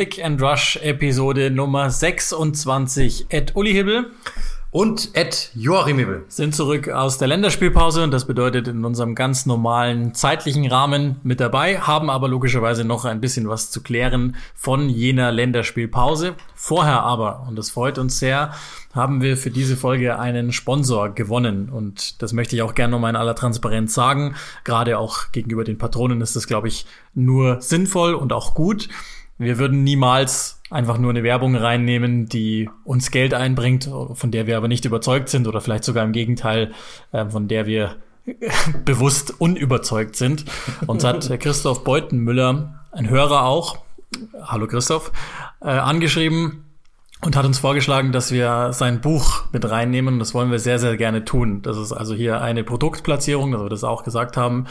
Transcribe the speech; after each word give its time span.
Click 0.00 0.24
and 0.24 0.40
Rush 0.40 0.78
Episode 0.80 1.50
Nummer 1.50 1.90
26. 1.90 3.26
Ed 3.28 3.54
Uli 3.54 3.74
Hibbel 3.74 4.12
und 4.70 5.10
Ed 5.12 5.50
Joachim 5.54 5.98
Hibbel 5.98 6.24
sind 6.28 6.54
zurück 6.54 6.88
aus 6.88 7.18
der 7.18 7.28
Länderspielpause 7.28 8.02
und 8.02 8.10
das 8.10 8.26
bedeutet 8.26 8.66
in 8.66 8.86
unserem 8.86 9.14
ganz 9.14 9.44
normalen 9.44 10.14
zeitlichen 10.14 10.66
Rahmen 10.66 11.16
mit 11.22 11.38
dabei, 11.38 11.80
haben 11.80 12.08
aber 12.08 12.28
logischerweise 12.28 12.82
noch 12.82 13.04
ein 13.04 13.20
bisschen 13.20 13.46
was 13.46 13.70
zu 13.70 13.82
klären 13.82 14.36
von 14.54 14.88
jener 14.88 15.32
Länderspielpause. 15.32 16.34
Vorher 16.54 17.02
aber, 17.02 17.44
und 17.46 17.56
das 17.56 17.68
freut 17.68 17.98
uns 17.98 18.18
sehr, 18.18 18.54
haben 18.94 19.20
wir 19.20 19.36
für 19.36 19.50
diese 19.50 19.76
Folge 19.76 20.18
einen 20.18 20.50
Sponsor 20.50 21.10
gewonnen 21.10 21.68
und 21.68 22.22
das 22.22 22.32
möchte 22.32 22.56
ich 22.56 22.62
auch 22.62 22.74
gerne 22.74 22.92
nochmal 22.92 23.10
in 23.10 23.16
aller 23.16 23.34
Transparenz 23.34 23.92
sagen. 23.92 24.34
Gerade 24.64 24.98
auch 24.98 25.30
gegenüber 25.32 25.64
den 25.64 25.76
Patronen 25.76 26.22
ist 26.22 26.36
das, 26.36 26.46
glaube 26.46 26.68
ich, 26.68 26.86
nur 27.12 27.60
sinnvoll 27.60 28.14
und 28.14 28.32
auch 28.32 28.54
gut. 28.54 28.88
Wir 29.40 29.58
würden 29.58 29.84
niemals 29.84 30.60
einfach 30.68 30.98
nur 30.98 31.08
eine 31.08 31.22
Werbung 31.22 31.56
reinnehmen, 31.56 32.26
die 32.26 32.68
uns 32.84 33.10
Geld 33.10 33.32
einbringt, 33.32 33.88
von 34.12 34.30
der 34.30 34.46
wir 34.46 34.58
aber 34.58 34.68
nicht 34.68 34.84
überzeugt 34.84 35.30
sind 35.30 35.48
oder 35.48 35.62
vielleicht 35.62 35.84
sogar 35.84 36.04
im 36.04 36.12
Gegenteil, 36.12 36.72
äh, 37.12 37.24
von 37.24 37.48
der 37.48 37.64
wir 37.64 37.96
bewusst 38.84 39.40
unüberzeugt 39.40 40.14
sind. 40.14 40.44
Uns 40.86 41.04
hat 41.04 41.40
Christoph 41.40 41.84
Beutenmüller, 41.84 42.84
ein 42.92 43.08
Hörer 43.08 43.46
auch, 43.46 43.78
hallo 44.42 44.66
Christoph, 44.66 45.10
äh, 45.62 45.68
angeschrieben 45.68 46.66
und 47.22 47.34
hat 47.34 47.46
uns 47.46 47.58
vorgeschlagen, 47.58 48.12
dass 48.12 48.32
wir 48.32 48.74
sein 48.74 49.00
Buch 49.00 49.44
mit 49.52 49.68
reinnehmen. 49.70 50.18
Das 50.18 50.34
wollen 50.34 50.50
wir 50.50 50.58
sehr, 50.58 50.78
sehr 50.78 50.98
gerne 50.98 51.24
tun. 51.24 51.62
Das 51.62 51.78
ist 51.78 51.92
also 51.92 52.14
hier 52.14 52.42
eine 52.42 52.62
Produktplatzierung, 52.62 53.52
dass 53.52 53.62
wir 53.62 53.70
das 53.70 53.84
auch 53.84 54.04
gesagt 54.04 54.36
haben. 54.36 54.66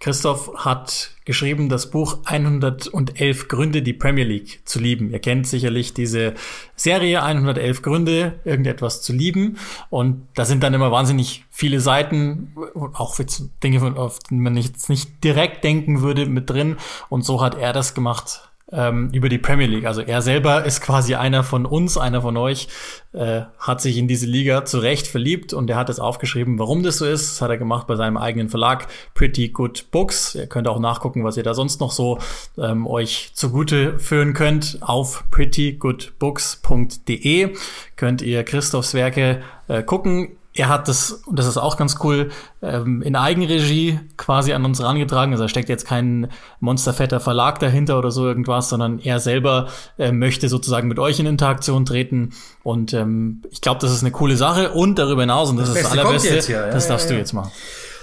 Christoph 0.00 0.52
hat 0.56 1.10
geschrieben 1.24 1.68
das 1.68 1.90
Buch 1.90 2.18
111 2.24 3.48
Gründe, 3.48 3.82
die 3.82 3.92
Premier 3.92 4.24
League 4.24 4.60
zu 4.64 4.78
lieben. 4.78 5.10
Ihr 5.10 5.18
kennt 5.18 5.46
sicherlich 5.46 5.92
diese 5.92 6.34
Serie 6.76 7.22
111 7.22 7.82
Gründe, 7.82 8.38
irgendetwas 8.44 9.02
zu 9.02 9.12
lieben. 9.12 9.58
Und 9.90 10.26
da 10.34 10.44
sind 10.44 10.62
dann 10.62 10.74
immer 10.74 10.92
wahnsinnig 10.92 11.44
viele 11.50 11.80
Seiten, 11.80 12.54
auch 12.94 13.18
Dinge, 13.62 13.96
auf 13.96 14.20
die 14.20 14.34
man 14.34 14.56
jetzt 14.56 14.88
nicht 14.88 15.22
direkt 15.24 15.64
denken 15.64 16.00
würde, 16.00 16.26
mit 16.26 16.48
drin. 16.48 16.76
Und 17.08 17.24
so 17.24 17.42
hat 17.42 17.58
er 17.58 17.72
das 17.72 17.94
gemacht 17.94 18.47
ähm, 18.70 19.10
über 19.12 19.28
die 19.28 19.38
Premier 19.38 19.66
League. 19.66 19.86
Also 19.86 20.02
er 20.02 20.22
selber 20.22 20.64
ist 20.64 20.80
quasi 20.80 21.14
einer 21.14 21.42
von 21.42 21.66
uns, 21.66 21.96
einer 21.96 22.22
von 22.22 22.36
euch, 22.36 22.68
äh, 23.12 23.42
hat 23.58 23.80
sich 23.80 23.96
in 23.96 24.06
diese 24.08 24.26
Liga 24.26 24.64
zu 24.64 24.78
Recht 24.78 25.06
verliebt 25.06 25.52
und 25.52 25.70
er 25.70 25.76
hat 25.76 25.88
es 25.88 26.00
aufgeschrieben, 26.00 26.58
warum 26.58 26.82
das 26.82 26.98
so 26.98 27.06
ist. 27.06 27.32
Das 27.32 27.42
hat 27.42 27.50
er 27.50 27.58
gemacht 27.58 27.86
bei 27.86 27.94
seinem 27.96 28.16
eigenen 28.16 28.48
Verlag 28.48 28.88
Pretty 29.14 29.48
Good 29.48 29.90
Books. 29.90 30.34
Ihr 30.34 30.46
könnt 30.46 30.68
auch 30.68 30.80
nachgucken, 30.80 31.24
was 31.24 31.36
ihr 31.36 31.42
da 31.42 31.54
sonst 31.54 31.80
noch 31.80 31.92
so 31.92 32.18
ähm, 32.58 32.86
euch 32.86 33.32
zugute 33.34 33.98
führen 33.98 34.34
könnt. 34.34 34.78
Auf 34.80 35.24
prettygoodbooks.de 35.30 37.54
könnt 37.96 38.22
ihr 38.22 38.44
Christophs 38.44 38.94
Werke 38.94 39.42
äh, 39.68 39.82
gucken 39.82 40.38
er 40.54 40.68
hat 40.68 40.88
das, 40.88 41.12
und 41.12 41.38
das 41.38 41.46
ist 41.46 41.56
auch 41.56 41.76
ganz 41.76 41.96
cool, 42.02 42.30
ähm, 42.62 43.02
in 43.02 43.16
Eigenregie 43.16 44.00
quasi 44.16 44.52
an 44.52 44.64
uns 44.64 44.80
herangetragen. 44.80 45.32
Also 45.32 45.44
da 45.44 45.48
steckt 45.48 45.68
jetzt 45.68 45.86
kein 45.86 46.28
monsterfetter 46.60 47.20
Verlag 47.20 47.58
dahinter 47.60 47.98
oder 47.98 48.10
so 48.10 48.26
irgendwas, 48.26 48.68
sondern 48.68 48.98
er 48.98 49.20
selber 49.20 49.68
äh, 49.98 50.10
möchte 50.10 50.48
sozusagen 50.48 50.88
mit 50.88 50.98
euch 50.98 51.20
in 51.20 51.26
Interaktion 51.26 51.84
treten. 51.84 52.30
Und 52.62 52.92
ähm, 52.92 53.42
ich 53.50 53.60
glaube, 53.60 53.80
das 53.80 53.92
ist 53.92 54.02
eine 54.02 54.10
coole 54.10 54.36
Sache. 54.36 54.70
Und 54.70 54.98
darüber 54.98 55.22
hinaus, 55.22 55.50
und 55.50 55.58
das, 55.58 55.68
das 55.68 55.76
ist 55.76 55.84
das 55.84 55.92
Allerbeste, 55.92 56.40
hier, 56.40 56.56
ja, 56.56 56.70
das 56.70 56.88
darfst 56.88 57.06
ja, 57.06 57.12
ja. 57.12 57.16
du 57.16 57.20
jetzt 57.20 57.32
machen. 57.32 57.52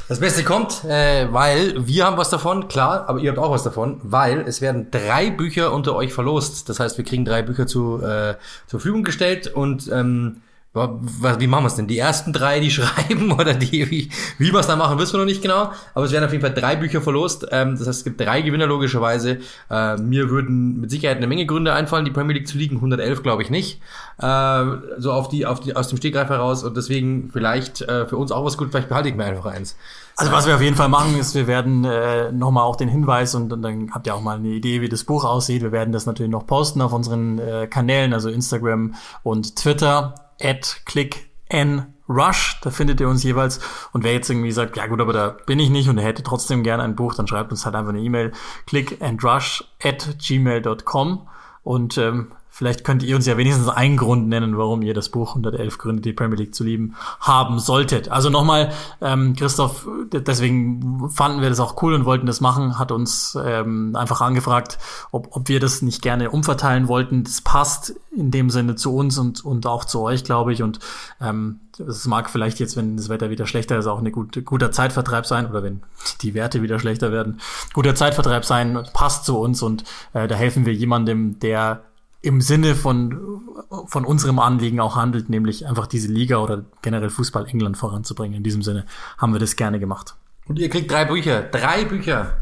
Das 0.07 0.19
Beste 0.19 0.43
kommt, 0.43 0.83
äh, 0.83 1.27
weil 1.33 1.87
wir 1.87 2.05
haben 2.05 2.15
was 2.15 2.29
davon, 2.29 2.67
klar, 2.67 3.09
aber 3.09 3.19
ihr 3.19 3.31
habt 3.31 3.39
auch 3.39 3.49
was 3.49 3.63
davon, 3.63 3.99
weil 4.03 4.41
es 4.41 4.61
werden 4.61 4.91
drei 4.91 5.31
Bücher 5.31 5.73
unter 5.73 5.95
euch 5.95 6.13
verlost. 6.13 6.69
Das 6.69 6.79
heißt, 6.79 6.99
wir 6.99 7.05
kriegen 7.05 7.25
drei 7.25 7.41
Bücher 7.41 7.65
zu, 7.65 7.99
äh, 8.03 8.35
zur 8.67 8.79
Verfügung 8.79 9.03
gestellt 9.03 9.47
und 9.47 9.89
ähm, 9.91 10.41
wie 10.75 11.47
machen 11.47 11.63
wir 11.63 11.67
es 11.67 11.75
denn? 11.75 11.87
Die 11.87 11.97
ersten 11.97 12.33
drei, 12.33 12.59
die 12.59 12.71
schreiben 12.71 13.31
oder 13.31 13.53
die, 13.53 13.89
wie, 13.89 14.09
wie 14.37 14.51
wir 14.51 14.59
es 14.59 14.67
dann 14.67 14.77
machen, 14.77 14.99
wissen 14.99 15.13
wir 15.13 15.19
noch 15.19 15.25
nicht 15.25 15.41
genau. 15.41 15.71
Aber 15.93 16.05
es 16.05 16.11
werden 16.11 16.25
auf 16.25 16.31
jeden 16.31 16.43
Fall 16.43 16.53
drei 16.53 16.75
Bücher 16.75 17.01
verlost. 17.01 17.47
Ähm, 17.51 17.71
das 17.71 17.87
heißt, 17.87 17.99
es 17.99 18.03
gibt 18.03 18.19
drei 18.19 18.41
Gewinner 18.41 18.67
logischerweise. 18.67 19.39
Äh, 19.69 19.97
mir 19.97 20.29
würden 20.29 20.81
mit 20.81 20.91
Sicherheit 20.91 21.17
eine 21.17 21.27
Menge 21.27 21.45
Gründe 21.45 21.73
einfallen, 21.73 22.05
die 22.05 22.11
Premier 22.11 22.35
League 22.35 22.47
zu 22.47 22.57
liegen. 22.57 22.75
111 22.75 23.23
glaube 23.23 23.41
ich 23.43 23.49
nicht. 23.49 23.81
Äh, 24.17 24.65
so 24.97 25.11
auf 25.13 25.29
die, 25.29 25.45
auf 25.45 25.61
die, 25.61 25.75
aus 25.75 25.87
dem 25.87 25.97
Stegreif 25.97 26.29
heraus. 26.29 26.63
Und 26.63 26.75
deswegen 26.75 27.29
vielleicht 27.31 27.81
äh, 27.81 28.05
für 28.05 28.17
uns 28.17 28.31
auch 28.31 28.43
was 28.43 28.57
gut. 28.57 28.69
Vielleicht 28.71 28.89
behalte 28.89 29.09
ich 29.09 29.15
mir 29.15 29.25
einfach 29.25 29.45
eins. 29.45 29.77
Also 30.17 30.31
was 30.31 30.47
wir 30.47 30.55
auf 30.55 30.61
jeden 30.61 30.77
Fall 30.77 30.87
machen, 30.87 31.17
ist, 31.19 31.35
wir 31.35 31.45
werden 31.45 31.83
äh, 31.83 32.31
nochmal 32.31 32.63
auch 32.63 32.77
den 32.77 32.87
Hinweis 32.87 33.35
und, 33.35 33.51
und 33.51 33.61
dann 33.61 33.91
habt 33.93 34.07
ihr 34.07 34.15
auch 34.15 34.21
mal 34.21 34.37
eine 34.37 34.47
Idee, 34.47 34.79
wie 34.79 34.87
das 34.87 35.03
Buch 35.03 35.25
aussieht. 35.25 35.61
Wir 35.61 35.73
werden 35.73 35.91
das 35.91 36.05
natürlich 36.05 36.31
noch 36.31 36.47
posten 36.47 36.81
auf 36.81 36.93
unseren 36.93 37.37
äh, 37.39 37.67
Kanälen, 37.67 38.13
also 38.13 38.29
Instagram 38.29 38.95
und 39.23 39.57
Twitter 39.57 40.24
at 40.41 40.81
click 40.85 41.29
n 41.49 41.93
Rush, 42.07 42.59
da 42.61 42.69
findet 42.69 42.99
ihr 42.99 43.09
uns 43.09 43.23
jeweils. 43.23 43.59
Und 43.91 44.03
wer 44.03 44.13
jetzt 44.13 44.29
irgendwie 44.29 44.51
sagt, 44.51 44.77
ja 44.77 44.85
gut, 44.87 45.01
aber 45.01 45.13
da 45.13 45.29
bin 45.29 45.59
ich 45.59 45.69
nicht 45.69 45.89
und 45.89 45.97
hätte 45.97 46.23
trotzdem 46.23 46.63
gerne 46.63 46.83
ein 46.83 46.95
Buch, 46.95 47.15
dann 47.15 47.27
schreibt 47.27 47.51
uns 47.51 47.65
halt 47.65 47.75
einfach 47.75 47.89
eine 47.89 48.01
E-Mail, 48.01 48.31
click 48.67 49.01
and 49.01 49.23
rush 49.23 49.63
at 49.83 50.17
gmail.com 50.19 51.27
und 51.63 51.97
ähm, 51.97 52.31
Vielleicht 52.55 52.85
könnt 52.85 53.03
ihr 53.03 53.17
uns 53.17 53.25
ja 53.25 53.35
wenigstens 53.35 53.67
einen 53.67 53.97
Grund 53.97 54.29
nennen, 54.29 54.57
warum 54.57 54.81
ihr 54.81 54.93
das 54.93 55.09
Buch 55.09 55.31
111 55.31 55.77
Gründe, 55.77 56.01
die 56.01 56.13
Premier 56.13 56.37
League 56.37 56.55
zu 56.55 56.63
lieben, 56.63 56.95
haben 57.19 57.59
solltet. 57.59 58.07
Also 58.07 58.29
nochmal, 58.29 58.71
ähm, 59.01 59.35
Christoph, 59.35 59.85
deswegen 60.13 61.09
fanden 61.09 61.41
wir 61.41 61.49
das 61.49 61.59
auch 61.59 61.83
cool 61.83 61.93
und 61.93 62.05
wollten 62.05 62.27
das 62.27 62.39
machen, 62.39 62.79
hat 62.79 62.93
uns 62.93 63.37
ähm, 63.43 63.93
einfach 63.97 64.21
angefragt, 64.21 64.77
ob, 65.11 65.35
ob 65.35 65.49
wir 65.49 65.59
das 65.59 65.81
nicht 65.81 66.01
gerne 66.01 66.31
umverteilen 66.31 66.87
wollten. 66.87 67.25
Das 67.25 67.41
passt 67.41 67.93
in 68.15 68.31
dem 68.31 68.49
Sinne 68.49 68.75
zu 68.75 68.95
uns 68.95 69.17
und, 69.17 69.43
und 69.43 69.67
auch 69.67 69.83
zu 69.83 69.99
euch, 69.99 70.23
glaube 70.23 70.53
ich. 70.53 70.63
Und 70.63 70.79
ähm, 71.19 71.59
es 71.77 72.05
mag 72.05 72.29
vielleicht 72.29 72.61
jetzt, 72.61 72.77
wenn 72.77 72.95
das 72.95 73.09
Wetter 73.09 73.29
wieder 73.29 73.47
schlechter 73.47 73.77
ist, 73.77 73.87
auch 73.87 73.99
ein 73.99 74.09
gute, 74.13 74.43
guter 74.43 74.71
Zeitvertreib 74.71 75.25
sein 75.25 75.49
oder 75.49 75.61
wenn 75.61 75.81
die 76.21 76.33
Werte 76.33 76.61
wieder 76.61 76.79
schlechter 76.79 77.11
werden, 77.11 77.41
guter 77.73 77.95
Zeitvertreib 77.95 78.45
sein, 78.45 78.81
passt 78.93 79.25
zu 79.25 79.37
uns 79.37 79.61
und 79.61 79.83
äh, 80.13 80.29
da 80.29 80.35
helfen 80.35 80.65
wir 80.65 80.73
jemandem, 80.73 81.37
der 81.39 81.83
im 82.25 82.41
Sinne 82.41 82.75
von, 82.75 83.41
von 83.87 84.05
unserem 84.05 84.39
Anliegen 84.39 84.79
auch 84.79 84.95
handelt, 84.95 85.29
nämlich 85.29 85.67
einfach 85.67 85.87
diese 85.87 86.07
Liga 86.11 86.37
oder 86.37 86.65
generell 86.81 87.09
Fußball 87.09 87.47
England 87.47 87.77
voranzubringen. 87.77 88.37
In 88.37 88.43
diesem 88.43 88.63
Sinne 88.63 88.85
haben 89.17 89.33
wir 89.33 89.39
das 89.39 89.55
gerne 89.55 89.79
gemacht. 89.79 90.15
Und 90.47 90.59
ihr 90.59 90.69
kriegt 90.69 90.91
drei 90.91 91.05
Bücher. 91.05 91.43
Drei 91.43 91.85
Bücher. 91.85 92.37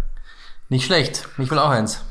Nicht 0.69 0.85
schlecht. 0.85 1.27
Ich 1.37 1.51
will 1.51 1.59
auch 1.59 1.69
eins. 1.69 2.01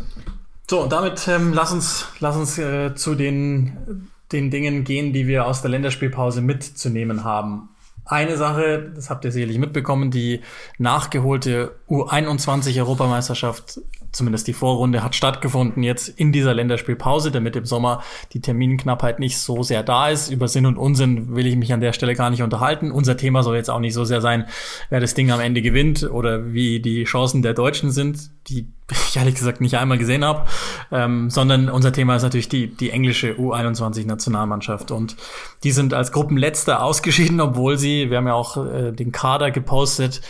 So, 0.71 0.83
und 0.83 0.93
damit 0.93 1.27
ähm, 1.29 1.53
lass 1.53 1.73
uns, 1.73 2.07
lass 2.21 2.37
uns 2.37 2.59
äh, 2.59 2.95
zu 2.95 3.15
den, 3.15 4.09
den 4.31 4.51
Dingen 4.51 4.85
gehen, 4.85 5.13
die 5.13 5.27
wir 5.27 5.47
aus 5.47 5.63
der 5.63 5.71
Länderspielpause 5.71 6.41
mitzunehmen 6.41 7.25
haben. 7.25 7.69
Eine 8.05 8.37
Sache, 8.37 8.91
das 8.95 9.11
habt 9.11 9.25
ihr 9.25 9.33
sicherlich 9.33 9.59
mitbekommen, 9.59 10.11
die 10.11 10.41
nachgeholte 10.79 11.77
U21-Europameisterschaft 11.89 13.81
zumindest 14.13 14.47
die 14.47 14.53
Vorrunde 14.53 15.03
hat 15.03 15.15
stattgefunden 15.15 15.83
jetzt 15.83 16.09
in 16.09 16.33
dieser 16.33 16.55
Länderspielpause, 16.55 17.31
damit 17.31 17.57
im 17.57 17.65
Sommer 17.65 18.03
die 18.33 18.41
Terminknappheit 18.41 19.19
nicht 19.19 19.39
so 19.39 19.63
sehr 19.63 19.83
da 19.83 20.11
ist. 20.11 20.31
Über 20.31 20.49
Sinn 20.49 20.67
und 20.67 20.77
Unsinn 20.77 21.35
will 21.35 21.47
ich 21.47 21.57
mich 21.57 21.73
an 21.73 21.81
der 21.81 21.93
Stelle 21.93 22.15
gar 22.15 22.31
nicht 22.31 22.43
unterhalten. 22.43 22.93
Unser 22.93 23.17
Thema 23.17 23.43
soll 23.43 23.57
jetzt 23.57 23.71
auch 23.71 23.81
nicht 23.81 23.95
so 23.95 24.05
sehr 24.05 24.21
sein, 24.21 24.47
wer 24.91 25.01
das 25.01 25.15
Ding 25.15 25.31
am 25.31 25.41
Ende 25.41 25.63
gewinnt 25.63 26.05
oder 26.05 26.53
wie 26.53 26.81
die 26.81 27.05
Chancen 27.05 27.43
der 27.43 27.55
Deutschen 27.55 27.91
sind, 27.91 28.31
die 28.49 28.69
ich 28.91 29.17
ehrlich 29.17 29.35
gesagt 29.35 29.61
nicht 29.61 29.77
einmal 29.77 29.99
gesehen 29.99 30.25
habe, 30.25 30.47
ähm, 30.91 31.31
sondern 31.31 31.69
unser 31.69 31.93
Thema 31.93 32.17
ist 32.17 32.23
natürlich 32.23 32.49
die, 32.49 32.69
die 32.69 32.91
englische 32.91 33.33
U21-Nationalmannschaft 33.35 34.91
und 34.91 35.17
die 35.65 35.73
sind 35.73 35.95
als 35.95 36.13
Gruppenletzter 36.13 36.83
ausgeschieden, 36.83 37.41
obwohl 37.41 37.79
sie, 37.79 38.11
wir 38.11 38.19
haben 38.19 38.27
ja 38.27 38.35
auch 38.35 38.57
äh, 38.57 38.93
den 38.93 39.13
Kader 39.13 39.51
gepostet, 39.51 40.21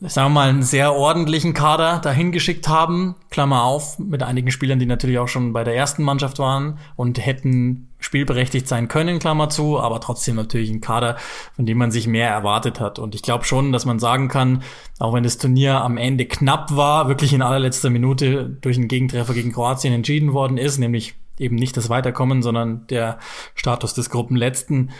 sagen 0.00 0.30
wir 0.30 0.40
mal, 0.40 0.48
einen 0.48 0.62
sehr 0.62 0.94
ordentlichen 0.94 1.54
Kader 1.54 1.98
dahin 1.98 2.30
geschickt 2.30 2.68
haben, 2.68 3.16
Klammer 3.30 3.64
auf, 3.64 3.98
mit 3.98 4.22
einigen 4.22 4.50
Spielern, 4.50 4.78
die 4.78 4.86
natürlich 4.86 5.18
auch 5.18 5.28
schon 5.28 5.52
bei 5.52 5.64
der 5.64 5.74
ersten 5.74 6.04
Mannschaft 6.04 6.38
waren 6.38 6.78
und 6.94 7.24
hätten 7.24 7.87
spielberechtigt 7.98 8.68
sein 8.68 8.88
können, 8.88 9.18
Klammer 9.18 9.48
zu, 9.48 9.78
aber 9.78 10.00
trotzdem 10.00 10.36
natürlich 10.36 10.70
ein 10.70 10.80
Kader, 10.80 11.16
von 11.56 11.66
dem 11.66 11.78
man 11.78 11.90
sich 11.90 12.06
mehr 12.06 12.30
erwartet 12.30 12.80
hat. 12.80 12.98
Und 12.98 13.14
ich 13.14 13.22
glaube 13.22 13.44
schon, 13.44 13.72
dass 13.72 13.86
man 13.86 13.98
sagen 13.98 14.28
kann, 14.28 14.62
auch 14.98 15.14
wenn 15.14 15.24
das 15.24 15.38
Turnier 15.38 15.80
am 15.80 15.96
Ende 15.96 16.26
knapp 16.26 16.74
war, 16.76 17.08
wirklich 17.08 17.32
in 17.32 17.42
allerletzter 17.42 17.90
Minute 17.90 18.56
durch 18.60 18.76
einen 18.76 18.88
Gegentreffer 18.88 19.34
gegen 19.34 19.52
Kroatien 19.52 19.92
entschieden 19.92 20.32
worden 20.32 20.58
ist, 20.58 20.78
nämlich 20.78 21.14
eben 21.38 21.56
nicht 21.56 21.76
das 21.76 21.88
Weiterkommen, 21.88 22.42
sondern 22.42 22.86
der 22.88 23.18
Status 23.54 23.94
des 23.94 24.10
Gruppenletzten, 24.10 24.90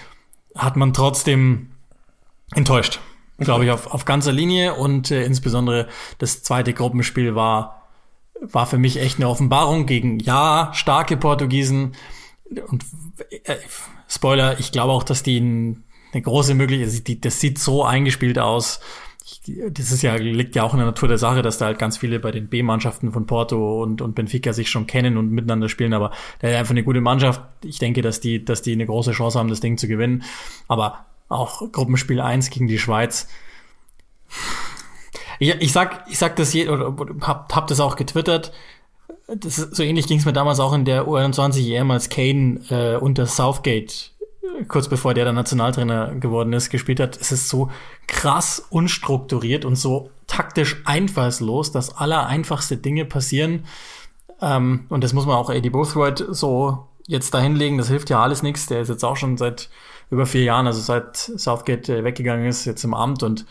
hat 0.54 0.76
man 0.76 0.92
trotzdem 0.92 1.70
enttäuscht 2.54 3.00
glaube 3.38 3.64
ich, 3.64 3.70
auf, 3.70 3.86
auf 3.92 4.04
ganzer 4.04 4.32
Linie. 4.32 4.74
Und 4.74 5.10
äh, 5.10 5.24
insbesondere 5.24 5.88
das 6.18 6.42
zweite 6.42 6.74
Gruppenspiel 6.74 7.34
war, 7.34 7.82
war 8.40 8.66
für 8.66 8.78
mich 8.78 8.98
echt 8.98 9.18
eine 9.18 9.28
Offenbarung 9.28 9.86
gegen, 9.86 10.18
ja, 10.18 10.70
starke 10.74 11.16
Portugiesen. 11.16 11.92
Und 12.68 12.84
äh, 13.44 13.56
Spoiler, 14.08 14.58
ich 14.58 14.72
glaube 14.72 14.92
auch, 14.92 15.02
dass 15.02 15.22
die 15.22 15.38
eine 16.12 16.22
große 16.22 16.54
Möglichkeit, 16.54 17.24
das 17.24 17.40
sieht 17.40 17.58
so 17.58 17.84
eingespielt 17.84 18.38
aus. 18.38 18.80
das 19.46 19.92
ist 19.92 20.02
ja, 20.02 20.14
liegt 20.16 20.56
ja 20.56 20.62
auch 20.62 20.72
in 20.72 20.78
der 20.78 20.86
Natur 20.86 21.08
der 21.08 21.18
Sache, 21.18 21.42
dass 21.42 21.58
da 21.58 21.66
halt 21.66 21.78
ganz 21.78 21.98
viele 21.98 22.18
bei 22.18 22.30
den 22.30 22.48
B-Mannschaften 22.48 23.12
von 23.12 23.26
Porto 23.26 23.82
und, 23.82 24.00
und 24.00 24.14
Benfica 24.14 24.52
sich 24.52 24.70
schon 24.70 24.86
kennen 24.86 25.18
und 25.18 25.30
miteinander 25.30 25.68
spielen, 25.68 25.92
aber 25.92 26.12
der 26.40 26.52
ist 26.52 26.56
einfach 26.56 26.70
eine 26.70 26.84
gute 26.84 27.00
Mannschaft. 27.02 27.42
Ich 27.64 27.78
denke, 27.78 28.00
dass 28.00 28.20
die, 28.20 28.44
dass 28.44 28.62
die 28.62 28.72
eine 28.72 28.86
große 28.86 29.12
Chance 29.12 29.38
haben, 29.38 29.48
das 29.48 29.60
Ding 29.60 29.76
zu 29.76 29.88
gewinnen. 29.88 30.24
Aber 30.66 31.04
auch 31.28 31.70
Gruppenspiel 31.70 32.20
1 32.20 32.50
gegen 32.50 32.68
die 32.68 32.78
Schweiz. 32.78 33.28
Ich, 35.38 35.54
ich 35.60 35.72
sag, 35.72 36.04
ich 36.08 36.18
sag 36.18 36.36
das 36.36 36.52
je, 36.52 36.68
oder 36.68 36.94
hab, 37.20 37.54
hab 37.54 37.66
das 37.66 37.80
auch 37.80 37.96
getwittert. 37.96 38.52
Das 39.26 39.56
so 39.56 39.82
ähnlich 39.82 40.06
ging 40.06 40.19
es 40.19 40.25
mir 40.25 40.32
damals 40.32 40.58
auch 40.58 40.72
in 40.72 40.84
der 40.84 41.06
U21 41.06 41.75
EM, 41.75 41.90
als 41.90 42.08
Kane 42.08 42.60
äh, 42.70 42.96
unter 42.96 43.26
Southgate 43.26 44.12
kurz 44.66 44.88
bevor 44.88 45.14
der 45.14 45.25
dann 45.25 45.34
Nationaltrainer 45.34 46.14
geworden 46.16 46.52
ist, 46.52 46.70
gespielt 46.70 47.00
hat, 47.00 47.16
es 47.20 47.31
ist 47.31 47.49
so 47.49 47.70
krass 48.06 48.66
unstrukturiert 48.70 49.64
und 49.64 49.76
so 49.76 50.10
taktisch 50.26 50.81
einfallslos, 50.84 51.70
dass 51.70 51.96
aller 51.96 52.26
einfachste 52.26 52.76
Dinge 52.76 53.05
passieren. 53.05 53.64
Ähm, 54.40 54.87
und 54.88 55.05
das 55.05 55.12
muss 55.12 55.26
man 55.26 55.37
auch 55.37 55.50
Eddie 55.50 55.70
Bothroyd 55.70 56.25
so 56.31 56.87
jetzt 57.06 57.34
dahinlegen. 57.34 57.78
Das 57.78 57.88
hilft 57.88 58.10
ja 58.10 58.22
alles 58.22 58.43
nichts. 58.43 58.66
Der 58.66 58.81
ist 58.81 58.88
jetzt 58.88 59.05
auch 59.05 59.16
schon 59.16 59.37
seit 59.37 59.69
über 60.10 60.26
vier 60.26 60.43
Jahren, 60.43 60.66
also 60.66 60.81
seit 60.81 61.16
Southgate 61.16 61.88
äh, 61.88 62.05
weggegangen 62.05 62.46
ist, 62.46 62.64
jetzt 62.64 62.84
im 62.84 62.94
Amt 62.94 63.22
und 63.22 63.46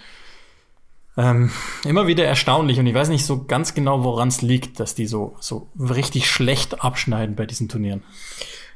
ähm, 1.18 1.50
immer 1.84 2.08
wieder 2.08 2.25
erstaunlich 2.25 2.80
und 2.80 2.86
ich 2.86 2.94
weiß 2.94 3.10
nicht 3.10 3.25
so 3.25 3.44
ganz 3.46 3.74
genau, 3.74 4.04
woran 4.04 4.28
es 4.28 4.42
liegt, 4.42 4.80
dass 4.80 4.96
die 4.96 5.08
so, 5.08 5.36
so 5.40 5.69
richtig 5.80 6.30
schlecht 6.30 6.84
abschneiden 6.84 7.36
bei 7.36 7.46
diesen 7.46 7.68
Turnieren. 7.68 8.04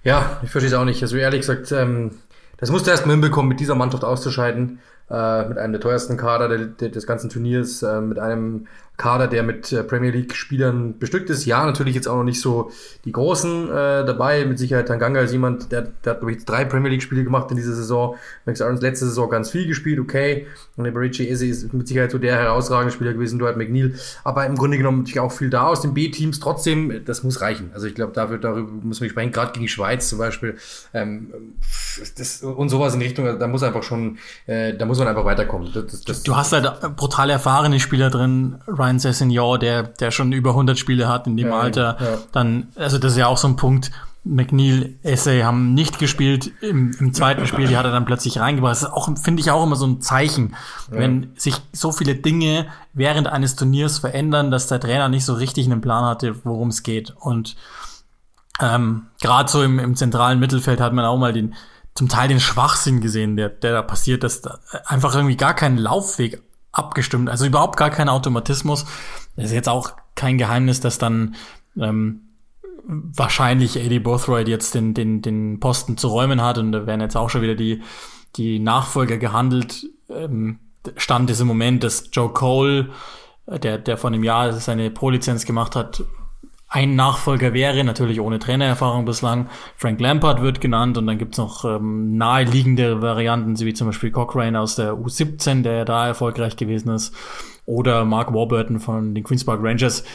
Ja, 0.04 0.40
ich 0.44 0.50
verstehe 0.50 0.70
es 0.70 0.74
auch 0.74 0.86
nicht. 0.86 1.02
Also 1.04 1.18
ehrlich 1.18 1.42
gesagt, 1.42 1.72
ähm, 1.72 2.12
das 2.58 2.72
musst 2.72 2.88
du 2.88 2.92
erst 2.92 3.06
mal 3.06 3.14
hinbekommen, 3.14 3.50
mit 3.50 3.60
dieser 3.60 3.76
Mannschaft 3.76 4.04
auszuscheiden, 4.04 4.80
äh, 5.10 5.46
mit 5.46 5.58
einem 5.58 5.74
der 5.74 5.82
teuersten 5.82 6.18
Kader 6.18 6.50
der, 6.50 6.66
der, 6.66 6.90
des 6.90 7.06
ganzen 7.06 7.30
Turniers, 7.30 7.84
äh, 7.84 8.02
mit 8.02 8.18
einem 8.18 8.68
Kader, 9.01 9.27
der 9.27 9.42
mit 9.42 9.71
äh, 9.71 9.83
Premier 9.83 10.12
League-Spielern 10.12 11.00
bestückt 11.00 11.31
ist. 11.31 11.45
Ja, 11.45 11.65
natürlich 11.65 11.95
jetzt 11.95 12.07
auch 12.07 12.18
noch 12.18 12.24
nicht 12.24 12.39
so 12.39 12.71
die 13.03 13.12
Großen 13.12 13.68
äh, 13.68 14.06
dabei. 14.06 14.45
Mit 14.45 14.59
Sicherheit 14.59 14.88
Tanganga 14.88 15.21
ist 15.21 15.31
jemand, 15.31 15.71
der, 15.71 15.88
der 16.06 16.13
hat, 16.13 16.19
glaube 16.19 16.33
ich, 16.33 16.45
drei 16.45 16.65
Premier 16.65 16.92
League-Spiele 16.92 17.24
gemacht 17.24 17.50
in 17.50 17.57
dieser 17.57 17.74
Saison. 17.74 18.15
Max 18.45 18.62
Arons 18.62 18.80
letzte 18.81 19.06
Saison 19.06 19.27
ganz 19.27 19.50
viel 19.50 19.65
gespielt, 19.65 20.00
okay. 20.00 20.45
Und 20.77 20.83
der 20.83 20.92
Barici 20.92 21.27
Eze 21.27 21.48
ist 21.48 21.74
mit 21.74 21.88
Sicherheit 21.88 22.12
so 22.12 22.19
der 22.19 22.36
herausragende 22.36 22.94
Spieler 22.94 23.13
gewesen, 23.13 23.39
Dwight 23.39 23.57
McNeil. 23.57 23.95
Aber 24.24 24.45
im 24.45 24.56
Grunde 24.56 24.77
genommen 24.77 25.00
natürlich 25.00 25.19
auch 25.19 25.31
viel 25.31 25.50
da 25.50 25.65
aus 25.65 25.81
den 25.81 25.95
B-Teams. 25.95 26.39
Trotzdem, 26.39 27.04
das 27.04 27.24
muss 27.24 27.42
reichen. 27.42 27.71
Also 27.74 27.88
ich 27.88 27.95
glaube, 27.95 28.13
dafür, 28.13 28.38
darüber 28.38 28.69
müssen 28.83 29.01
wir 29.01 29.09
sprechen. 29.09 29.31
Gerade 29.31 29.54
gegen 29.54 29.63
die 29.63 29.69
Schweiz 29.69 30.09
zum 30.09 30.19
Beispiel. 30.19 30.57
Ähm, 30.94 31.33
das, 32.18 32.44
und 32.44 32.69
sowas 32.69 32.94
in 32.94 33.01
Richtung, 33.01 33.39
da 33.39 33.47
muss 33.47 33.63
einfach 33.63 33.81
schon, 33.81 34.19
äh, 34.45 34.75
da 34.75 34.86
muss 34.86 35.00
man 35.00 35.07
einfach 35.07 35.25
weiterkommen. 35.25 35.71
Das, 35.74 36.01
das, 36.01 36.21
du 36.21 36.36
hast 36.36 36.54
halt 36.54 36.95
brutal 36.95 37.31
erfahrene 37.31 37.80
Spieler 37.80 38.12
drin, 38.12 38.59
Ryan 38.68 38.91
Ryan 38.92 39.00
Sessegnon, 39.00 39.60
der, 39.60 39.84
der 39.84 40.12
schon 40.12 40.32
über 40.32 40.52
100 40.52 40.78
Spiele 40.78 41.08
hat 41.08 41.28
in 41.28 41.38
dem 41.38 41.48
ja, 41.48 41.60
Alter, 41.60 41.98
ja. 42.00 42.18
dann, 42.32 42.68
also 42.76 42.98
das 42.98 43.14
ist 43.14 43.18
ja 43.18 43.28
auch 43.28 43.38
so 43.38 43.48
ein 43.48 43.56
Punkt. 43.56 43.92
McNeil, 44.24 45.00
Essay 45.02 45.42
haben 45.42 45.74
nicht 45.74 45.98
gespielt 45.98 46.52
im, 46.62 46.92
im 47.00 47.12
zweiten 47.12 47.48
Spiel, 47.48 47.68
die 47.68 47.76
hat 47.76 47.86
er 47.86 47.92
dann 47.92 48.06
plötzlich 48.06 48.40
reingebracht. 48.40 48.74
Das 48.74 48.84
ist 48.84 48.90
auch, 48.90 49.10
finde 49.18 49.42
ich 49.42 49.50
auch 49.50 49.64
immer 49.64 49.76
so 49.76 49.88
ein 49.88 50.00
Zeichen, 50.00 50.56
ja. 50.92 51.00
wenn 51.00 51.32
sich 51.38 51.56
so 51.74 51.92
viele 51.92 52.14
Dinge 52.14 52.68
während 52.94 53.28
eines 53.28 53.56
Turniers 53.56 53.98
verändern, 53.98 54.52
dass 54.52 54.68
der 54.68 54.80
Trainer 54.80 55.10
nicht 55.10 55.26
so 55.26 55.34
richtig 55.34 55.66
einen 55.66 55.82
Plan 55.82 56.06
hatte, 56.06 56.36
worum 56.44 56.68
es 56.68 56.84
geht. 56.84 57.16
Und 57.20 57.56
ähm, 58.60 59.08
gerade 59.22 59.50
so 59.50 59.64
im, 59.64 59.80
im 59.80 59.96
zentralen 59.96 60.40
Mittelfeld 60.40 60.80
hat 60.80 60.94
man 60.94 61.06
auch 61.06 61.18
mal 61.18 61.34
den, 61.34 61.56
zum 61.96 62.08
Teil 62.08 62.28
den 62.28 62.40
Schwachsinn 62.40 63.02
gesehen, 63.02 63.38
der, 63.38 63.50
der 63.50 63.72
da 63.72 63.82
passiert, 63.82 64.24
dass 64.24 64.42
da 64.42 64.60
einfach 64.86 65.16
irgendwie 65.16 65.38
gar 65.38 65.56
kein 65.56 65.78
Laufweg 65.78 66.44
abgestimmt, 66.71 67.29
also 67.29 67.45
überhaupt 67.45 67.77
gar 67.77 67.89
kein 67.89 68.09
Automatismus. 68.09 68.85
Das 69.35 69.45
ist 69.45 69.53
jetzt 69.53 69.69
auch 69.69 69.94
kein 70.15 70.38
Geheimnis, 70.38 70.79
dass 70.79 70.97
dann 70.97 71.35
ähm, 71.77 72.21
wahrscheinlich 72.85 73.77
Eddie 73.77 74.00
Bothroyd 74.00 74.47
jetzt 74.47 74.75
den, 74.75 74.94
den, 74.94 75.21
den 75.21 75.59
Posten 75.59 75.97
zu 75.97 76.07
räumen 76.07 76.41
hat 76.41 76.57
und 76.57 76.71
da 76.71 76.85
werden 76.85 77.01
jetzt 77.01 77.18
auch 77.18 77.29
schon 77.29 77.41
wieder 77.41 77.56
die, 77.56 77.81
die 78.35 78.59
Nachfolger 78.59 79.18
gehandelt. 79.18 79.88
Ähm, 80.09 80.59
Stand 80.97 81.29
ist 81.29 81.39
im 81.39 81.47
Moment, 81.47 81.83
dass 81.83 82.09
Joe 82.12 82.29
Cole, 82.29 82.89
der, 83.45 83.77
der 83.77 83.97
von 83.97 84.13
einem 84.13 84.23
Jahr 84.23 84.51
seine 84.53 84.89
Pro-Lizenz 84.89 85.45
gemacht 85.45 85.75
hat, 85.75 86.03
ein 86.73 86.95
Nachfolger 86.95 87.53
wäre, 87.53 87.83
natürlich 87.83 88.21
ohne 88.21 88.39
Trainererfahrung 88.39 89.03
bislang. 89.03 89.50
Frank 89.75 90.00
Lampard 90.00 90.41
wird 90.41 90.62
genannt 90.62 90.97
und 90.97 91.06
dann 91.06 91.18
gibt's 91.18 91.38
noch 91.38 91.65
ähm, 91.65 92.15
naheliegende 92.15 93.01
Varianten, 93.01 93.59
wie 93.59 93.73
zum 93.73 93.88
Beispiel 93.88 94.09
Cochrane 94.09 94.57
aus 94.57 94.75
der 94.75 94.94
U17, 94.94 95.63
der 95.63 95.83
da 95.83 96.07
erfolgreich 96.07 96.56
gewesen 96.56 96.91
ist, 96.91 97.13
oder 97.65 98.06
Mark 98.06 98.33
Warburton 98.33 98.79
von 98.79 99.13
den 99.13 99.25
Queen's 99.25 99.44
Park 99.44 99.59
Rangers. 99.62 100.06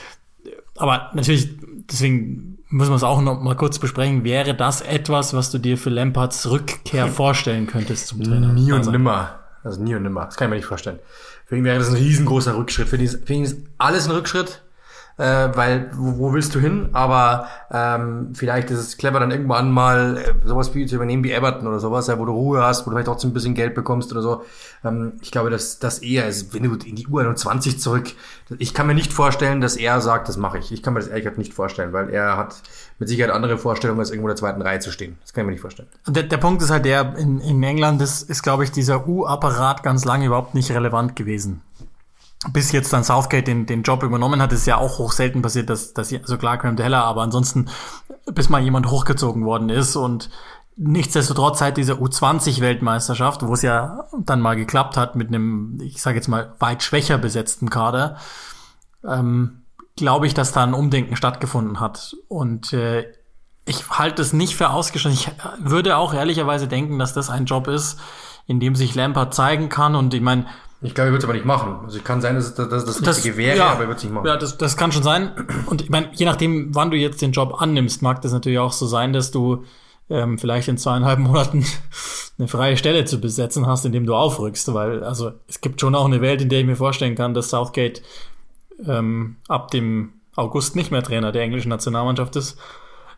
Aber 0.78 1.10
natürlich, 1.12 1.50
deswegen 1.90 2.56
müssen 2.70 2.90
wir 2.90 2.96
es 2.96 3.02
auch 3.02 3.20
noch 3.20 3.38
mal 3.38 3.54
kurz 3.54 3.78
besprechen. 3.78 4.24
Wäre 4.24 4.54
das 4.54 4.80
etwas, 4.80 5.34
was 5.34 5.50
du 5.50 5.58
dir 5.58 5.76
für 5.76 5.90
Lampards 5.90 6.50
Rückkehr 6.50 7.06
vorstellen 7.08 7.66
könntest 7.66 8.06
zum 8.06 8.22
Trainer? 8.22 8.54
Nie 8.54 8.72
und 8.72 8.78
also, 8.78 8.92
nimmer. 8.92 9.40
Also 9.62 9.82
nie 9.82 9.94
und 9.94 10.04
nimmer. 10.04 10.24
Das 10.24 10.36
kann 10.36 10.46
ich 10.46 10.50
mir 10.50 10.56
nicht 10.56 10.66
vorstellen. 10.66 11.00
Für 11.44 11.58
ihn 11.58 11.64
wäre 11.64 11.78
das 11.78 11.90
ein 11.90 11.96
riesengroßer 11.96 12.56
Rückschritt. 12.56 12.88
Für 12.88 12.96
ihn 12.96 13.04
ist, 13.04 13.26
für 13.26 13.34
ihn 13.34 13.44
ist 13.44 13.58
alles 13.76 14.06
ein 14.06 14.12
Rückschritt 14.12 14.62
äh, 15.18 15.48
weil 15.54 15.90
wo, 15.94 16.18
wo 16.18 16.32
willst 16.32 16.54
du 16.54 16.60
hin? 16.60 16.90
Aber 16.92 17.48
ähm, 17.70 18.32
vielleicht 18.34 18.70
ist 18.70 18.78
es 18.78 18.96
clever, 18.96 19.18
dann 19.20 19.30
irgendwann 19.30 19.70
mal 19.70 20.18
äh, 20.18 20.46
sowas 20.46 20.74
wie 20.74 20.86
zu 20.86 20.96
übernehmen 20.96 21.24
wie 21.24 21.32
Everton 21.32 21.66
oder 21.66 21.78
sowas, 21.78 22.06
ja, 22.06 22.18
wo 22.18 22.24
du 22.24 22.32
Ruhe 22.32 22.62
hast, 22.62 22.82
wo 22.82 22.90
du 22.90 22.96
vielleicht 22.96 23.06
trotzdem 23.06 23.30
ein 23.30 23.34
bisschen 23.34 23.54
Geld 23.54 23.74
bekommst 23.74 24.12
oder 24.12 24.22
so. 24.22 24.44
Ähm, 24.84 25.14
ich 25.22 25.30
glaube, 25.30 25.50
dass 25.50 25.78
das 25.78 26.00
eher 26.00 26.26
ist, 26.26 26.52
wenn 26.52 26.62
du 26.62 26.74
in 26.74 26.96
die 26.96 27.06
U21 27.06 27.78
zurück. 27.78 28.12
Ich 28.58 28.74
kann 28.74 28.86
mir 28.86 28.94
nicht 28.94 29.12
vorstellen, 29.12 29.60
dass 29.60 29.76
er 29.76 30.00
sagt, 30.00 30.28
das 30.28 30.36
mache 30.36 30.58
ich. 30.58 30.70
Ich 30.70 30.82
kann 30.82 30.92
mir 30.94 31.00
das 31.00 31.08
ehrlich 31.08 31.24
gesagt 31.24 31.38
nicht 31.38 31.54
vorstellen, 31.54 31.92
weil 31.92 32.10
er 32.10 32.36
hat 32.36 32.62
mit 32.98 33.08
Sicherheit 33.08 33.32
andere 33.32 33.58
Vorstellungen, 33.58 34.00
als 34.00 34.10
irgendwo 34.10 34.28
in 34.28 34.34
der 34.34 34.36
zweiten 34.36 34.62
Reihe 34.62 34.80
zu 34.80 34.90
stehen. 34.90 35.18
Das 35.22 35.32
kann 35.32 35.42
ich 35.42 35.46
mir 35.46 35.52
nicht 35.52 35.60
vorstellen. 35.60 35.88
Der, 36.06 36.22
der 36.24 36.36
Punkt 36.38 36.62
ist 36.62 36.70
halt 36.70 36.84
der, 36.84 37.16
in, 37.16 37.40
in 37.40 37.62
England 37.62 38.00
ist, 38.02 38.22
ist 38.22 38.42
glaube 38.42 38.64
ich, 38.64 38.70
dieser 38.70 39.08
U-Apparat 39.08 39.82
ganz 39.82 40.04
lange 40.04 40.26
überhaupt 40.26 40.54
nicht 40.54 40.70
relevant 40.70 41.16
gewesen 41.16 41.62
bis 42.52 42.72
jetzt 42.72 42.92
dann 42.92 43.04
Southgate 43.04 43.46
den, 43.46 43.66
den 43.66 43.82
Job 43.82 44.02
übernommen 44.02 44.40
hat, 44.42 44.52
ist 44.52 44.66
ja 44.66 44.76
auch 44.76 44.98
hoch 44.98 45.12
selten 45.12 45.42
passiert, 45.42 45.70
dass, 45.70 45.94
dass 45.94 46.12
also 46.12 46.38
klar 46.38 46.58
Graham 46.58 46.76
Heller, 46.76 47.04
aber 47.04 47.22
ansonsten, 47.22 47.68
bis 48.32 48.48
mal 48.48 48.62
jemand 48.62 48.90
hochgezogen 48.90 49.44
worden 49.44 49.68
ist 49.68 49.96
und 49.96 50.30
nichtsdestotrotz 50.76 51.58
seit 51.58 51.78
dieser 51.78 51.94
U20-Weltmeisterschaft, 51.94 53.46
wo 53.46 53.54
es 53.54 53.62
ja 53.62 54.04
dann 54.18 54.40
mal 54.40 54.56
geklappt 54.56 54.96
hat 54.96 55.16
mit 55.16 55.28
einem, 55.28 55.78
ich 55.80 56.02
sage 56.02 56.16
jetzt 56.16 56.28
mal, 56.28 56.54
weit 56.58 56.82
schwächer 56.82 57.18
besetzten 57.18 57.70
Kader, 57.70 58.18
ähm, 59.06 59.62
glaube 59.96 60.26
ich, 60.26 60.34
dass 60.34 60.52
da 60.52 60.62
ein 60.62 60.74
Umdenken 60.74 61.16
stattgefunden 61.16 61.80
hat. 61.80 62.14
Und 62.28 62.74
äh, 62.74 63.10
ich 63.64 63.88
halte 63.88 64.20
es 64.20 64.34
nicht 64.34 64.54
für 64.54 64.70
ausgeschlossen. 64.70 65.14
Ich 65.14 65.30
würde 65.58 65.96
auch 65.96 66.12
ehrlicherweise 66.12 66.68
denken, 66.68 66.98
dass 66.98 67.14
das 67.14 67.30
ein 67.30 67.46
Job 67.46 67.68
ist, 67.68 67.98
in 68.46 68.60
dem 68.60 68.76
sich 68.76 68.94
Lampard 68.94 69.34
zeigen 69.34 69.70
kann. 69.70 69.96
Und 69.96 70.12
ich 70.12 70.20
meine, 70.20 70.46
ich 70.86 70.94
glaube, 70.94 71.08
er 71.08 71.12
wird 71.12 71.22
es 71.22 71.24
aber 71.24 71.34
nicht 71.34 71.44
machen. 71.44 71.76
Also 71.84 72.00
kann 72.00 72.20
sein, 72.20 72.34
dass, 72.36 72.54
dass, 72.54 72.68
dass 72.68 72.84
das 72.84 73.16
Richtige 73.16 73.34
das, 73.34 73.36
wäre, 73.36 73.56
ja, 73.58 73.68
aber 73.68 73.82
er 73.82 73.88
wird 73.88 73.98
es 73.98 74.04
nicht 74.04 74.12
machen. 74.12 74.26
Ja, 74.26 74.36
das, 74.36 74.56
das 74.56 74.76
kann 74.76 74.92
schon 74.92 75.02
sein. 75.02 75.32
Und 75.66 75.82
ich 75.82 75.90
meine, 75.90 76.08
je 76.12 76.24
nachdem, 76.26 76.74
wann 76.74 76.90
du 76.90 76.96
jetzt 76.96 77.20
den 77.22 77.32
Job 77.32 77.60
annimmst, 77.60 78.02
mag 78.02 78.22
das 78.22 78.32
natürlich 78.32 78.58
auch 78.58 78.72
so 78.72 78.86
sein, 78.86 79.12
dass 79.12 79.30
du 79.30 79.64
ähm, 80.08 80.38
vielleicht 80.38 80.68
in 80.68 80.78
zweieinhalb 80.78 81.18
Monaten 81.20 81.64
eine 82.38 82.48
freie 82.48 82.76
Stelle 82.76 83.04
zu 83.04 83.20
besetzen 83.20 83.66
hast, 83.66 83.84
indem 83.84 84.06
du 84.06 84.14
aufrückst. 84.14 84.72
Weil, 84.74 85.02
also 85.04 85.32
es 85.48 85.60
gibt 85.60 85.80
schon 85.80 85.94
auch 85.94 86.06
eine 86.06 86.20
Welt, 86.20 86.42
in 86.42 86.48
der 86.48 86.60
ich 86.60 86.66
mir 86.66 86.76
vorstellen 86.76 87.14
kann, 87.14 87.34
dass 87.34 87.50
Southgate 87.50 88.02
ähm, 88.86 89.36
ab 89.48 89.70
dem 89.70 90.12
August 90.34 90.76
nicht 90.76 90.90
mehr 90.90 91.02
Trainer 91.02 91.32
der 91.32 91.42
englischen 91.42 91.70
Nationalmannschaft 91.70 92.36
ist. 92.36 92.58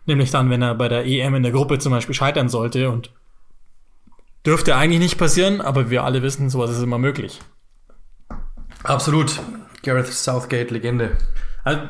Nämlich 0.07 0.31
dann, 0.31 0.49
wenn 0.51 0.63
er 0.63 0.75
bei 0.75 0.89
der 0.89 1.07
EM 1.07 1.35
in 1.35 1.43
der 1.43 1.53
Gruppe 1.53 1.79
zum 1.79 1.93
Beispiel 1.93 2.15
scheitern 2.15 2.49
sollte 2.49 2.91
und 2.91 3.11
Dürfte 4.47 4.77
eigentlich 4.77 5.01
nicht 5.01 5.19
passieren, 5.19 5.61
aber 5.61 5.91
wir 5.91 6.05
alle 6.05 6.23
wissen, 6.23 6.49
sowas 6.49 6.71
ist 6.71 6.83
immer 6.83 6.99
möglich. 6.99 7.41
Absolut. 8.83 9.41
Gareth 9.83 10.13
Southgate, 10.13 10.71
Legende. 10.71 11.17
Also, 11.65 11.83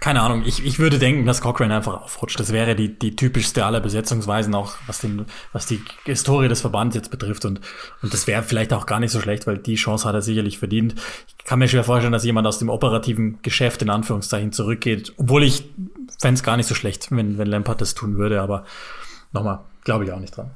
keine 0.00 0.22
Ahnung, 0.22 0.44
ich, 0.46 0.64
ich 0.64 0.78
würde 0.78 0.98
denken, 0.98 1.26
dass 1.26 1.42
Cochrane 1.42 1.76
einfach 1.76 2.00
aufrutscht. 2.00 2.40
Das 2.40 2.52
wäre 2.52 2.74
die, 2.74 2.98
die 2.98 3.16
typischste 3.16 3.66
aller 3.66 3.80
Besetzungsweisen, 3.80 4.54
auch 4.54 4.76
was, 4.86 5.00
den, 5.00 5.26
was 5.52 5.66
die 5.66 5.82
Historie 6.04 6.48
des 6.48 6.62
Verbands 6.62 6.96
jetzt 6.96 7.10
betrifft. 7.10 7.44
Und, 7.44 7.60
und 8.00 8.14
das 8.14 8.26
wäre 8.26 8.42
vielleicht 8.42 8.72
auch 8.72 8.86
gar 8.86 8.98
nicht 8.98 9.10
so 9.10 9.20
schlecht, 9.20 9.46
weil 9.46 9.58
die 9.58 9.74
Chance 9.74 10.08
hat 10.08 10.14
er 10.14 10.22
sicherlich 10.22 10.58
verdient. 10.58 10.94
Ich 11.38 11.44
kann 11.44 11.58
mir 11.58 11.68
schwer 11.68 11.84
vorstellen, 11.84 12.14
dass 12.14 12.24
jemand 12.24 12.46
aus 12.46 12.58
dem 12.58 12.70
operativen 12.70 13.42
Geschäft 13.42 13.82
in 13.82 13.90
Anführungszeichen 13.90 14.52
zurückgeht. 14.52 15.12
Obwohl 15.18 15.44
ich 15.44 15.68
fände 16.18 16.38
es 16.38 16.42
gar 16.42 16.56
nicht 16.56 16.66
so 16.66 16.74
schlecht, 16.74 17.08
wenn, 17.10 17.36
wenn 17.36 17.46
Lampard 17.46 17.82
das 17.82 17.94
tun 17.94 18.16
würde. 18.16 18.40
Aber 18.40 18.64
nochmal, 19.32 19.60
glaube 19.84 20.04
ich 20.04 20.12
auch 20.12 20.20
nicht 20.20 20.34
dran. 20.34 20.50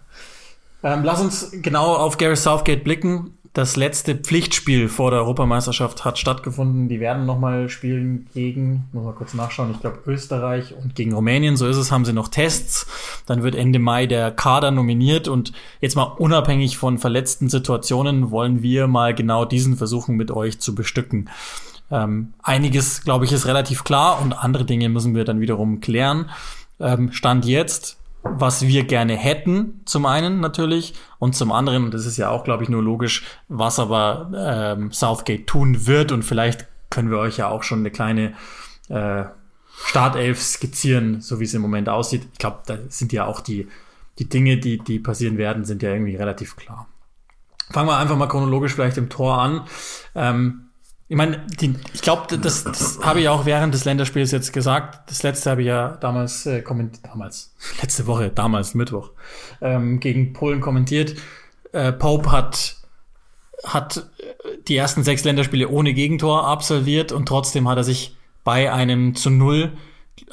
Ähm, 0.83 1.03
lass 1.05 1.21
uns 1.21 1.51
genau 1.53 1.95
auf 1.95 2.17
Gary 2.17 2.37
Southgate 2.37 2.83
blicken. 2.83 3.37
Das 3.55 3.77
letzte 3.77 4.17
Pflichtspiel 4.17 4.89
vor 4.89 5.13
der 5.13 5.21
Europameisterschaft 5.21 6.05
hat 6.05 6.19
stattgefunden. 6.19 6.89
Die 6.89 6.99
werden 6.99 7.25
nochmal 7.25 7.69
spielen 7.69 8.27
gegen, 8.35 8.87
muss 8.93 9.05
mal 9.05 9.15
kurz 9.15 9.33
nachschauen, 9.33 9.71
ich 9.71 9.81
glaube 9.81 10.01
Österreich 10.07 10.75
und 10.75 10.97
gegen 10.97 11.15
Rumänien. 11.15 11.57
So 11.57 11.69
ist 11.69 11.77
es, 11.77 11.93
haben 11.93 12.05
sie 12.05 12.13
noch 12.13 12.27
Tests. 12.27 12.89
Dann 13.27 13.45
wird 13.45 13.55
Ende 13.55 13.79
Mai 13.79 14.07
der 14.07 14.33
Kader 14.33 14.73
nominiert 14.73 15.29
und 15.29 15.53
jetzt 15.81 15.95
mal 15.95 16.03
unabhängig 16.03 16.77
von 16.77 16.99
verletzten 16.99 17.49
Situationen 17.49 18.33
wollen 18.33 18.63
wir 18.63 18.89
mal 18.89 19.15
genau 19.15 19.45
diesen 19.45 19.77
versuchen 19.77 20.17
mit 20.17 20.33
euch 20.33 20.59
zu 20.59 20.75
bestücken. 20.75 21.31
Ähm, 21.93 22.35
einiges, 22.43 23.05
glaube 23.05 23.25
ich, 23.25 23.31
ist 23.31 23.47
relativ 23.47 23.85
klar 23.85 24.21
und 24.21 24.33
andere 24.33 24.65
Dinge 24.65 24.89
müssen 24.89 25.15
wir 25.15 25.25
dann 25.25 25.41
wiederum 25.41 25.81
klären. 25.81 26.29
Ähm, 26.81 27.13
Stand 27.13 27.45
jetzt 27.45 27.99
was 28.25 28.67
wir 28.67 28.85
gerne 28.85 29.17
hätten, 29.17 29.83
zum 29.85 30.07
einen 30.07 30.41
natürlich, 30.41 30.95
und 31.19 31.37
zum 31.37 31.53
anderen, 31.53 31.85
und 31.85 31.95
das 31.95 32.07
ist 32.07 32.17
ja 32.17 32.31
auch, 32.31 32.45
glaube 32.45 32.63
ich, 32.63 32.69
nur 32.69 32.83
logisch, 32.83 33.25
was 33.49 33.79
aber 33.79 34.31
ähm, 34.37 34.93
Southgate 34.93 35.47
tun 35.47 35.87
wird. 35.87 36.11
Und 36.11 36.23
vielleicht 36.23 36.67
können 36.91 37.11
wir 37.11 37.19
euch 37.19 37.37
ja 37.37 37.49
auch 37.49 37.63
schon 37.63 37.81
eine 37.81 37.91
kleine 37.91 38.35
äh, 38.89 39.25
Startelf 39.77 40.41
skizzieren, 40.43 41.21
so 41.21 41.41
wie 41.41 41.45
es 41.45 41.55
im 41.55 41.63
Moment 41.63 41.89
aussieht. 41.89 42.27
Ich 42.33 42.39
glaube, 42.39 42.61
da 42.67 42.79
sind 42.89 43.13
ja 43.13 43.27
auch 43.27 43.41
die, 43.41 43.69
die 44.19 44.29
Dinge, 44.29 44.59
die, 44.59 44.79
die 44.79 44.99
passieren 44.99 45.37
werden, 45.39 45.65
sind 45.65 45.83
ja 45.83 45.91
irgendwie 45.93 46.17
relativ 46.17 46.57
klar. 46.57 46.89
Fangen 47.71 47.89
wir 47.89 47.97
einfach 47.97 48.17
mal 48.17 48.27
chronologisch 48.29 48.75
vielleicht 48.75 48.99
im 48.99 49.09
Tor 49.09 49.39
an. 49.39 49.63
Ähm, 50.15 50.64
ich 51.15 51.17
meine, 51.17 51.47
die, 51.61 51.77
ich 51.93 52.03
glaube, 52.03 52.37
das, 52.39 52.65
das 52.65 52.99
habe 53.01 53.21
ich 53.21 53.29
auch 53.29 53.47
während 53.47 53.73
des 53.73 53.85
Länderspiels 53.85 54.33
jetzt 54.33 54.53
gesagt. 54.53 55.09
Das 55.09 55.23
letzte 55.23 55.49
habe 55.49 55.61
ich 55.61 55.69
ja 55.69 55.97
damals 55.99 56.45
äh, 56.45 56.61
kommentiert, 56.61 57.07
damals, 57.07 57.55
letzte 57.81 58.09
Woche, 58.09 58.31
damals 58.35 58.75
Mittwoch, 58.75 59.13
ähm, 59.61 60.01
gegen 60.01 60.33
Polen 60.33 60.61
kommentiert. 60.61 61.15
Äh, 61.71 61.93
Pope 61.93 62.33
hat, 62.33 62.79
hat 63.65 64.11
die 64.67 64.77
ersten 64.77 65.05
sechs 65.05 65.23
Länderspiele 65.23 65.69
ohne 65.69 65.95
Gegentor 65.95 66.49
absolviert 66.49 67.13
und 67.13 67.27
trotzdem 67.27 67.69
hat 67.69 67.77
er 67.79 67.85
sich 67.85 68.17
bei 68.43 68.73
einem 68.73 69.15
zu 69.15 69.31
Null 69.31 69.71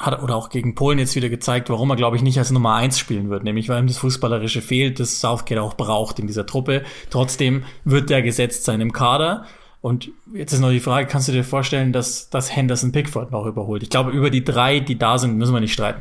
hat 0.00 0.20
oder 0.20 0.34
auch 0.34 0.48
gegen 0.48 0.74
Polen 0.74 0.98
jetzt 0.98 1.14
wieder 1.14 1.28
gezeigt, 1.28 1.70
warum 1.70 1.90
er, 1.90 1.96
glaube 1.96 2.16
ich, 2.16 2.22
nicht 2.22 2.38
als 2.38 2.50
Nummer 2.50 2.74
eins 2.74 2.98
spielen 2.98 3.30
wird, 3.30 3.44
nämlich 3.44 3.68
weil 3.68 3.78
ihm 3.78 3.86
das 3.86 3.98
Fußballerische 3.98 4.62
fehlt, 4.62 4.98
das 4.98 5.20
Southgate 5.20 5.60
auch 5.60 5.74
braucht 5.74 6.18
in 6.18 6.26
dieser 6.26 6.44
Truppe. 6.44 6.82
Trotzdem 7.08 7.62
wird 7.84 8.10
er 8.10 8.22
gesetzt 8.22 8.64
seinem 8.64 8.92
Kader 8.92 9.46
und 9.82 10.10
jetzt 10.32 10.52
ist 10.52 10.60
noch 10.60 10.70
die 10.70 10.80
Frage, 10.80 11.08
kannst 11.08 11.28
du 11.28 11.32
dir 11.32 11.44
vorstellen, 11.44 11.92
dass, 11.92 12.30
dass 12.30 12.54
Henderson 12.54 12.92
Pickford 12.92 13.32
noch 13.32 13.46
überholt? 13.46 13.82
Ich 13.82 13.90
glaube, 13.90 14.12
über 14.12 14.30
die 14.30 14.44
drei, 14.44 14.78
die 14.78 14.96
da 14.96 15.18
sind, 15.18 15.36
müssen 15.36 15.52
wir 15.52 15.60
nicht 15.60 15.72
streiten. 15.72 16.00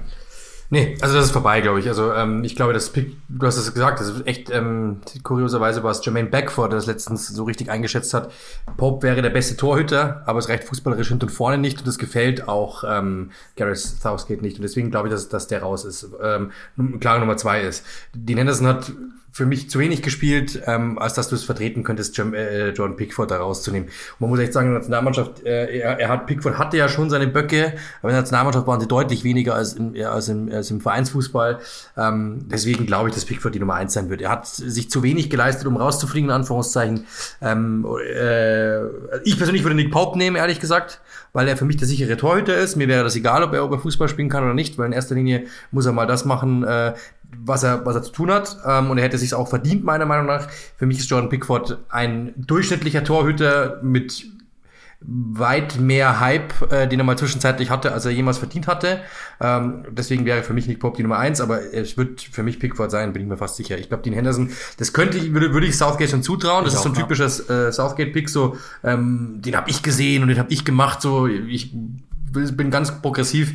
Nee, 0.74 0.96
also 1.02 1.16
das 1.16 1.26
ist 1.26 1.32
vorbei, 1.32 1.60
glaube 1.60 1.82
ich. 1.82 1.88
Also 1.90 2.14
ähm, 2.14 2.46
ich 2.46 2.56
glaube, 2.56 2.72
das 2.72 2.92
Pick, 2.92 3.18
du 3.28 3.46
hast 3.46 3.58
es 3.58 3.74
gesagt, 3.74 4.00
das 4.00 4.08
ist 4.08 4.26
echt 4.26 4.50
ähm, 4.52 5.02
kurioserweise 5.22 5.84
war 5.84 5.92
es 5.92 6.06
Jermaine 6.06 6.30
Beckford, 6.30 6.72
der 6.72 6.78
das 6.78 6.86
letztens 6.86 7.28
so 7.28 7.44
richtig 7.44 7.70
eingeschätzt 7.70 8.14
hat. 8.14 8.32
Pope 8.78 9.06
wäre 9.06 9.22
der 9.22 9.32
beste 9.32 9.58
Torhüter, 9.58 10.24
aber 10.26 10.40
es 10.40 10.48
reicht 10.48 10.64
fußballerisch 10.64 11.10
hinten 11.10 11.26
und 11.26 11.32
vorne 11.32 11.58
nicht 11.58 11.80
und 11.80 11.88
das 11.88 11.98
gefällt 11.98 12.48
auch 12.48 12.86
ähm, 12.88 13.32
Gareth 13.58 13.80
Southgate 13.80 14.42
nicht. 14.42 14.60
Und 14.60 14.62
deswegen 14.62 14.92
glaube 14.92 15.10
ich, 15.10 15.14
dass, 15.14 15.28
dass 15.28 15.48
der 15.48 15.62
raus 15.62 15.84
ist. 15.84 16.08
Ähm, 16.24 16.52
klare 17.02 17.20
Nummer 17.20 17.36
zwei 17.36 17.62
ist. 17.62 17.84
Dean 18.14 18.38
Henderson 18.38 18.68
hat 18.68 18.94
für 19.34 19.46
mich 19.46 19.70
zu 19.70 19.80
wenig 19.80 20.02
gespielt, 20.02 20.62
ähm, 20.66 21.00
als 21.00 21.14
dass 21.14 21.30
du 21.30 21.36
es 21.36 21.44
vertreten 21.44 21.84
könntest, 21.84 22.18
John, 22.18 22.34
äh, 22.34 22.70
John 22.72 22.98
Pickford 22.98 23.32
da 23.32 23.38
rauszunehmen. 23.38 23.88
Und 23.88 24.20
man 24.20 24.30
muss 24.30 24.40
echt 24.40 24.52
sagen, 24.52 24.68
in 24.68 24.74
der 24.74 24.80
Nationalmannschaft, 24.80 25.46
äh, 25.46 25.80
er, 25.80 26.00
er 26.00 26.10
hat 26.10 26.28
Pickford 26.28 26.58
hatte 26.58 26.76
ja 26.76 26.90
schon 26.90 27.10
seine 27.10 27.28
Böcke, 27.28 27.74
aber 28.02 28.10
in 28.10 28.16
der 28.16 28.22
Nationalmannschaft 28.22 28.68
waren 28.68 28.82
sie 28.82 28.88
deutlich 28.88 29.24
weniger 29.24 29.56
als 29.56 29.74
im, 29.74 29.96
als 30.06 30.28
im, 30.28 30.52
als 30.52 30.70
im 30.70 30.82
Vereinsfußball. 30.82 31.60
Ähm, 31.98 32.40
deswegen 32.52 32.86
glaube 32.86 33.08
ich, 33.08 33.16
dass 33.16 33.24
Pickford 33.24 33.56
die 33.56 33.60
Nummer 33.60 33.76
eins 33.76 33.94
sein 33.94 34.10
wird. 34.10 34.22
Er 34.22 34.32
hat 34.32 34.48
sich 34.48 34.92
zu 34.92 35.02
wenig 35.02 35.30
geleistet, 35.30 35.66
um 35.66 35.78
rauszufliegen, 35.78 36.30
in 36.30 36.36
Anführungszeichen. 36.36 37.06
Ähm, 37.42 37.88
äh, 38.14 38.86
ich 39.24 39.38
persönlich 39.38 39.64
würde 39.64 39.76
Nick 39.76 39.92
Pope 39.92 40.18
nehmen, 40.18 40.36
ehrlich 40.36 40.60
gesagt, 40.60 41.00
weil 41.32 41.48
er 41.48 41.56
für 41.56 41.66
mich 41.66 41.78
der 41.78 41.88
sichere 41.88 42.18
Torhüter 42.18 42.58
ist. 42.58 42.76
Mir 42.76 42.90
wäre 42.90 43.06
das 43.06 43.16
egal, 43.16 43.44
ob 43.44 43.54
er, 43.54 43.64
ob 43.64 43.72
er 43.72 43.80
Fußball 43.80 44.10
spielen 44.10 44.28
kann 44.28 44.44
oder 44.44 44.54
nicht, 44.54 44.78
weil 44.78 44.88
in 44.88 44.92
erster 44.92 45.16
Linie 45.16 45.46
muss 45.72 45.86
er 45.86 45.94
mal 45.94 46.06
das 46.06 46.26
machen, 46.26 46.64
äh, 46.64 46.94
was 47.38 47.64
er, 47.64 47.86
was 47.86 47.96
er 47.96 48.04
zu 48.04 48.12
tun 48.12 48.32
hat. 48.32 48.58
Ähm, 48.66 48.90
und 48.90 48.98
er 48.98 49.06
hätte 49.06 49.18
sich 49.22 49.34
auch 49.34 49.48
verdient, 49.48 49.84
meiner 49.84 50.06
Meinung 50.06 50.26
nach. 50.26 50.50
Für 50.78 50.86
mich 50.86 51.00
ist 51.00 51.10
Jordan 51.10 51.30
Pickford 51.30 51.78
ein 51.90 52.34
durchschnittlicher 52.38 53.04
Torhüter 53.04 53.80
mit 53.82 54.26
weit 55.04 55.80
mehr 55.80 56.20
Hype, 56.20 56.72
äh, 56.72 56.88
den 56.88 57.00
er 57.00 57.04
mal 57.04 57.18
zwischenzeitlich 57.18 57.72
hatte, 57.72 57.92
als 57.92 58.06
er 58.06 58.12
jemals 58.12 58.38
verdient 58.38 58.68
hatte. 58.68 59.02
Ähm, 59.40 59.84
deswegen 59.90 60.26
wäre 60.26 60.44
für 60.44 60.54
mich 60.54 60.68
Nick 60.68 60.80
Pope 60.80 60.98
die 60.98 61.04
Nummer 61.04 61.18
eins, 61.18 61.42
aber 61.42 61.74
es 61.74 61.98
wird 61.98 62.22
für 62.22 62.44
mich 62.44 62.60
Pickford 62.60 62.92
sein, 62.92 63.12
bin 63.12 63.24
ich 63.24 63.28
mir 63.28 63.38
fast 63.38 63.56
sicher. 63.56 63.80
Ich 63.80 63.90
glaube, 63.90 64.04
den 64.04 64.14
Henderson, 64.14 64.52
das 64.78 64.94
könnte 64.94 65.18
ich, 65.18 65.34
würde, 65.34 65.54
würde 65.54 65.66
ich 65.66 65.76
Southgate 65.76 66.12
schon 66.12 66.22
zutrauen. 66.22 66.66
Das 66.66 66.74
ich 66.74 66.78
ist 66.78 66.84
so 66.84 66.90
ein 66.90 66.96
typischer 66.96 67.26
äh, 67.26 67.72
Southgate-Pick, 67.72 68.30
so, 68.30 68.58
ähm, 68.84 69.40
den 69.44 69.56
habe 69.56 69.70
ich 69.72 69.82
gesehen 69.82 70.22
und 70.22 70.28
den 70.28 70.38
habe 70.38 70.54
ich 70.54 70.66
gemacht, 70.66 71.02
so, 71.02 71.26
ich 71.26 71.72
bin 72.32 72.70
ganz 72.70 73.02
progressiv 73.02 73.54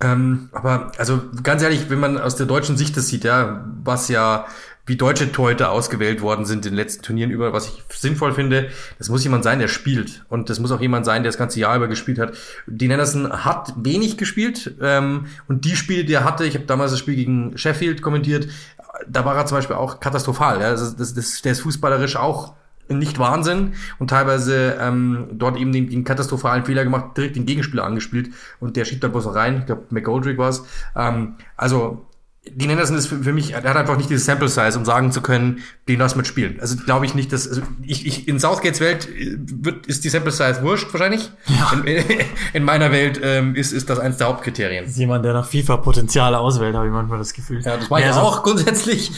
ähm, 0.00 0.48
aber 0.52 0.92
also 0.98 1.22
ganz 1.42 1.62
ehrlich, 1.62 1.90
wenn 1.90 2.00
man 2.00 2.18
aus 2.18 2.36
der 2.36 2.46
deutschen 2.46 2.76
Sicht 2.76 2.96
das 2.96 3.08
sieht, 3.08 3.24
ja, 3.24 3.64
was 3.82 4.08
ja 4.08 4.46
wie 4.86 4.96
deutsche 4.96 5.32
Torhüter 5.32 5.70
ausgewählt 5.70 6.20
worden 6.20 6.44
sind 6.44 6.66
in 6.66 6.72
den 6.72 6.76
letzten 6.76 7.02
Turnieren 7.02 7.30
über, 7.30 7.52
was 7.52 7.68
ich 7.68 7.82
sinnvoll 7.88 8.34
finde, 8.34 8.68
das 8.98 9.08
muss 9.08 9.24
jemand 9.24 9.42
sein, 9.42 9.58
der 9.58 9.68
spielt. 9.68 10.26
Und 10.28 10.50
das 10.50 10.60
muss 10.60 10.72
auch 10.72 10.80
jemand 10.80 11.06
sein, 11.06 11.22
der 11.22 11.32
das 11.32 11.38
ganze 11.38 11.58
Jahr 11.58 11.76
über 11.76 11.88
gespielt 11.88 12.18
hat. 12.18 12.34
Dean 12.66 12.92
Anderson 12.92 13.44
hat 13.44 13.72
wenig 13.76 14.18
gespielt. 14.18 14.74
Ähm, 14.82 15.26
und 15.48 15.64
die 15.64 15.76
Spiele, 15.76 16.04
die 16.04 16.12
er 16.12 16.24
hatte, 16.24 16.44
ich 16.44 16.54
habe 16.54 16.66
damals 16.66 16.90
das 16.90 17.00
Spiel 17.00 17.16
gegen 17.16 17.56
Sheffield 17.56 18.02
kommentiert, 18.02 18.48
da 19.08 19.24
war 19.24 19.36
er 19.36 19.46
zum 19.46 19.56
Beispiel 19.56 19.76
auch 19.76 20.00
katastrophal. 20.00 20.60
Ja? 20.60 20.72
Das, 20.72 20.96
das, 20.96 21.14
das, 21.14 21.40
der 21.40 21.52
ist 21.52 21.60
fußballerisch 21.60 22.16
auch 22.16 22.54
nicht 22.88 23.18
Wahnsinn 23.18 23.74
und 23.98 24.10
teilweise 24.10 24.76
ähm, 24.80 25.28
dort 25.32 25.56
eben 25.56 25.72
den, 25.72 25.88
den 25.88 26.04
katastrophalen 26.04 26.64
Fehler 26.64 26.84
gemacht, 26.84 27.16
direkt 27.16 27.36
den 27.36 27.46
Gegenspieler 27.46 27.84
angespielt 27.84 28.30
und 28.60 28.76
der 28.76 28.84
schiebt 28.84 29.02
dann 29.02 29.12
bloß 29.12 29.34
rein. 29.34 29.58
Ich 29.58 29.66
glaube, 29.66 29.84
McGoldrick 29.90 30.38
war 30.38 30.50
es. 30.50 30.64
Ähm, 30.96 31.34
also 31.56 32.06
die 32.50 32.68
Henderson 32.68 32.96
ist 32.96 33.06
für, 33.06 33.22
für 33.22 33.32
mich, 33.32 33.52
er 33.52 33.62
hat 33.62 33.76
einfach 33.76 33.96
nicht 33.96 34.10
dieses 34.10 34.26
Sample 34.26 34.48
Size, 34.48 34.76
um 34.76 34.84
sagen 34.84 35.12
zu 35.12 35.22
können, 35.22 35.62
den 35.88 35.98
lass 35.98 36.14
mit 36.14 36.26
spielen. 36.26 36.58
Also 36.60 36.76
glaube 36.76 37.06
ich 37.06 37.14
nicht, 37.14 37.32
dass 37.32 37.48
also 37.48 37.62
ich, 37.82 38.06
ich 38.06 38.28
in 38.28 38.38
Southgates 38.38 38.80
Welt 38.80 39.08
äh, 39.08 39.36
wird 39.38 39.86
ist 39.86 40.04
die 40.04 40.10
Sample 40.10 40.30
Size 40.30 40.62
wurscht 40.62 40.92
wahrscheinlich. 40.92 41.30
Ja. 41.46 41.72
In, 41.72 42.04
in 42.52 42.64
meiner 42.64 42.92
Welt 42.92 43.20
ähm, 43.22 43.54
ist 43.54 43.72
ist 43.72 43.88
das 43.88 43.98
eins 43.98 44.18
der 44.18 44.28
Hauptkriterien. 44.28 44.84
Das 44.84 44.92
ist 44.92 44.98
jemand, 44.98 45.24
der 45.24 45.32
nach 45.32 45.48
FIFA 45.48 45.78
Potenziale 45.78 46.38
auswählt, 46.38 46.74
habe 46.74 46.86
ich 46.86 46.92
manchmal 46.92 47.18
das 47.18 47.32
Gefühl. 47.32 47.62
Ja, 47.62 47.76
das 47.76 47.90
war 47.90 48.00
ja, 48.00 48.08
ja 48.08 48.20
auch 48.20 48.42
grundsätzlich, 48.42 49.10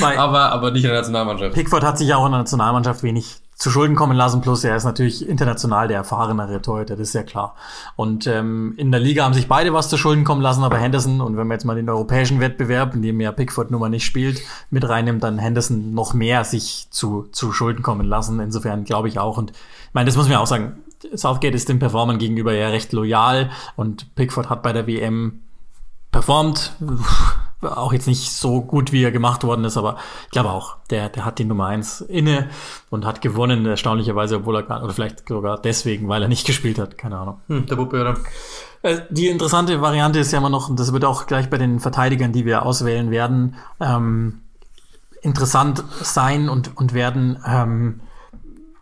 aber 0.00 0.52
aber 0.52 0.70
nicht 0.70 0.84
in 0.84 0.90
der 0.90 0.98
Nationalmannschaft. 0.98 1.54
Pickford 1.54 1.84
hat 1.84 1.98
sich 1.98 2.08
ja 2.08 2.16
auch 2.16 2.26
in 2.26 2.32
der 2.32 2.40
Nationalmannschaft 2.40 3.02
wenig 3.02 3.40
zu 3.58 3.70
Schulden 3.70 3.96
kommen 3.96 4.16
lassen. 4.16 4.40
Plus 4.40 4.62
er 4.64 4.76
ist 4.76 4.84
natürlich 4.84 5.28
international 5.28 5.88
der 5.88 5.98
erfahrenere 5.98 6.62
Torhüter, 6.62 6.96
das 6.96 7.08
ist 7.08 7.14
ja 7.14 7.24
klar. 7.24 7.56
Und 7.96 8.26
ähm, 8.28 8.74
in 8.76 8.92
der 8.92 9.00
Liga 9.00 9.24
haben 9.24 9.34
sich 9.34 9.48
beide 9.48 9.74
was 9.74 9.88
zu 9.88 9.98
Schulden 9.98 10.24
kommen 10.24 10.40
lassen, 10.40 10.62
aber 10.62 10.78
Henderson, 10.78 11.20
und 11.20 11.36
wenn 11.36 11.48
man 11.48 11.56
jetzt 11.56 11.64
mal 11.64 11.74
den 11.74 11.90
europäischen 11.90 12.38
Wettbewerb, 12.40 12.94
in 12.94 13.02
dem 13.02 13.20
ja 13.20 13.32
Pickford 13.32 13.70
Nummer 13.72 13.88
nicht 13.88 14.04
spielt, 14.04 14.40
mit 14.70 14.88
reinnimmt, 14.88 15.24
dann 15.24 15.38
Henderson 15.38 15.92
noch 15.92 16.14
mehr 16.14 16.44
sich 16.44 16.86
zu, 16.90 17.24
zu 17.32 17.52
Schulden 17.52 17.82
kommen 17.82 18.06
lassen. 18.06 18.38
Insofern 18.38 18.84
glaube 18.84 19.08
ich 19.08 19.18
auch. 19.18 19.36
Und 19.36 19.50
ich 19.50 19.94
meine, 19.94 20.06
das 20.06 20.16
muss 20.16 20.28
man 20.28 20.38
auch 20.38 20.46
sagen, 20.46 20.78
Southgate 21.12 21.54
ist 21.54 21.68
dem 21.68 21.80
Performern 21.80 22.18
gegenüber 22.18 22.52
ja 22.52 22.68
recht 22.68 22.92
loyal 22.92 23.50
und 23.76 24.14
Pickford 24.14 24.50
hat 24.50 24.62
bei 24.62 24.72
der 24.72 24.86
WM 24.86 25.40
performt 26.10 26.72
auch 27.62 27.92
jetzt 27.92 28.06
nicht 28.06 28.30
so 28.32 28.60
gut, 28.60 28.92
wie 28.92 29.02
er 29.02 29.10
gemacht 29.10 29.42
worden 29.44 29.64
ist, 29.64 29.76
aber 29.76 29.96
ich 30.26 30.30
glaube 30.30 30.50
auch, 30.50 30.76
der, 30.90 31.08
der 31.08 31.24
hat 31.24 31.38
die 31.38 31.44
Nummer 31.44 31.66
eins 31.66 32.00
inne 32.00 32.48
und 32.90 33.04
hat 33.04 33.20
gewonnen, 33.20 33.66
erstaunlicherweise, 33.66 34.36
obwohl 34.36 34.56
er 34.56 34.62
gar, 34.62 34.82
oder 34.82 34.92
vielleicht 34.92 35.28
sogar 35.28 35.60
deswegen, 35.60 36.08
weil 36.08 36.22
er 36.22 36.28
nicht 36.28 36.46
gespielt 36.46 36.78
hat, 36.78 36.96
keine 36.96 37.18
Ahnung. 37.18 37.40
Hm, 37.48 37.66
der 37.66 37.76
Puppe, 37.76 38.00
oder? 38.00 38.16
Äh, 38.82 39.00
die 39.10 39.28
interessante 39.28 39.80
Variante 39.80 40.20
ist 40.20 40.32
ja 40.32 40.38
immer 40.38 40.50
noch, 40.50 40.68
und 40.68 40.78
das 40.78 40.92
wird 40.92 41.04
auch 41.04 41.26
gleich 41.26 41.50
bei 41.50 41.58
den 41.58 41.80
Verteidigern, 41.80 42.32
die 42.32 42.44
wir 42.44 42.64
auswählen 42.64 43.10
werden, 43.10 43.56
ähm, 43.80 44.42
interessant 45.20 45.82
sein 46.00 46.48
und, 46.48 46.76
und 46.76 46.94
werden, 46.94 47.42
ähm, 47.44 48.00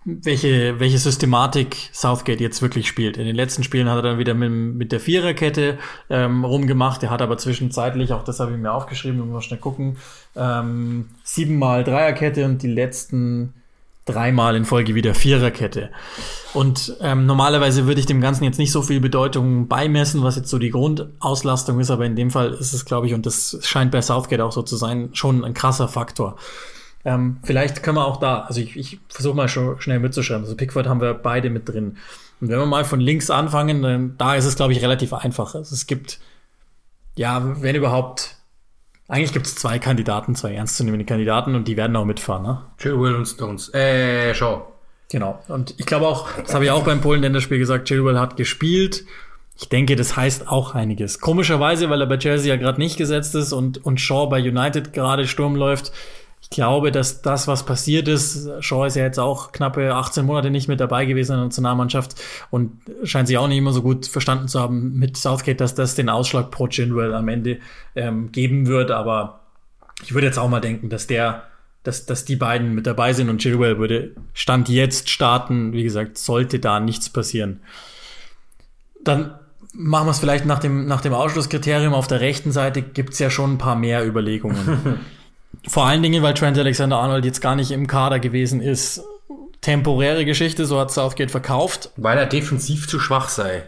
welche, 0.07 0.79
welche 0.79 0.99
Systematik 0.99 1.91
Southgate 1.93 2.41
jetzt 2.41 2.63
wirklich 2.63 2.87
spielt. 2.87 3.17
In 3.17 3.27
den 3.27 3.35
letzten 3.35 3.65
Spielen 3.65 3.89
hat 3.89 3.97
er 3.97 4.03
dann 4.03 4.19
wieder 4.19 4.35
mit, 4.35 4.51
mit 4.51 4.93
der 4.93 5.01
Viererkette 5.01 5.79
ähm, 6.09 6.45
rumgemacht. 6.45 7.03
Er 7.03 7.11
hat 7.11 7.23
aber 7.23 7.39
zwischenzeitlich, 7.39 8.13
auch 8.13 8.23
das 8.23 8.39
habe 8.39 8.53
ich 8.53 8.59
mir 8.59 8.73
aufgeschrieben, 8.73 9.19
wir 9.19 9.25
mal 9.25 9.41
schnell 9.41 9.59
gucken, 9.59 9.97
ähm, 10.37 11.07
siebenmal 11.25 11.83
Dreierkette 11.83 12.45
und 12.45 12.63
die 12.63 12.69
letzten 12.69 13.53
dreimal 14.05 14.55
in 14.55 14.65
Folge 14.65 14.95
wieder 14.95 15.15
Viererkette. 15.15 15.91
Und 16.55 16.97
ähm, 17.01 17.27
normalerweise 17.27 17.89
würde 17.89 17.99
ich 17.99 18.07
dem 18.07 18.21
Ganzen 18.21 18.45
jetzt 18.45 18.59
nicht 18.59 18.71
so 18.71 18.83
viel 18.83 19.01
Bedeutung 19.01 19.67
beimessen, 19.67 20.23
was 20.23 20.37
jetzt 20.37 20.49
so 20.49 20.61
die 20.61 20.71
Grundauslastung 20.71 21.81
ist, 21.81 21.91
aber 21.91 22.07
in 22.07 22.15
dem 22.15 22.31
Fall 22.31 22.53
ist 22.53 22.73
es, 22.73 22.85
glaube 22.85 23.09
ich, 23.09 23.15
und 23.15 23.27
das 23.27 23.59
scheint 23.63 23.91
bei 23.91 24.01
Southgate 24.01 24.43
auch 24.43 24.53
so 24.53 24.63
zu 24.63 24.77
sein, 24.77 25.11
schon 25.15 25.45
ein 25.45 25.55
krasser 25.55 25.89
Faktor. 25.89 26.37
Ähm, 27.07 27.39
vielleicht 27.43 27.83
können 27.83 27.97
wir 27.97 28.05
auch 28.05 28.19
da, 28.19 28.41
also 28.41 28.61
ich, 28.61 28.77
ich 28.77 28.99
versuche 29.09 29.35
mal 29.35 29.49
schon 29.49 29.81
schnell 29.81 30.01
mitzuschreiben. 30.01 30.45
Also 30.45 30.57
Pickford 30.57 30.89
haben 30.89 31.01
wir 31.01 31.15
beide 31.15 31.49
mit 31.49 31.69
drin. 31.69 31.97
Und 32.41 32.49
wenn 32.49 32.59
wir 32.59 32.67
mal 32.67 32.85
von 32.85 33.01
links 33.01 33.31
anfangen, 33.31 33.81
dann, 33.81 34.19
da 34.19 34.35
ist 34.35 34.45
es, 34.45 34.57
glaube 34.57 34.73
ich, 34.73 34.83
relativ 34.83 35.15
einfach. 35.15 35.55
Also 35.55 35.75
es 35.75 35.87
gibt, 35.87 36.19
ja, 37.15 37.63
wenn 37.63 37.77
überhaupt 37.77 38.37
Eigentlich 39.09 39.33
gibt 39.33 39.47
es 39.47 39.55
zwei 39.55 39.79
Kandidaten, 39.79 40.35
zwei 40.35 40.55
ernstzunehmende 40.55 41.05
Kandidaten 41.05 41.55
und 41.55 41.69
die 41.69 41.77
werden 41.77 41.95
auch 41.95 42.05
mitfahren, 42.05 42.43
ne? 42.43 42.63
Chilwell 42.79 43.15
und 43.15 43.27
Stones. 43.27 43.73
Äh, 43.73 44.35
Shaw. 44.35 44.63
Genau. 45.11 45.41
Und 45.47 45.75
ich 45.79 45.87
glaube 45.87 46.09
auch, 46.09 46.29
das 46.33 46.55
habe 46.55 46.65
ich 46.65 46.73
auch 46.73 46.83
beim 46.83 47.01
Polen-Länderspiel 47.01 47.59
gesagt, 47.59 47.87
Chilwell 47.87 48.19
hat 48.19 48.37
gespielt. 48.37 49.05
Ich 49.57 49.69
denke, 49.69 49.95
das 49.95 50.17
heißt 50.17 50.49
auch 50.49 50.75
einiges. 50.75 51.21
Komischerweise, 51.21 51.89
weil 51.89 52.01
er 52.01 52.09
bei 52.09 52.19
Chelsea 52.19 52.53
ja 52.53 52.61
gerade 52.61 52.81
nicht 52.81 52.99
gesetzt 52.99 53.37
ist 53.37 53.53
und, 53.53 53.85
und 53.87 54.01
Shaw 54.01 54.27
bei 54.27 54.41
United 54.41 54.93
gerade 54.93 55.29
Sturm 55.29 55.55
läuft. 55.55 55.93
Ich 56.49 56.51
glaube, 56.51 56.93
dass 56.93 57.23
das, 57.23 57.49
was 57.49 57.67
passiert 57.67 58.07
ist, 58.07 58.49
Shaw 58.61 58.87
ist 58.87 58.95
ja 58.95 59.03
jetzt 59.03 59.19
auch 59.19 59.51
knappe 59.51 59.93
18 59.93 60.25
Monate 60.25 60.49
nicht 60.49 60.69
mit 60.69 60.79
dabei 60.79 61.05
gewesen 61.05 61.33
in 61.33 61.39
der 61.39 61.45
Nationalmannschaft 61.47 62.15
und 62.53 62.83
scheint 63.03 63.27
sich 63.27 63.37
auch 63.37 63.49
nicht 63.49 63.59
immer 63.59 63.73
so 63.73 63.83
gut 63.83 64.07
verstanden 64.07 64.47
zu 64.47 64.61
haben 64.61 64.93
mit 64.97 65.17
Southgate, 65.17 65.61
dass 65.61 65.75
das 65.75 65.97
den 65.97 66.09
Ausschlag 66.09 66.53
pro 66.53 66.69
Chinwell 66.69 67.15
am 67.15 67.27
Ende 67.27 67.59
ähm, 67.97 68.31
geben 68.31 68.69
wird. 68.69 68.93
Aber 68.93 69.41
ich 70.05 70.15
würde 70.15 70.29
jetzt 70.29 70.39
auch 70.39 70.49
mal 70.49 70.61
denken, 70.61 70.89
dass 70.89 71.09
der, 71.09 71.43
dass, 71.83 72.07
dass 72.07 72.25
die 72.25 72.37
beiden 72.37 72.77
mit 72.77 72.87
dabei 72.87 73.13
sind 73.13 73.29
und 73.29 73.39
Chilwell 73.39 73.79
würde 73.79 74.15
Stand 74.33 74.69
jetzt 74.69 75.11
starten. 75.11 75.73
Wie 75.73 75.83
gesagt, 75.83 76.17
sollte 76.17 76.61
da 76.61 76.79
nichts 76.79 77.11
passieren. 77.11 77.61
Dann 79.03 79.35
machen 79.73 80.07
wir 80.07 80.13
es 80.13 80.21
vielleicht 80.21 80.47
nach 80.47 80.61
dem, 80.61 80.87
nach 80.87 81.01
dem 81.01 81.13
Ausschlusskriterium. 81.13 81.93
Auf 81.93 82.07
der 82.07 82.21
rechten 82.21 82.53
Seite 82.53 82.83
gibt's 82.83 83.19
ja 83.19 83.31
schon 83.31 83.55
ein 83.55 83.59
paar 83.59 83.75
mehr 83.75 84.07
Überlegungen. 84.07 85.01
Vor 85.69 85.87
allen 85.87 86.03
Dingen, 86.03 86.23
weil 86.23 86.35
Trent 86.35 86.59
Alexander-Arnold 86.59 87.25
jetzt 87.25 87.41
gar 87.41 87.57
nicht 87.57 87.71
im 87.71 87.87
Kader 87.87 88.19
gewesen 88.19 88.61
ist. 88.61 89.03
Temporäre 89.61 90.25
Geschichte, 90.25 90.65
so 90.65 90.79
hat 90.79 90.91
Southgate 90.91 91.31
verkauft. 91.31 91.91
Weil 91.97 92.19
er 92.19 92.27
defensiv 92.27 92.87
zu 92.89 93.01
schwach 93.01 93.29
sei. 93.29 93.65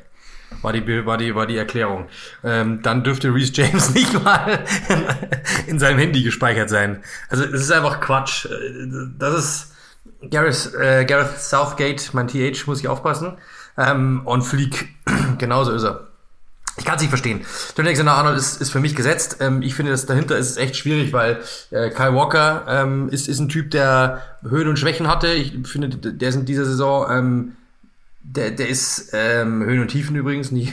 War 0.62 0.73
die, 0.73 1.07
war 1.07 1.18
die, 1.18 1.35
war 1.35 1.47
die 1.47 1.57
Erklärung. 1.57 2.07
Ähm, 2.42 2.80
dann 2.83 3.04
dürfte 3.04 3.33
Reese 3.35 3.52
James 3.54 3.90
nicht 3.95 4.12
mal 4.25 4.64
in 5.66 5.78
seinem 5.78 5.99
Handy 5.99 6.23
gespeichert 6.23 6.71
sein. 6.71 7.02
Also 7.28 7.45
es 7.45 7.62
ist 7.62 7.73
einfach 7.73 8.00
Quatsch. 8.00 8.47
Das 9.18 9.35
ist 9.35 9.73
Gareth, 10.30 10.73
äh, 10.75 11.04
Gareth 11.04 11.38
Southgate, 11.38 12.12
mein 12.12 12.28
TH, 12.28 12.66
muss 12.66 12.80
ich 12.80 12.88
aufpassen. 12.88 13.37
Ähm, 13.76 14.23
on 14.25 14.42
Fleek, 14.42 14.88
genauso 15.38 15.73
ist 15.73 15.85
er. 15.85 16.08
Ich 16.78 16.85
kann 16.85 16.97
es 16.97 17.02
nicht 17.02 17.11
verstehen. 17.11 17.40
John 17.76 17.87
Alexander 17.87 18.12
Arnold 18.12 18.38
ist, 18.38 18.61
ist 18.61 18.70
für 18.70 18.80
mich 18.80 18.94
gesetzt. 18.94 19.38
Ähm, 19.40 19.62
ich 19.62 19.75
finde, 19.75 19.92
dass 19.92 20.06
dahinter 20.06 20.37
ist 20.38 20.50
es 20.50 20.56
echt 20.56 20.76
schwierig, 20.76 21.12
weil 21.12 21.40
äh, 21.70 21.90
Kyle 21.90 22.14
Walker 22.14 22.64
ähm, 22.68 23.08
ist, 23.11 23.28
ist 23.28 23.38
ein 23.40 23.49
Typ, 23.49 23.70
der 23.70 24.23
Höhen 24.49 24.68
und 24.68 24.78
Schwächen 24.78 25.08
hatte. 25.08 25.28
Ich 25.28 25.54
finde, 25.66 25.88
der 25.88 26.28
ist 26.28 26.37
in 26.37 26.44
dieser 26.44 26.64
Saison, 26.64 27.06
ähm, 27.11 27.52
der, 28.23 28.50
der 28.50 28.68
ist 28.68 29.11
ähm, 29.12 29.64
Höhen 29.64 29.80
und 29.80 29.88
Tiefen 29.88 30.14
übrigens 30.14 30.50
nie. 30.50 30.73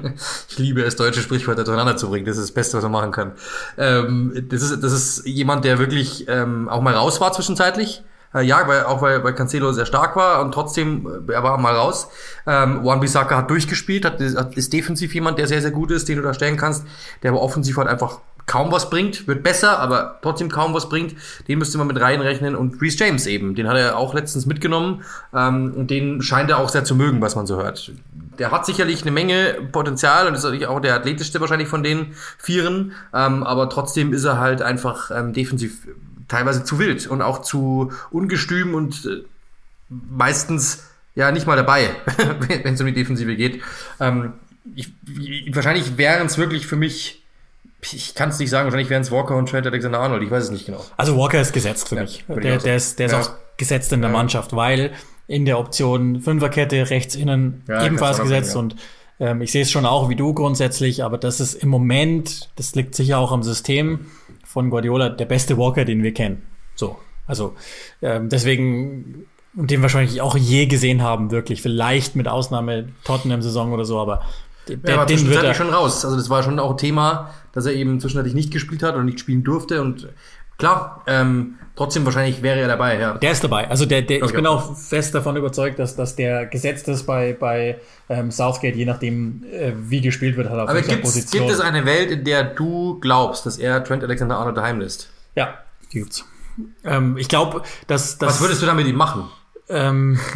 ich 0.48 0.58
liebe 0.58 0.82
es, 0.82 0.96
deutsche 0.96 1.20
Sprichwörter 1.20 1.64
zueinander 1.64 1.96
zu 1.96 2.10
bringen. 2.10 2.26
Das 2.26 2.36
ist 2.36 2.48
das 2.48 2.54
Beste, 2.54 2.76
was 2.76 2.82
man 2.82 2.92
machen 2.92 3.12
kann. 3.12 3.32
Ähm, 3.78 4.46
das, 4.48 4.62
ist, 4.62 4.82
das 4.82 4.92
ist 4.92 5.26
jemand, 5.26 5.64
der 5.64 5.78
wirklich 5.78 6.26
ähm, 6.28 6.68
auch 6.68 6.82
mal 6.82 6.94
raus 6.94 7.20
war 7.20 7.32
zwischenzeitlich. 7.32 8.02
Äh, 8.34 8.42
ja, 8.42 8.66
weil, 8.66 8.84
auch 8.84 9.02
weil, 9.02 9.22
weil 9.24 9.34
Cancelo 9.34 9.72
sehr 9.72 9.86
stark 9.86 10.16
war 10.16 10.42
und 10.42 10.52
trotzdem, 10.52 11.24
äh, 11.28 11.32
er 11.32 11.42
war 11.42 11.58
mal 11.58 11.74
raus. 11.74 12.08
Ähm, 12.46 12.82
Juan 12.82 13.00
Bissaka 13.00 13.36
hat 13.36 13.50
durchgespielt, 13.50 14.04
hat, 14.04 14.20
ist 14.20 14.72
defensiv 14.72 15.14
jemand, 15.14 15.38
der 15.38 15.46
sehr, 15.46 15.62
sehr 15.62 15.70
gut 15.70 15.90
ist, 15.90 16.08
den 16.08 16.16
du 16.16 16.22
da 16.22 16.34
stellen 16.34 16.56
kannst, 16.56 16.84
der 17.22 17.32
aber 17.32 17.40
offensiv 17.40 17.76
halt 17.76 17.88
einfach 17.88 18.20
kaum 18.46 18.70
was 18.70 18.90
bringt, 18.90 19.26
wird 19.26 19.42
besser, 19.42 19.80
aber 19.80 20.18
trotzdem 20.22 20.48
kaum 20.48 20.72
was 20.72 20.88
bringt. 20.88 21.14
Den 21.48 21.58
müsste 21.58 21.78
man 21.78 21.88
mit 21.88 22.00
reinrechnen 22.00 22.54
und 22.54 22.80
Reese 22.80 22.98
James 22.98 23.26
eben, 23.26 23.54
den 23.54 23.68
hat 23.68 23.76
er 23.76 23.98
auch 23.98 24.14
letztens 24.14 24.46
mitgenommen 24.46 25.02
ähm, 25.34 25.74
und 25.76 25.90
den 25.90 26.22
scheint 26.22 26.48
er 26.48 26.58
auch 26.58 26.68
sehr 26.68 26.84
zu 26.84 26.94
mögen, 26.94 27.20
was 27.20 27.34
man 27.34 27.46
so 27.46 27.56
hört. 27.56 27.92
Der 28.38 28.52
hat 28.52 28.64
sicherlich 28.64 29.02
eine 29.02 29.10
Menge 29.10 29.56
Potenzial 29.72 30.28
und 30.28 30.34
ist 30.34 30.44
natürlich 30.44 30.66
auch 30.66 30.80
der 30.80 30.94
athletischste 30.94 31.40
wahrscheinlich 31.40 31.68
von 31.68 31.82
den 31.82 32.14
Vieren, 32.38 32.92
ähm, 33.12 33.42
aber 33.42 33.68
trotzdem 33.68 34.12
ist 34.12 34.24
er 34.24 34.38
halt 34.38 34.62
einfach 34.62 35.10
ähm, 35.10 35.32
defensiv 35.32 35.88
teilweise 36.28 36.64
zu 36.64 36.78
wild 36.78 37.06
und 37.06 37.22
auch 37.22 37.42
zu 37.42 37.92
ungestüm 38.10 38.74
und 38.74 39.06
äh, 39.06 39.24
meistens 39.88 40.84
ja 41.14 41.30
nicht 41.32 41.46
mal 41.46 41.56
dabei, 41.56 41.90
wenn 42.48 42.74
es 42.74 42.80
um 42.80 42.86
die 42.86 42.94
Defensive 42.94 43.36
geht. 43.36 43.62
Ähm, 44.00 44.34
ich, 44.74 44.88
ich, 45.18 45.54
wahrscheinlich 45.54 45.96
wären 45.96 46.26
es 46.26 46.38
wirklich 46.38 46.66
für 46.66 46.76
mich, 46.76 47.22
ich 47.82 48.14
kann 48.14 48.30
es 48.30 48.38
nicht 48.38 48.50
sagen, 48.50 48.66
wahrscheinlich 48.66 48.90
wären 48.90 49.02
es 49.02 49.10
Walker 49.10 49.36
und 49.36 49.48
Trent 49.48 49.66
Alexander 49.66 50.00
Arnold, 50.00 50.22
ich 50.22 50.30
weiß 50.30 50.44
es 50.44 50.50
nicht 50.50 50.66
genau. 50.66 50.84
Also 50.96 51.16
Walker 51.16 51.40
ist 51.40 51.52
gesetzt 51.52 51.88
für 51.88 51.96
ja, 51.96 52.02
mich. 52.02 52.24
Der, 52.28 52.58
der, 52.58 52.76
ist, 52.76 52.98
der 52.98 53.06
ist 53.06 53.12
ja. 53.12 53.20
auch 53.20 53.30
gesetzt 53.56 53.92
in 53.92 54.02
der 54.02 54.10
ja. 54.10 54.16
Mannschaft, 54.16 54.54
weil 54.54 54.92
in 55.28 55.44
der 55.44 55.58
Option 55.58 56.20
Fünferkette 56.20 56.90
rechts 56.90 57.14
innen 57.14 57.64
ebenfalls 57.68 58.20
gesetzt 58.20 58.54
und 58.54 58.76
ähm, 59.18 59.40
ich 59.40 59.50
sehe 59.50 59.62
es 59.62 59.70
schon 59.70 59.86
auch 59.86 60.08
wie 60.08 60.16
du 60.16 60.34
grundsätzlich, 60.34 61.02
aber 61.02 61.18
das 61.18 61.40
ist 61.40 61.54
im 61.54 61.68
Moment, 61.68 62.50
das 62.56 62.74
liegt 62.74 62.94
sicher 62.94 63.18
auch 63.18 63.32
am 63.32 63.42
System 63.42 64.06
von 64.56 64.70
Guardiola 64.70 65.10
der 65.10 65.26
beste 65.26 65.58
Walker, 65.58 65.84
den 65.84 66.02
wir 66.02 66.14
kennen. 66.14 66.40
So, 66.76 66.96
also 67.26 67.56
ähm, 68.00 68.30
deswegen 68.30 69.26
und 69.54 69.70
den 69.70 69.82
wahrscheinlich 69.82 70.22
auch 70.22 70.34
je 70.34 70.64
gesehen 70.64 71.02
haben, 71.02 71.30
wirklich. 71.30 71.60
Vielleicht 71.60 72.16
mit 72.16 72.26
Ausnahme 72.26 72.88
Tottenham-Saison 73.04 73.74
oder 73.74 73.84
so, 73.84 73.98
aber 73.98 74.22
der, 74.66 74.78
ja, 74.86 74.94
aber 74.94 75.04
den 75.04 75.28
wird 75.28 75.44
er 75.44 75.52
schon 75.52 75.68
raus. 75.68 76.06
Also 76.06 76.16
das 76.16 76.30
war 76.30 76.42
schon 76.42 76.58
auch 76.58 76.78
Thema, 76.78 77.34
dass 77.52 77.66
er 77.66 77.74
eben 77.74 78.00
zwischenzeitlich 78.00 78.34
nicht 78.34 78.50
gespielt 78.50 78.82
hat 78.82 78.96
und 78.96 79.04
nicht 79.04 79.20
spielen 79.20 79.44
durfte 79.44 79.82
und 79.82 80.08
Klar, 80.58 81.02
ähm, 81.06 81.58
trotzdem 81.74 82.04
wahrscheinlich 82.04 82.42
wäre 82.42 82.60
er 82.60 82.68
dabei, 82.68 82.98
ja. 82.98 83.14
Der 83.14 83.32
ist 83.32 83.44
dabei. 83.44 83.68
Also 83.68 83.84
der, 83.84 84.02
der, 84.02 84.18
okay. 84.18 84.26
ich 84.26 84.34
bin 84.34 84.46
auch 84.46 84.76
fest 84.76 85.14
davon 85.14 85.36
überzeugt, 85.36 85.78
dass, 85.78 85.96
dass 85.96 86.16
der 86.16 86.46
gesetzt 86.46 86.88
ist 86.88 87.04
bei, 87.04 87.36
bei 87.38 87.78
ähm, 88.08 88.30
Southgate, 88.30 88.76
je 88.76 88.86
nachdem, 88.86 89.44
äh, 89.44 89.72
wie 89.76 90.00
gespielt 90.00 90.36
wird, 90.36 90.48
hat 90.48 90.56
er 90.56 90.64
auf 90.64 90.70
Aber 90.70 90.80
Position. 90.80 91.42
gibt 91.42 91.54
es 91.54 91.60
eine 91.60 91.84
Welt, 91.84 92.10
in 92.10 92.24
der 92.24 92.44
du 92.44 92.98
glaubst, 93.00 93.44
dass 93.44 93.58
er 93.58 93.84
Trent 93.84 94.02
Alexander-Arnold 94.02 94.56
daheim 94.56 94.80
lässt? 94.80 95.10
Ja, 95.34 95.58
die 95.92 95.98
gibt's. 96.00 96.24
Ähm, 96.84 97.18
ich 97.18 97.28
glaube, 97.28 97.62
dass, 97.86 98.16
dass... 98.16 98.34
Was 98.34 98.40
würdest 98.40 98.62
du 98.62 98.66
da 98.66 98.72
mit 98.72 98.86
ihm 98.86 98.96
machen? 98.96 99.28
Ähm, 99.68 100.18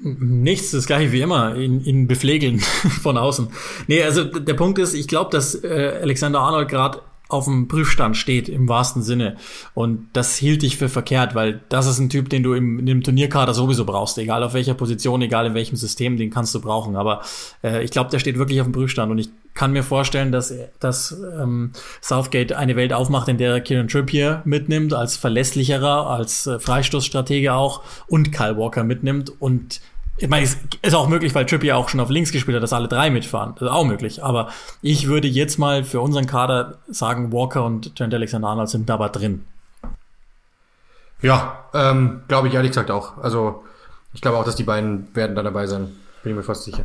Nichts, 0.00 0.70
das 0.70 0.86
gleiche 0.86 1.10
wie 1.10 1.20
immer, 1.20 1.56
ihn, 1.56 1.84
ihn 1.84 2.06
bepflegeln 2.06 2.60
von 3.02 3.18
außen. 3.18 3.48
Nee, 3.88 4.04
also 4.04 4.22
der 4.24 4.54
Punkt 4.54 4.78
ist, 4.78 4.94
ich 4.94 5.08
glaube, 5.08 5.30
dass 5.32 5.56
äh, 5.56 5.98
Alexander 6.00 6.38
Arnold 6.38 6.68
gerade 6.68 7.00
auf 7.28 7.44
dem 7.44 7.68
Prüfstand 7.68 8.16
steht, 8.16 8.48
im 8.48 8.68
wahrsten 8.68 9.02
Sinne. 9.02 9.36
Und 9.74 10.08
das 10.14 10.36
hielt 10.36 10.62
ich 10.62 10.78
für 10.78 10.88
verkehrt, 10.88 11.34
weil 11.34 11.60
das 11.68 11.86
ist 11.86 11.98
ein 11.98 12.08
Typ, 12.08 12.30
den 12.30 12.42
du 12.42 12.54
im, 12.54 12.78
in 12.78 12.86
dem 12.86 13.02
Turnierkader 13.02 13.52
sowieso 13.52 13.84
brauchst. 13.84 14.16
Egal 14.18 14.42
auf 14.42 14.54
welcher 14.54 14.74
Position, 14.74 15.20
egal 15.20 15.46
in 15.46 15.54
welchem 15.54 15.76
System, 15.76 16.16
den 16.16 16.30
kannst 16.30 16.54
du 16.54 16.60
brauchen. 16.60 16.96
Aber 16.96 17.22
äh, 17.62 17.84
ich 17.84 17.90
glaube, 17.90 18.10
der 18.10 18.18
steht 18.18 18.38
wirklich 18.38 18.60
auf 18.60 18.66
dem 18.66 18.72
Prüfstand. 18.72 19.12
Und 19.12 19.18
ich 19.18 19.28
kann 19.52 19.72
mir 19.72 19.82
vorstellen, 19.82 20.32
dass, 20.32 20.54
dass 20.80 21.16
ähm, 21.38 21.72
Southgate 22.00 22.56
eine 22.56 22.76
Welt 22.76 22.92
aufmacht, 22.92 23.28
in 23.28 23.36
der 23.36 23.52
er 23.52 23.60
Kieran 23.60 23.88
Trippier 23.88 24.40
mitnimmt, 24.44 24.94
als 24.94 25.16
verlässlicherer, 25.16 26.06
als 26.06 26.46
äh, 26.46 26.58
Freistoßstratege 26.58 27.52
auch 27.52 27.82
und 28.06 28.32
Kyle 28.32 28.56
Walker 28.56 28.84
mitnimmt 28.84 29.32
und 29.38 29.80
ich 30.18 30.28
meine, 30.28 30.44
es 30.44 30.58
ist 30.82 30.94
auch 30.94 31.08
möglich, 31.08 31.34
weil 31.34 31.46
Trippier 31.46 31.76
auch 31.76 31.88
schon 31.88 32.00
auf 32.00 32.10
links 32.10 32.32
gespielt 32.32 32.56
hat, 32.56 32.62
dass 32.62 32.72
alle 32.72 32.88
drei 32.88 33.10
mitfahren. 33.10 33.54
Das 33.54 33.62
ist 33.62 33.68
auch 33.68 33.84
möglich. 33.84 34.22
Aber 34.22 34.48
ich 34.82 35.06
würde 35.06 35.28
jetzt 35.28 35.58
mal 35.58 35.84
für 35.84 36.00
unseren 36.00 36.26
Kader 36.26 36.78
sagen, 36.88 37.32
Walker 37.32 37.64
und 37.64 37.96
Trent 37.96 38.12
Alexander-Arnold 38.12 38.68
sind 38.68 38.88
dabei 38.88 39.08
drin. 39.08 39.44
Ja, 41.22 41.64
ähm, 41.72 42.22
glaube 42.28 42.48
ich 42.48 42.54
ehrlich 42.54 42.70
gesagt 42.70 42.90
auch. 42.90 43.18
Also 43.18 43.64
ich 44.12 44.20
glaube 44.20 44.38
auch, 44.38 44.44
dass 44.44 44.56
die 44.56 44.64
beiden 44.64 45.14
werden 45.14 45.36
da 45.36 45.42
dabei 45.42 45.66
sein. 45.66 45.96
Bin 46.22 46.32
ich 46.32 46.36
mir 46.36 46.42
fast 46.42 46.64
sicher. 46.64 46.84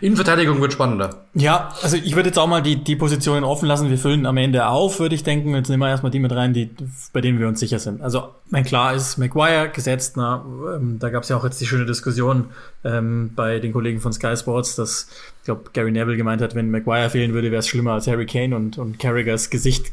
Innenverteidigung 0.00 0.60
wird 0.60 0.72
spannender. 0.72 1.26
Ja, 1.34 1.74
also 1.82 1.96
ich 1.96 2.14
würde 2.14 2.28
jetzt 2.28 2.38
auch 2.38 2.46
mal 2.46 2.62
die, 2.62 2.76
die 2.76 2.96
Positionen 2.96 3.44
offen 3.44 3.66
lassen. 3.66 3.90
Wir 3.90 3.98
füllen 3.98 4.26
am 4.26 4.36
Ende 4.36 4.66
auf, 4.66 5.00
würde 5.00 5.14
ich 5.14 5.24
denken. 5.24 5.54
Jetzt 5.54 5.68
nehmen 5.68 5.82
wir 5.82 5.88
erstmal 5.88 6.10
die 6.12 6.20
mit 6.20 6.32
rein, 6.32 6.52
die, 6.52 6.70
bei 7.12 7.20
denen 7.20 7.38
wir 7.38 7.48
uns 7.48 7.60
sicher 7.60 7.78
sind. 7.78 8.00
Also, 8.02 8.28
mein 8.48 8.64
klar 8.64 8.94
ist 8.94 9.18
Maguire 9.18 9.68
gesetzt. 9.68 10.16
Na, 10.16 10.44
ähm, 10.74 10.98
da 10.98 11.10
gab 11.10 11.24
es 11.24 11.28
ja 11.28 11.36
auch 11.36 11.44
jetzt 11.44 11.60
die 11.60 11.66
schöne 11.66 11.86
Diskussion 11.86 12.46
ähm, 12.84 13.32
bei 13.34 13.58
den 13.58 13.72
Kollegen 13.72 14.00
von 14.00 14.12
Sky 14.12 14.36
Sports, 14.36 14.76
dass 14.76 15.08
ich 15.40 15.44
glaube, 15.44 15.70
Gary 15.72 15.90
Neville 15.90 16.16
gemeint 16.16 16.42
hat, 16.42 16.54
wenn 16.54 16.70
Maguire 16.70 17.10
fehlen 17.10 17.32
würde, 17.32 17.50
wäre 17.50 17.60
es 17.60 17.68
schlimmer 17.68 17.92
als 17.92 18.06
Harry 18.06 18.26
Kane 18.26 18.54
und, 18.54 18.78
und 18.78 18.98
Carragers 18.98 19.50
Gesicht 19.50 19.86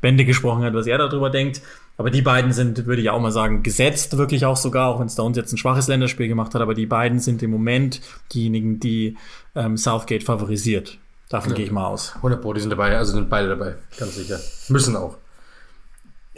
Bände 0.00 0.24
gesprochen 0.24 0.64
hat, 0.64 0.74
was 0.74 0.86
er 0.86 0.98
darüber 0.98 1.30
denkt. 1.30 1.60
Aber 1.98 2.10
die 2.10 2.22
beiden 2.22 2.52
sind, 2.52 2.86
würde 2.86 3.00
ich 3.00 3.10
auch 3.10 3.20
mal 3.20 3.32
sagen, 3.32 3.62
gesetzt 3.62 4.18
wirklich 4.18 4.44
auch 4.44 4.56
sogar, 4.56 4.88
auch 4.88 5.00
wenn 5.00 5.06
es 5.06 5.14
da 5.14 5.22
uns 5.22 5.36
jetzt 5.36 5.52
ein 5.52 5.56
schwaches 5.56 5.88
Länderspiel 5.88 6.28
gemacht 6.28 6.54
hat, 6.54 6.60
aber 6.60 6.74
die 6.74 6.86
beiden 6.86 7.20
sind 7.20 7.42
im 7.42 7.50
Moment 7.50 8.00
diejenigen, 8.32 8.80
die 8.80 9.16
ähm, 9.54 9.76
Southgate 9.76 10.22
favorisiert. 10.22 10.98
Davon 11.28 11.50
ja. 11.50 11.56
gehe 11.56 11.64
ich 11.64 11.72
mal 11.72 11.86
aus. 11.86 12.12
100 12.16 12.40
Pro, 12.40 12.52
die 12.52 12.60
sind 12.60 12.70
dabei, 12.70 12.96
also 12.96 13.12
sind 13.12 13.30
beide 13.30 13.48
dabei, 13.48 13.76
ganz 13.98 14.14
sicher. 14.14 14.38
Müssen 14.68 14.94
auch. 14.94 15.16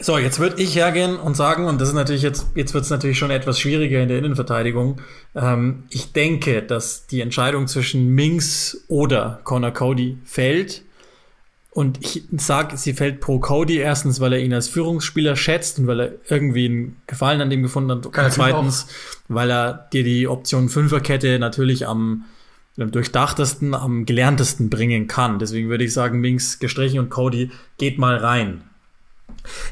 So, 0.01 0.17
jetzt 0.17 0.39
würde 0.39 0.61
ich 0.61 0.75
hergehen 0.75 1.17
und 1.17 1.35
sagen, 1.35 1.65
und 1.65 1.81
das 1.81 1.89
ist 1.89 1.93
natürlich 1.93 2.21
jetzt, 2.21 2.47
jetzt 2.55 2.73
wird 2.73 2.85
es 2.85 2.89
natürlich 2.89 3.17
schon 3.17 3.31
etwas 3.31 3.59
schwieriger 3.59 4.01
in 4.01 4.07
der 4.07 4.17
Innenverteidigung. 4.19 5.01
Ähm, 5.35 5.83
ich 5.89 6.13
denke, 6.13 6.63
dass 6.63 7.05
die 7.05 7.19
Entscheidung 7.19 7.67
zwischen 7.67 8.07
Minks 8.07 8.85
oder 8.87 9.41
Connor 9.43 9.71
Cody 9.71 10.17
fällt. 10.23 10.83
Und 11.71 11.99
ich 12.03 12.23
sage, 12.35 12.77
sie 12.77 12.93
fällt 12.93 13.21
pro 13.21 13.39
Cody 13.39 13.77
erstens, 13.77 14.19
weil 14.19 14.33
er 14.33 14.39
ihn 14.39 14.53
als 14.53 14.67
Führungsspieler 14.67 15.35
schätzt 15.35 15.77
und 15.79 15.87
weil 15.87 15.99
er 15.99 16.11
irgendwie 16.27 16.65
einen 16.65 17.01
Gefallen 17.05 17.41
an 17.41 17.49
dem 17.49 17.61
gefunden 17.61 17.91
hat. 17.91 18.05
und 18.05 18.31
zweitens, 18.31 18.87
weil 19.27 19.51
er 19.51 19.87
dir 19.93 20.03
die 20.03 20.27
Option 20.27 20.69
Fünferkette 20.69 21.37
natürlich 21.37 21.87
am 21.87 22.25
durchdachtesten, 22.75 23.75
am 23.75 24.05
gelerntesten 24.05 24.69
bringen 24.69 25.07
kann. 25.07 25.37
Deswegen 25.37 25.69
würde 25.69 25.83
ich 25.83 25.93
sagen, 25.93 26.19
Minks 26.21 26.59
gestrichen 26.59 26.99
und 26.99 27.09
Cody 27.09 27.51
geht 27.77 27.97
mal 27.97 28.15
rein. 28.15 28.61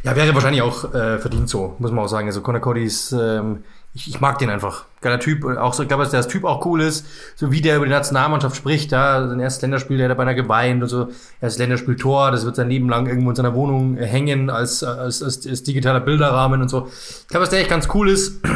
Ja, 0.03 0.15
wäre 0.15 0.33
wahrscheinlich 0.33 0.61
auch 0.61 0.93
äh, 0.93 1.17
verdient 1.17 1.49
so, 1.49 1.75
muss 1.79 1.91
man 1.91 2.03
auch 2.05 2.09
sagen. 2.09 2.27
Also 2.27 2.41
Conor 2.41 2.61
Cody 2.61 2.83
ist, 2.83 3.11
ähm, 3.13 3.63
ich, 3.97 4.07
ich 4.07 4.21
mag 4.21 4.37
den 4.37 4.51
einfach. 4.51 4.85
Geiler 5.01 5.19
Typ. 5.19 5.43
Auch 5.43 5.73
so, 5.73 5.81
ich 5.81 5.87
glaube, 5.87 6.03
dass 6.03 6.11
der 6.11 6.27
Typ 6.27 6.43
auch 6.43 6.63
cool 6.65 6.81
ist. 6.81 7.05
So 7.35 7.51
wie 7.51 7.61
der 7.61 7.77
über 7.77 7.85
die 7.85 7.91
Nationalmannschaft 7.91 8.55
spricht, 8.55 8.91
ja, 8.91 9.27
sein 9.27 9.39
erstes 9.39 9.63
Länderspiel, 9.63 9.97
der 9.97 10.05
hat 10.05 10.11
er 10.11 10.15
beinahe 10.15 10.35
geweint 10.35 10.83
und 10.83 10.89
so. 10.89 11.09
Erstes 11.41 11.57
Länderspiel-Tor, 11.57 12.29
das 12.29 12.45
wird 12.45 12.55
sein 12.55 12.69
Leben 12.69 12.89
lang 12.89 13.07
irgendwo 13.07 13.31
in 13.31 13.35
seiner 13.35 13.55
Wohnung 13.55 13.97
hängen 13.97 14.51
als, 14.51 14.83
als, 14.83 15.23
als, 15.23 15.47
als 15.47 15.63
digitaler 15.63 15.99
Bilderrahmen 15.99 16.61
und 16.61 16.69
so. 16.69 16.87
Ich 17.21 17.27
glaube, 17.27 17.43
dass 17.43 17.49
der 17.49 17.59
echt 17.59 17.71
ganz 17.71 17.87
cool 17.93 18.09
ist. 18.09 18.41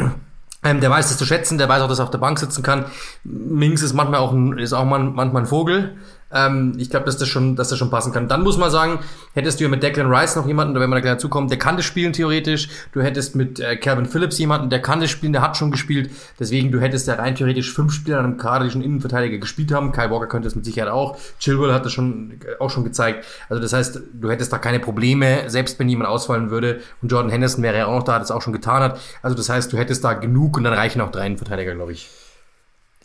Ähm, 0.63 0.79
der 0.79 0.91
weiß 0.91 1.07
das 1.07 1.17
zu 1.17 1.25
schätzen, 1.25 1.57
der 1.57 1.67
weiß 1.67 1.81
auch, 1.81 1.87
dass 1.87 1.97
er 1.97 2.03
auf 2.03 2.11
der 2.11 2.19
Bank 2.19 2.37
sitzen 2.37 2.61
kann. 2.61 2.85
Minks 3.23 3.81
ist 3.81 3.93
manchmal 3.93 4.19
auch 4.19 4.31
ein, 4.31 4.59
ist 4.59 4.73
auch 4.73 4.85
manchmal 4.85 5.37
ein 5.37 5.47
Vogel. 5.47 5.95
Ähm, 6.33 6.73
ich 6.77 6.89
glaube, 6.89 7.05
dass 7.05 7.17
das 7.17 7.27
schon, 7.27 7.55
dass 7.55 7.69
das 7.69 7.77
schon 7.77 7.89
passen 7.89 8.13
kann. 8.13 8.27
Dann 8.27 8.43
muss 8.43 8.57
man 8.57 8.71
sagen, 8.71 8.99
hättest 9.33 9.59
du 9.59 9.65
ja 9.65 9.69
mit 9.69 9.83
Declan 9.83 10.11
Rice 10.11 10.35
noch 10.35 10.47
jemanden, 10.47 10.75
wenn 10.75 10.89
man 10.89 10.97
da 10.97 11.01
gleich 11.01 11.13
dazukommt, 11.13 11.51
der 11.51 11.57
kann 11.57 11.75
das 11.75 11.85
spielen 11.85 12.13
theoretisch. 12.13 12.69
Du 12.93 13.01
hättest 13.01 13.35
mit 13.35 13.59
äh, 13.59 13.75
Calvin 13.75 14.05
Phillips 14.05 14.37
jemanden, 14.37 14.69
der 14.69 14.81
kann 14.81 15.01
das 15.01 15.09
spielen, 15.09 15.33
der 15.33 15.41
hat 15.41 15.57
schon 15.57 15.71
gespielt. 15.71 16.11
Deswegen, 16.39 16.71
du 16.71 16.79
hättest 16.79 17.07
ja 17.07 17.15
rein 17.15 17.35
theoretisch 17.35 17.73
fünf 17.73 17.93
Spieler 17.93 18.19
an 18.19 18.25
einem 18.25 18.37
Kader, 18.37 18.65
die 18.65 18.71
schon 18.71 18.81
Innenverteidiger 18.81 19.37
gespielt 19.37 19.71
haben. 19.71 19.91
Kyle 19.91 20.09
Walker 20.11 20.27
könnte 20.27 20.47
es 20.47 20.55
mit 20.55 20.65
Sicherheit 20.65 20.91
auch. 20.91 21.17
Chilwell 21.39 21.73
hat 21.73 21.85
das 21.85 21.93
schon, 21.93 22.39
äh, 22.45 22.59
auch 22.59 22.69
schon 22.69 22.83
gezeigt. 22.83 23.25
Also 23.49 23.61
das 23.61 23.73
heißt, 23.73 24.01
du 24.13 24.29
hättest 24.29 24.53
da 24.53 24.57
keine 24.57 24.79
Probleme, 24.79 25.49
selbst 25.49 25.79
wenn 25.79 25.89
jemand 25.89 26.09
ausfallen 26.09 26.49
würde. 26.49 26.81
Und 27.01 27.11
Jordan 27.11 27.31
Henderson 27.31 27.63
wäre 27.63 27.77
ja 27.77 27.85
auch 27.87 27.95
noch 27.95 28.03
da, 28.03 28.19
das 28.19 28.31
auch 28.31 28.41
schon 28.41 28.53
getan 28.53 28.83
hat. 28.83 28.99
Also 29.21 29.35
das 29.35 29.49
heißt, 29.49 29.71
du 29.71 29.77
hättest 29.77 30.03
da 30.03 30.13
genug 30.13 30.57
und 30.57 30.63
dann 30.63 30.73
reichen 30.73 31.01
auch 31.01 31.11
drei 31.11 31.25
Innenverteidiger, 31.25 31.75
glaube 31.75 31.93
ich. 31.93 32.09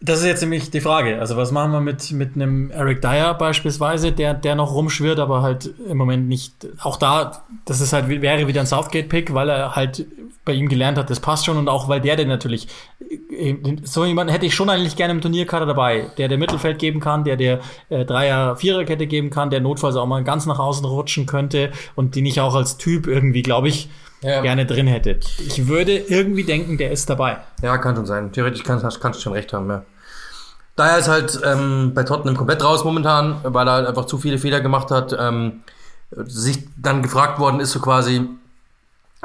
Das 0.01 0.19
ist 0.21 0.27
jetzt 0.27 0.43
nämlich 0.43 0.71
die 0.71 0.83
Frage. 0.83 1.19
Also 1.21 1.37
was 1.37 1.53
machen 1.53 1.73
wir 1.73 1.81
mit, 1.81 2.13
mit 2.13 2.35
einem 2.35 2.71
Eric 2.71 3.01
Dyer 3.01 3.33
beispielsweise, 3.33 4.13
der, 4.13 4.35
der 4.35 4.55
noch 4.55 4.75
rumschwirrt, 4.75 5.19
aber 5.19 5.41
halt 5.41 5.71
im 5.89 5.97
Moment 5.97 6.29
nicht, 6.29 6.67
auch 6.83 6.99
da, 6.99 7.45
das 7.65 7.81
ist 7.81 7.95
halt, 7.95 8.09
wäre 8.09 8.47
wieder 8.47 8.61
ein 8.61 8.67
Southgate-Pick, 8.67 9.33
weil 9.33 9.49
er 9.49 9.75
halt 9.75 10.07
bei 10.45 10.53
ihm 10.53 10.69
gelernt 10.69 10.97
hat, 10.99 11.11
das 11.11 11.19
passt 11.19 11.47
schon 11.47 11.57
und 11.57 11.69
auch 11.69 11.89
weil 11.89 12.01
der 12.01 12.15
denn 12.15 12.29
natürlich, 12.29 12.69
so 13.83 14.05
jemanden 14.05 14.33
hätte 14.33 14.47
ich 14.47 14.55
schon 14.55 14.71
eigentlich 14.71 14.97
gerne 14.97 15.13
im 15.13 15.21
Turnierkader 15.21 15.67
dabei, 15.67 16.11
der 16.19 16.29
der 16.29 16.39
Mittelfeld 16.39 16.79
geben 16.79 17.01
kann, 17.01 17.25
der 17.25 17.37
der 17.37 17.61
äh, 17.89 18.05
Dreier, 18.05 18.55
Viererkette 18.57 19.07
geben 19.07 19.31
kann, 19.31 19.51
der 19.51 19.61
notfalls 19.61 19.97
auch 19.97 20.07
mal 20.07 20.23
ganz 20.23 20.47
nach 20.47 20.61
außen 20.61 20.85
rutschen 20.85 21.27
könnte 21.27 21.73
und 21.97 22.15
den 22.15 22.27
ich 22.27 22.41
auch 22.41 22.55
als 22.55 22.77
Typ 22.77 23.07
irgendwie, 23.07 23.43
glaube 23.43 23.69
ich, 23.69 23.89
ja. 24.23 24.41
gerne 24.43 24.67
drin 24.67 24.87
hätte. 24.87 25.19
Ich 25.39 25.69
würde 25.69 25.97
irgendwie 25.97 26.45
denken, 26.45 26.79
der 26.79 26.91
ist 26.91 27.09
dabei. 27.09 27.39
Ja, 27.63 27.79
kann 27.79 27.97
schon 27.97 28.07
sein. 28.07 28.33
Theoretisch 28.33 28.63
kannst, 28.63 29.01
kannst 29.01 29.21
du 29.21 29.23
schon 29.23 29.33
recht 29.33 29.53
haben, 29.53 29.69
ja. 29.69 29.85
Daher 30.77 30.99
ist 30.99 31.09
halt 31.09 31.41
ähm, 31.43 31.93
bei 31.95 32.03
Tottenham 32.03 32.37
komplett 32.37 32.63
raus 32.63 32.85
momentan, 32.85 33.41
weil 33.45 33.67
er 33.67 33.73
halt 33.73 33.87
einfach 33.87 34.05
zu 34.05 34.19
viele 34.19 34.39
Fehler 34.39 34.61
gemacht 34.61 34.91
hat. 34.91 35.17
Ähm, 35.19 35.63
sich 36.11 36.69
dann 36.77 37.03
gefragt 37.03 37.39
worden 37.39 37.61
ist 37.61 37.73
so 37.73 37.81
quasi, 37.81 38.29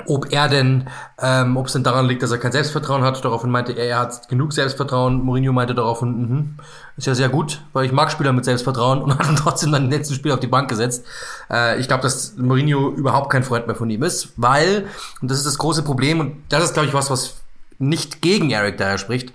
ob 0.06 0.32
er 0.32 0.48
denn, 0.48 0.88
ähm, 1.22 1.58
ob 1.58 1.68
es 1.68 1.74
denn 1.74 1.84
daran 1.84 2.08
liegt, 2.08 2.24
dass 2.24 2.32
er 2.32 2.38
kein 2.38 2.52
Selbstvertrauen 2.52 3.04
hat. 3.04 3.24
Daraufhin 3.24 3.50
meinte 3.50 3.74
er, 3.74 3.86
er 3.86 4.00
hat 4.00 4.30
genug 4.30 4.54
Selbstvertrauen. 4.54 5.22
Mourinho 5.22 5.52
meinte 5.54 5.76
daraufhin, 5.76 6.56
mh, 6.58 6.64
ist 6.98 7.08
ja 7.08 7.16
sehr 7.16 7.30
gut, 7.30 7.62
weil 7.74 7.86
ich 7.86 7.92
mag 7.92 8.12
Spieler 8.12 8.34
mit 8.34 8.46
Selbstvertrauen 8.46 9.02
und 9.04 9.18
hat 9.18 9.28
ihn 9.28 9.36
trotzdem 9.36 9.72
dann 9.72 9.86
im 9.86 9.92
letzten 9.92 10.16
Spiel 10.16 10.32
auf 10.32 10.40
die 10.40 10.48
Bank 10.48 10.70
gesetzt. 10.70 11.06
Äh, 11.50 11.80
ich 11.80 11.88
glaube, 11.88 12.04
dass 12.04 12.36
Mourinho 12.38 12.90
überhaupt 12.92 13.32
kein 13.32 13.44
Freund 13.44 13.68
mehr 13.68 13.76
von 13.76 13.90
ihm 13.90 14.04
ist, 14.04 14.34
weil, 14.38 14.88
und 15.22 15.30
das 15.30 15.38
ist 15.38 15.46
das 15.46 15.58
große 15.58 15.84
Problem, 15.84 16.20
und 16.20 16.38
das 16.50 16.64
ist, 16.64 16.74
glaube 16.74 16.88
ich, 16.88 16.94
was, 16.94 17.10
was 17.12 17.36
nicht 17.78 18.22
gegen 18.22 18.52
Eric 18.52 18.78
Dyer 18.78 18.98
spricht, 18.98 19.34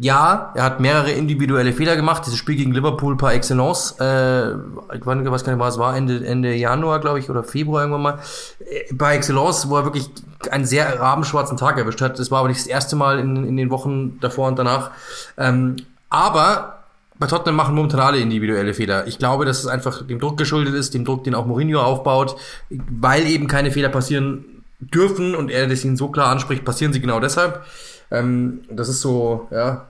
ja, 0.00 0.52
er 0.54 0.62
hat 0.62 0.78
mehrere 0.78 1.10
individuelle 1.10 1.72
Fehler 1.72 1.96
gemacht. 1.96 2.22
Dieses 2.24 2.38
Spiel 2.38 2.54
gegen 2.54 2.72
Liverpool 2.72 3.16
par 3.16 3.34
excellence. 3.34 3.96
Äh, 3.98 4.50
ich 4.50 5.04
weiß 5.04 5.24
gar 5.24 5.32
nicht, 5.32 5.58
was 5.58 5.78
war, 5.78 5.96
Ende, 5.96 6.24
Ende 6.24 6.54
Januar, 6.54 7.00
glaube 7.00 7.18
ich, 7.18 7.28
oder 7.28 7.42
Februar 7.42 7.82
irgendwann 7.82 8.02
mal. 8.02 8.18
Äh, 8.60 8.94
par 8.94 9.12
excellence, 9.12 9.68
wo 9.68 9.76
er 9.76 9.84
wirklich 9.84 10.08
einen 10.52 10.66
sehr 10.66 11.00
rabenschwarzen 11.00 11.56
Tag 11.56 11.78
erwischt 11.78 12.00
hat. 12.00 12.20
Das 12.20 12.30
war 12.30 12.38
aber 12.38 12.48
nicht 12.48 12.60
das 12.60 12.68
erste 12.68 12.94
Mal 12.94 13.18
in, 13.18 13.44
in 13.44 13.56
den 13.56 13.70
Wochen 13.70 14.20
davor 14.20 14.46
und 14.46 14.56
danach. 14.56 14.92
Ähm, 15.36 15.76
aber 16.10 16.78
bei 17.18 17.26
Tottenham 17.26 17.56
machen 17.56 17.74
momentan 17.74 17.98
alle 17.98 18.18
individuelle 18.18 18.74
Fehler. 18.74 19.08
Ich 19.08 19.18
glaube, 19.18 19.44
dass 19.46 19.58
es 19.58 19.66
einfach 19.66 20.06
dem 20.06 20.20
Druck 20.20 20.36
geschuldet 20.36 20.74
ist, 20.74 20.94
dem 20.94 21.04
Druck, 21.04 21.24
den 21.24 21.34
auch 21.34 21.46
Mourinho 21.46 21.80
aufbaut, 21.80 22.36
weil 22.70 23.26
eben 23.26 23.48
keine 23.48 23.72
Fehler 23.72 23.88
passieren 23.88 24.62
dürfen 24.78 25.34
und 25.34 25.50
er 25.50 25.66
das 25.66 25.84
ihn 25.84 25.96
so 25.96 26.08
klar 26.08 26.28
anspricht, 26.28 26.64
passieren 26.64 26.92
sie 26.92 27.00
genau 27.00 27.18
deshalb. 27.18 27.64
Ähm, 28.10 28.60
das 28.70 28.88
ist 28.88 29.00
so, 29.00 29.48
ja, 29.50 29.86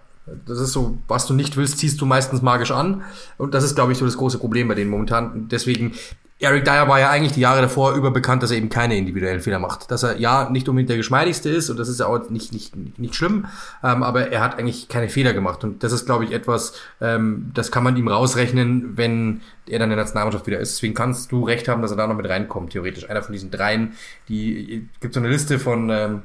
das 0.47 0.59
ist 0.59 0.73
so, 0.73 0.99
was 1.09 1.27
du 1.27 1.35
nicht 1.35 1.57
willst, 1.57 1.79
ziehst 1.79 2.01
du 2.01 2.07
meistens 2.07 2.43
magisch 2.43 2.71
an. 2.71 3.03
Und 3.37 3.55
das 3.55 3.65
ist, 3.65 3.75
glaube 3.75 3.93
ich, 3.93 3.99
so 3.99 4.05
das 4.05 4.17
große 4.17 4.39
Problem 4.39 4.69
bei 4.69 4.75
denen 4.75 4.91
momentan. 4.91 5.49
Deswegen, 5.49 5.93
Eric 6.41 6.65
Dyer 6.65 6.87
war 6.87 7.01
ja 7.01 7.11
eigentlich 7.11 7.33
die 7.33 7.41
Jahre 7.41 7.61
davor 7.61 7.95
überbekannt, 7.95 8.45
dass 8.45 8.53
er 8.53 8.59
eben 8.59 8.69
keine 8.69 8.97
individuellen 8.97 9.41
Fehler 9.41 9.59
macht. 9.59 9.91
Dass 9.91 10.05
er 10.05 10.19
ja 10.19 10.49
nicht 10.49 10.69
unbedingt 10.69 10.89
der 10.89 10.97
geschmeidigste 10.97 11.51
ist 11.51 11.69
und 11.69 11.79
das 11.79 11.89
ist 11.89 11.99
ja 11.99 12.07
auch 12.07 12.31
nicht, 12.31 12.53
nicht, 12.53 12.77
nicht 12.99 13.17
schlimm, 13.17 13.47
ähm, 13.83 14.05
aber 14.05 14.31
er 14.31 14.41
hat 14.41 14.57
eigentlich 14.57 14.89
keine 14.89 15.09
Fehler 15.09 15.33
gemacht. 15.33 15.65
Und 15.65 15.83
das 15.83 15.91
ist, 15.91 16.07
glaube 16.07 16.25
ich, 16.25 16.31
etwas, 16.31 16.75
ähm, 17.01 17.51
das 17.55 17.73
kann 17.73 17.83
man 17.83 17.97
ihm 17.97 18.07
rausrechnen, 18.07 18.97
wenn 18.97 19.41
er 19.67 19.81
dann 19.81 19.91
in 19.91 19.97
der 19.97 20.05
Nationalmannschaft 20.05 20.47
wieder 20.47 20.61
ist. 20.61 20.77
Deswegen 20.77 20.95
kannst 20.95 21.33
du 21.33 21.45
recht 21.45 21.67
haben, 21.67 21.83
dass 21.83 21.91
er 21.91 21.97
da 21.97 22.07
noch 22.07 22.17
mit 22.17 22.29
reinkommt, 22.29 22.71
theoretisch. 22.71 23.11
Einer 23.11 23.23
von 23.23 23.33
diesen 23.33 23.51
dreien, 23.51 23.95
die 24.29 24.89
gibt 25.01 25.15
so 25.15 25.21
eine 25.21 25.29
Liste 25.29 25.59
von 25.59 25.91
ähm, 25.91 26.23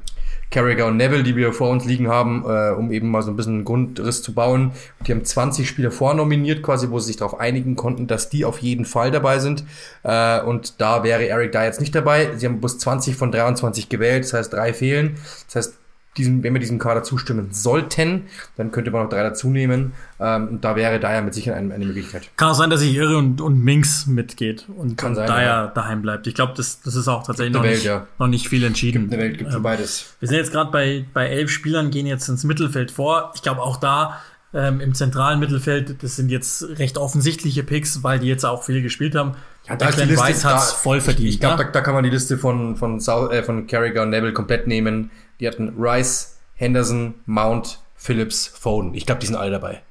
Carragher 0.53 0.85
und 0.85 0.97
Neville, 0.97 1.23
die 1.23 1.35
wir 1.35 1.51
vor 1.51 1.69
uns 1.69 1.83
liegen 1.83 2.07
haben, 2.07 2.43
äh, 2.47 2.71
um 2.71 2.91
eben 2.91 3.09
mal 3.09 3.23
so 3.23 3.31
ein 3.31 3.35
bisschen 3.35 3.55
einen 3.55 3.65
Grundriss 3.65 4.21
zu 4.21 4.33
bauen. 4.33 4.71
Die 5.05 5.11
haben 5.11 5.25
20 5.25 5.67
Spieler 5.67 5.91
vornominiert, 5.91 6.61
quasi, 6.61 6.89
wo 6.91 6.99
sie 6.99 7.07
sich 7.07 7.17
darauf 7.17 7.39
einigen 7.39 7.75
konnten, 7.75 8.07
dass 8.07 8.29
die 8.29 8.45
auf 8.45 8.59
jeden 8.59 8.85
Fall 8.85 9.11
dabei 9.11 9.39
sind. 9.39 9.65
Äh, 10.03 10.41
und 10.41 10.79
da 10.79 11.03
wäre 11.03 11.27
Eric 11.27 11.51
da 11.51 11.65
jetzt 11.65 11.81
nicht 11.81 11.95
dabei. 11.95 12.37
Sie 12.37 12.45
haben 12.45 12.59
bloß 12.59 12.77
20 12.77 13.15
von 13.15 13.31
23 13.31 13.89
gewählt, 13.89 14.23
das 14.23 14.33
heißt 14.33 14.53
drei 14.53 14.73
fehlen. 14.73 15.15
Das 15.47 15.55
heißt, 15.55 15.82
diesem, 16.17 16.43
wenn 16.43 16.53
wir 16.53 16.59
diesem 16.59 16.79
Kader 16.79 17.03
zustimmen 17.03 17.49
sollten, 17.51 18.23
dann 18.55 18.71
könnte 18.71 18.91
man 18.91 19.03
noch 19.03 19.09
drei 19.09 19.23
dazu 19.23 19.49
nehmen. 19.49 19.93
Ähm, 20.19 20.47
und 20.47 20.63
da 20.63 20.75
wäre 20.75 20.99
daher 20.99 21.21
mit 21.21 21.33
Sicherheit 21.33 21.59
eine, 21.59 21.73
eine, 21.73 21.85
Möglichkeit. 21.85 22.29
Kann 22.37 22.49
auch 22.49 22.55
sein, 22.55 22.69
dass 22.69 22.81
ich 22.81 22.95
irre 22.95 23.17
und, 23.17 23.41
und 23.41 23.63
Minx 23.63 24.05
mitgeht 24.07 24.67
und, 24.75 24.97
Kann 24.97 25.11
und 25.11 25.15
sein, 25.15 25.27
daher 25.27 25.45
ja. 25.45 25.67
daheim 25.67 26.01
bleibt. 26.01 26.27
Ich 26.27 26.35
glaube, 26.35 26.53
das, 26.55 26.81
das 26.81 26.95
ist 26.95 27.07
auch 27.07 27.23
tatsächlich 27.23 27.53
noch, 27.53 27.63
Welt, 27.63 27.75
nicht, 27.75 27.85
ja. 27.85 28.07
noch 28.19 28.27
nicht 28.27 28.47
viel 28.47 28.63
entschieden. 28.63 29.09
Gibt 29.09 29.13
eine 29.13 29.23
Welt, 29.23 29.37
gibt 29.37 29.53
ähm, 29.53 29.63
beides. 29.63 30.15
Wir 30.19 30.27
sind 30.27 30.37
jetzt 30.37 30.51
gerade 30.51 30.71
bei, 30.71 31.05
bei 31.13 31.27
elf 31.27 31.49
Spielern, 31.49 31.91
gehen 31.91 32.05
jetzt 32.05 32.27
ins 32.29 32.43
Mittelfeld 32.43 32.91
vor. 32.91 33.31
Ich 33.35 33.41
glaube, 33.41 33.61
auch 33.61 33.77
da 33.77 34.19
ähm, 34.53 34.81
im 34.81 34.93
zentralen 34.93 35.39
Mittelfeld, 35.39 36.03
das 36.03 36.15
sind 36.15 36.29
jetzt 36.29 36.63
recht 36.77 36.97
offensichtliche 36.97 37.63
Picks, 37.63 38.03
weil 38.03 38.19
die 38.19 38.27
jetzt 38.27 38.45
auch 38.45 38.63
viel 38.63 38.81
gespielt 38.81 39.15
haben. 39.15 39.33
Ja, 39.67 39.75
da 39.75 39.87
Declan 39.89 40.09
Rice 40.09 40.45
hat's 40.45 40.71
da, 40.71 40.75
voll 40.75 41.01
verdient. 41.01 41.27
Ich, 41.27 41.35
ich 41.35 41.39
glaube, 41.39 41.57
ne? 41.57 41.65
da, 41.65 41.71
da, 41.71 41.81
kann 41.81 41.93
man 41.93 42.03
die 42.03 42.09
Liste 42.09 42.37
von, 42.37 42.75
von, 42.75 42.99
South, 42.99 43.31
äh, 43.31 43.43
von 43.43 43.65
Carragher 43.65 44.03
und 44.03 44.09
Neville 44.09 44.33
komplett 44.33 44.67
nehmen. 44.67 45.09
Die 45.39 45.47
hatten 45.47 45.73
Rice, 45.77 46.37
Henderson, 46.55 47.15
Mount, 47.25 47.79
Phillips, 47.95 48.47
Foden. 48.47 48.93
Ich 48.93 49.05
glaube, 49.05 49.19
die 49.19 49.27
sind 49.27 49.35
alle 49.35 49.51
dabei. 49.51 49.81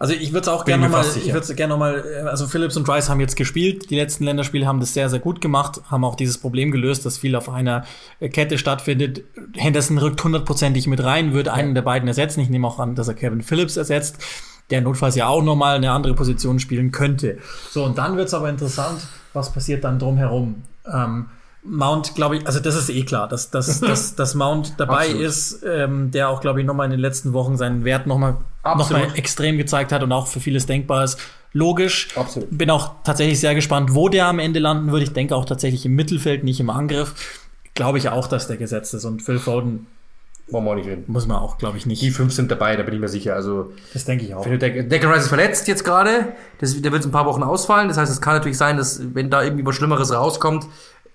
Also 0.00 0.14
ich 0.14 0.32
würde 0.32 0.42
es 0.42 0.48
auch 0.48 0.64
gerne 0.64 0.84
nochmal, 0.84 1.04
ich 1.16 1.32
würde 1.32 1.54
gerne 1.56 1.72
nochmal, 1.72 2.28
also 2.28 2.46
Phillips 2.46 2.76
und 2.76 2.88
Rice 2.88 3.08
haben 3.08 3.18
jetzt 3.18 3.34
gespielt. 3.34 3.90
Die 3.90 3.96
letzten 3.96 4.24
Länderspiele 4.24 4.64
haben 4.64 4.78
das 4.78 4.94
sehr, 4.94 5.08
sehr 5.08 5.18
gut 5.18 5.40
gemacht, 5.40 5.80
haben 5.90 6.04
auch 6.04 6.14
dieses 6.14 6.38
Problem 6.38 6.70
gelöst, 6.70 7.04
dass 7.04 7.18
viel 7.18 7.34
auf 7.34 7.48
einer 7.48 7.84
Kette 8.20 8.58
stattfindet. 8.58 9.24
Henderson 9.56 9.98
rückt 9.98 10.22
hundertprozentig 10.22 10.86
mit 10.86 11.02
rein, 11.02 11.32
würde 11.32 11.52
einen 11.52 11.74
der 11.74 11.82
beiden 11.82 12.06
ersetzen. 12.06 12.40
Ich 12.40 12.48
nehme 12.48 12.68
auch 12.68 12.78
an, 12.78 12.94
dass 12.94 13.08
er 13.08 13.14
Kevin 13.14 13.42
Phillips 13.42 13.76
ersetzt, 13.76 14.18
der 14.70 14.82
notfalls 14.82 15.16
ja 15.16 15.26
auch 15.26 15.42
nochmal 15.42 15.74
eine 15.74 15.90
andere 15.90 16.14
Position 16.14 16.60
spielen 16.60 16.92
könnte. 16.92 17.38
So, 17.72 17.82
und 17.84 17.98
dann 17.98 18.16
wird 18.16 18.28
es 18.28 18.34
aber 18.34 18.50
interessant, 18.50 19.00
was 19.32 19.52
passiert 19.52 19.82
dann 19.82 19.98
drumherum. 19.98 20.62
Ähm, 20.86 21.26
Mount, 21.68 22.14
glaube 22.14 22.36
ich, 22.36 22.46
also 22.46 22.60
das 22.60 22.74
ist 22.74 22.88
eh 22.90 23.02
klar, 23.04 23.28
dass, 23.28 23.50
dass, 23.50 23.80
dass, 23.80 24.14
dass 24.14 24.34
Mount 24.34 24.74
dabei 24.78 25.06
Absolut. 25.06 25.22
ist, 25.22 25.62
ähm, 25.66 26.10
der 26.10 26.28
auch, 26.28 26.40
glaube 26.40 26.60
ich, 26.60 26.66
nochmal 26.66 26.86
in 26.86 26.90
den 26.90 27.00
letzten 27.00 27.32
Wochen 27.32 27.56
seinen 27.56 27.84
Wert 27.84 28.06
nochmal 28.06 28.36
noch 28.64 28.90
mal 28.90 29.08
extrem 29.14 29.56
gezeigt 29.56 29.92
hat 29.92 30.02
und 30.02 30.12
auch 30.12 30.26
für 30.26 30.40
vieles 30.40 30.66
denkbar 30.66 31.04
ist. 31.04 31.18
Logisch. 31.52 32.08
Absolut. 32.16 32.48
Bin 32.56 32.70
auch 32.70 32.92
tatsächlich 33.04 33.40
sehr 33.40 33.54
gespannt, 33.54 33.94
wo 33.94 34.08
der 34.08 34.26
am 34.26 34.38
Ende 34.38 34.58
landen 34.58 34.92
würde. 34.92 35.04
Ich 35.04 35.12
denke 35.12 35.34
auch 35.34 35.46
tatsächlich 35.46 35.86
im 35.86 35.94
Mittelfeld, 35.94 36.44
nicht 36.44 36.60
im 36.60 36.68
Angriff. 36.68 37.14
Glaube 37.74 37.98
ich 37.98 38.10
auch, 38.10 38.26
dass 38.26 38.48
der 38.48 38.58
gesetzt 38.58 38.92
ist. 38.92 39.04
Und 39.04 39.22
Phil 39.22 39.38
Foden 39.38 39.86
wollen 40.50 40.64
wir 40.64 40.70
auch 40.70 40.74
nicht 40.76 40.88
reden. 40.88 41.04
Muss 41.06 41.26
man 41.26 41.38
auch, 41.38 41.58
glaube 41.58 41.76
ich, 41.76 41.86
nicht. 41.86 42.00
Die 42.00 42.10
fünf 42.10 42.32
sind 42.32 42.50
dabei, 42.50 42.76
da 42.76 42.82
bin 42.82 42.94
ich 42.94 43.00
mir 43.00 43.08
sicher. 43.08 43.34
Also, 43.34 43.72
das 43.92 44.04
denke 44.04 44.24
ich 44.24 44.34
auch. 44.34 44.44
Declan 44.44 45.12
Rice 45.12 45.24
ist 45.24 45.28
verletzt 45.28 45.68
jetzt 45.68 45.84
gerade. 45.84 46.32
Der 46.60 46.92
wird 46.92 47.04
ein 47.04 47.10
paar 47.10 47.26
Wochen 47.26 47.42
ausfallen. 47.42 47.88
Das 47.88 47.98
heißt, 47.98 48.10
es 48.10 48.20
kann 48.20 48.34
natürlich 48.34 48.58
sein, 48.58 48.76
dass, 48.76 49.14
wenn 49.14 49.30
da 49.30 49.42
irgendwie 49.42 49.66
was 49.66 49.74
Schlimmeres 49.74 50.12
rauskommt, 50.12 50.66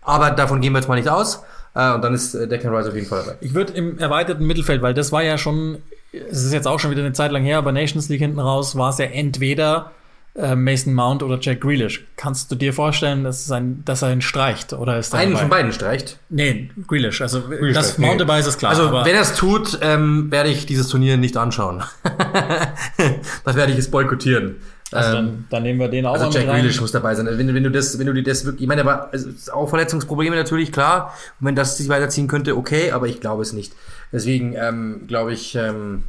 aber 0.03 0.31
davon 0.31 0.61
gehen 0.61 0.73
wir 0.73 0.79
jetzt 0.79 0.87
mal 0.87 0.95
nicht 0.95 1.09
aus. 1.09 1.43
Äh, 1.75 1.93
und 1.93 2.03
dann 2.03 2.13
ist 2.13 2.35
äh, 2.35 2.47
Declan 2.47 2.73
Rice 2.73 2.87
auf 2.87 2.95
jeden 2.95 3.07
Fall 3.07 3.23
dabei. 3.25 3.37
Ich 3.41 3.53
würde 3.53 3.73
im 3.73 3.97
erweiterten 3.97 4.45
Mittelfeld, 4.45 4.81
weil 4.81 4.93
das 4.93 5.11
war 5.11 5.23
ja 5.23 5.37
schon, 5.37 5.77
es 6.11 6.43
ist 6.43 6.53
jetzt 6.53 6.67
auch 6.67 6.79
schon 6.79 6.91
wieder 6.91 7.01
eine 7.01 7.13
Zeit 7.13 7.31
lang 7.31 7.43
her, 7.43 7.57
aber 7.57 7.71
Nations 7.71 8.09
League 8.09 8.21
hinten 8.21 8.39
raus 8.39 8.75
war 8.75 8.89
es 8.89 8.97
ja 8.97 9.05
entweder 9.05 9.91
äh, 10.35 10.55
Mason 10.55 10.93
Mount 10.93 11.23
oder 11.23 11.37
Jack 11.39 11.61
Grealish. 11.61 12.05
Kannst 12.15 12.51
du 12.51 12.55
dir 12.55 12.73
vorstellen, 12.73 13.23
dass, 13.23 13.45
es 13.45 13.51
ein, 13.51 13.83
dass 13.85 14.01
er 14.01 14.11
ihn 14.11 14.21
streicht? 14.21 14.73
Oder 14.73 14.97
ist 14.97 15.13
Einen 15.13 15.37
von 15.37 15.49
beiden 15.49 15.71
streicht. 15.71 16.17
Nee, 16.29 16.69
Grealish. 16.87 17.21
Also 17.21 17.41
Grealish 17.41 17.75
das 17.75 17.97
Mount 17.97 18.13
nee. 18.13 18.19
dabei 18.19 18.39
ist 18.39 18.47
es 18.47 18.57
klar. 18.57 18.71
Also, 18.71 18.91
wenn 18.91 19.15
er 19.15 19.21
es 19.21 19.35
tut, 19.35 19.79
ähm, 19.81 20.31
werde 20.31 20.49
ich 20.49 20.65
dieses 20.65 20.87
Turnier 20.87 21.17
nicht 21.17 21.37
anschauen. 21.37 21.83
das 23.45 23.55
werde 23.55 23.71
ich 23.71 23.77
jetzt 23.77 23.91
boykottieren. 23.91 24.55
Also 24.93 25.10
ähm, 25.10 25.25
dann, 25.25 25.45
dann 25.49 25.63
nehmen 25.63 25.79
wir 25.79 25.88
den 25.89 26.06
auch 26.06 26.13
Also 26.13 26.25
mal 26.27 26.34
Jack 26.34 26.47
rein. 26.47 26.60
Grealish 26.62 26.79
muss 26.82 26.91
dabei 26.91 27.15
sein. 27.15 27.27
Also 27.27 27.38
Wenn, 27.39 27.47
du- 27.47 27.53
wenn 27.53 27.63
du 27.63 27.71
das, 27.71 27.97
wenn 27.99 28.06
du 28.08 28.13
dir 28.13 28.23
das 28.23 28.45
wirklich, 28.45 28.62
ich 28.63 28.67
meine, 28.67 28.82
aber 28.82 29.12
also, 29.12 29.29
es 29.29 29.36
ist 29.36 29.53
auch 29.53 29.67
Verletzungsprobleme 29.69 30.36
natürlich 30.36 30.71
klar. 30.71 31.13
Und 31.39 31.47
wenn 31.47 31.56
das 31.56 31.77
sich 31.77 31.89
weiterziehen 31.89 32.27
könnte, 32.27 32.56
okay, 32.58 32.91
aber 32.91 33.08
ich 33.08 33.19
glaube 33.21 33.41
es 33.41 33.53
nicht. 33.53 33.73
Deswegen 34.12 34.53
ähm, 34.56 35.01
glaube 35.08 35.34
ich, 35.34 35.56
ähm, 35.56 36.03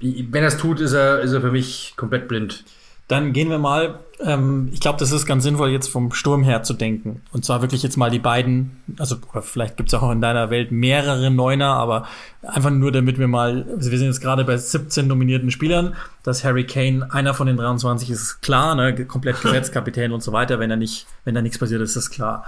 wenn 0.00 0.42
er 0.42 0.48
es 0.48 0.56
tut, 0.56 0.80
ist 0.80 0.92
er, 0.92 1.20
ist 1.20 1.32
er 1.32 1.40
für 1.40 1.52
mich 1.52 1.94
komplett 1.96 2.26
blind. 2.28 2.64
Dann 3.08 3.32
gehen 3.32 3.50
wir 3.50 3.58
mal, 3.58 3.98
ähm, 4.24 4.68
ich 4.72 4.80
glaube, 4.80 4.98
das 4.98 5.12
ist 5.12 5.26
ganz 5.26 5.44
sinnvoll, 5.44 5.70
jetzt 5.70 5.88
vom 5.88 6.12
Sturm 6.12 6.42
her 6.42 6.62
zu 6.62 6.74
denken. 6.74 7.22
Und 7.32 7.44
zwar 7.44 7.62
wirklich 7.62 7.82
jetzt 7.82 7.96
mal 7.96 8.10
die 8.10 8.18
beiden, 8.18 8.76
also 8.98 9.16
oder 9.32 9.42
vielleicht 9.42 9.76
gibt 9.76 9.88
es 9.88 9.94
auch 9.94 10.10
in 10.10 10.20
deiner 10.20 10.50
Welt 10.50 10.72
mehrere 10.72 11.30
Neuner, 11.30 11.74
aber 11.74 12.06
einfach 12.42 12.70
nur, 12.70 12.92
damit 12.92 13.18
wir 13.18 13.28
mal, 13.28 13.66
also 13.76 13.90
wir 13.90 13.98
sind 13.98 14.08
jetzt 14.08 14.20
gerade 14.20 14.44
bei 14.44 14.56
17 14.56 15.06
nominierten 15.06 15.50
Spielern, 15.50 15.94
dass 16.22 16.44
Harry 16.44 16.64
Kane 16.64 17.08
einer 17.12 17.34
von 17.34 17.46
den 17.46 17.56
23 17.56 18.10
ist, 18.10 18.22
ist 18.22 18.42
klar, 18.42 18.74
ne, 18.74 19.06
komplett 19.06 19.40
gesetzt, 19.40 19.72
Kapitän 19.74 20.12
und 20.12 20.22
so 20.22 20.32
weiter. 20.32 20.58
Wenn 20.58 20.70
er 20.70 20.76
nicht, 20.76 21.06
wenn 21.24 21.34
da 21.34 21.42
nichts 21.42 21.58
passiert, 21.58 21.80
ist 21.80 21.96
das 21.96 22.10
klar. 22.10 22.44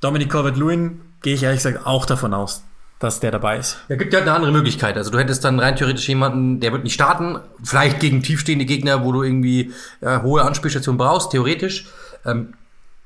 Dominic 0.00 0.30
Calvert-Lewin 0.30 1.00
gehe 1.22 1.34
ich 1.34 1.42
ehrlich 1.42 1.62
gesagt 1.62 1.86
auch 1.86 2.06
davon 2.06 2.34
aus, 2.34 2.64
dass 3.02 3.20
der 3.20 3.30
dabei 3.30 3.58
ist. 3.58 3.78
Ja, 3.88 3.96
gibt 3.96 4.12
ja 4.12 4.20
eine 4.20 4.32
andere 4.32 4.52
Möglichkeit. 4.52 4.96
Also 4.96 5.10
du 5.10 5.18
hättest 5.18 5.44
dann 5.44 5.58
rein 5.58 5.76
theoretisch 5.76 6.08
jemanden, 6.08 6.60
der 6.60 6.72
wird 6.72 6.84
nicht 6.84 6.94
starten, 6.94 7.38
vielleicht 7.62 8.00
gegen 8.00 8.22
tiefstehende 8.22 8.64
Gegner, 8.64 9.04
wo 9.04 9.12
du 9.12 9.22
irgendwie 9.22 9.72
äh, 10.00 10.20
hohe 10.20 10.42
Anspielstation 10.42 10.96
brauchst, 10.96 11.30
theoretisch. 11.30 11.86
Ähm, 12.24 12.54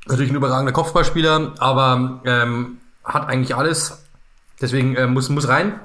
natürlich 0.06 0.30
ein 0.30 0.36
überragender 0.36 0.72
Kopfballspieler, 0.72 1.54
aber 1.58 2.20
ähm, 2.24 2.78
hat 3.04 3.28
eigentlich 3.28 3.56
alles. 3.56 4.02
Deswegen 4.60 4.96
äh, 4.96 5.06
muss, 5.06 5.28
muss 5.28 5.48
rein. 5.48 5.80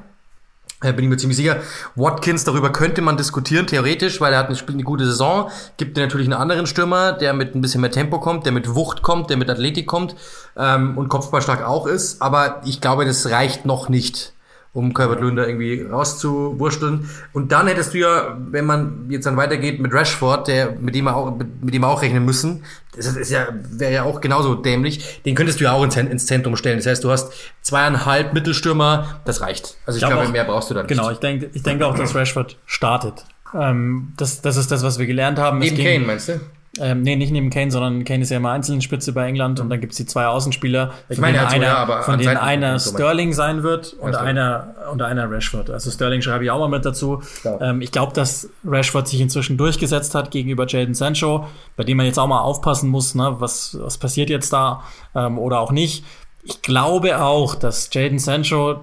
Bin 0.82 0.98
ich 0.98 1.10
mir 1.10 1.17
ziemlich 1.17 1.38
sicher. 1.38 1.58
Watkins, 1.96 2.44
darüber 2.44 2.72
könnte 2.72 3.04
man 3.04 3.15
diskutieren, 3.15 3.67
theoretisch, 3.67 4.20
weil 4.20 4.34
er 4.34 4.39
hat 4.39 4.48
eine, 4.48 4.58
eine 4.67 4.84
gute 4.84 5.06
Saison. 5.06 5.52
Gibt 5.78 5.96
natürlich 5.96 6.26
einen 6.26 6.34
anderen 6.34 6.65
Stürmer, 6.65 7.13
der 7.13 7.34
mit 7.34 7.54
ein 7.54 7.62
bisschen 7.62 7.82
mehr 7.82 7.91
Tempo 7.91 8.20
kommt, 8.20 8.46
der 8.46 8.52
mit 8.52 8.74
Wucht 8.74 9.04
kommt, 9.04 9.30
der 9.30 9.38
mit 9.38 9.48
Athletik 9.48 9.86
kommt 9.86 10.15
ähm, 10.58 10.98
und 10.98 11.08
kopfballstark 11.08 11.63
auch 11.63 11.86
ist. 11.86 12.22
Aber 12.24 12.62
ich 12.65 12.82
glaube, 12.82 13.06
das 13.06 13.30
reicht 13.30 13.63
noch 13.63 13.89
nicht, 13.89 14.34
um 14.74 14.94
Calvert-Lewin 14.94 15.36
da 15.36 15.46
irgendwie 15.46 15.82
rauszuwursteln. 15.82 17.10
Und 17.34 17.52
dann 17.52 17.68
hättest 17.68 17.94
du 17.94 17.98
ja, 18.00 18.38
wenn 18.50 18.66
man 18.66 19.08
jetzt 19.10 19.26
dann 19.26 19.36
weitergeht 19.38 19.80
mit 19.82 19.94
Rashford, 19.94 20.48
der 20.48 20.72
mit 20.80 20.96
dem 20.96 21.06
wir 21.06 21.16
auch 21.16 21.36
mit, 21.36 21.74
dem 21.74 21.82
wir 21.82 21.88
auch 21.90 22.02
rechnen 22.02 22.24
müssen, 22.24 22.64
das 22.96 23.06
ist 23.16 23.32
ja 23.32 23.48
wäre 23.70 23.92
ja 23.94 24.04
auch 24.04 24.22
genauso 24.22 24.56
dämlich. 24.56 25.22
Den 25.24 25.36
könntest 25.36 25.60
du 25.60 25.66
ja 25.66 25.74
auch 25.74 25.84
ins, 25.84 26.26
Zentrum 26.26 26.56
stellen. 26.56 26.78
Das 26.78 26.86
heißt, 26.86 27.04
du 27.04 27.12
hast 27.12 27.34
zweieinhalb 27.62 28.34
Mittelstürmer, 28.34 29.22
das 29.26 29.42
reicht. 29.42 29.78
Also 29.86 29.98
ich, 29.98 30.02
glaube 30.02 30.16
glaube, 30.16 30.28
auch- 30.30 30.32
mehr 30.34 30.44
brauchst 30.46 30.70
du 30.70 30.74
dann 30.74 30.88
Genau, 30.88 31.04
nicht. 31.10 31.14
ich 31.16 31.20
denke, 31.20 31.50
ich 31.54 31.64
denke 31.64 31.86
auch, 31.86 31.96
dass 31.98 32.16
Rashford 32.16 32.58
startet. 32.66 33.26
Ähm, 33.54 34.14
das, 34.16 34.42
das 34.42 34.56
ist 34.56 34.72
das, 34.72 34.84
was 34.84 35.00
wir 35.00 35.06
gelernt 35.06 35.38
haben. 35.38 35.58
Es 35.62 35.66
Neben 35.72 35.76
ging- 35.78 35.86
Kane, 35.96 36.06
meinst 36.06 36.30
du? 36.30 36.40
Ähm, 36.80 37.02
nee, 37.02 37.18
nicht 37.18 37.32
neben 37.32 37.50
Kane, 37.50 37.70
sondern 37.70 38.06
Kane 38.06 38.22
ist 38.24 38.30
ja 38.30 38.38
immer 38.38 38.52
Einzelspitze 38.52 39.12
bei 39.12 39.28
England 39.28 39.60
und 39.60 39.70
dann 39.70 39.82
gibt's 39.82 39.98
die 39.98 40.06
zwei 40.06 40.28
Außenspieler, 40.28 40.92
Ich 41.10 41.18
von 41.18 41.22
meine, 41.22 41.34
denen 41.40 41.46
also, 41.48 41.56
einer, 41.58 41.66
ja, 41.66 42.02
von 42.04 42.14
denen 42.18 42.24
Seiten- 42.24 42.38
einer 42.40 42.80
Sterling 42.80 43.34
sein 43.34 43.62
wird 43.64 43.92
und 44.00 44.14
du. 44.14 44.20
einer 44.20 44.76
und 44.90 45.02
einer 45.02 45.30
Rashford. 45.30 45.70
Also 45.70 45.92
Sterling 45.92 46.22
schreibe 46.22 46.46
ich 46.46 46.52
auch 46.52 46.60
mal 46.60 46.70
mit 46.70 46.86
dazu. 46.86 47.22
Klar. 47.42 47.60
Ähm, 47.62 47.82
ich 47.82 47.92
glaube, 47.92 48.14
dass 48.14 48.50
Rashford 48.66 49.06
sich 49.10 49.20
inzwischen 49.20 49.58
durchgesetzt 49.58 50.16
hat 50.16 50.32
gegenüber 50.32 50.66
Jaden 50.66 50.94
Sancho, 50.96 51.46
bei 51.76 51.84
dem 51.84 51.98
man 51.98 52.06
jetzt 52.06 52.18
auch 52.18 52.28
mal 52.28 52.40
aufpassen 52.40 52.90
muss, 52.90 53.16
ne, 53.16 53.36
was, 53.40 53.78
was 53.82 53.98
passiert 53.98 54.30
jetzt 54.30 54.54
da 54.54 54.84
ähm, 55.14 55.38
oder 55.40 55.60
auch 55.60 55.74
nicht. 55.74 56.06
Ich 56.44 56.62
glaube 56.62 57.22
auch, 57.22 57.54
dass 57.56 57.90
Jaden 57.94 58.18
Sancho 58.18 58.80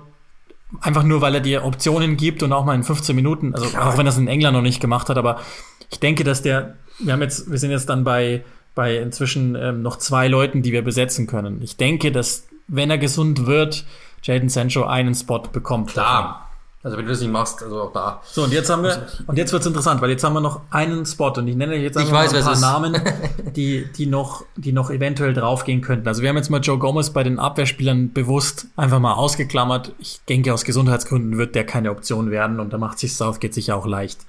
einfach 0.81 1.03
nur, 1.03 1.21
weil 1.21 1.35
er 1.35 1.41
dir 1.41 1.65
Optionen 1.65 2.17
gibt 2.17 2.43
und 2.43 2.53
auch 2.53 2.65
mal 2.65 2.75
in 2.75 2.85
15 2.85 3.17
Minuten, 3.17 3.55
also 3.55 3.69
Klar. 3.69 3.89
auch 3.89 3.99
wenn 3.99 4.07
er 4.07 4.11
es 4.11 4.19
in 4.19 4.29
England 4.29 4.55
noch 4.55 4.63
nicht 4.63 4.81
gemacht 4.81 5.09
hat, 5.09 5.17
aber 5.19 5.41
ich 5.91 6.01
denke, 6.01 6.25
dass 6.25 6.43
der, 6.43 6.77
wir 6.99 7.13
haben 7.13 7.23
jetzt, 7.23 7.51
wir 7.51 7.59
sind 7.59 7.71
jetzt 7.71 7.89
dann 7.89 8.05
bei, 8.05 8.45
bei 8.75 8.97
inzwischen 8.99 9.55
ähm, 9.55 9.83
noch 9.83 9.97
zwei 9.97 10.29
Leuten, 10.29 10.63
die 10.63 10.73
wir 10.73 10.83
besetzen 10.83 11.27
können. 11.27 11.63
Ich 11.63 11.77
denke, 11.77 12.13
dass, 12.13 12.47
wenn 12.67 12.91
er 12.91 12.99
gesund 12.99 13.47
wird, 13.47 13.85
Jaden 14.23 14.49
Sancho 14.49 14.85
einen 14.85 15.15
Spot 15.15 15.41
bekommt. 15.41 15.91
Klar. 15.91 16.48
Also 16.89 16.97
wenn 16.97 17.05
du 17.05 17.11
das 17.11 17.21
nicht 17.21 17.31
machst, 17.31 17.63
also 17.63 17.83
auch 17.83 17.93
da. 17.93 18.23
So, 18.25 18.45
und 18.45 18.53
jetzt 18.55 18.71
haben 18.71 18.83
wir, 18.83 19.07
und 19.27 19.37
jetzt 19.37 19.53
wird's 19.53 19.67
interessant, 19.67 20.01
weil 20.01 20.09
jetzt 20.09 20.25
haben 20.25 20.33
wir 20.33 20.41
noch 20.41 20.63
einen 20.71 21.05
Spot 21.05 21.29
und 21.37 21.47
ich 21.47 21.55
nenne 21.55 21.75
euch 21.75 21.83
jetzt 21.83 21.99
einfach 21.99 22.15
weiß, 22.15 22.33
mal 22.33 22.39
ein 22.39 22.45
paar 22.45 22.53
es 22.53 22.59
ist. 22.59 22.63
Namen, 22.63 23.03
die, 23.57 23.87
die 23.93 24.07
noch, 24.07 24.43
die 24.57 24.73
noch 24.73 24.91
eventuell 24.91 25.35
draufgehen 25.35 25.83
könnten. 25.83 26.09
Also 26.09 26.23
wir 26.23 26.31
haben 26.31 26.37
jetzt 26.37 26.49
mal 26.49 26.61
Joe 26.63 26.79
Gomez 26.79 27.11
bei 27.11 27.23
den 27.25 27.39
Abwehrspielern 27.39 28.15
bewusst 28.15 28.69
einfach 28.75 29.01
mal 29.01 29.13
ausgeklammert. 29.13 29.93
Ich 29.99 30.21
denke, 30.31 30.55
aus 30.55 30.65
Gesundheitsgründen 30.65 31.37
wird 31.37 31.55
der 31.55 31.67
keine 31.67 31.91
Option 31.91 32.31
werden 32.31 32.59
und 32.59 32.73
da 32.73 32.79
macht 32.79 32.99
sich 32.99 33.15
Southgate 33.15 33.53
sicher 33.53 33.77
auch 33.77 33.87
leicht. 33.87 34.21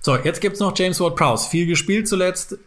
So, 0.00 0.16
jetzt 0.16 0.40
gibt's 0.40 0.58
noch 0.58 0.76
James 0.76 0.98
Ward-Prowse. 0.98 1.48
Viel 1.48 1.66
gespielt 1.66 2.08
zuletzt. 2.08 2.58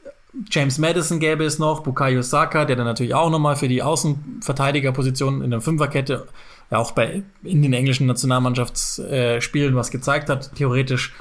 James 0.49 0.77
Madison 0.77 1.19
gäbe 1.19 1.43
es 1.43 1.59
noch, 1.59 1.81
Bukayo 1.81 2.21
Saka, 2.21 2.63
der 2.63 2.77
dann 2.77 2.85
natürlich 2.85 3.13
auch 3.13 3.29
nochmal 3.29 3.57
für 3.57 3.67
die 3.67 3.83
Außenverteidigerposition 3.83 5.41
in 5.41 5.51
der 5.51 5.59
Fünferkette 5.59 6.27
ja 6.71 6.77
auch 6.77 6.91
bei 6.91 7.23
in 7.43 7.61
den 7.61 7.73
englischen 7.73 8.07
Nationalmannschaftsspielen 8.07 9.75
was 9.75 9.91
gezeigt 9.91 10.29
hat. 10.29 10.55
Theoretisch 10.55 11.13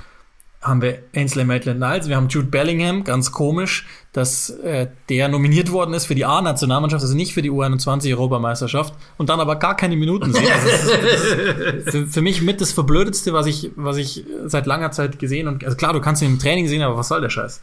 haben 0.67 0.83
wir 0.83 0.99
Ainsley 1.15 1.45
Maitland-Niles, 1.45 2.09
wir 2.09 2.17
haben 2.17 2.29
Jude 2.29 2.49
Bellingham, 2.49 3.05
ganz 3.05 3.31
komisch, 3.31 3.87
dass 4.13 4.51
äh, 4.51 4.89
der 5.09 5.29
nominiert 5.29 5.71
worden 5.71 5.95
ist 5.95 6.07
für 6.07 6.15
die 6.15 6.25
A-Nationalmannschaft, 6.25 7.03
also 7.03 7.15
nicht 7.15 7.35
für 7.35 7.43
die 7.43 7.51
U21-Europameisterschaft 7.51 8.95
und 9.17 9.29
dann 9.29 9.39
aber 9.39 9.57
gar 9.57 9.77
keine 9.77 9.97
Minuten 9.97 10.33
sieht. 10.33 10.51
Also 10.51 10.69
das 10.69 11.85
ist, 11.85 11.91
für, 11.91 12.07
für 12.07 12.23
mich 12.23 12.43
mit 12.43 12.61
das 12.61 12.73
Verblödetste, 12.73 13.33
was 13.33 13.47
ich, 13.47 13.71
was 13.77 13.97
ich 13.97 14.25
seit 14.47 14.67
langer 14.67 14.91
Zeit 14.91 15.19
gesehen 15.19 15.47
und 15.47 15.63
also 15.65 15.77
klar, 15.77 15.93
du 15.93 16.01
kannst 16.01 16.23
ihn 16.23 16.33
im 16.33 16.39
Training 16.39 16.67
sehen, 16.67 16.83
aber 16.83 16.97
was 16.97 17.09
soll 17.09 17.21
der 17.21 17.31
Scheiß? 17.31 17.61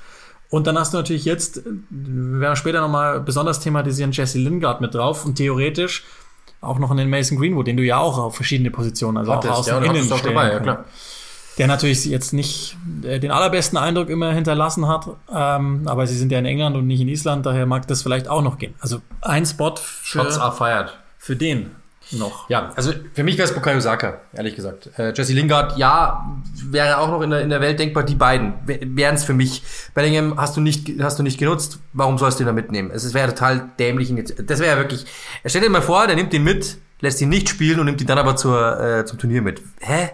Und 0.50 0.68
dann 0.68 0.78
hast 0.78 0.94
du 0.94 0.98
natürlich 0.98 1.26
jetzt, 1.26 1.58
äh, 1.58 1.62
wir 1.90 2.40
werden 2.40 2.56
später 2.56 2.80
nochmal 2.80 3.20
besonders 3.20 3.60
thematisieren, 3.60 4.12
Jesse 4.12 4.38
Lingard 4.38 4.80
mit 4.82 4.94
drauf 4.94 5.26
und 5.26 5.36
theoretisch 5.36 6.06
auch 6.64 6.80
noch 6.80 6.92
einen 6.92 7.10
Mason 7.10 7.38
Greenwood, 7.38 7.68
den 7.68 7.78
du 7.78 7.84
ja 7.84 7.98
auch 7.98 8.18
auf 8.18 8.36
verschiedene 8.36 8.72
Positionen, 8.72 9.18
also 9.18 9.34
auch 9.34 9.46
außen 9.46 9.84
ja, 9.84 9.92
innen 9.92 10.12
auch 10.12 10.22
dabei, 10.22 10.52
ja 10.52 10.60
klar. 10.60 10.86
der 11.58 11.68
natürlich 11.68 12.06
jetzt 12.06 12.34
nicht 12.34 12.78
äh, 13.04 13.20
den 13.20 13.32
allerbesten 13.32 13.78
Eindruck 13.78 14.10
immer 14.10 14.32
hinterlassen 14.32 14.88
hat, 14.88 15.08
ähm, 15.34 15.84
aber 15.86 16.08
sie 16.08 16.16
sind 16.16 16.32
ja 16.32 16.40
in 16.40 16.46
England 16.46 16.76
und 16.76 16.88
nicht 16.88 17.02
in 17.02 17.08
Island, 17.08 17.46
daher 17.46 17.66
mag 17.66 17.88
das 17.88 18.02
vielleicht 18.02 18.28
auch 18.28 18.42
noch 18.42 18.58
gehen. 18.58 18.74
Also 18.80 19.02
ein 19.22 19.46
Spot 19.46 19.76
Shots 20.04 20.38
für, 20.38 20.42
are 20.42 20.56
fired. 20.56 20.98
für 21.18 21.36
den 21.36 21.72
noch. 22.18 22.50
Ja, 22.50 22.72
also 22.76 22.92
für 23.14 23.24
mich 23.24 23.38
wäre 23.38 23.48
es 23.48 23.54
Bukayo 23.54 23.80
Saka, 23.80 24.20
ehrlich 24.34 24.56
gesagt. 24.56 24.90
Äh, 24.98 25.14
Jesse 25.16 25.34
Lingard, 25.34 25.78
ja, 25.78 26.26
wäre 26.66 26.98
auch 26.98 27.10
noch 27.10 27.22
in 27.22 27.30
der, 27.30 27.42
in 27.42 27.50
der 27.50 27.62
Welt 27.62 27.80
denkbar. 27.80 28.04
Die 28.04 28.16
beiden 28.16 28.54
wären 28.66 29.16
es 29.16 29.24
für 29.24 29.34
mich. 29.34 29.64
Bellingham 29.94 30.38
hast 30.38 30.56
du 30.58 30.62
nicht, 30.62 30.90
hast 31.02 31.20
du 31.20 31.24
nicht 31.24 31.38
genutzt. 31.40 31.80
Warum 31.94 32.18
sollst 32.18 32.40
du 32.40 32.44
ihn 32.44 32.48
da 32.48 32.54
mitnehmen? 32.54 32.92
Es 32.94 33.14
wäre 33.14 33.30
total 33.30 33.70
dämlich. 33.80 34.10
ihn 34.10 34.18
jetzt- 34.18 34.36
Das 34.50 34.60
wäre 34.60 34.72
ja 34.72 34.78
wirklich. 34.78 35.06
Stell 35.46 35.62
dir 35.62 35.70
mal 35.70 35.82
vor, 35.82 36.08
der 36.08 36.16
nimmt 36.16 36.34
ihn 36.34 36.44
mit, 36.44 36.78
lässt 37.02 37.22
ihn 37.22 37.30
nicht 37.30 37.50
spielen 37.50 37.80
und 37.80 37.86
nimmt 37.86 38.02
ihn 38.02 38.08
dann 38.08 38.18
aber 38.18 38.36
zur, 38.36 38.80
äh, 38.80 39.06
zum 39.06 39.18
Turnier 39.20 39.42
mit. 39.42 39.62
Hä? 39.82 40.10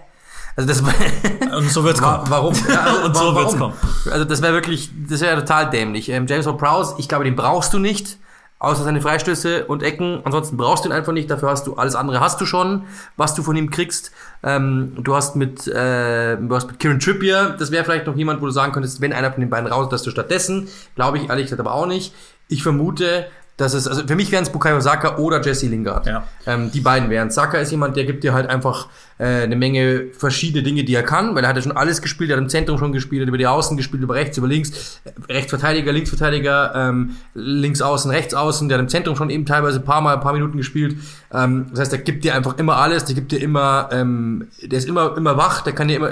Also 0.55 0.67
das 0.67 0.81
Und 1.57 1.69
so 1.69 1.83
wird's 1.85 2.01
Wa- 2.01 2.17
kommen. 2.17 2.29
Warum? 2.31 2.53
Ja, 2.69 2.93
Und 3.05 3.15
so 3.15 3.21
warum? 3.23 3.35
wird's 3.35 3.57
kommen. 3.57 3.73
Also 4.11 4.25
das 4.25 4.41
wäre 4.41 4.53
wirklich, 4.53 4.89
das 5.09 5.21
wäre 5.21 5.39
total 5.39 5.69
dämlich. 5.69 6.09
Ähm, 6.09 6.25
James 6.27 6.45
Ward-Prowse, 6.45 6.95
ich 6.97 7.07
glaube, 7.07 7.23
den 7.23 7.35
brauchst 7.35 7.73
du 7.73 7.79
nicht, 7.79 8.17
außer 8.59 8.83
seine 8.83 9.01
Freistöße 9.01 9.65
und 9.65 9.83
Ecken. 9.83 10.21
Ansonsten 10.25 10.57
brauchst 10.57 10.83
du 10.83 10.89
ihn 10.89 10.93
einfach 10.93 11.13
nicht. 11.13 11.31
Dafür 11.31 11.49
hast 11.49 11.65
du 11.65 11.75
alles 11.75 11.95
andere 11.95 12.19
hast 12.19 12.39
du 12.41 12.45
schon, 12.45 12.83
was 13.17 13.33
du 13.33 13.41
von 13.41 13.55
ihm 13.55 13.69
kriegst. 13.71 14.11
Ähm, 14.43 14.93
du 14.97 15.15
hast 15.15 15.35
mit, 15.35 15.67
äh, 15.67 16.37
du 16.37 16.55
hast 16.55 16.67
mit 16.67 16.79
Kieran 16.79 16.99
Trippier, 16.99 17.55
das 17.57 17.71
wäre 17.71 17.83
vielleicht 17.83 18.07
noch 18.07 18.15
jemand, 18.15 18.41
wo 18.41 18.45
du 18.45 18.51
sagen 18.51 18.71
könntest, 18.71 19.01
wenn 19.01 19.13
einer 19.13 19.31
von 19.31 19.41
den 19.41 19.49
beiden 19.49 19.67
raus, 19.67 19.89
dass 19.89 20.03
du 20.03 20.11
stattdessen, 20.11 20.67
glaube 20.95 21.17
ich 21.17 21.29
ehrlich 21.29 21.45
gesagt 21.45 21.61
aber 21.61 21.73
auch 21.73 21.87
nicht. 21.87 22.13
Ich 22.47 22.63
vermute, 22.63 23.27
dass 23.59 23.73
es, 23.73 23.87
also 23.87 24.07
für 24.07 24.15
mich 24.15 24.31
wären 24.31 24.43
es 24.43 24.49
Bukayo 24.49 24.79
Saka 24.79 25.17
oder 25.17 25.41
Jesse 25.41 25.67
Lingard. 25.67 26.07
Ja. 26.07 26.23
Ähm, 26.45 26.71
die 26.71 26.79
beiden 26.79 27.09
wären. 27.09 27.29
Saka 27.29 27.57
ist 27.57 27.71
jemand, 27.71 27.97
der 27.97 28.05
gibt 28.05 28.23
dir 28.23 28.33
halt 28.33 28.49
einfach 28.49 28.87
äh, 29.17 29.43
eine 29.43 29.57
Menge 29.57 30.07
verschiedene 30.17 30.63
Dinge, 30.63 30.85
die 30.85 30.95
er 30.95 31.03
kann, 31.03 31.35
weil 31.35 31.43
er 31.43 31.49
hat 31.49 31.57
ja 31.57 31.61
schon 31.61 31.73
alles 31.73 32.01
gespielt, 32.01 32.29
er 32.29 32.37
hat 32.37 32.43
im 32.43 32.47
Zentrum 32.47 32.77
schon 32.77 32.93
gespielt, 32.93 33.21
er 33.21 33.23
hat 33.23 33.27
über 33.27 33.37
die 33.37 33.47
Außen 33.47 33.75
gespielt, 33.75 34.01
über 34.01 34.15
rechts, 34.15 34.37
über 34.37 34.47
links, 34.47 35.01
äh, 35.03 35.33
Rechtsverteidiger, 35.33 35.91
Linksverteidiger, 35.91 36.71
ähm, 36.73 37.17
links 37.33 37.81
außen, 37.81 38.09
rechts 38.11 38.33
außen, 38.33 38.69
der 38.69 38.77
hat 38.77 38.83
im 38.83 38.89
Zentrum 38.89 39.17
schon 39.17 39.29
eben 39.29 39.45
teilweise 39.45 39.79
ein 39.79 39.85
paar 39.85 39.99
Mal, 39.99 40.13
ein 40.13 40.21
paar 40.21 40.33
Minuten 40.33 40.57
gespielt. 40.57 40.95
Ähm, 41.33 41.67
das 41.71 41.81
heißt, 41.81 41.91
der 41.91 41.99
gibt 41.99 42.23
dir 42.23 42.35
einfach 42.35 42.57
immer 42.57 42.77
alles, 42.77 43.03
der 43.05 43.15
gibt 43.15 43.33
dir 43.33 43.41
immer, 43.41 43.89
ähm, 43.91 44.47
der 44.61 44.79
ist 44.79 44.87
immer, 44.87 45.17
immer 45.17 45.35
wach, 45.35 45.63
der 45.63 45.73
kann 45.73 45.89
dir 45.89 45.97
immer, 45.97 46.11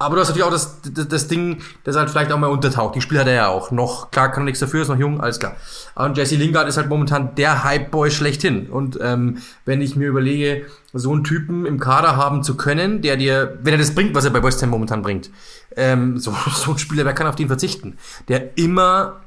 Aber 0.00 0.14
du 0.14 0.20
hast 0.20 0.28
natürlich 0.28 0.46
auch 0.46 0.52
das, 0.52 0.80
das, 0.82 1.08
das 1.08 1.28
Ding, 1.28 1.58
das 1.82 1.96
halt 1.96 2.08
vielleicht 2.08 2.30
auch 2.30 2.38
mal 2.38 2.46
untertaucht. 2.46 2.94
Die 2.94 3.00
Spieler 3.00 3.20
hat 3.20 3.26
er 3.28 3.34
ja 3.34 3.48
auch. 3.48 3.72
Noch, 3.72 4.12
klar, 4.12 4.30
kann 4.30 4.44
er 4.44 4.46
nichts 4.46 4.60
dafür, 4.60 4.82
ist 4.82 4.88
noch 4.88 4.98
jung, 4.98 5.20
alles 5.20 5.40
klar. 5.40 5.56
Und 5.96 6.16
Jesse 6.16 6.36
Lingard 6.36 6.68
ist 6.68 6.76
halt 6.76 6.88
momentan 6.88 7.34
der 7.34 7.64
Hype-Boy 7.64 8.12
schlechthin. 8.12 8.68
Und 8.68 8.98
ähm, 9.02 9.38
wenn 9.64 9.80
ich 9.80 9.96
mir 9.96 10.06
überlege, 10.06 10.66
so 10.92 11.12
einen 11.12 11.24
Typen 11.24 11.66
im 11.66 11.80
Kader 11.80 12.16
haben 12.16 12.44
zu 12.44 12.56
können, 12.56 13.02
der 13.02 13.16
dir, 13.16 13.58
wenn 13.62 13.74
er 13.74 13.78
das 13.78 13.94
bringt, 13.94 14.14
was 14.14 14.24
er 14.24 14.30
bei 14.30 14.42
West 14.42 14.62
Ham 14.62 14.70
momentan 14.70 15.02
bringt, 15.02 15.30
ähm, 15.76 16.18
so, 16.18 16.32
so 16.54 16.72
ein 16.72 16.78
Spieler, 16.78 17.04
wer 17.04 17.12
kann 17.12 17.26
auf 17.26 17.36
den 17.36 17.48
verzichten? 17.48 17.98
Der 18.28 18.56
immer 18.56 19.20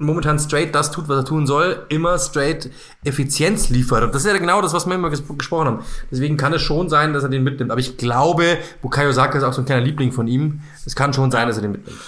momentan 0.00 0.38
straight 0.38 0.74
das 0.74 0.90
tut, 0.90 1.08
was 1.08 1.18
er 1.18 1.24
tun 1.24 1.46
soll, 1.46 1.84
immer 1.88 2.18
straight 2.18 2.70
Effizienz 3.04 3.68
liefert. 3.68 4.02
Und 4.02 4.14
das 4.14 4.24
ist 4.24 4.32
ja 4.32 4.36
genau 4.36 4.60
das, 4.62 4.72
was 4.72 4.86
wir 4.86 4.94
immer 4.94 5.10
ges 5.10 5.22
gesprochen 5.28 5.66
haben. 5.66 5.78
Deswegen 6.10 6.36
kann 6.36 6.52
es 6.52 6.62
schon 6.62 6.88
sein, 6.88 7.12
dass 7.12 7.22
er 7.22 7.28
den 7.28 7.44
mitnimmt. 7.44 7.70
Aber 7.70 7.80
ich 7.80 7.96
glaube, 7.96 8.58
Bukayo 8.82 9.12
Saka 9.12 9.38
ist 9.38 9.44
auch 9.44 9.52
so 9.52 9.62
ein 9.62 9.66
kleiner 9.66 9.84
Liebling 9.84 10.10
von 10.10 10.26
ihm. 10.26 10.62
Es 10.86 10.96
kann 10.96 11.12
schon 11.12 11.30
sein, 11.30 11.46
dass 11.46 11.56
er 11.56 11.62
den 11.62 11.72
mitnimmt. 11.72 11.98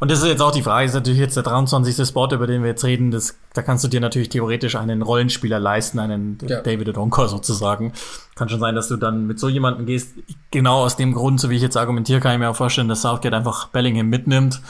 Und 0.00 0.12
das 0.12 0.20
ist 0.20 0.26
jetzt 0.26 0.42
auch 0.42 0.52
die 0.52 0.62
Frage, 0.62 0.86
ist 0.86 0.94
natürlich 0.94 1.18
jetzt 1.18 1.36
der 1.36 1.42
23. 1.42 2.06
Spot, 2.06 2.28
über 2.32 2.46
den 2.46 2.62
wir 2.62 2.68
jetzt 2.68 2.84
reden, 2.84 3.10
das, 3.10 3.36
da 3.52 3.62
kannst 3.62 3.82
du 3.82 3.88
dir 3.88 4.00
natürlich 4.00 4.28
theoretisch 4.28 4.76
einen 4.76 5.02
Rollenspieler 5.02 5.58
leisten, 5.58 5.98
einen 5.98 6.38
ja. 6.46 6.60
David 6.60 6.90
Odonko 6.90 7.26
sozusagen. 7.26 7.92
Kann 8.36 8.48
schon 8.48 8.60
sein, 8.60 8.76
dass 8.76 8.86
du 8.86 8.96
dann 8.96 9.26
mit 9.26 9.40
so 9.40 9.48
jemandem 9.48 9.86
gehst. 9.86 10.10
Genau 10.52 10.84
aus 10.84 10.94
dem 10.94 11.14
Grund, 11.14 11.40
so 11.40 11.50
wie 11.50 11.56
ich 11.56 11.62
jetzt 11.62 11.76
argumentiere, 11.76 12.20
kann 12.20 12.32
ich 12.34 12.38
mir 12.38 12.48
auch 12.48 12.56
vorstellen, 12.56 12.88
dass 12.88 13.02
Southgate 13.02 13.34
einfach 13.34 13.68
Bellingham 13.68 14.08
mitnimmt 14.08 14.60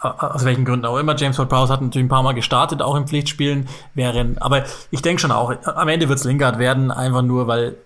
aus 0.00 0.44
welchen 0.44 0.64
Gründen 0.64 0.84
auch 0.86 0.98
immer. 0.98 1.16
James 1.16 1.38
Ward-Prowse 1.38 1.72
hat 1.72 1.80
natürlich 1.80 2.06
ein 2.06 2.10
paar 2.10 2.22
Mal 2.22 2.34
gestartet, 2.34 2.82
auch 2.82 2.94
im 2.94 3.06
Pflichtspielen, 3.06 3.68
während, 3.94 4.42
aber 4.42 4.64
ich 4.90 5.02
denke 5.02 5.20
schon 5.20 5.32
auch, 5.32 5.52
am 5.64 5.88
Ende 5.88 6.08
wird 6.08 6.18
es 6.18 6.24
Lingard 6.24 6.58
werden, 6.58 6.90
einfach 6.90 7.22
nur, 7.22 7.46
weil 7.46 7.76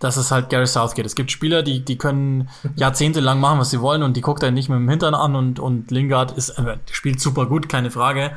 das 0.00 0.16
ist 0.16 0.30
halt 0.30 0.48
Gary 0.48 0.66
Southgate. 0.66 1.06
Es 1.06 1.14
gibt 1.14 1.30
Spieler, 1.30 1.62
die, 1.62 1.84
die 1.84 1.96
können 1.96 2.48
jahrzehntelang 2.76 3.38
machen, 3.38 3.58
was 3.58 3.70
sie 3.70 3.80
wollen 3.80 4.02
und 4.02 4.16
die 4.16 4.22
guckt 4.22 4.42
er 4.42 4.50
nicht 4.50 4.68
mit 4.68 4.78
dem 4.78 4.88
Hintern 4.88 5.14
an 5.14 5.36
und, 5.36 5.60
und 5.60 5.90
Lingard 5.90 6.32
ist, 6.32 6.50
äh, 6.50 6.78
spielt 6.90 7.20
super 7.20 7.46
gut, 7.46 7.68
keine 7.68 7.90
Frage. 7.90 8.32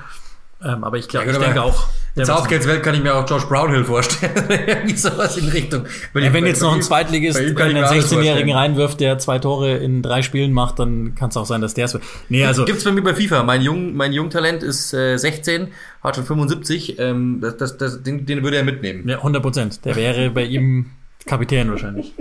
Ähm, 0.66 0.84
aber 0.84 0.98
ich 0.98 1.08
glaube, 1.08 1.28
ja, 1.28 1.34
ich 1.34 1.38
denke 1.40 1.62
auch. 1.62 1.88
In 2.16 2.26
Southgates 2.26 2.68
Welt 2.68 2.84
kann 2.84 2.94
ich 2.94 3.02
mir 3.02 3.16
auch 3.16 3.28
Josh 3.28 3.46
Brownhill 3.46 3.84
vorstellen. 3.84 4.34
Irgendwie 4.68 4.96
sowas 4.96 5.36
in 5.36 5.50
Richtung. 5.50 5.86
Wenn, 6.14 6.24
ja, 6.24 6.32
wenn 6.32 6.46
jetzt 6.46 6.62
noch 6.62 6.74
ein 6.74 6.84
Zweitligist 6.84 7.40
einen 7.40 7.56
16-Jährigen 7.58 8.56
reinwirft, 8.56 9.00
der 9.00 9.18
zwei 9.18 9.40
Tore 9.40 9.78
in 9.78 10.04
drei 10.04 10.22
Spielen 10.22 10.54
macht, 10.54 10.78
dann 10.78 11.16
kann 11.16 11.30
es 11.30 11.38
auch 11.38 11.48
sein, 11.48 11.62
dass 11.62 11.74
der 11.74 11.86
es 11.86 11.94
wird. 11.94 12.04
Nee, 12.30 12.46
also. 12.46 12.66
Gibt's 12.66 12.84
bei 12.84 12.92
mir 12.92 13.02
bei 13.02 13.16
FIFA. 13.16 13.44
Mein 13.44 13.64
Jung, 13.64 13.96
mein 13.96 14.14
Jungtalent 14.14 14.62
ist 14.62 14.94
äh, 14.94 15.18
16, 15.18 15.70
hat 16.04 16.16
schon 16.16 16.26
75. 16.26 17.00
Ähm, 17.00 17.40
das, 17.42 17.58
das, 17.58 17.78
das, 17.78 18.04
den, 18.04 18.28
den 18.28 18.44
würde 18.44 18.58
er 18.58 18.64
mitnehmen. 18.64 19.08
Ja, 19.10 19.18
100 19.18 19.42
Prozent. 19.42 19.86
Der 19.86 19.96
wäre 19.96 20.30
bei 20.30 20.44
ihm 20.44 20.92
Kapitän 21.26 21.70
wahrscheinlich. 21.70 22.14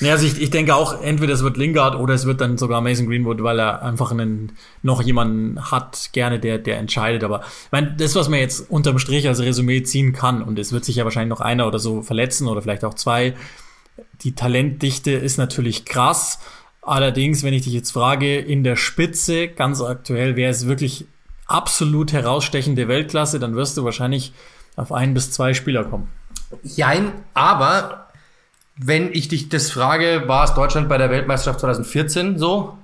Ja, 0.00 0.12
also 0.12 0.26
ich, 0.26 0.40
ich 0.40 0.50
denke 0.50 0.74
auch, 0.74 1.00
entweder 1.02 1.32
es 1.32 1.44
wird 1.44 1.56
Lingard 1.56 1.94
oder 1.94 2.14
es 2.14 2.26
wird 2.26 2.40
dann 2.40 2.58
sogar 2.58 2.80
Mason 2.80 3.06
Greenwood, 3.06 3.42
weil 3.42 3.60
er 3.60 3.82
einfach 3.82 4.10
einen, 4.10 4.52
noch 4.82 5.00
jemanden 5.02 5.70
hat, 5.70 6.10
gerne, 6.12 6.40
der, 6.40 6.58
der 6.58 6.78
entscheidet. 6.78 7.22
Aber 7.22 7.40
ich 7.40 7.72
meine, 7.72 7.94
das, 7.96 8.14
was 8.16 8.28
man 8.28 8.40
jetzt 8.40 8.68
unterm 8.70 8.98
Strich 8.98 9.28
als 9.28 9.40
Resümee 9.40 9.82
ziehen 9.82 10.12
kann, 10.12 10.42
und 10.42 10.58
es 10.58 10.72
wird 10.72 10.84
sich 10.84 10.96
ja 10.96 11.04
wahrscheinlich 11.04 11.30
noch 11.30 11.40
einer 11.40 11.66
oder 11.66 11.78
so 11.78 12.02
verletzen 12.02 12.48
oder 12.48 12.60
vielleicht 12.60 12.84
auch 12.84 12.94
zwei, 12.94 13.34
die 14.22 14.34
Talentdichte 14.34 15.12
ist 15.12 15.38
natürlich 15.38 15.84
krass. 15.84 16.40
Allerdings, 16.82 17.42
wenn 17.42 17.54
ich 17.54 17.62
dich 17.62 17.72
jetzt 17.72 17.92
frage, 17.92 18.38
in 18.38 18.64
der 18.64 18.76
Spitze, 18.76 19.48
ganz 19.48 19.80
aktuell, 19.80 20.36
wer 20.36 20.50
ist 20.50 20.66
wirklich 20.66 21.06
absolut 21.46 22.12
herausstechende 22.12 22.88
Weltklasse, 22.88 23.38
dann 23.38 23.54
wirst 23.54 23.76
du 23.76 23.84
wahrscheinlich 23.84 24.32
auf 24.76 24.92
ein 24.92 25.14
bis 25.14 25.30
zwei 25.30 25.54
Spieler 25.54 25.84
kommen. 25.84 26.08
Jein, 26.62 27.12
aber 27.34 28.07
wenn 28.78 29.12
ich 29.12 29.28
dich 29.28 29.48
das 29.48 29.70
frage, 29.70 30.24
war 30.26 30.44
es 30.44 30.54
Deutschland 30.54 30.88
bei 30.88 30.98
der 30.98 31.10
Weltmeisterschaft 31.10 31.60
2014 31.60 32.38
so? 32.38 32.78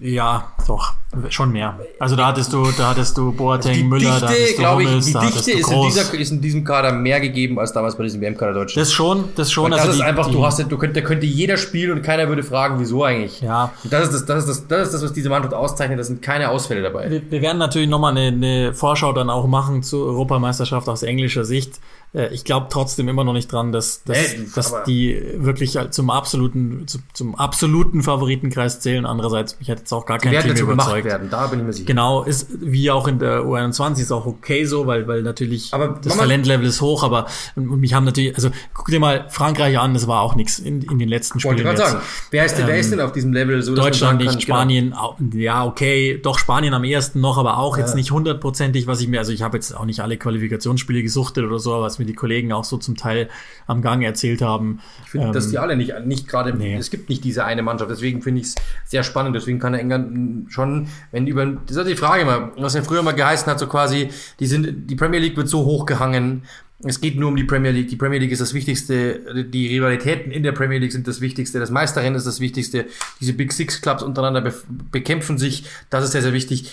Ja, 0.00 0.52
doch, 0.66 0.94
schon 1.28 1.52
mehr. 1.52 1.78
Also 1.98 2.16
da 2.16 2.28
hattest 2.28 2.54
du, 2.54 2.70
da 2.78 2.90
hattest 2.90 3.18
du 3.18 3.32
Boateng, 3.32 3.74
die 3.74 3.84
Müller, 3.84 4.12
Dichte, 4.12 4.20
da 4.20 4.28
hattest 4.28 4.52
du 4.52 4.58
glaube 4.58 4.82
ich, 4.82 5.04
die 5.04 5.12
Dichte 5.12 5.52
ist 5.52 5.70
in, 5.70 5.82
dieser, 5.82 6.14
ist 6.14 6.30
in, 6.30 6.40
diesem 6.40 6.64
Kader 6.64 6.92
mehr 6.92 7.20
gegeben 7.20 7.58
als 7.58 7.74
damals 7.74 7.96
bei 7.96 8.04
diesem 8.04 8.22
WM-Kader 8.22 8.54
Deutschland. 8.54 8.80
Das 8.80 8.92
schon, 8.92 9.24
das 9.36 9.52
schon. 9.52 9.66
Und 9.66 9.72
das 9.72 9.80
also 9.80 9.92
ist 9.92 9.98
die, 9.98 10.04
einfach, 10.04 10.30
du 10.30 10.42
hast, 10.44 10.58
du 10.58 10.78
könnte, 10.78 11.02
könnte 11.02 11.26
jeder 11.26 11.58
spielen 11.58 11.92
und 11.92 12.02
keiner 12.02 12.28
würde 12.28 12.42
fragen, 12.42 12.80
wieso 12.80 13.04
eigentlich. 13.04 13.42
Ja. 13.42 13.72
Und 13.84 13.92
das 13.92 14.08
ist 14.08 14.12
das, 14.12 14.24
das 14.26 14.48
ist 14.48 14.48
das, 14.48 14.68
das 14.68 14.86
ist 14.86 14.94
das, 14.94 15.02
was 15.02 15.12
diese 15.12 15.28
Mannschaft 15.28 15.52
auszeichnet. 15.52 15.98
Da 15.98 16.04
sind 16.04 16.22
keine 16.22 16.48
Ausfälle 16.48 16.80
dabei. 16.80 17.10
Wir, 17.10 17.30
wir 17.30 17.42
werden 17.42 17.58
natürlich 17.58 17.88
nochmal 17.88 18.16
eine, 18.16 18.28
eine 18.28 18.74
Vorschau 18.74 19.12
dann 19.12 19.28
auch 19.28 19.46
machen 19.46 19.82
zur 19.82 20.06
Europameisterschaft 20.06 20.88
aus 20.88 21.02
englischer 21.02 21.44
Sicht. 21.44 21.78
Äh, 22.12 22.28
ich 22.32 22.44
glaube 22.44 22.68
trotzdem 22.70 23.08
immer 23.08 23.24
noch 23.24 23.32
nicht 23.32 23.52
dran, 23.52 23.72
dass, 23.72 24.02
dass, 24.04 24.36
nee, 24.36 24.46
dass 24.54 24.84
die 24.84 25.20
wirklich 25.36 25.78
zum 25.90 26.10
absoluten, 26.10 26.86
zum, 26.86 27.02
zum 27.12 27.34
absoluten 27.34 28.02
Favoritenkreis 28.02 28.80
zählen. 28.80 29.06
Andererseits, 29.06 29.58
mich 29.58 29.70
hat 29.70 29.86
jetzt 29.90 30.02
auch 30.02 30.06
gar 30.06 30.18
kein 30.18 30.40
Team 30.40 30.56
überzeugt. 30.56 31.04
Werden, 31.04 31.30
da 31.30 31.46
bin 31.46 31.60
ich 31.60 31.66
mir 31.66 31.72
sicher. 31.72 31.86
Genau, 31.86 32.22
ist 32.22 32.48
wie 32.60 32.90
auch 32.90 33.08
in 33.08 33.18
der 33.18 33.40
U21 33.42 34.00
ist 34.00 34.12
auch 34.12 34.26
okay 34.26 34.64
so, 34.64 34.86
weil, 34.86 35.06
weil 35.08 35.22
natürlich 35.22 35.72
aber 35.72 35.98
das 36.02 36.16
Talentlevel 36.16 36.66
ist 36.66 36.80
hoch, 36.80 37.02
aber 37.02 37.26
und 37.56 37.80
mich 37.80 37.94
haben 37.94 38.04
natürlich, 38.04 38.34
also 38.34 38.50
guck 38.74 38.86
dir 38.86 39.00
mal 39.00 39.26
Frankreich 39.28 39.78
an, 39.78 39.94
das 39.94 40.06
war 40.06 40.20
auch 40.20 40.34
nichts 40.34 40.58
in, 40.58 40.82
in 40.82 40.98
den 40.98 41.08
letzten 41.08 41.40
Spielen. 41.40 41.58
Wollte 41.58 41.72
ich 41.72 41.78
gerade 41.78 41.90
sagen, 41.92 42.04
wer 42.30 42.44
ist, 42.44 42.54
denn, 42.54 42.62
ähm, 42.62 42.68
wer 42.68 42.78
ist 42.78 42.92
denn 42.92 43.00
auf 43.00 43.12
diesem 43.12 43.32
Level 43.32 43.62
so? 43.62 43.74
Deutschland 43.74 44.20
nicht, 44.20 44.30
kann, 44.30 44.40
Spanien, 44.40 44.90
genau. 44.90 45.16
ja 45.34 45.64
okay, 45.64 46.20
doch 46.22 46.38
Spanien 46.38 46.74
am 46.74 46.84
ersten 46.84 47.20
noch, 47.20 47.38
aber 47.38 47.58
auch 47.58 47.76
ja. 47.76 47.84
jetzt 47.84 47.94
nicht 47.94 48.10
hundertprozentig, 48.10 48.86
was 48.86 49.00
ich 49.00 49.08
mir, 49.08 49.18
also 49.18 49.32
ich 49.32 49.42
habe 49.42 49.56
jetzt 49.56 49.76
auch 49.76 49.84
nicht 49.84 50.00
alle 50.00 50.16
Qualifikationsspiele 50.16 51.02
gesuchtet 51.02 51.44
oder 51.44 51.58
so, 51.58 51.74
aber 51.74 51.84
was 51.84 51.98
mir 51.98 52.06
die 52.06 52.14
Kollegen 52.14 52.52
auch 52.52 52.64
so 52.64 52.76
zum 52.76 52.96
Teil 52.96 53.28
am 53.66 53.82
Gang 53.82 54.02
erzählt 54.02 54.42
haben. 54.42 54.80
Ich 55.04 55.10
finde, 55.10 55.28
ähm, 55.28 55.32
dass 55.32 55.50
die 55.50 55.58
alle 55.58 55.76
nicht, 55.76 55.94
nicht 56.04 56.28
gerade, 56.28 56.54
nee. 56.54 56.76
es 56.76 56.90
gibt 56.90 57.08
nicht 57.08 57.24
diese 57.24 57.44
eine 57.44 57.62
Mannschaft, 57.62 57.90
deswegen 57.90 58.22
finde 58.22 58.40
ich 58.40 58.48
es 58.48 58.54
sehr 58.84 59.02
spannend, 59.02 59.34
deswegen 59.36 59.58
kann 59.58 59.69
der 59.72 59.80
England 59.80 60.52
schon, 60.52 60.88
wenn 61.12 61.26
über, 61.26 61.46
das 61.46 61.76
ist 61.76 61.88
die 61.88 61.96
Frage 61.96 62.22
immer, 62.22 62.52
was 62.56 62.74
ja 62.74 62.82
früher 62.82 63.02
mal 63.02 63.12
geheißen 63.12 63.46
hat, 63.46 63.58
so 63.58 63.66
quasi, 63.66 64.08
die 64.38 64.46
sind, 64.46 64.90
die 64.90 64.96
Premier 64.96 65.20
League 65.20 65.36
wird 65.36 65.48
so 65.48 65.64
hochgehangen, 65.64 66.42
es 66.82 67.00
geht 67.00 67.16
nur 67.16 67.28
um 67.28 67.36
die 67.36 67.44
Premier 67.44 67.72
League. 67.72 67.88
Die 67.88 67.96
Premier 67.96 68.18
League 68.18 68.32
ist 68.32 68.40
das 68.40 68.54
Wichtigste. 68.54 69.44
Die 69.44 69.66
Rivalitäten 69.68 70.32
in 70.32 70.42
der 70.42 70.52
Premier 70.52 70.78
League 70.78 70.92
sind 70.92 71.06
das 71.06 71.20
Wichtigste. 71.20 71.60
Das 71.60 71.70
Meisterrennen 71.70 72.14
ist 72.14 72.26
das 72.26 72.40
Wichtigste. 72.40 72.86
Diese 73.20 73.34
Big 73.34 73.52
Six 73.52 73.82
Clubs 73.82 74.02
untereinander 74.02 74.50
bekämpfen 74.90 75.36
sich. 75.36 75.64
Das 75.90 76.04
ist 76.04 76.12
sehr, 76.12 76.22
sehr 76.22 76.32
wichtig 76.32 76.72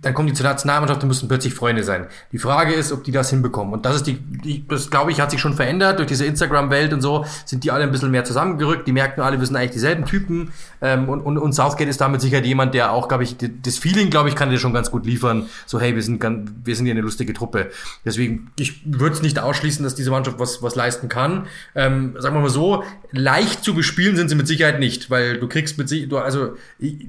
dann 0.00 0.14
kommen 0.14 0.28
die 0.28 0.34
zur 0.34 0.46
Nationalmannschaft 0.46 1.02
und 1.02 1.08
müssen 1.08 1.28
plötzlich 1.28 1.54
Freunde 1.54 1.82
sein. 1.82 2.06
Die 2.30 2.38
Frage 2.38 2.72
ist, 2.72 2.92
ob 2.92 3.02
die 3.02 3.10
das 3.10 3.30
hinbekommen. 3.30 3.72
Und 3.72 3.84
das 3.84 3.96
ist 3.96 4.06
die, 4.06 4.14
die 4.14 4.64
das 4.66 4.90
glaube 4.90 5.10
ich, 5.10 5.20
hat 5.20 5.32
sich 5.32 5.40
schon 5.40 5.54
verändert 5.54 5.98
durch 5.98 6.06
diese 6.06 6.24
Instagram-Welt 6.24 6.92
und 6.92 7.00
so, 7.00 7.24
sind 7.44 7.64
die 7.64 7.72
alle 7.72 7.82
ein 7.82 7.90
bisschen 7.90 8.12
mehr 8.12 8.24
zusammengerückt. 8.24 8.86
Die 8.86 8.92
merken 8.92 9.20
alle, 9.20 9.40
wir 9.40 9.46
sind 9.46 9.56
eigentlich 9.56 9.72
dieselben 9.72 10.04
Typen. 10.04 10.52
Ähm, 10.80 11.08
und, 11.08 11.20
und, 11.22 11.36
und 11.36 11.52
Southgate 11.52 11.88
ist 11.88 12.00
damit 12.00 12.20
sicher 12.20 12.42
jemand, 12.44 12.74
der 12.74 12.92
auch, 12.92 13.08
glaube 13.08 13.24
ich, 13.24 13.36
das 13.38 13.78
Feeling, 13.78 14.08
glaube 14.10 14.28
ich, 14.28 14.36
kann 14.36 14.50
dir 14.50 14.58
schon 14.58 14.72
ganz 14.72 14.92
gut 14.92 15.04
liefern. 15.04 15.46
So, 15.66 15.80
hey, 15.80 15.96
wir 15.96 16.02
sind 16.02 16.20
ganz, 16.20 16.48
wir 16.62 16.76
sind 16.76 16.86
hier 16.86 16.94
eine 16.94 17.02
lustige 17.02 17.32
Truppe. 17.32 17.70
Deswegen, 18.04 18.52
ich 18.56 18.82
würde 18.84 19.16
es 19.16 19.22
nicht 19.22 19.40
ausschließen, 19.40 19.82
dass 19.82 19.96
diese 19.96 20.12
Mannschaft 20.12 20.38
was, 20.38 20.62
was 20.62 20.76
leisten 20.76 21.08
kann. 21.08 21.48
Ähm, 21.74 22.14
sagen 22.18 22.36
wir 22.36 22.40
mal 22.40 22.50
so, 22.50 22.84
leicht 23.10 23.64
zu 23.64 23.74
bespielen 23.74 24.14
sind 24.16 24.28
sie 24.28 24.36
mit 24.36 24.46
Sicherheit 24.46 24.78
nicht, 24.78 25.10
weil 25.10 25.38
du 25.38 25.48
kriegst 25.48 25.76
mit 25.76 25.88
sich, 25.88 26.08
du, 26.08 26.18
also 26.18 26.56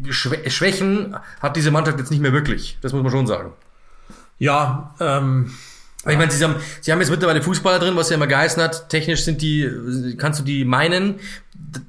Schwächen 0.09 1.15
hat 1.39 1.55
diese 1.55 1.69
Mannschaft 1.69 1.99
jetzt 1.99 2.09
nicht 2.09 2.21
mehr 2.21 2.33
wirklich. 2.33 2.78
Das 2.81 2.93
muss 2.93 3.03
man 3.03 3.11
schon 3.11 3.27
sagen. 3.27 3.53
Ja, 4.37 4.95
ähm, 4.99 5.51
aber 6.03 6.13
ich 6.13 6.17
meine, 6.17 6.31
sie 6.31 6.43
haben, 6.43 6.55
sie 6.81 6.91
haben 6.91 6.99
jetzt 6.99 7.09
mittlerweile 7.09 7.41
Fußballer 7.41 7.79
drin, 7.79 7.95
was 7.95 8.09
ja 8.09 8.15
immer 8.15 8.27
geheißen 8.27 8.63
hat. 8.63 8.89
Technisch 8.89 9.23
sind 9.23 9.41
die, 9.41 10.15
kannst 10.17 10.39
du 10.39 10.43
die 10.43 10.63
meinen. 10.63 11.19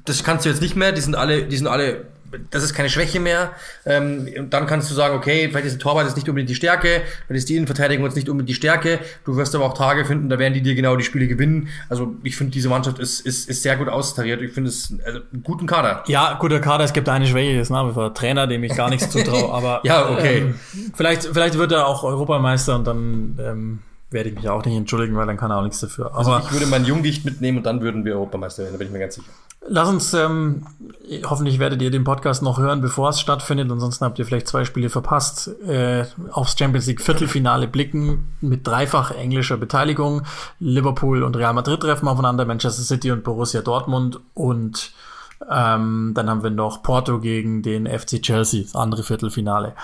Das 0.05 0.25
kannst 0.25 0.45
du 0.45 0.49
jetzt 0.49 0.61
nicht 0.61 0.75
mehr. 0.75 0.93
Die 0.93 1.01
sind 1.01 1.15
alle, 1.15 1.45
die 1.45 1.57
sind 1.57 1.69
alle 1.69 2.07
das 2.51 2.63
ist 2.63 2.75
keine 2.75 2.89
Schwäche 2.89 3.21
mehr. 3.21 3.53
Ähm, 3.85 4.51
dann 4.51 4.67
kannst 4.67 4.91
du 4.91 4.95
sagen, 4.95 5.17
okay, 5.17 5.49
vielleicht 5.49 5.67
ist 5.67 5.75
der 5.75 5.81
Torwart 5.81 6.07
jetzt 6.07 6.17
nicht 6.17 6.29
unbedingt 6.29 6.51
die 6.51 6.55
Stärke, 6.55 7.03
vielleicht 7.27 7.41
ist 7.41 7.49
die 7.49 7.57
Innenverteidigung 7.57 8.05
jetzt 8.05 8.15
nicht 8.15 8.29
unbedingt 8.29 8.51
die 8.51 8.55
Stärke. 8.55 9.01
Du 9.25 9.37
wirst 9.37 9.55
aber 9.55 9.65
auch 9.65 9.75
Tage 9.75 10.05
finden, 10.05 10.29
da 10.29 10.39
werden 10.39 10.55
die 10.55 10.63
dir 10.63 10.75
genau 10.75 10.97
die 10.97 11.05
Spiele 11.05 11.27
gewinnen. 11.27 11.69
Also 11.89 12.15
ich 12.23 12.37
finde, 12.37 12.53
diese 12.53 12.69
Mannschaft 12.69 12.99
ist, 12.99 13.21
ist, 13.21 13.49
ist 13.49 13.63
sehr 13.63 13.77
gut 13.77 13.89
austariert. 13.89 14.43
Ich 14.43 14.53
finde 14.53 14.71
es 14.71 14.95
also, 15.05 15.21
einen 15.33 15.43
guten 15.43 15.67
Kader. 15.67 16.05
Ja, 16.07 16.37
guter 16.41 16.61
Kader. 16.61 16.85
Es 16.85 16.93
gibt 16.93 17.09
eine 17.09 17.27
Schwäche, 17.27 17.59
das 17.59 17.71
wie 17.71 17.93
vor 17.93 18.15
Trainer, 18.15 18.47
dem 18.47 18.65
ich 18.65 18.75
gar 18.75 18.91
nichts 18.91 19.11
zutraue. 19.11 19.53
Aber 19.53 19.81
ja, 19.85 20.11
okay. 20.11 20.39
Ähm, 20.39 20.55
vielleicht, 20.95 21.25
vielleicht 21.25 21.59
wird 21.59 21.73
er 21.73 21.87
auch 21.87 22.05
Europameister 22.05 22.77
und 22.77 22.87
dann 22.87 23.39
ähm, 23.41 23.79
werde 24.11 24.29
ich 24.29 24.35
mich 24.35 24.49
auch 24.49 24.65
nicht 24.65 24.77
entschuldigen, 24.77 25.17
weil 25.17 25.27
dann 25.27 25.37
kann 25.37 25.51
er 25.51 25.59
auch 25.59 25.63
nichts 25.63 25.81
dafür. 25.81 26.07
Also 26.17 26.31
Aber 26.31 26.37
also 26.37 26.49
ich 26.49 26.53
würde 26.55 26.67
mein 26.67 26.85
Junggicht 26.85 27.25
mitnehmen 27.25 27.59
und 27.59 27.65
dann 27.65 27.81
würden 27.81 28.05
wir 28.05 28.15
Europameister 28.15 28.63
werden, 28.63 28.73
da 28.73 28.79
bin 28.79 28.89
ich 28.89 28.93
mir 28.93 28.99
ganz 28.99 29.15
sicher. 29.15 29.31
Lass 29.67 29.89
uns, 29.89 30.15
ähm, 30.15 30.67
hoffentlich 31.25 31.59
werdet 31.59 31.83
ihr 31.83 31.91
den 31.91 32.05
Podcast 32.05 32.43
noch 32.43 32.59
hören, 32.59 32.81
bevor 32.81 33.11
es 33.11 33.21
stattfindet. 33.21 33.71
Ansonsten 33.71 34.05
habt 34.05 34.19
ihr 34.19 34.25
vielleicht 34.25 34.49
zwei 34.49 34.65
Spiele 34.65 34.89
verpasst. 34.89 35.49
Äh, 35.63 36.07
aufs 36.31 36.59
Champions 36.59 36.87
League 36.87 37.03
Viertelfinale 37.03 37.69
blicken 37.69 38.33
mit 38.41 38.67
dreifach 38.67 39.11
englischer 39.11 39.59
Beteiligung. 39.59 40.23
Liverpool 40.61 41.23
und 41.23 41.37
Real 41.37 41.53
Madrid 41.53 41.81
treffen 41.81 42.09
aufeinander, 42.09 42.47
Manchester 42.47 42.83
City 42.83 43.11
und 43.11 43.23
Borussia 43.23 43.61
Dortmund 43.61 44.21
und 44.35 44.93
ähm, 45.51 46.13
dann 46.15 46.29
haben 46.29 46.43
wir 46.43 46.51
noch 46.51 46.83
Porto 46.83 47.19
gegen 47.19 47.63
den 47.63 47.87
FC 47.87 48.23
Chelsea, 48.23 48.63
das 48.63 48.75
andere 48.75 49.03
Viertelfinale. 49.03 49.75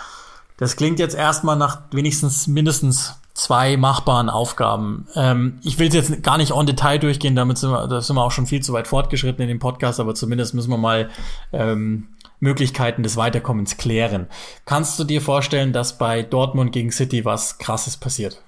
Das 0.58 0.76
klingt 0.76 0.98
jetzt 0.98 1.14
erstmal 1.14 1.56
nach 1.56 1.80
wenigstens 1.90 2.46
mindestens 2.46 3.18
zwei 3.36 3.76
machbaren 3.76 4.30
Aufgaben. 4.30 5.06
Ähm, 5.14 5.58
ich 5.62 5.78
will 5.78 5.92
jetzt 5.92 6.22
gar 6.22 6.38
nicht 6.38 6.52
on 6.52 6.66
Detail 6.66 6.98
durchgehen, 6.98 7.36
damit 7.36 7.58
sind 7.58 7.70
wir, 7.70 7.86
da 7.86 8.00
sind 8.00 8.16
wir 8.16 8.24
auch 8.24 8.30
schon 8.30 8.46
viel 8.46 8.62
zu 8.62 8.72
weit 8.72 8.88
fortgeschritten 8.88 9.42
in 9.42 9.48
dem 9.48 9.58
Podcast, 9.58 10.00
aber 10.00 10.14
zumindest 10.14 10.54
müssen 10.54 10.70
wir 10.70 10.78
mal 10.78 11.10
ähm, 11.52 12.08
Möglichkeiten 12.40 13.02
des 13.02 13.16
Weiterkommens 13.16 13.76
klären. 13.76 14.26
Kannst 14.64 14.98
du 14.98 15.04
dir 15.04 15.20
vorstellen, 15.20 15.74
dass 15.74 15.98
bei 15.98 16.22
Dortmund 16.22 16.72
gegen 16.72 16.90
City 16.90 17.24
was 17.26 17.58
Krasses 17.58 17.98
passiert? 17.98 18.42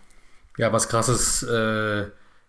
Ja, 0.56 0.72
was 0.72 0.88
Krasses 0.88 1.42
äh, 1.42 2.06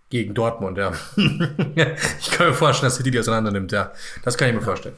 gegen 0.10 0.34
Dortmund, 0.34 0.78
ja. 0.78 0.94
ich 1.18 2.32
kann 2.32 2.48
mir 2.48 2.54
vorstellen, 2.54 2.88
dass 2.88 2.96
City 2.96 3.12
die 3.12 3.20
auseinander 3.20 3.52
nimmt, 3.52 3.74
ja. 3.74 3.92
Das 4.24 4.38
kann 4.38 4.48
ich 4.48 4.56
mir 4.56 4.62
vorstellen. 4.62 4.96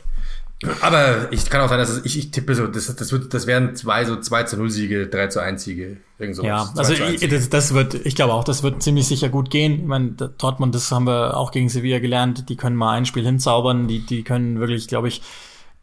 Aber 0.82 1.32
ich 1.32 1.50
kann 1.50 1.62
auch 1.62 1.70
sein, 1.70 1.80
dass 1.80 1.90
es, 1.90 2.06
ich, 2.06 2.18
ich 2.18 2.32
tippe 2.32 2.54
so, 2.54 2.68
das, 2.68 2.96
das 2.96 3.12
wird, 3.12 3.34
das 3.34 3.48
werden 3.48 3.76
zwei 3.76 4.06
so 4.06 4.16
2 4.16 4.44
zu 4.44 4.58
0 4.58 4.70
Siege, 4.70 5.08
3 5.08 5.28
zu 5.28 5.40
1 5.42 5.64
Siege, 5.64 5.98
irgend 6.20 6.36
sowas. 6.36 6.48
Ja, 6.48 6.74
also 6.76 6.94
ich, 6.94 7.28
das, 7.28 7.50
das 7.50 7.74
wird, 7.74 7.96
ich 8.06 8.16
glaube 8.16 8.34
auch, 8.34 8.44
das 8.44 8.62
wird 8.62 8.84
ziemlich 8.84 9.08
sicher 9.08 9.30
gut 9.30 9.50
gehen. 9.50 9.82
Ich 9.82 9.86
meine, 9.86 10.12
Dortmund, 10.12 10.76
das 10.76 10.92
haben 10.92 11.08
wir 11.08 11.38
auch 11.38 11.52
gegen 11.52 11.70
Sevilla 11.70 12.00
gelernt, 12.00 12.50
die 12.50 12.58
können 12.58 12.76
mal 12.76 12.94
ein 12.94 13.06
Spiel 13.06 13.26
hinzaubern, 13.26 13.88
die, 13.88 14.06
die 14.06 14.24
können 14.24 14.60
wirklich, 14.60 14.88
glaube 14.88 15.08
ich, 15.08 15.22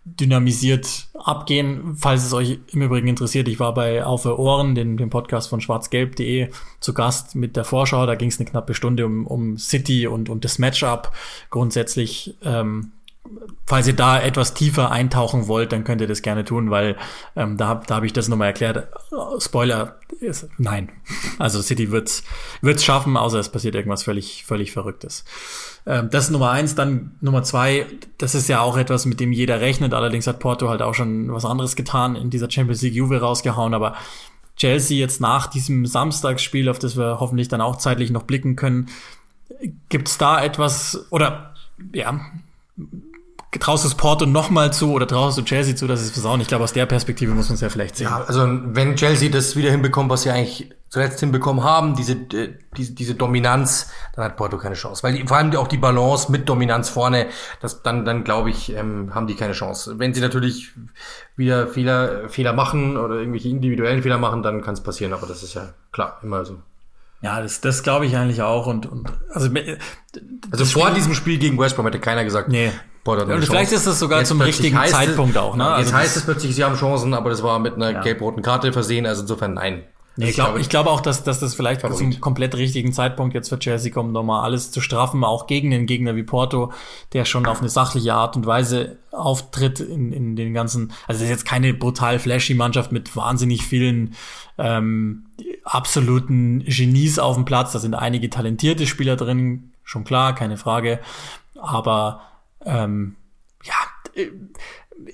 dynamisiert 0.04 1.08
abgehen. 1.14 1.96
Falls 1.96 2.24
es 2.24 2.32
euch 2.32 2.60
im 2.72 2.82
Übrigen 2.82 3.08
interessiert, 3.08 3.48
ich 3.48 3.60
war 3.60 3.74
bei 3.74 4.04
Auf 4.04 4.26
Ohren, 4.26 4.74
den, 4.74 4.96
dem 4.96 5.10
Podcast 5.10 5.48
von 5.48 5.60
schwarzgelb.de, 5.60 6.50
zu 6.80 6.94
Gast 6.94 7.34
mit 7.34 7.56
der 7.56 7.64
Vorschau. 7.64 8.06
Da 8.06 8.14
ging 8.14 8.28
es 8.28 8.38
eine 8.38 8.48
knappe 8.48 8.74
Stunde 8.74 9.04
um, 9.04 9.26
um 9.26 9.58
City 9.58 10.06
und, 10.06 10.28
und 10.28 10.44
das 10.44 10.58
Matchup. 10.58 11.12
Grundsätzlich 11.50 12.36
ähm, 12.42 12.92
falls 13.66 13.86
ihr 13.86 13.94
da 13.94 14.20
etwas 14.20 14.54
tiefer 14.54 14.90
eintauchen 14.90 15.46
wollt, 15.48 15.72
dann 15.72 15.84
könnt 15.84 16.00
ihr 16.00 16.06
das 16.06 16.22
gerne 16.22 16.44
tun, 16.44 16.70
weil 16.70 16.96
ähm, 17.36 17.56
da, 17.56 17.82
da 17.86 17.96
habe 17.96 18.06
ich 18.06 18.12
das 18.12 18.28
nochmal 18.28 18.48
erklärt. 18.48 18.88
Spoiler 19.38 19.96
ist 20.20 20.48
nein. 20.58 20.90
Also 21.38 21.62
City 21.62 21.92
wird's 21.92 22.24
wird's 22.62 22.84
schaffen, 22.84 23.16
außer 23.16 23.38
es 23.38 23.50
passiert 23.50 23.74
irgendwas 23.74 24.02
völlig 24.02 24.44
völlig 24.44 24.72
Verrücktes. 24.72 25.24
Ähm, 25.86 26.10
das 26.10 26.24
ist 26.24 26.30
Nummer 26.30 26.50
eins. 26.50 26.74
Dann 26.74 27.16
Nummer 27.20 27.42
zwei. 27.42 27.86
Das 28.18 28.34
ist 28.34 28.48
ja 28.48 28.60
auch 28.60 28.76
etwas, 28.76 29.06
mit 29.06 29.20
dem 29.20 29.32
jeder 29.32 29.60
rechnet. 29.60 29.94
Allerdings 29.94 30.26
hat 30.26 30.40
Porto 30.40 30.68
halt 30.68 30.82
auch 30.82 30.94
schon 30.94 31.32
was 31.32 31.44
anderes 31.44 31.76
getan 31.76 32.16
in 32.16 32.30
dieser 32.30 32.50
Champions 32.50 32.82
League 32.82 32.94
Juve 32.94 33.20
rausgehauen, 33.20 33.74
aber 33.74 33.94
Chelsea 34.56 34.98
jetzt 34.98 35.20
nach 35.20 35.46
diesem 35.46 35.86
Samstagsspiel, 35.86 36.68
auf 36.68 36.80
das 36.80 36.96
wir 36.96 37.20
hoffentlich 37.20 37.48
dann 37.48 37.60
auch 37.60 37.76
zeitlich 37.76 38.10
noch 38.10 38.24
blicken 38.24 38.56
können, 38.56 38.88
gibt's 39.88 40.18
da 40.18 40.42
etwas 40.42 41.06
oder 41.10 41.54
ja, 41.92 42.20
traust 43.52 43.84
du 43.84 43.96
Porto 43.96 44.26
nochmal 44.26 44.72
zu 44.72 44.92
oder 44.92 45.06
traust 45.06 45.38
du 45.38 45.42
Chelsea 45.42 45.74
zu, 45.74 45.86
dass 45.86 46.00
es 46.00 46.10
versauen? 46.10 46.40
Ich 46.40 46.48
glaube, 46.48 46.64
aus 46.64 46.72
der 46.72 46.86
Perspektive 46.86 47.32
muss 47.34 47.48
man 47.48 47.54
es 47.54 47.60
ja 47.60 47.68
vielleicht 47.68 47.96
sehen. 47.96 48.08
Ja, 48.08 48.24
also 48.24 48.46
wenn 48.46 48.96
Chelsea 48.96 49.30
das 49.30 49.56
wieder 49.56 49.70
hinbekommt, 49.70 50.10
was 50.10 50.22
sie 50.22 50.30
eigentlich 50.30 50.70
zuletzt 50.90 51.20
hinbekommen 51.20 51.64
haben, 51.64 51.94
diese, 51.96 52.12
äh, 52.12 52.54
diese, 52.76 52.92
diese 52.92 53.14
Dominanz, 53.14 53.90
dann 54.14 54.24
hat 54.24 54.36
Porto 54.36 54.56
keine 54.56 54.74
Chance. 54.74 55.02
Weil 55.02 55.14
die, 55.14 55.26
vor 55.26 55.36
allem 55.36 55.54
auch 55.56 55.68
die 55.68 55.76
Balance 55.76 56.32
mit 56.32 56.48
Dominanz 56.48 56.88
vorne, 56.88 57.26
das, 57.60 57.82
dann, 57.82 58.04
dann 58.04 58.24
glaube 58.24 58.50
ich, 58.50 58.74
ähm, 58.74 59.14
haben 59.14 59.26
die 59.26 59.34
keine 59.34 59.52
Chance. 59.52 59.98
Wenn 59.98 60.14
sie 60.14 60.20
natürlich 60.20 60.72
wieder 61.36 61.68
Fehler, 61.68 62.28
Fehler 62.28 62.52
machen 62.52 62.96
oder 62.96 63.16
irgendwelche 63.16 63.48
individuellen 63.48 64.02
Fehler 64.02 64.18
machen, 64.18 64.42
dann 64.42 64.62
kann 64.62 64.74
es 64.74 64.82
passieren, 64.82 65.12
aber 65.12 65.26
das 65.26 65.42
ist 65.42 65.54
ja 65.54 65.74
klar, 65.92 66.18
immer 66.22 66.44
so. 66.44 66.58
Ja, 67.20 67.42
das, 67.42 67.60
das 67.60 67.82
glaube 67.82 68.06
ich 68.06 68.16
eigentlich 68.16 68.42
auch. 68.42 68.66
Und, 68.66 68.86
und 68.86 69.12
also, 69.30 69.50
also 70.50 70.64
vor 70.64 70.84
Spiel, 70.84 70.94
diesem 70.94 71.14
Spiel 71.14 71.38
gegen 71.38 71.58
West 71.58 71.76
Brom 71.76 71.84
hätte 71.86 71.98
keiner 71.98 72.24
gesagt, 72.24 72.48
nee. 72.48 72.72
Boah, 73.04 73.22
und 73.22 73.44
vielleicht 73.44 73.72
ist 73.72 73.86
das 73.86 73.98
sogar 73.98 74.18
jetzt 74.18 74.28
zum 74.28 74.40
richtigen 74.40 74.78
Zeitpunkt 74.86 75.36
es, 75.36 75.40
auch. 75.40 75.56
Ne? 75.56 75.66
Also 75.66 75.82
jetzt 75.82 75.94
heißt 75.94 76.16
es 76.16 76.24
plötzlich, 76.24 76.54
sie 76.54 76.64
haben 76.64 76.76
Chancen, 76.76 77.14
aber 77.14 77.30
das 77.30 77.42
war 77.42 77.58
mit 77.58 77.74
einer 77.74 77.90
ja. 77.90 78.02
gelb-roten 78.02 78.42
Karte 78.42 78.72
versehen. 78.72 79.06
Also 79.06 79.22
insofern 79.22 79.54
nein. 79.54 79.84
Nee, 80.20 80.30
ich 80.30 80.34
glaube 80.34 80.60
ich 80.60 80.68
glaube 80.68 80.90
auch, 80.90 81.00
dass, 81.00 81.22
dass 81.22 81.38
das 81.38 81.54
vielleicht 81.54 81.82
Favorit. 81.82 82.14
zum 82.14 82.20
komplett 82.20 82.56
richtigen 82.56 82.92
Zeitpunkt 82.92 83.34
jetzt 83.34 83.50
für 83.50 83.58
Chelsea 83.60 83.92
kommt, 83.92 84.12
nochmal 84.12 84.42
alles 84.42 84.72
zu 84.72 84.80
straffen, 84.80 85.22
auch 85.22 85.46
gegen 85.46 85.70
den 85.70 85.86
Gegner 85.86 86.16
wie 86.16 86.24
Porto, 86.24 86.72
der 87.12 87.24
schon 87.24 87.46
auf 87.46 87.60
eine 87.60 87.68
sachliche 87.68 88.14
Art 88.14 88.34
und 88.34 88.44
Weise 88.44 88.98
auftritt 89.12 89.78
in, 89.78 90.12
in 90.12 90.34
den 90.34 90.54
ganzen, 90.54 90.92
also 91.06 91.20
das 91.20 91.22
ist 91.22 91.28
jetzt 91.28 91.46
keine 91.46 91.72
brutal 91.72 92.18
flashy 92.18 92.54
Mannschaft 92.54 92.90
mit 92.90 93.14
wahnsinnig 93.14 93.64
vielen 93.64 94.16
ähm, 94.58 95.26
absoluten 95.62 96.64
Genies 96.64 97.20
auf 97.20 97.36
dem 97.36 97.44
Platz. 97.44 97.70
Da 97.70 97.78
sind 97.78 97.94
einige 97.94 98.28
talentierte 98.28 98.88
Spieler 98.88 99.14
drin, 99.14 99.70
schon 99.84 100.02
klar, 100.02 100.34
keine 100.34 100.56
Frage. 100.56 100.98
Aber 101.60 102.22
ähm, 102.68 103.16
ja, 103.64 103.74
äh, 104.14 104.30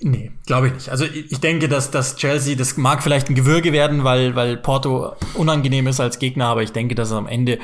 nee, 0.01 0.31
glaube 0.45 0.67
ich 0.67 0.73
nicht. 0.73 0.89
Also 0.89 1.05
ich 1.05 1.39
denke, 1.39 1.67
dass, 1.67 1.91
dass 1.91 2.15
Chelsea, 2.17 2.55
das 2.55 2.77
mag 2.77 3.01
vielleicht 3.01 3.29
ein 3.29 3.35
Gewürge 3.35 3.71
werden, 3.73 4.03
weil, 4.03 4.35
weil 4.35 4.57
Porto 4.57 5.15
unangenehm 5.33 5.87
ist 5.87 5.99
als 5.99 6.19
Gegner, 6.19 6.47
aber 6.47 6.63
ich 6.63 6.71
denke, 6.71 6.95
dass 6.95 7.09
es 7.09 7.13
am 7.13 7.27
Ende 7.27 7.59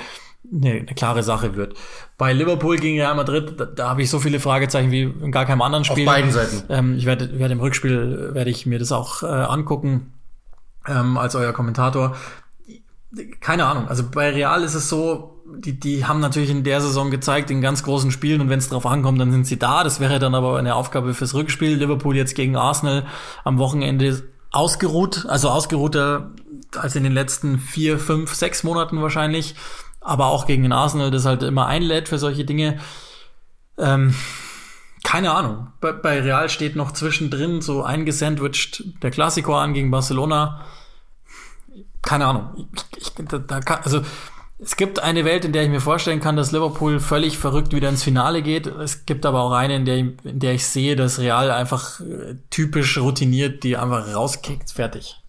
eine, 0.52 0.72
eine 0.72 0.86
klare 0.86 1.24
Sache 1.24 1.56
wird. 1.56 1.76
Bei 2.18 2.34
Liverpool 2.34 2.78
gegen 2.78 3.00
Real 3.00 3.16
Madrid, 3.16 3.60
da, 3.60 3.66
da 3.66 3.90
habe 3.90 4.02
ich 4.02 4.10
so 4.10 4.20
viele 4.20 4.40
Fragezeichen 4.40 4.92
wie 4.92 5.04
in 5.04 5.32
gar 5.32 5.46
keinem 5.46 5.62
anderen 5.62 5.86
Spiel. 5.86 6.08
Auf 6.08 6.14
beiden 6.14 6.32
Seiten. 6.32 6.64
Ähm, 6.70 6.98
ich 6.98 7.06
werde, 7.06 7.40
werde 7.40 7.54
im 7.54 7.60
Rückspiel 7.60 8.34
werde 8.34 8.50
ich 8.50 8.66
mir 8.66 8.80
das 8.80 8.92
auch 8.92 9.24
äh, 9.24 9.28
angucken 9.28 10.14
ähm, 10.88 11.18
als 11.18 11.36
euer 11.36 11.54
Kommentator. 11.54 12.16
Keine 13.40 13.66
Ahnung. 13.66 13.88
Also 13.88 14.10
bei 14.10 14.30
Real 14.32 14.64
ist 14.64 14.74
es 14.74 14.90
so, 14.90 15.41
die, 15.58 15.80
die 15.80 16.06
haben 16.06 16.20
natürlich 16.20 16.50
in 16.50 16.64
der 16.64 16.82
Saison 16.82 17.12
gezeigt, 17.12 17.52
in 17.52 17.62
ganz 17.62 17.84
großen 17.84 18.12
Spielen 18.12 18.42
und 18.42 18.50
wenn 18.50 18.60
es 18.60 18.70
drauf 18.70 18.86
ankommt, 18.86 19.20
dann 19.20 19.32
sind 19.32 19.46
sie 19.46 19.60
da. 19.60 19.84
Das 19.84 20.00
wäre 20.00 20.20
dann 20.20 20.36
aber 20.36 20.58
eine 20.58 20.76
Aufgabe 20.76 21.14
fürs 21.14 21.34
Rückspiel. 21.34 21.76
Liverpool 21.76 22.16
jetzt 22.16 22.36
gegen 22.36 22.56
Arsenal 22.56 23.06
am 23.44 23.58
Wochenende 23.58 24.24
ausgeruht, 24.52 25.26
also 25.28 25.50
ausgeruhter 25.50 26.32
als 26.78 26.96
in 26.96 27.04
den 27.04 27.14
letzten 27.14 27.60
vier, 27.60 28.00
fünf, 28.00 28.34
sechs 28.34 28.64
Monaten 28.64 29.02
wahrscheinlich. 29.02 29.56
Aber 30.00 30.28
auch 30.28 30.48
gegen 30.48 30.64
den 30.64 30.74
Arsenal, 30.74 31.12
das 31.12 31.26
halt 31.26 31.44
immer 31.44 31.68
einlädt 31.68 32.10
für 32.10 32.18
solche 32.18 32.44
Dinge. 32.44 32.80
Ähm, 33.78 34.16
keine 35.04 35.32
Ahnung. 35.32 35.68
Bei, 35.80 35.92
bei 35.92 36.22
Real 36.22 36.50
steht 36.50 36.76
noch 36.76 36.92
zwischendrin 36.92 37.62
so 37.62 37.84
eingesandwiched 37.84 38.84
der 39.04 39.12
Klassiker 39.12 39.56
an 39.56 39.74
gegen 39.74 39.92
Barcelona. 39.92 40.66
Keine 42.02 42.26
Ahnung. 42.26 42.68
Ich, 42.98 43.08
ich, 43.20 43.26
da, 43.26 43.38
da 43.38 43.60
kann, 43.60 43.82
also 43.84 44.02
es 44.64 44.78
gibt 44.78 45.00
eine 45.00 45.26
Welt, 45.26 45.44
in 45.44 45.54
der 45.54 45.64
ich 45.64 45.70
mir 45.70 45.82
vorstellen 45.82 46.20
kann, 46.20 46.36
dass 46.36 46.52
Liverpool 46.52 47.00
völlig 47.00 47.40
verrückt 47.40 47.74
wieder 47.74 47.90
ins 47.90 48.04
Finale 48.04 48.44
geht. 48.44 48.68
Es 48.68 49.08
gibt 49.08 49.26
aber 49.26 49.42
auch 49.42 49.54
eine, 49.54 49.76
in 49.76 49.86
der, 49.86 49.98
in 49.98 50.18
der 50.24 50.54
ich 50.54 50.68
sehe, 50.68 50.96
dass 50.96 51.20
Real 51.20 51.50
einfach 51.50 52.00
äh, 52.02 52.36
typisch 52.52 52.98
routiniert 53.00 53.64
die 53.64 53.76
einfach 53.76 54.14
rauskickt. 54.14 54.72
Fertig. 54.72 55.20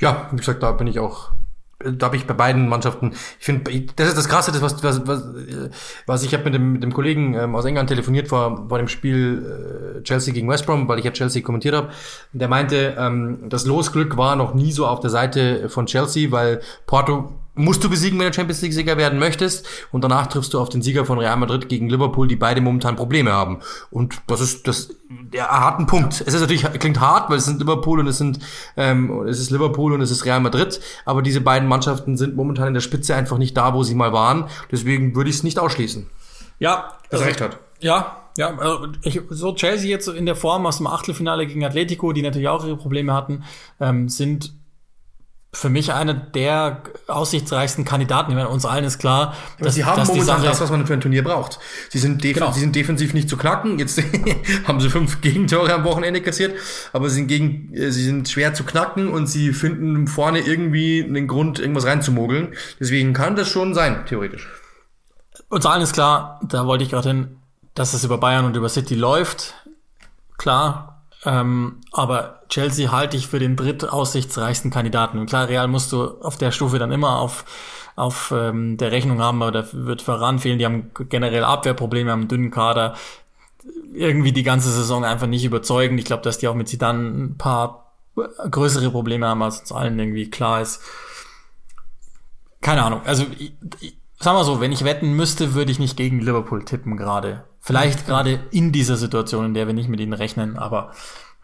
Ja, 0.00 0.28
wie 0.32 0.36
gesagt, 0.36 0.62
da 0.62 0.72
bin 0.72 0.88
ich 0.88 0.98
auch 0.98 1.30
da 1.78 2.06
habe 2.06 2.16
ich 2.16 2.26
bei 2.26 2.32
beiden 2.32 2.68
Mannschaften, 2.68 3.12
ich 3.38 3.44
finde, 3.44 3.70
das 3.96 4.08
ist 4.08 4.16
das 4.16 4.28
Krasse, 4.28 4.52
das 4.52 4.62
was 4.62 4.82
was 4.82 5.06
was, 5.06 5.22
was 6.06 6.22
ich 6.22 6.32
habe 6.32 6.44
mit 6.44 6.54
dem 6.54 6.72
mit 6.72 6.82
dem 6.82 6.94
Kollegen 6.94 7.34
ähm, 7.34 7.54
aus 7.54 7.66
England 7.66 7.90
telefoniert 7.90 8.28
vor 8.28 8.66
vor 8.68 8.78
dem 8.78 8.88
Spiel 8.88 9.98
äh, 9.98 10.02
Chelsea 10.02 10.32
gegen 10.32 10.48
West 10.48 10.64
Brom, 10.64 10.88
weil 10.88 10.98
ich 10.98 11.04
ja 11.04 11.10
Chelsea 11.10 11.42
kommentiert 11.42 11.74
habe. 11.74 11.90
Der 12.32 12.48
meinte, 12.48 12.96
ähm, 12.98 13.40
das 13.48 13.66
Losglück 13.66 14.16
war 14.16 14.34
noch 14.34 14.54
nie 14.54 14.72
so 14.72 14.86
auf 14.86 15.00
der 15.00 15.10
Seite 15.10 15.68
von 15.68 15.86
Chelsea, 15.86 16.30
weil 16.30 16.62
Porto 16.86 17.32
musst 17.54 17.84
du 17.84 17.90
besiegen, 17.90 18.18
wenn 18.18 18.26
du 18.26 18.32
Champions 18.32 18.62
League 18.62 18.72
Sieger 18.72 18.96
werden 18.96 19.18
möchtest. 19.18 19.66
Und 19.92 20.02
danach 20.02 20.26
triffst 20.26 20.54
du 20.54 20.60
auf 20.60 20.68
den 20.68 20.82
Sieger 20.82 21.04
von 21.04 21.18
Real 21.18 21.36
Madrid 21.36 21.68
gegen 21.68 21.88
Liverpool, 21.88 22.28
die 22.28 22.36
beide 22.36 22.60
momentan 22.60 22.96
Probleme 22.96 23.32
haben. 23.32 23.60
Und 23.90 24.20
das 24.26 24.40
ist 24.40 24.66
das, 24.66 24.96
der 25.08 25.48
hat 25.48 25.78
einen 25.78 25.86
Punkt. 25.86 26.22
Es 26.26 26.34
ist 26.34 26.40
natürlich 26.40 26.64
klingt 26.80 27.00
hart, 27.00 27.30
weil 27.30 27.38
es 27.38 27.44
sind 27.44 27.60
Liverpool 27.60 28.00
und 28.00 28.06
es 28.06 28.18
sind 28.18 28.40
ähm, 28.76 29.26
es 29.26 29.40
ist 29.40 29.50
Liverpool 29.50 29.92
und 29.92 30.00
es 30.00 30.10
ist 30.10 30.24
Real 30.24 30.40
Madrid. 30.40 30.80
Aber 31.04 31.22
diese 31.22 31.40
beiden 31.40 31.68
Mannschaften 31.68 32.16
sind 32.16 32.36
momentan 32.36 32.68
in 32.68 32.74
der 32.74 32.80
Spitze 32.80 33.14
einfach 33.14 33.38
nicht 33.38 33.56
da, 33.56 33.74
wo 33.74 33.82
sie 33.82 33.94
mal 33.94 34.12
waren. 34.12 34.48
Deswegen 34.70 35.14
würde 35.14 35.30
ich 35.30 35.36
es 35.36 35.42
nicht 35.42 35.58
ausschließen. 35.58 36.08
Ja, 36.58 36.98
das 37.10 37.20
also, 37.20 37.24
recht 37.24 37.40
hat. 37.40 37.58
Ja, 37.80 38.24
ja, 38.36 38.56
also 38.56 38.88
ich, 39.02 39.20
so 39.30 39.54
Chelsea 39.54 39.88
jetzt 39.88 40.08
in 40.08 40.26
der 40.26 40.34
Form 40.34 40.66
aus 40.66 40.78
dem 40.78 40.88
Achtelfinale 40.88 41.46
gegen 41.46 41.64
Atletico, 41.64 42.12
die 42.12 42.22
natürlich 42.22 42.48
auch 42.48 42.64
ihre 42.64 42.76
Probleme 42.76 43.12
hatten, 43.14 43.44
ähm, 43.80 44.08
sind 44.08 44.54
für 45.54 45.70
mich 45.70 45.92
einer 45.92 46.14
der 46.14 46.82
aussichtsreichsten 47.06 47.84
Kandidaten. 47.84 48.30
Ich 48.30 48.36
meine, 48.36 48.48
uns 48.48 48.66
allen 48.66 48.84
ist 48.84 48.98
klar, 48.98 49.34
dass 49.58 49.74
sie 49.74 49.84
haben 49.84 49.96
dass 49.96 50.08
momentan 50.08 50.42
das, 50.42 50.60
was 50.60 50.70
man 50.70 50.86
für 50.86 50.92
ein 50.92 51.00
Turnier 51.00 51.22
braucht. 51.22 51.60
Sie 51.90 51.98
sind, 51.98 52.20
genau. 52.20 52.52
sie 52.52 52.60
sind 52.60 52.74
defensiv 52.74 53.14
nicht 53.14 53.28
zu 53.28 53.36
knacken. 53.36 53.78
Jetzt 53.78 54.02
haben 54.66 54.80
sie 54.80 54.90
fünf 54.90 55.20
Gegentore 55.20 55.72
am 55.72 55.84
Wochenende 55.84 56.20
kassiert, 56.20 56.58
aber 56.92 57.08
sie 57.08 57.16
sind, 57.16 57.28
gegen, 57.28 57.72
äh, 57.72 57.90
sie 57.90 58.04
sind 58.04 58.28
schwer 58.28 58.52
zu 58.52 58.64
knacken 58.64 59.08
und 59.08 59.28
sie 59.28 59.52
finden 59.52 60.08
vorne 60.08 60.40
irgendwie 60.40 61.04
einen 61.04 61.28
Grund, 61.28 61.60
irgendwas 61.60 61.86
reinzumogeln. 61.86 62.54
Deswegen 62.80 63.12
kann 63.12 63.36
das 63.36 63.48
schon 63.48 63.74
sein, 63.74 64.04
theoretisch. 64.06 64.48
Uns 65.48 65.66
allen 65.66 65.82
ist 65.82 65.92
klar, 65.92 66.40
da 66.48 66.66
wollte 66.66 66.84
ich 66.84 66.90
gerade 66.90 67.08
hin, 67.08 67.36
dass 67.74 67.94
es 67.94 68.02
über 68.04 68.18
Bayern 68.18 68.44
und 68.44 68.56
über 68.56 68.68
City 68.68 68.96
läuft. 68.96 69.54
Klar, 70.36 70.93
ähm, 71.24 71.80
aber 71.92 72.42
Chelsea 72.48 72.92
halte 72.92 73.16
ich 73.16 73.28
für 73.28 73.38
den 73.38 73.56
drittaussichtsreichsten 73.56 74.70
Kandidaten. 74.70 75.18
Und 75.18 75.26
klar, 75.26 75.48
Real 75.48 75.68
musst 75.68 75.92
du 75.92 76.20
auf 76.20 76.36
der 76.36 76.50
Stufe 76.50 76.78
dann 76.78 76.92
immer 76.92 77.18
auf, 77.18 77.44
auf 77.96 78.32
ähm, 78.36 78.76
der 78.76 78.92
Rechnung 78.92 79.20
haben, 79.20 79.42
aber 79.42 79.52
da 79.52 79.66
wird 79.72 80.02
voran 80.02 80.38
fehlen. 80.38 80.58
Die 80.58 80.66
haben 80.66 80.90
generell 81.08 81.44
Abwehrprobleme, 81.44 82.10
haben 82.10 82.20
einen 82.20 82.28
dünnen 82.28 82.50
Kader. 82.50 82.94
Irgendwie 83.94 84.32
die 84.32 84.42
ganze 84.42 84.70
Saison 84.70 85.04
einfach 85.04 85.26
nicht 85.26 85.44
überzeugend. 85.44 85.98
Ich 85.98 86.04
glaube, 86.04 86.22
dass 86.22 86.38
die 86.38 86.48
auch 86.48 86.54
mit 86.54 86.68
Zidane 86.68 87.08
ein 87.08 87.38
paar 87.38 87.92
größere 88.50 88.90
Probleme 88.90 89.26
haben, 89.26 89.42
als 89.42 89.60
uns 89.60 89.72
allen 89.72 89.98
irgendwie 89.98 90.28
klar 90.30 90.60
ist. 90.60 90.82
Keine 92.60 92.82
Ahnung. 92.82 93.00
Also, 93.04 93.24
ich, 93.38 93.54
ich, 93.80 93.96
sag 94.18 94.34
mal 94.34 94.44
so, 94.44 94.60
wenn 94.60 94.72
ich 94.72 94.84
wetten 94.84 95.14
müsste, 95.14 95.54
würde 95.54 95.72
ich 95.72 95.78
nicht 95.78 95.96
gegen 95.96 96.20
Liverpool 96.20 96.64
tippen 96.64 96.96
gerade. 96.96 97.44
Vielleicht 97.64 98.06
gerade 98.06 98.40
in 98.50 98.72
dieser 98.72 98.96
Situation, 98.96 99.46
in 99.46 99.54
der 99.54 99.66
wir 99.66 99.72
nicht 99.72 99.88
mit 99.88 99.98
ihnen 99.98 100.12
rechnen, 100.12 100.58
aber 100.58 100.92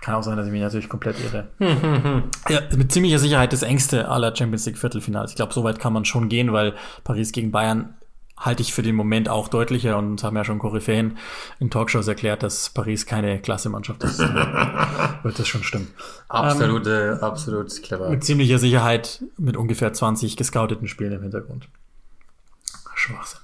Kann 0.03 0.15
auch 0.15 0.23
sein, 0.23 0.37
dass 0.37 0.47
ich 0.47 0.53
mich 0.53 0.61
natürlich 0.61 0.89
komplett 0.89 1.17
irre. 1.19 1.49
ja, 2.49 2.61
mit 2.77 2.93
ziemlicher 2.93 3.19
Sicherheit 3.19 3.53
das 3.53 3.63
engste 3.63 4.09
aller 4.09 4.35
Champions 4.37 4.67
League 4.67 4.79
Viertelfinals. 4.79 5.31
Ich 5.31 5.37
glaube, 5.37 5.53
so 5.53 5.65
weit 5.65 5.79
kann 5.79 5.93
man 5.93 6.05
schon 6.05 6.29
gehen, 6.29 6.53
weil 6.53 6.75
Paris 7.05 7.33
gegen 7.33 7.51
Bayern 7.51 7.95
halte 8.37 8.63
ich 8.63 8.73
für 8.73 8.83
den 8.83 8.97
Moment 8.97 9.29
auch 9.29 9.49
deutlicher 9.49 9.99
und 9.99 10.23
haben 10.23 10.37
ja 10.37 10.45
schon 10.45 10.59
Koryphäen 10.59 11.19
in 11.59 11.71
Talkshows 11.71 12.09
erklärt, 12.09 12.43
dass 12.43 12.71
Paris 12.71 13.05
keine 13.05 13.41
Klasse-Mannschaft 13.41 14.03
ist. 14.03 14.19
wird 15.23 15.39
das 15.39 15.49
schon 15.49 15.63
stimmen. 15.63 15.89
Absolute, 16.29 17.19
ähm, 17.19 17.25
absolut 17.25 17.83
clever. 17.83 18.09
Mit 18.09 18.25
ziemlicher 18.25 18.59
Sicherheit 18.59 19.23
mit 19.37 19.57
ungefähr 19.57 19.93
20 19.93 20.37
gescouteten 20.37 20.89
Spielen 20.89 21.13
im 21.13 21.23
Hintergrund. 21.23 21.69
Schwachsinn. 22.95 23.41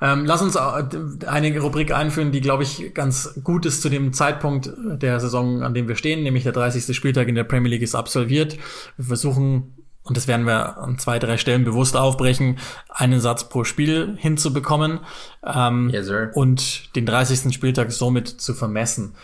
Ähm, 0.00 0.24
lass 0.24 0.42
uns 0.42 0.56
eine 0.56 1.60
Rubrik 1.60 1.92
einführen, 1.92 2.32
die, 2.32 2.40
glaube 2.40 2.62
ich, 2.62 2.94
ganz 2.94 3.40
gut 3.42 3.66
ist 3.66 3.82
zu 3.82 3.88
dem 3.88 4.12
Zeitpunkt 4.12 4.70
der 4.76 5.20
Saison, 5.20 5.62
an 5.62 5.74
dem 5.74 5.88
wir 5.88 5.96
stehen, 5.96 6.22
nämlich 6.22 6.44
der 6.44 6.52
30. 6.52 6.94
Spieltag 6.96 7.28
in 7.28 7.34
der 7.34 7.44
Premier 7.44 7.70
League 7.70 7.82
ist 7.82 7.94
absolviert. 7.94 8.56
Wir 8.96 9.06
versuchen, 9.06 9.74
und 10.02 10.16
das 10.16 10.28
werden 10.28 10.46
wir 10.46 10.78
an 10.78 10.98
zwei, 10.98 11.18
drei 11.18 11.36
Stellen 11.36 11.64
bewusst 11.64 11.96
aufbrechen, 11.96 12.58
einen 12.90 13.20
Satz 13.20 13.48
pro 13.48 13.64
Spiel 13.64 14.16
hinzubekommen 14.18 15.00
ähm, 15.44 15.90
yes, 15.90 16.06
sir. 16.06 16.30
und 16.34 16.94
den 16.94 17.06
30. 17.06 17.54
Spieltag 17.54 17.92
somit 17.92 18.28
zu 18.28 18.54
vermessen. 18.54 19.14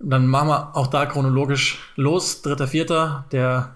Dann 0.00 0.28
machen 0.28 0.48
wir 0.48 0.76
auch 0.76 0.86
da 0.86 1.06
chronologisch 1.06 1.78
los. 1.96 2.42
Dritter, 2.42 2.68
vierter, 2.68 3.24
der 3.32 3.74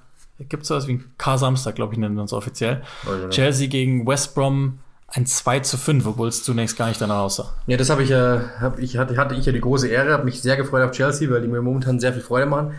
gibt 0.48 0.62
es 0.62 0.68
sowas 0.68 0.86
wie 0.86 0.92
ein 0.94 1.05
K-Samstag, 1.18 1.74
glaube 1.74 1.94
ich, 1.94 1.98
nennen 1.98 2.14
wir 2.14 2.22
uns 2.22 2.32
offiziell. 2.32 2.82
Chelsea 3.30 3.68
gegen 3.68 4.07
West 4.07 4.34
Brom 4.34 4.78
ein 5.14 5.26
2 5.26 5.60
zu 5.60 5.76
5, 5.76 6.06
obwohl 6.06 6.28
es 6.28 6.42
zunächst 6.42 6.76
gar 6.76 6.88
nicht 6.88 7.00
danach 7.00 7.20
aussah. 7.20 7.52
Ja, 7.66 7.76
das 7.76 7.90
habe 7.90 8.02
ich 8.02 8.08
ja, 8.08 8.40
hab 8.60 8.78
ich, 8.78 8.96
hatte, 8.96 9.16
hatte 9.16 9.34
ich 9.34 9.44
ja 9.44 9.52
die 9.52 9.60
große 9.60 9.88
Ehre, 9.88 10.12
habe 10.12 10.24
mich 10.24 10.40
sehr 10.40 10.56
gefreut 10.56 10.82
auf 10.82 10.92
Chelsea, 10.92 11.30
weil 11.30 11.42
die 11.42 11.48
mir 11.48 11.60
momentan 11.60 12.00
sehr 12.00 12.12
viel 12.12 12.22
Freude 12.22 12.46
machen. 12.46 12.72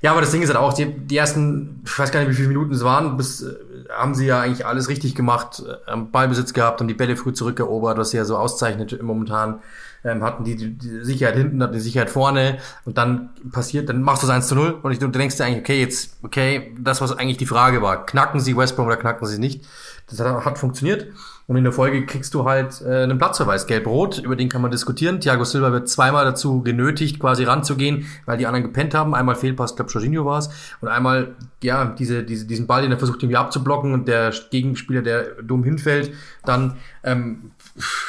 Ja, 0.00 0.12
aber 0.12 0.20
das 0.20 0.30
Ding 0.30 0.42
ist 0.42 0.48
halt 0.48 0.58
auch, 0.58 0.74
die, 0.74 0.86
die 0.86 1.16
ersten, 1.16 1.82
ich 1.84 1.98
weiß 1.98 2.12
gar 2.12 2.20
nicht, 2.20 2.30
wie 2.30 2.34
viele 2.34 2.48
Minuten 2.48 2.72
es 2.72 2.84
waren, 2.84 3.16
bis 3.16 3.42
äh, 3.42 3.54
haben 3.90 4.14
sie 4.14 4.26
ja 4.26 4.40
eigentlich 4.40 4.64
alles 4.64 4.88
richtig 4.88 5.14
gemacht, 5.14 5.62
äh, 5.66 5.90
haben 5.90 6.10
Ballbesitz 6.12 6.52
gehabt, 6.52 6.80
haben 6.80 6.88
die 6.88 6.94
Bälle 6.94 7.16
früh 7.16 7.32
zurückerobert, 7.32 7.98
was 7.98 8.10
sie 8.10 8.18
ja 8.18 8.24
so 8.24 8.36
auszeichnet 8.36 9.02
momentan. 9.02 9.60
Ähm, 10.04 10.22
hatten 10.22 10.44
die, 10.44 10.54
die, 10.54 10.78
die 10.78 11.04
Sicherheit 11.04 11.34
hinten, 11.34 11.60
hatten 11.60 11.72
die 11.72 11.80
Sicherheit 11.80 12.08
vorne 12.08 12.58
und 12.84 12.96
dann 12.98 13.30
passiert, 13.50 13.88
dann 13.88 14.00
machst 14.00 14.22
du 14.22 14.28
es 14.28 14.32
1 14.32 14.46
zu 14.46 14.54
0 14.54 14.78
und 14.80 14.92
ich, 14.92 15.00
du 15.00 15.08
denkst 15.08 15.36
dir 15.36 15.44
eigentlich, 15.44 15.62
okay, 15.62 15.80
jetzt, 15.80 16.16
okay, 16.22 16.72
das, 16.78 17.00
was 17.00 17.18
eigentlich 17.18 17.38
die 17.38 17.46
Frage 17.46 17.82
war, 17.82 18.06
knacken 18.06 18.38
sie 18.38 18.56
West 18.56 18.76
Brom 18.76 18.86
oder 18.86 18.96
knacken 18.96 19.26
sie 19.26 19.40
nicht? 19.40 19.64
Das 20.08 20.20
hat, 20.20 20.44
hat 20.44 20.58
funktioniert. 20.58 21.08
Und 21.48 21.56
in 21.56 21.64
der 21.64 21.72
Folge 21.72 22.04
kriegst 22.04 22.34
du 22.34 22.44
halt 22.44 22.82
äh, 22.82 23.04
einen 23.04 23.16
Platzverweis, 23.16 23.66
gelb-rot, 23.66 24.18
über 24.18 24.36
den 24.36 24.50
kann 24.50 24.60
man 24.60 24.70
diskutieren. 24.70 25.18
Thiago 25.18 25.44
Silva 25.44 25.72
wird 25.72 25.88
zweimal 25.88 26.26
dazu 26.26 26.62
genötigt, 26.62 27.18
quasi 27.18 27.44
ranzugehen, 27.44 28.06
weil 28.26 28.36
die 28.36 28.46
anderen 28.46 28.64
gepennt 28.64 28.92
haben. 28.92 29.14
Einmal 29.14 29.34
Fehlpass, 29.34 29.74
glaube 29.74 29.90
Jorginho 29.90 30.26
war 30.26 30.40
es. 30.40 30.50
Und 30.82 30.88
einmal, 30.88 31.36
ja, 31.62 31.86
diese, 31.86 32.22
diese, 32.22 32.46
diesen 32.46 32.66
Ball, 32.66 32.82
den 32.82 32.92
er 32.92 32.98
versucht 32.98 33.22
irgendwie 33.22 33.38
abzublocken 33.38 33.94
und 33.94 34.08
der 34.08 34.30
Gegenspieler, 34.50 35.00
der 35.00 35.42
dumm 35.42 35.64
hinfällt, 35.64 36.12
dann, 36.44 36.76
ähm, 37.02 37.52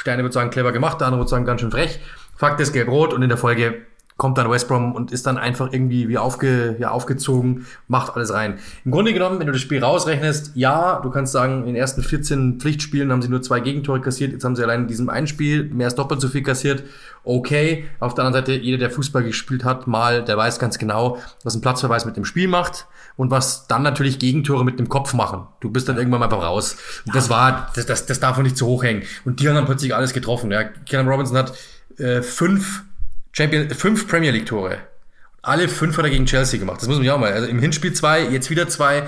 der 0.04 0.12
eine 0.12 0.22
wird 0.22 0.34
sagen, 0.34 0.50
clever 0.50 0.72
gemacht, 0.72 1.00
der 1.00 1.06
andere 1.06 1.20
wird 1.20 1.30
sagen, 1.30 1.46
ganz 1.46 1.62
schön 1.62 1.70
frech. 1.70 1.98
Fakt 2.36 2.60
ist 2.60 2.74
gelb-rot 2.74 3.14
und 3.14 3.22
in 3.22 3.30
der 3.30 3.38
Folge 3.38 3.86
kommt 4.20 4.36
dann 4.36 4.50
West 4.50 4.68
Brom 4.68 4.94
und 4.94 5.12
ist 5.12 5.26
dann 5.26 5.38
einfach 5.38 5.72
irgendwie 5.72 6.10
wie 6.10 6.18
aufge, 6.18 6.76
ja, 6.78 6.90
aufgezogen, 6.90 7.64
macht 7.88 8.14
alles 8.16 8.34
rein. 8.34 8.58
Im 8.84 8.90
Grunde 8.90 9.14
genommen, 9.14 9.38
wenn 9.40 9.46
du 9.46 9.52
das 9.54 9.62
Spiel 9.62 9.82
rausrechnest, 9.82 10.52
ja, 10.56 11.00
du 11.02 11.08
kannst 11.08 11.32
sagen, 11.32 11.60
in 11.60 11.68
den 11.68 11.76
ersten 11.76 12.02
14 12.02 12.60
Pflichtspielen 12.60 13.10
haben 13.10 13.22
sie 13.22 13.30
nur 13.30 13.40
zwei 13.40 13.60
Gegentore 13.60 14.02
kassiert, 14.02 14.32
jetzt 14.32 14.44
haben 14.44 14.56
sie 14.56 14.62
allein 14.62 14.82
in 14.82 14.88
diesem 14.88 15.08
einen 15.08 15.26
Spiel 15.26 15.64
mehr 15.64 15.86
als 15.86 15.94
doppelt 15.94 16.20
so 16.20 16.28
viel 16.28 16.42
kassiert. 16.42 16.82
Okay, 17.24 17.86
auf 17.98 18.12
der 18.12 18.26
anderen 18.26 18.44
Seite, 18.44 18.60
jeder, 18.60 18.76
der 18.76 18.90
Fußball 18.90 19.24
gespielt 19.24 19.64
hat, 19.64 19.86
mal, 19.86 20.22
der 20.22 20.36
weiß 20.36 20.58
ganz 20.58 20.76
genau, 20.76 21.16
was 21.42 21.54
ein 21.54 21.62
Platzverweis 21.62 22.04
mit 22.04 22.18
dem 22.18 22.26
Spiel 22.26 22.46
macht 22.46 22.88
und 23.16 23.30
was 23.30 23.68
dann 23.68 23.82
natürlich 23.82 24.18
Gegentore 24.18 24.66
mit 24.66 24.78
dem 24.78 24.90
Kopf 24.90 25.14
machen. 25.14 25.46
Du 25.60 25.70
bist 25.70 25.88
dann 25.88 25.96
irgendwann 25.96 26.20
mal 26.20 26.26
raus. 26.26 26.76
Und 27.06 27.14
das 27.14 27.30
war, 27.30 27.70
das, 27.74 27.86
das, 27.86 28.04
das 28.04 28.20
darf 28.20 28.36
man 28.36 28.44
nicht 28.44 28.58
zu 28.58 28.66
hoch 28.66 28.82
hängen. 28.84 29.02
Und 29.24 29.40
die 29.40 29.48
haben 29.48 29.54
dann 29.54 29.64
plötzlich 29.64 29.94
alles 29.94 30.12
getroffen. 30.12 30.50
Ja. 30.50 30.64
Callum 30.64 31.08
Robinson 31.08 31.38
hat 31.38 31.54
äh, 31.96 32.20
fünf 32.20 32.84
Champion, 33.32 33.70
fünf 33.70 34.08
Premier 34.08 34.30
League 34.30 34.46
Tore. 34.46 34.78
Alle 35.42 35.68
fünf 35.68 35.96
hat 35.96 36.04
er 36.04 36.10
gegen 36.10 36.26
Chelsea 36.26 36.60
gemacht. 36.60 36.82
Das 36.82 36.88
muss 36.88 36.98
man 36.98 37.06
ja 37.06 37.14
auch 37.14 37.18
mal. 37.18 37.32
Also 37.32 37.48
im 37.48 37.60
Hinspiel 37.60 37.94
zwei, 37.94 38.28
jetzt 38.28 38.50
wieder 38.50 38.68
zwei. 38.68 39.04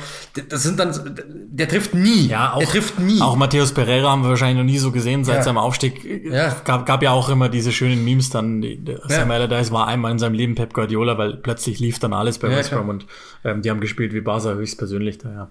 Das 0.48 0.62
sind 0.62 0.80
dann, 0.80 1.20
der 1.50 1.68
trifft 1.68 1.94
nie. 1.94 2.28
Ja, 2.28 2.54
auch, 2.54 2.60
der 2.60 2.68
trifft 2.68 2.98
nie. 2.98 3.20
Auch 3.20 3.36
Matthäus 3.36 3.72
Pereira 3.72 4.10
haben 4.10 4.22
wir 4.22 4.30
wahrscheinlich 4.30 4.56
noch 4.56 4.64
nie 4.64 4.78
so 4.78 4.92
gesehen 4.92 5.24
seit 5.24 5.36
ja. 5.36 5.42
seinem 5.42 5.58
Aufstieg. 5.58 6.24
Ja. 6.24 6.56
Gab, 6.64 6.86
gab 6.86 7.02
ja 7.02 7.10
auch 7.10 7.28
immer 7.28 7.50
diese 7.50 7.70
schönen 7.70 8.02
Memes 8.02 8.30
dann. 8.30 8.62
Ja. 8.62 8.96
Sam 9.08 9.30
Allardyce 9.30 9.72
war 9.72 9.88
einmal 9.88 10.10
in 10.10 10.18
seinem 10.18 10.32
Leben 10.32 10.54
Pep 10.54 10.72
Guardiola, 10.72 11.18
weil 11.18 11.36
plötzlich 11.36 11.80
lief 11.80 11.98
dann 11.98 12.14
alles 12.14 12.38
bei 12.38 12.48
ja, 12.48 12.56
West 12.56 12.70
Brom 12.70 12.88
und 12.88 13.06
ähm, 13.44 13.60
die 13.60 13.68
haben 13.68 13.80
gespielt 13.80 14.14
wie 14.14 14.22
Barca 14.22 14.54
höchstpersönlich 14.54 15.18
da, 15.18 15.30
ja. 15.30 15.48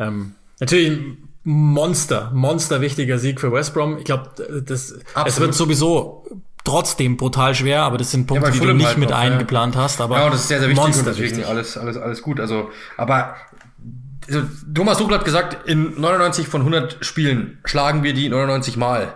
Ähm, 0.00 0.32
natürlich 0.58 0.98
Monster, 1.44 2.32
Monster 2.34 2.80
wichtiger 2.80 3.18
Sieg 3.18 3.40
für 3.40 3.52
West 3.52 3.72
Brom. 3.72 3.98
Ich 3.98 4.04
glaube, 4.04 4.30
das, 4.66 4.98
es 5.24 5.40
wird 5.40 5.54
sowieso 5.54 6.26
trotzdem 6.68 7.16
brutal 7.16 7.54
schwer, 7.54 7.82
aber 7.82 7.98
das 7.98 8.10
sind 8.10 8.26
Punkte, 8.26 8.46
ja, 8.46 8.52
die 8.52 8.60
du 8.60 8.74
nicht 8.74 8.86
halt 8.86 8.98
mit 8.98 9.10
noch, 9.10 9.18
eingeplant 9.18 9.74
ja. 9.74 9.82
hast. 9.82 10.00
Aber 10.00 10.18
ja, 10.18 10.30
das 10.30 10.40
ist 10.40 10.48
sehr, 10.48 10.60
sehr 10.60 10.68
wichtig 10.68 10.84
und 10.84 11.06
deswegen 11.06 11.36
wichtig. 11.36 11.46
alles, 11.46 11.76
alles, 11.76 11.96
alles 11.96 12.22
gut. 12.22 12.40
Also, 12.40 12.70
aber 12.96 13.36
also, 14.26 14.42
Thomas 14.72 14.98
Tuchel 14.98 15.14
hat 15.14 15.24
gesagt, 15.24 15.68
in 15.68 16.00
99 16.00 16.48
von 16.48 16.60
100 16.60 16.98
Spielen 17.04 17.58
schlagen 17.64 18.02
wir 18.02 18.12
die 18.12 18.28
99 18.28 18.76
Mal. 18.76 19.14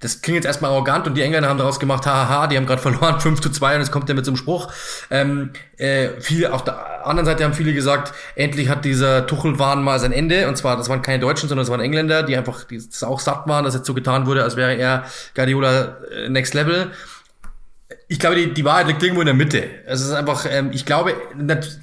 Das 0.00 0.22
klingt 0.22 0.36
jetzt 0.36 0.46
erstmal 0.46 0.70
arrogant 0.70 1.06
und 1.06 1.14
die 1.14 1.22
Engländer 1.22 1.48
haben 1.48 1.58
daraus 1.58 1.80
gemacht, 1.80 2.06
haha, 2.06 2.46
die 2.46 2.56
haben 2.56 2.66
gerade 2.66 2.82
verloren, 2.82 3.20
5 3.20 3.40
zu 3.40 3.50
2 3.50 3.74
und 3.74 3.80
jetzt 3.80 3.92
kommt 3.92 4.08
der 4.08 4.16
mit 4.16 4.24
so 4.24 4.30
einem 4.30 4.36
Spruch. 4.36 4.72
Ähm, 5.10 5.50
äh, 5.76 6.08
viele, 6.20 6.52
auf 6.52 6.64
der 6.64 7.06
anderen 7.06 7.26
Seite 7.26 7.44
haben 7.44 7.54
viele 7.54 7.72
gesagt, 7.72 8.12
endlich 8.34 8.68
hat 8.68 8.84
dieser 8.84 9.26
Tuchel-Wahn 9.26 9.82
mal 9.82 9.98
sein 9.98 10.12
Ende 10.12 10.48
und 10.48 10.56
zwar, 10.56 10.76
das 10.76 10.88
waren 10.88 11.02
keine 11.02 11.20
Deutschen, 11.20 11.48
sondern 11.48 11.64
das 11.64 11.70
waren 11.70 11.80
Engländer, 11.80 12.22
die 12.22 12.36
einfach 12.36 12.64
die 12.64 12.82
auch 13.02 13.20
satt 13.20 13.46
waren, 13.46 13.64
dass 13.64 13.74
jetzt 13.74 13.86
so 13.86 13.94
getan 13.94 14.26
wurde, 14.26 14.42
als 14.42 14.56
wäre 14.56 14.74
er 14.74 15.04
Guardiola 15.34 15.96
äh, 16.10 16.28
Next 16.28 16.54
Level 16.54 16.92
ich 18.12 18.18
glaube, 18.18 18.36
die, 18.36 18.52
die 18.52 18.64
Wahrheit 18.66 18.88
liegt 18.88 19.02
irgendwo 19.02 19.22
in 19.22 19.26
der 19.26 19.34
Mitte. 19.34 19.64
Es 19.86 20.02
ist 20.02 20.12
einfach, 20.12 20.44
ähm, 20.46 20.68
ich 20.74 20.84
glaube, 20.84 21.14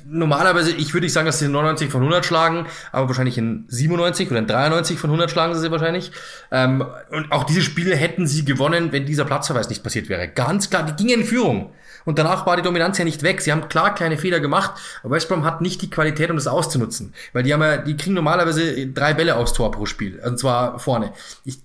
normalerweise, 0.08 0.72
ich 0.72 0.94
würde 0.94 1.06
nicht 1.06 1.14
sagen, 1.14 1.26
dass 1.26 1.40
sie 1.40 1.46
in 1.46 1.52
99 1.52 1.90
von 1.90 2.02
100 2.02 2.24
schlagen, 2.24 2.68
aber 2.92 3.08
wahrscheinlich 3.08 3.40
in 3.40 3.66
97 3.68 4.30
oder 4.30 4.38
in 4.38 4.46
93 4.46 5.00
von 5.00 5.10
100 5.10 5.32
schlagen 5.32 5.56
sie 5.56 5.62
sie 5.62 5.72
wahrscheinlich. 5.72 6.12
Ähm, 6.52 6.86
und 7.10 7.32
auch 7.32 7.46
diese 7.46 7.64
Spiele 7.64 7.96
hätten 7.96 8.28
sie 8.28 8.46
gewonnen, 8.46 8.92
wenn 8.92 9.08
dieser 9.08 9.26
Platzverweis 9.26 9.70
nicht 9.70 9.84
passiert 9.84 10.08
wäre. 10.08 10.28
Ganz 10.28 10.70
klar, 10.70 10.84
die 10.84 10.96
gingen 11.04 11.22
in 11.22 11.26
Führung. 11.26 11.72
Und 12.06 12.20
danach 12.20 12.46
war 12.46 12.56
die 12.58 12.62
Dominanz 12.62 13.00
ja 13.00 13.06
nicht 13.06 13.24
weg. 13.24 13.42
Sie 13.42 13.52
haben 13.52 13.68
klar 13.68 13.96
kleine 13.96 14.20
Fehler 14.20 14.40
gemacht, 14.40 14.80
aber 15.02 15.16
West 15.16 15.30
Brom 15.30 15.46
hat 15.46 15.62
nicht 15.62 15.82
die 15.82 15.90
Qualität, 15.90 16.30
um 16.30 16.38
das 16.38 16.46
auszunutzen. 16.46 17.16
Weil 17.34 17.42
die 17.42 17.52
haben 17.56 17.64
ja, 17.64 17.78
die 17.78 17.98
kriegen 17.98 18.14
normalerweise 18.14 18.86
drei 18.86 19.16
Bälle 19.16 19.36
aufs 19.36 19.54
Tor 19.54 19.72
pro 19.72 19.88
Spiel. 19.88 20.20
Und 20.24 20.38
zwar 20.38 20.78
vorne. 20.78 21.12
Ich, 21.44 21.58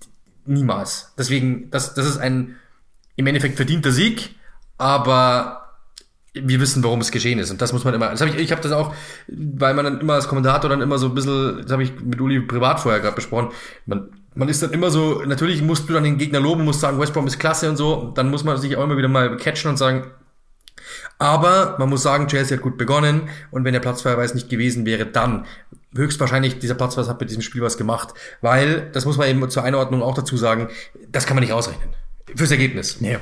niemals. 0.46 1.12
Deswegen, 1.18 1.70
das, 1.70 1.92
das 1.92 2.06
ist 2.06 2.16
ein 2.16 2.56
im 3.16 3.26
Endeffekt 3.26 3.56
verdienter 3.56 3.92
Sieg 3.92 4.36
aber 4.78 5.64
wir 6.34 6.60
wissen, 6.60 6.82
warum 6.82 7.00
es 7.00 7.12
geschehen 7.12 7.38
ist. 7.38 7.50
Und 7.50 7.62
das 7.62 7.72
muss 7.72 7.84
man 7.84 7.94
immer. 7.94 8.10
Das 8.10 8.20
hab 8.20 8.28
ich 8.28 8.36
ich 8.36 8.50
habe 8.50 8.60
das 8.60 8.72
auch, 8.72 8.94
weil 9.28 9.74
man 9.74 9.84
dann 9.84 10.00
immer 10.00 10.14
als 10.14 10.28
Kommentator 10.28 10.68
dann 10.68 10.80
immer 10.80 10.98
so 10.98 11.06
ein 11.06 11.14
bisschen, 11.14 11.62
das 11.62 11.70
habe 11.70 11.84
ich 11.84 12.00
mit 12.00 12.20
Uli 12.20 12.40
privat 12.40 12.80
vorher 12.80 13.00
gerade 13.00 13.14
besprochen, 13.14 13.50
man, 13.86 14.08
man 14.34 14.48
ist 14.48 14.62
dann 14.62 14.72
immer 14.72 14.90
so, 14.90 15.22
natürlich 15.24 15.62
musst 15.62 15.88
du 15.88 15.92
dann 15.92 16.02
den 16.02 16.18
Gegner 16.18 16.40
loben, 16.40 16.64
musst 16.64 16.80
sagen, 16.80 16.98
West 16.98 17.14
Brom 17.14 17.26
ist 17.26 17.38
klasse 17.38 17.70
und 17.70 17.76
so, 17.76 18.12
dann 18.16 18.30
muss 18.30 18.42
man 18.42 18.56
sich 18.56 18.76
auch 18.76 18.82
immer 18.82 18.96
wieder 18.96 19.08
mal 19.08 19.36
catchen 19.36 19.70
und 19.70 19.76
sagen, 19.76 20.10
aber 21.18 21.76
man 21.78 21.88
muss 21.88 22.02
sagen, 22.02 22.26
Chelsea 22.26 22.56
hat 22.56 22.62
gut 22.62 22.76
begonnen 22.76 23.28
und 23.52 23.64
wenn 23.64 23.72
der 23.72 23.80
Platzverweis 23.80 24.34
nicht 24.34 24.48
gewesen 24.48 24.84
wäre, 24.86 25.06
dann 25.06 25.46
höchstwahrscheinlich 25.94 26.58
dieser 26.58 26.74
Platzverweis 26.74 27.08
hat 27.08 27.20
mit 27.20 27.30
diesem 27.30 27.42
Spiel 27.42 27.62
was 27.62 27.76
gemacht, 27.76 28.12
weil, 28.40 28.90
das 28.90 29.04
muss 29.04 29.16
man 29.16 29.28
eben 29.28 29.48
zur 29.48 29.62
Einordnung 29.62 30.02
auch 30.02 30.14
dazu 30.14 30.36
sagen, 30.36 30.68
das 31.08 31.26
kann 31.26 31.36
man 31.36 31.44
nicht 31.44 31.52
ausrechnen. 31.52 31.90
Fürs 32.34 32.50
Ergebnis. 32.50 33.00
Nee. 33.00 33.18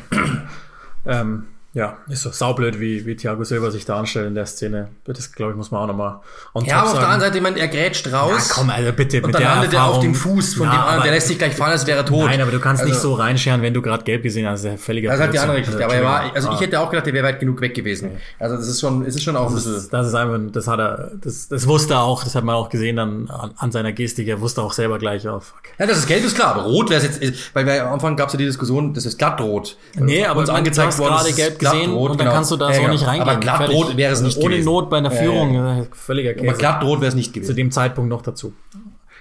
Ähm, 1.05 1.49
ja, 1.75 1.97
ist 2.07 2.20
so 2.20 2.31
saublöd, 2.31 2.81
wie, 2.81 3.07
wie 3.07 3.16
Thiago 3.16 3.45
Silva 3.45 3.70
sich 3.70 3.87
da 3.87 3.99
anstellt 3.99 4.27
in 4.27 4.35
der 4.35 4.45
Szene. 4.45 4.89
Das, 5.05 5.33
glaube 5.33 5.53
ich, 5.53 5.57
muss 5.57 5.70
man 5.70 5.81
auch 5.81 5.87
nochmal 5.87 6.20
Ja, 6.66 6.81
aber 6.81 6.91
auf 6.91 6.99
der 6.99 7.09
anderen 7.09 7.20
Seite, 7.20 7.39
ich 7.39 7.43
meine, 7.43 7.59
er 7.59 7.68
grätscht 7.68 8.12
raus. 8.12 8.49
Ja, 8.51 8.55
komm, 8.57 8.68
also 8.68 8.93
bitte, 8.93 9.16
mit 9.16 9.25
und 9.25 9.35
dann 9.35 9.41
der 9.41 9.51
landet 9.55 9.73
er 9.73 9.87
auf 9.87 10.01
dem 10.01 10.14
Fuß 10.14 10.57
von 10.57 10.66
ja, 10.66 10.73
dem 10.73 10.81
anderen, 10.81 11.03
der 11.05 11.12
lässt 11.12 11.29
sich 11.29 11.39
gleich 11.39 11.55
fallen, 11.55 11.73
als 11.73 11.87
wäre 11.87 12.01
er 12.01 12.05
tot. 12.05 12.27
Nein, 12.27 12.43
aber 12.43 12.51
du 12.51 12.61
kannst 12.61 12.83
also, 12.83 12.93
nicht 12.93 13.01
so 13.01 13.14
reinscheren, 13.14 13.62
wenn 13.62 13.73
du 13.73 13.81
gerade 13.81 14.05
gelb 14.05 14.23
gesehen 14.23 14.47
hast. 14.47 14.64
Das 14.64 14.73
ist 14.73 14.81
ja 14.81 14.85
völliger 14.85 15.12
Das 15.12 15.20
hat 15.20 15.33
die 15.33 15.39
andere 15.39 15.61
Geschichte. 15.61 15.83
Also, 15.83 15.97
aber 15.97 16.03
er 16.03 16.05
war, 16.05 16.35
also 16.35 16.53
ich 16.53 16.61
hätte 16.61 16.79
auch 16.79 16.91
gedacht, 16.91 17.07
er 17.07 17.14
wäre 17.14 17.27
weit 17.27 17.41
genug 17.41 17.59
weg 17.62 17.73
gewesen. 17.73 18.11
Also 18.39 18.57
das 18.57 18.68
ist 18.68 18.79
schon, 18.79 19.07
es 19.07 19.16
ist 19.16 19.23
schon 19.23 19.37
auch 19.37 19.45
das 19.45 19.53
ein 19.53 19.57
bisschen. 19.57 19.77
Ist, 19.77 19.93
das 19.95 20.07
ist 20.09 20.14
einfach, 20.14 20.39
das 20.53 20.66
hat 20.68 20.79
er, 20.79 21.12
das, 21.23 21.49
das 21.49 21.66
wusste 21.66 21.95
er 21.95 22.03
auch, 22.03 22.23
das 22.23 22.35
hat 22.35 22.45
man 22.45 22.55
auch 22.55 22.68
gesehen 22.68 22.97
dann 22.97 23.31
an, 23.31 23.53
an 23.57 23.73
seiner 23.73 23.93
Gestik, 23.93 24.29
er 24.29 24.43
wusste 24.43 24.61
auch 24.61 24.75
selber 24.75 24.99
gleich, 24.99 25.27
oh 25.27 25.41
fuck. 25.41 25.62
Ja, 25.79 25.87
das 25.87 25.97
ist 25.97 26.07
gelb, 26.07 26.23
ist 26.23 26.37
klar, 26.37 26.55
aber 26.55 26.64
rot 26.64 26.91
wäre 26.91 27.03
es 27.03 27.18
jetzt, 27.18 27.55
weil 27.55 27.64
wir, 27.64 27.87
am 27.87 27.95
Anfang 27.95 28.14
gab 28.14 28.27
es 28.27 28.35
ja 28.35 28.39
die 28.39 28.45
Diskussion, 28.45 28.93
das 28.93 29.07
ist 29.07 29.16
glattrot. 29.16 29.79
Nee, 29.95 30.27
aber 30.27 30.41
uns 30.41 30.51
angezeigt 30.51 30.99
worden, 30.99 31.14
gerade 31.14 31.33
gelb 31.33 31.62
gesehen 31.71 31.93
und 31.93 32.21
dann 32.21 32.29
kannst 32.29 32.51
du 32.51 32.57
da 32.57 32.71
ja, 32.71 32.81
so 32.81 32.89
nicht 32.89 33.07
reingehen. 33.07 33.29
Aber 33.29 33.41
glattrot 33.41 33.97
wäre 33.97 34.13
es 34.13 34.21
nicht 34.21 34.39
Ohne 34.39 34.51
gewesen. 34.51 34.65
Not 34.65 34.91
bei 34.91 34.99
einer 34.99 35.11
Führung, 35.11 35.55
ja, 35.55 35.87
völliger 35.93 36.35
Käse. 36.35 36.49
Aber 36.49 36.59
glattrot 36.59 37.01
wäre 37.01 37.09
es 37.09 37.15
nicht 37.15 37.33
gewesen. 37.33 37.49
Zu 37.49 37.55
dem 37.55 37.71
Zeitpunkt 37.71 38.11
noch 38.11 38.23
dazu. 38.23 38.53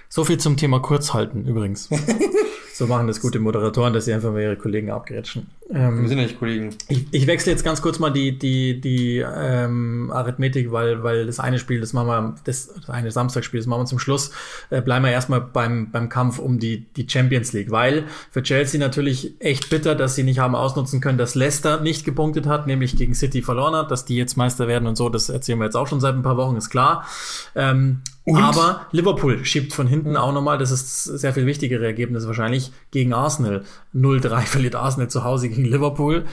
So 0.08 0.24
viel 0.24 0.38
zum 0.38 0.56
Thema 0.56 0.80
Kurzhalten 0.80 1.46
übrigens. 1.46 1.88
so 2.72 2.86
machen 2.86 3.06
das 3.06 3.20
gute 3.20 3.38
Moderatoren, 3.38 3.92
dass 3.92 4.06
sie 4.06 4.14
einfach 4.14 4.32
mal 4.32 4.42
ihre 4.42 4.56
Kollegen 4.56 4.90
abgrätschen. 4.90 5.46
Ähm, 5.70 6.02
wir 6.02 6.08
sind 6.08 6.18
ja 6.18 6.24
nicht 6.24 6.38
Kollegen. 6.38 6.74
Ich, 6.88 7.06
ich 7.10 7.26
wechsle 7.26 7.52
jetzt 7.52 7.64
ganz 7.64 7.80
kurz 7.80 7.98
mal 7.98 8.10
die, 8.10 8.38
die, 8.38 8.80
die 8.80 9.18
ähm, 9.18 10.10
Arithmetik, 10.12 10.72
weil, 10.72 11.02
weil 11.02 11.26
das 11.26 11.40
eine 11.40 11.58
Spiel, 11.58 11.80
das 11.80 11.92
machen 11.92 12.08
wir, 12.08 12.34
das, 12.44 12.72
das 12.74 12.90
eine 12.90 13.10
Samstagspiel, 13.10 13.60
das 13.60 13.66
machen 13.66 13.82
wir 13.82 13.86
zum 13.86 13.98
Schluss. 13.98 14.32
Äh, 14.70 14.82
bleiben 14.82 15.04
wir 15.04 15.12
erstmal 15.12 15.40
beim, 15.40 15.90
beim 15.90 16.08
Kampf 16.08 16.38
um 16.38 16.58
die, 16.58 16.86
die 16.96 17.08
Champions 17.08 17.52
League, 17.52 17.70
weil 17.70 18.04
für 18.30 18.42
Chelsea 18.42 18.80
natürlich 18.80 19.34
echt 19.38 19.70
bitter, 19.70 19.94
dass 19.94 20.14
sie 20.14 20.24
nicht 20.24 20.38
haben 20.38 20.54
ausnutzen 20.54 21.00
können, 21.00 21.18
dass 21.18 21.34
Leicester 21.34 21.80
nicht 21.80 22.04
gepunktet 22.04 22.46
hat, 22.46 22.66
nämlich 22.66 22.96
gegen 22.96 23.14
City 23.14 23.42
verloren 23.42 23.74
hat, 23.74 23.90
dass 23.90 24.04
die 24.04 24.16
jetzt 24.16 24.36
Meister 24.36 24.68
werden 24.68 24.86
und 24.86 24.96
so, 24.96 25.08
das 25.08 25.28
erzählen 25.28 25.58
wir 25.58 25.66
jetzt 25.66 25.76
auch 25.76 25.86
schon 25.86 26.00
seit 26.00 26.14
ein 26.14 26.22
paar 26.22 26.36
Wochen, 26.36 26.56
ist 26.56 26.70
klar. 26.70 27.06
Ähm? 27.54 28.00
Aber 28.24 28.86
Liverpool 28.92 29.44
schiebt 29.44 29.72
von 29.72 29.88
hinten 29.88 30.16
auch 30.16 30.32
nochmal, 30.32 30.56
das 30.56 30.70
ist 30.70 31.04
sehr 31.04 31.34
viel 31.34 31.44
wichtigere 31.44 31.84
Ergebnis 31.84 32.24
wahrscheinlich, 32.26 32.61
gegen 32.90 33.12
Arsenal. 33.12 33.64
0-3 33.94 34.40
verliert 34.42 34.74
Arsenal 34.74 35.08
zu 35.08 35.24
Hause 35.24 35.48
gegen 35.48 35.64
Liverpool. 35.64 36.24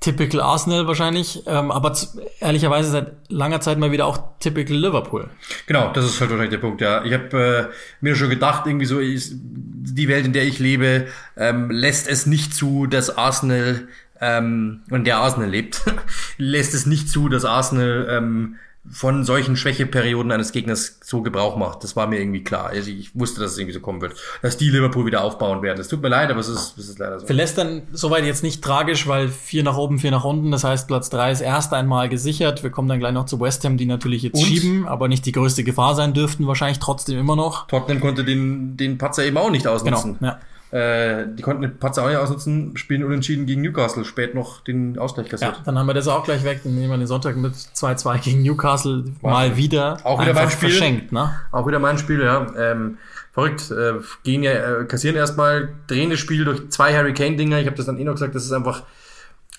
Typical 0.00 0.40
Arsenal 0.40 0.88
wahrscheinlich, 0.88 1.44
ähm, 1.46 1.70
aber 1.70 1.96
ehrlicherweise 2.40 2.90
seit 2.90 3.12
langer 3.28 3.60
Zeit 3.60 3.78
mal 3.78 3.92
wieder 3.92 4.06
auch 4.06 4.36
typical 4.40 4.76
Liverpool. 4.76 5.30
Genau, 5.66 5.92
das 5.92 6.04
ist 6.04 6.20
halt 6.20 6.30
wahrscheinlich 6.30 6.50
der 6.50 6.58
Punkt, 6.58 6.80
ja. 6.80 7.04
Ich 7.04 7.12
habe 7.12 7.70
äh, 7.70 7.74
mir 8.00 8.16
schon 8.16 8.28
gedacht, 8.28 8.66
irgendwie 8.66 8.86
so 8.86 8.98
ist 8.98 9.34
die 9.34 10.08
Welt, 10.08 10.26
in 10.26 10.32
der 10.32 10.44
ich 10.44 10.58
lebe, 10.58 11.06
ähm, 11.36 11.70
lässt 11.70 12.08
es 12.08 12.26
nicht 12.26 12.52
zu, 12.52 12.86
dass 12.86 13.16
Arsenal 13.16 13.86
ähm, 14.20 14.82
und 14.90 15.06
der 15.06 15.18
Arsenal 15.18 15.48
lebt, 15.48 15.82
lässt 16.36 16.74
es 16.74 16.84
nicht 16.86 17.08
zu, 17.08 17.28
dass 17.28 17.44
Arsenal 17.44 18.08
ähm, 18.10 18.56
von 18.90 19.24
solchen 19.24 19.56
Schwächeperioden 19.56 20.32
eines 20.32 20.50
Gegners 20.50 20.98
so 21.04 21.22
Gebrauch 21.22 21.56
macht. 21.56 21.84
Das 21.84 21.94
war 21.94 22.08
mir 22.08 22.18
irgendwie 22.18 22.42
klar. 22.42 22.66
Also 22.66 22.90
ich 22.90 23.14
wusste, 23.14 23.40
dass 23.40 23.52
es 23.52 23.58
irgendwie 23.58 23.74
so 23.74 23.80
kommen 23.80 24.00
wird. 24.00 24.14
Dass 24.42 24.56
die 24.56 24.70
Liverpool 24.70 25.06
wieder 25.06 25.22
aufbauen 25.22 25.62
werden. 25.62 25.80
Es 25.80 25.86
tut 25.86 26.02
mir 26.02 26.08
leid, 26.08 26.30
aber 26.30 26.40
es 26.40 26.48
ist, 26.48 26.76
es 26.76 26.88
ist 26.88 26.98
leider 26.98 27.20
so. 27.20 27.26
Für 27.26 27.32
Leicester 27.32 27.82
soweit 27.92 28.24
jetzt 28.24 28.42
nicht 28.42 28.62
tragisch, 28.62 29.06
weil 29.06 29.28
vier 29.28 29.62
nach 29.62 29.76
oben, 29.76 30.00
vier 30.00 30.10
nach 30.10 30.24
unten. 30.24 30.50
Das 30.50 30.64
heißt, 30.64 30.88
Platz 30.88 31.10
drei 31.10 31.30
ist 31.30 31.42
erst 31.42 31.72
einmal 31.72 32.08
gesichert. 32.08 32.64
Wir 32.64 32.70
kommen 32.70 32.88
dann 32.88 32.98
gleich 32.98 33.12
noch 33.12 33.26
zu 33.26 33.40
West 33.40 33.64
Ham, 33.64 33.76
die 33.76 33.86
natürlich 33.86 34.24
jetzt 34.24 34.34
Und? 34.34 34.46
schieben, 34.46 34.86
aber 34.88 35.06
nicht 35.06 35.26
die 35.26 35.32
größte 35.32 35.62
Gefahr 35.62 35.94
sein 35.94 36.12
dürften. 36.12 36.48
Wahrscheinlich 36.48 36.80
trotzdem 36.80 37.18
immer 37.18 37.36
noch. 37.36 37.68
Tottenham 37.68 38.00
konnte 38.00 38.24
den, 38.24 38.76
den 38.76 38.98
Patzer 38.98 39.24
eben 39.24 39.36
auch 39.36 39.50
nicht 39.50 39.68
ausnutzen. 39.68 40.18
Genau, 40.18 40.32
ja. 40.32 40.40
Äh, 40.72 41.26
die 41.34 41.42
konnten 41.42 41.60
den 41.60 41.76
Patzer 41.76 42.02
auch 42.02 42.08
nicht 42.08 42.16
ausnutzen, 42.16 42.78
spielen 42.78 43.04
unentschieden 43.04 43.44
gegen 43.44 43.60
Newcastle, 43.60 44.06
spät 44.06 44.34
noch 44.34 44.64
den 44.64 44.98
Ausgleich 44.98 45.28
kassiert. 45.28 45.56
Ja, 45.58 45.62
dann 45.66 45.78
haben 45.78 45.86
wir 45.86 45.92
das 45.92 46.08
auch 46.08 46.24
gleich 46.24 46.44
weg, 46.44 46.62
dann 46.64 46.74
nehmen 46.74 46.88
wir 46.88 46.96
den 46.96 47.06
Sonntag 47.06 47.36
mit 47.36 47.52
2-2 47.52 48.18
gegen 48.22 48.42
Newcastle 48.42 49.04
Wahnsinn. 49.04 49.20
mal 49.20 49.56
wieder. 49.58 49.98
Auch 50.04 50.18
wieder 50.22 50.32
mein 50.32 50.50
Spiel. 50.50 50.70
Verschenkt, 50.70 51.12
ne? 51.12 51.30
Auch 51.50 51.66
wieder 51.66 51.78
mein 51.78 51.98
Spiel, 51.98 52.22
ja. 52.22 52.46
Ähm, 52.56 52.96
verrückt. 53.32 53.70
Äh, 53.70 54.00
gehen 54.24 54.42
ja, 54.42 54.52
äh, 54.52 54.84
kassieren 54.86 55.14
erstmal, 55.14 55.74
drehen 55.88 56.08
das 56.08 56.20
Spiel 56.20 56.46
durch 56.46 56.70
zwei 56.70 56.94
Harry 56.94 57.12
Kane-Dinger. 57.12 57.60
Ich 57.60 57.66
habe 57.66 57.76
das 57.76 57.84
dann 57.84 57.98
eh 57.98 58.04
noch 58.04 58.14
gesagt, 58.14 58.34
das 58.34 58.46
ist 58.46 58.52
einfach. 58.52 58.84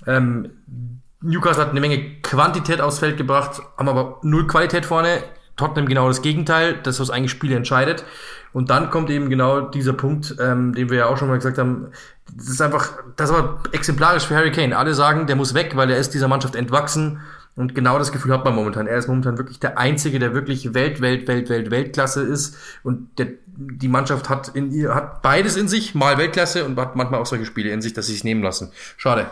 Ähm, 0.07 0.49
Newcastle 1.21 1.63
hat 1.63 1.69
eine 1.69 1.79
Menge 1.79 2.21
Quantität 2.23 2.81
aufs 2.81 2.97
Feld 2.97 3.17
gebracht, 3.17 3.61
haben 3.77 3.87
aber 3.87 4.19
null 4.23 4.47
Qualität 4.47 4.87
vorne. 4.87 5.23
Tottenham 5.55 5.87
genau 5.87 6.07
das 6.07 6.21
Gegenteil, 6.21 6.79
das 6.83 6.99
was 6.99 7.09
eigentlich 7.09 7.31
Spiele 7.31 7.55
entscheidet. 7.55 8.03
Und 8.53 8.69
dann 8.69 8.89
kommt 8.91 9.09
eben 9.09 9.29
genau 9.29 9.61
dieser 9.61 9.93
Punkt, 9.93 10.35
ähm, 10.39 10.73
den 10.73 10.89
wir 10.89 10.99
ja 10.99 11.05
auch 11.07 11.17
schon 11.17 11.27
mal 11.27 11.37
gesagt 11.37 11.57
haben. 11.57 11.87
Das 12.35 12.47
ist 12.47 12.61
einfach, 12.61 12.91
das 13.15 13.31
war 13.31 13.63
exemplarisch 13.71 14.25
für 14.25 14.35
Harry 14.35 14.51
Kane. 14.51 14.77
Alle 14.77 14.93
sagen, 14.93 15.27
der 15.27 15.35
muss 15.35 15.53
weg, 15.53 15.75
weil 15.75 15.89
er 15.89 15.97
ist 15.97 16.13
dieser 16.13 16.27
Mannschaft 16.27 16.55
entwachsen. 16.55 17.19
Und 17.55 17.75
genau 17.75 17.99
das 17.99 18.11
Gefühl 18.11 18.33
hat 18.33 18.45
man 18.45 18.55
momentan. 18.55 18.87
Er 18.87 18.97
ist 18.97 19.07
momentan 19.07 19.37
wirklich 19.37 19.59
der 19.59 19.77
Einzige, 19.77 20.17
der 20.17 20.33
wirklich 20.33 20.73
Welt, 20.73 21.01
Welt, 21.01 21.27
Welt, 21.27 21.49
Welt, 21.49 21.71
Weltklasse 21.71 22.21
ist. 22.21 22.55
Und 22.83 23.19
der, 23.19 23.27
die 23.45 23.87
Mannschaft 23.87 24.29
hat 24.29 24.49
in 24.49 24.71
ihr, 24.71 24.93
hat 24.95 25.21
beides 25.21 25.55
in 25.55 25.67
sich, 25.67 25.93
mal 25.93 26.17
Weltklasse 26.17 26.65
und 26.65 26.79
hat 26.79 26.95
manchmal 26.95 27.21
auch 27.21 27.27
solche 27.27 27.45
Spiele 27.45 27.69
in 27.69 27.81
sich, 27.81 27.93
dass 27.93 28.07
sie 28.07 28.15
es 28.15 28.23
nehmen 28.23 28.41
lassen. 28.41 28.71
Schade. 28.97 29.27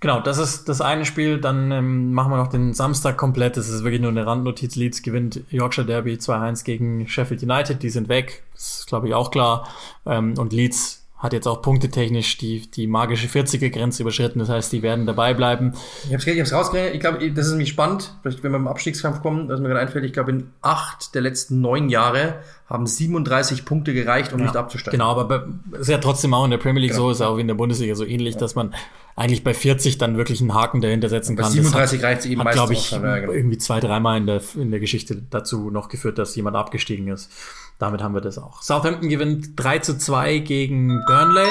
Genau, 0.00 0.20
das 0.20 0.38
ist 0.38 0.68
das 0.68 0.80
eine 0.80 1.06
Spiel. 1.06 1.40
Dann 1.40 1.70
ähm, 1.72 2.12
machen 2.12 2.30
wir 2.30 2.36
noch 2.36 2.48
den 2.48 2.74
Samstag 2.74 3.16
komplett. 3.16 3.56
Das 3.56 3.68
ist 3.68 3.82
wirklich 3.82 4.02
nur 4.02 4.10
eine 4.10 4.26
Randnotiz. 4.26 4.76
Leeds 4.76 5.02
gewinnt 5.02 5.40
Yorkshire 5.50 5.86
Derby 5.86 6.14
2-1 6.14 6.64
gegen 6.64 7.08
Sheffield 7.08 7.42
United. 7.42 7.82
Die 7.82 7.90
sind 7.90 8.08
weg. 8.08 8.42
Das 8.52 8.80
ist, 8.80 8.86
glaube 8.86 9.08
ich, 9.08 9.14
auch 9.14 9.30
klar. 9.30 9.68
Ähm, 10.04 10.34
und 10.38 10.52
Leeds 10.52 11.05
hat 11.18 11.32
jetzt 11.32 11.46
auch 11.46 11.62
punktetechnisch 11.62 12.36
die, 12.36 12.70
die 12.70 12.86
magische 12.86 13.26
40er-Grenze 13.26 14.02
überschritten. 14.02 14.38
Das 14.38 14.50
heißt, 14.50 14.70
die 14.72 14.82
werden 14.82 15.06
dabei 15.06 15.32
bleiben. 15.32 15.72
Ich 16.04 16.08
habe 16.08 16.16
es 16.16 16.26
ich 16.26 16.38
hab's 16.38 16.52
rausgerechnet. 16.52 16.94
Ich 16.94 17.00
glaube, 17.00 17.30
das 17.30 17.46
ist 17.46 17.52
nämlich 17.52 17.70
spannend. 17.70 18.14
Vielleicht, 18.20 18.42
wenn 18.42 18.52
wir 18.52 18.58
im 18.58 18.68
Abstiegskampf 18.68 19.22
kommen, 19.22 19.48
was 19.48 19.60
mir 19.60 19.68
gerade 19.68 19.80
einfällt. 19.80 20.04
Ich 20.04 20.12
glaube, 20.12 20.32
in 20.32 20.50
acht 20.60 21.14
der 21.14 21.22
letzten 21.22 21.62
neun 21.62 21.88
Jahre 21.88 22.40
haben 22.68 22.86
37 22.86 23.64
Punkte 23.64 23.94
gereicht, 23.94 24.34
um 24.34 24.40
ja, 24.40 24.46
nicht 24.46 24.56
abzusteigen. 24.56 24.98
Genau, 24.98 25.16
aber 25.16 25.48
es 25.72 25.82
ist 25.82 25.88
ja 25.88 25.98
trotzdem 25.98 26.34
auch 26.34 26.44
in 26.44 26.50
der 26.50 26.58
Premier 26.58 26.82
League 26.82 26.92
genau. 26.92 27.04
so, 27.04 27.10
ist 27.10 27.22
auch 27.22 27.38
wie 27.38 27.42
in 27.42 27.48
der 27.48 27.54
Bundesliga 27.54 27.94
so 27.94 28.04
ähnlich, 28.04 28.34
ja. 28.34 28.40
dass 28.40 28.54
man 28.54 28.74
eigentlich 29.14 29.42
bei 29.42 29.54
40 29.54 29.96
dann 29.96 30.18
wirklich 30.18 30.42
einen 30.42 30.52
Haken 30.52 30.82
dahinter 30.82 31.08
setzen 31.08 31.36
kann. 31.36 31.46
Bei 31.46 31.50
37 31.50 32.02
reicht 32.02 32.20
es 32.20 32.26
eben 32.26 32.44
hat, 32.44 32.52
glaube 32.52 32.74
ich, 32.74 32.90
ja, 32.90 33.18
genau. 33.18 33.32
irgendwie 33.32 33.56
zwei, 33.56 33.80
dreimal 33.80 34.18
in 34.18 34.26
der, 34.26 34.42
in 34.56 34.70
der 34.70 34.80
Geschichte 34.80 35.22
dazu 35.30 35.70
noch 35.70 35.88
geführt, 35.88 36.18
dass 36.18 36.36
jemand 36.36 36.56
abgestiegen 36.56 37.08
ist. 37.08 37.30
Damit 37.78 38.02
haben 38.02 38.14
wir 38.14 38.20
das 38.20 38.38
auch. 38.38 38.62
Southampton 38.62 39.08
gewinnt 39.08 39.50
3 39.56 39.80
zu 39.80 39.98
2 39.98 40.38
gegen 40.38 41.04
Burnley. 41.06 41.48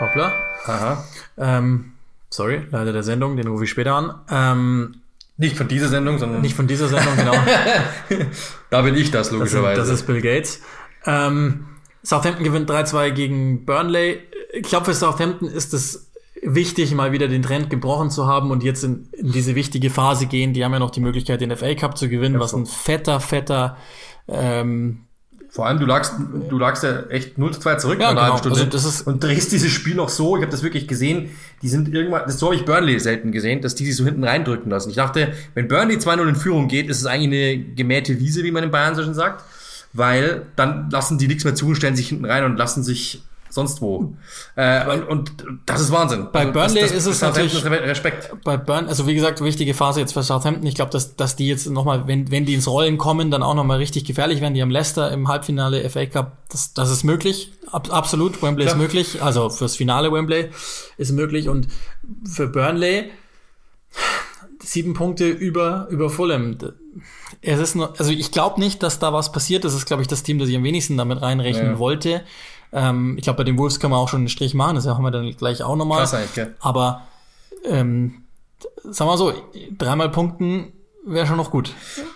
Hoppla. 0.00 0.32
Aha. 0.66 1.04
Ähm, 1.38 1.92
sorry, 2.30 2.62
leider 2.70 2.92
der 2.92 3.02
Sendung, 3.02 3.36
den 3.36 3.48
rufe 3.48 3.64
ich 3.64 3.70
später 3.70 3.94
an. 3.94 4.14
Ähm, 4.30 4.96
nicht 5.36 5.56
von 5.56 5.66
dieser 5.66 5.88
Sendung, 5.88 6.18
sondern. 6.18 6.40
Nicht 6.40 6.54
von 6.54 6.68
dieser 6.68 6.88
Sendung, 6.88 7.16
genau. 7.16 7.34
da 8.70 8.82
bin 8.82 8.94
ich 8.94 9.10
das, 9.10 9.32
logischerweise. 9.32 9.80
Das, 9.80 9.88
das 9.88 10.00
ist 10.00 10.06
Bill 10.06 10.20
Gates. 10.20 10.60
Ähm, 11.06 11.66
Southampton 12.04 12.44
gewinnt 12.44 12.70
3-2 12.70 13.10
gegen 13.10 13.64
Burnley. 13.64 14.20
Ich 14.52 14.62
glaube, 14.62 14.86
für 14.86 14.94
Southampton 14.94 15.48
ist 15.48 15.74
es 15.74 16.10
wichtig, 16.42 16.94
mal 16.94 17.12
wieder 17.12 17.26
den 17.26 17.42
Trend 17.42 17.70
gebrochen 17.70 18.10
zu 18.10 18.26
haben 18.26 18.50
und 18.50 18.62
jetzt 18.62 18.84
in, 18.84 19.08
in, 19.12 19.32
diese 19.32 19.54
wichtige 19.54 19.90
Phase 19.90 20.26
gehen. 20.26 20.52
Die 20.52 20.64
haben 20.64 20.72
ja 20.72 20.78
noch 20.78 20.90
die 20.90 21.00
Möglichkeit, 21.00 21.40
den 21.40 21.56
FA 21.56 21.74
Cup 21.74 21.98
zu 21.98 22.08
gewinnen, 22.08 22.34
ja, 22.34 22.40
was 22.40 22.52
ein 22.52 22.66
fetter, 22.66 23.18
fetter 23.18 23.76
ähm, 24.28 25.03
vor 25.54 25.68
allem, 25.68 25.78
du 25.78 25.86
lagst, 25.86 26.14
du 26.50 26.58
lagst 26.58 26.82
ja 26.82 27.04
echt 27.10 27.38
0 27.38 27.54
zu 27.54 27.60
2 27.60 27.76
zurück 27.76 28.00
ja, 28.00 28.10
genau. 28.10 28.38
Stunde 28.38 28.58
also 28.58 28.70
das 28.70 28.84
ist 28.84 29.06
und 29.06 29.22
drehst 29.22 29.52
dieses 29.52 29.70
Spiel 29.70 29.94
noch 29.94 30.08
so. 30.08 30.36
Ich 30.36 30.42
habe 30.42 30.50
das 30.50 30.64
wirklich 30.64 30.88
gesehen. 30.88 31.30
Die 31.62 31.68
sind 31.68 31.94
irgendwann, 31.94 32.22
das 32.26 32.40
so 32.40 32.46
habe 32.46 32.56
ich 32.56 32.64
Burnley 32.64 32.98
selten 32.98 33.30
gesehen, 33.30 33.62
dass 33.62 33.76
die 33.76 33.86
sich 33.86 33.94
so 33.94 34.04
hinten 34.04 34.24
reindrücken 34.24 34.68
lassen. 34.68 34.90
Ich 34.90 34.96
dachte, 34.96 35.32
wenn 35.54 35.68
Burnley 35.68 35.98
2-0 35.98 36.28
in 36.28 36.34
Führung 36.34 36.66
geht, 36.66 36.88
ist 36.88 36.98
es 36.98 37.06
eigentlich 37.06 37.54
eine 37.54 37.64
gemähte 37.76 38.18
Wiese, 38.18 38.42
wie 38.42 38.50
man 38.50 38.64
in 38.64 38.72
Bayern 38.72 38.96
so 38.96 39.04
schon 39.04 39.14
sagt. 39.14 39.44
Weil 39.92 40.42
dann 40.56 40.90
lassen 40.90 41.18
die 41.18 41.28
nichts 41.28 41.44
mehr 41.44 41.54
zu, 41.54 41.72
stellen 41.76 41.94
sich 41.94 42.08
hinten 42.08 42.24
rein 42.24 42.42
und 42.42 42.56
lassen 42.56 42.82
sich 42.82 43.22
sonst 43.54 43.80
wo. 43.80 44.14
Äh, 44.56 44.86
und, 44.90 45.08
und 45.08 45.32
das 45.64 45.80
ist 45.80 45.92
Wahnsinn. 45.92 46.28
Bei 46.32 46.40
also 46.40 46.52
Burnley 46.52 46.80
das, 46.80 46.90
das 46.90 47.06
ist 47.06 47.06
es 47.06 47.20
natürlich 47.22 47.64
Respekt. 47.64 48.30
Bei 48.44 48.56
Burn, 48.56 48.88
also 48.88 49.06
wie 49.06 49.14
gesagt, 49.14 49.42
wichtige 49.42 49.74
Phase 49.74 50.00
jetzt 50.00 50.12
für 50.12 50.22
Southampton. 50.22 50.66
Ich 50.66 50.74
glaube, 50.74 50.90
dass, 50.90 51.16
dass 51.16 51.36
die 51.36 51.46
jetzt 51.46 51.68
nochmal, 51.70 52.06
wenn, 52.06 52.30
wenn 52.30 52.44
die 52.44 52.54
ins 52.54 52.66
Rollen 52.66 52.98
kommen, 52.98 53.30
dann 53.30 53.42
auch 53.42 53.54
nochmal 53.54 53.78
richtig 53.78 54.04
gefährlich 54.04 54.40
werden. 54.40 54.54
Die 54.54 54.62
haben 54.62 54.70
Leicester 54.70 55.10
im 55.12 55.28
Halbfinale 55.28 55.88
FA 55.88 56.06
Cup. 56.06 56.32
Das, 56.50 56.74
das 56.74 56.90
ist 56.90 57.04
möglich. 57.04 57.52
Ab, 57.70 57.88
absolut. 57.90 58.42
Wembley 58.42 58.66
ja. 58.66 58.72
ist 58.72 58.76
möglich. 58.76 59.22
Also 59.22 59.50
fürs 59.50 59.76
Finale 59.76 60.12
Wembley 60.12 60.50
ist 60.98 61.12
möglich. 61.12 61.48
Und 61.48 61.68
für 62.24 62.48
Burnley 62.48 63.10
sieben 64.64 64.94
Punkte 64.94 65.28
über, 65.28 65.86
über 65.90 66.10
Fulham. 66.10 66.56
Es 67.42 67.60
ist 67.60 67.74
nur, 67.74 67.98
also 67.98 68.10
ich 68.10 68.30
glaube 68.32 68.60
nicht, 68.60 68.82
dass 68.82 68.98
da 68.98 69.12
was 69.12 69.32
passiert. 69.32 69.64
Das 69.64 69.74
ist, 69.74 69.86
glaube 69.86 70.02
ich, 70.02 70.08
das 70.08 70.22
Team, 70.22 70.38
das 70.38 70.48
ich 70.48 70.56
am 70.56 70.64
wenigsten 70.64 70.96
damit 70.96 71.22
reinrechnen 71.22 71.72
ja. 71.72 71.78
wollte. 71.78 72.22
Ähm, 72.74 73.14
ich 73.16 73.24
glaube, 73.24 73.38
bei 73.38 73.44
den 73.44 73.56
Wolves 73.56 73.78
kann 73.78 73.90
man 73.90 74.00
auch 74.00 74.08
schon 74.08 74.20
einen 74.20 74.28
Strich 74.28 74.52
machen, 74.52 74.74
das 74.74 74.86
haben 74.86 75.02
wir 75.04 75.10
dann 75.10 75.30
gleich 75.36 75.62
auch 75.62 75.76
nochmal. 75.76 76.00
Krass 76.00 76.14
eigentlich, 76.14 76.36
ja. 76.36 76.46
Aber 76.60 77.02
ähm, 77.64 78.24
sagen 78.82 79.10
wir 79.10 79.16
so, 79.16 79.32
dreimal 79.78 80.10
Punkten 80.10 80.72
wäre 81.06 81.26
schon 81.26 81.36
noch 81.36 81.50
gut. 81.50 81.72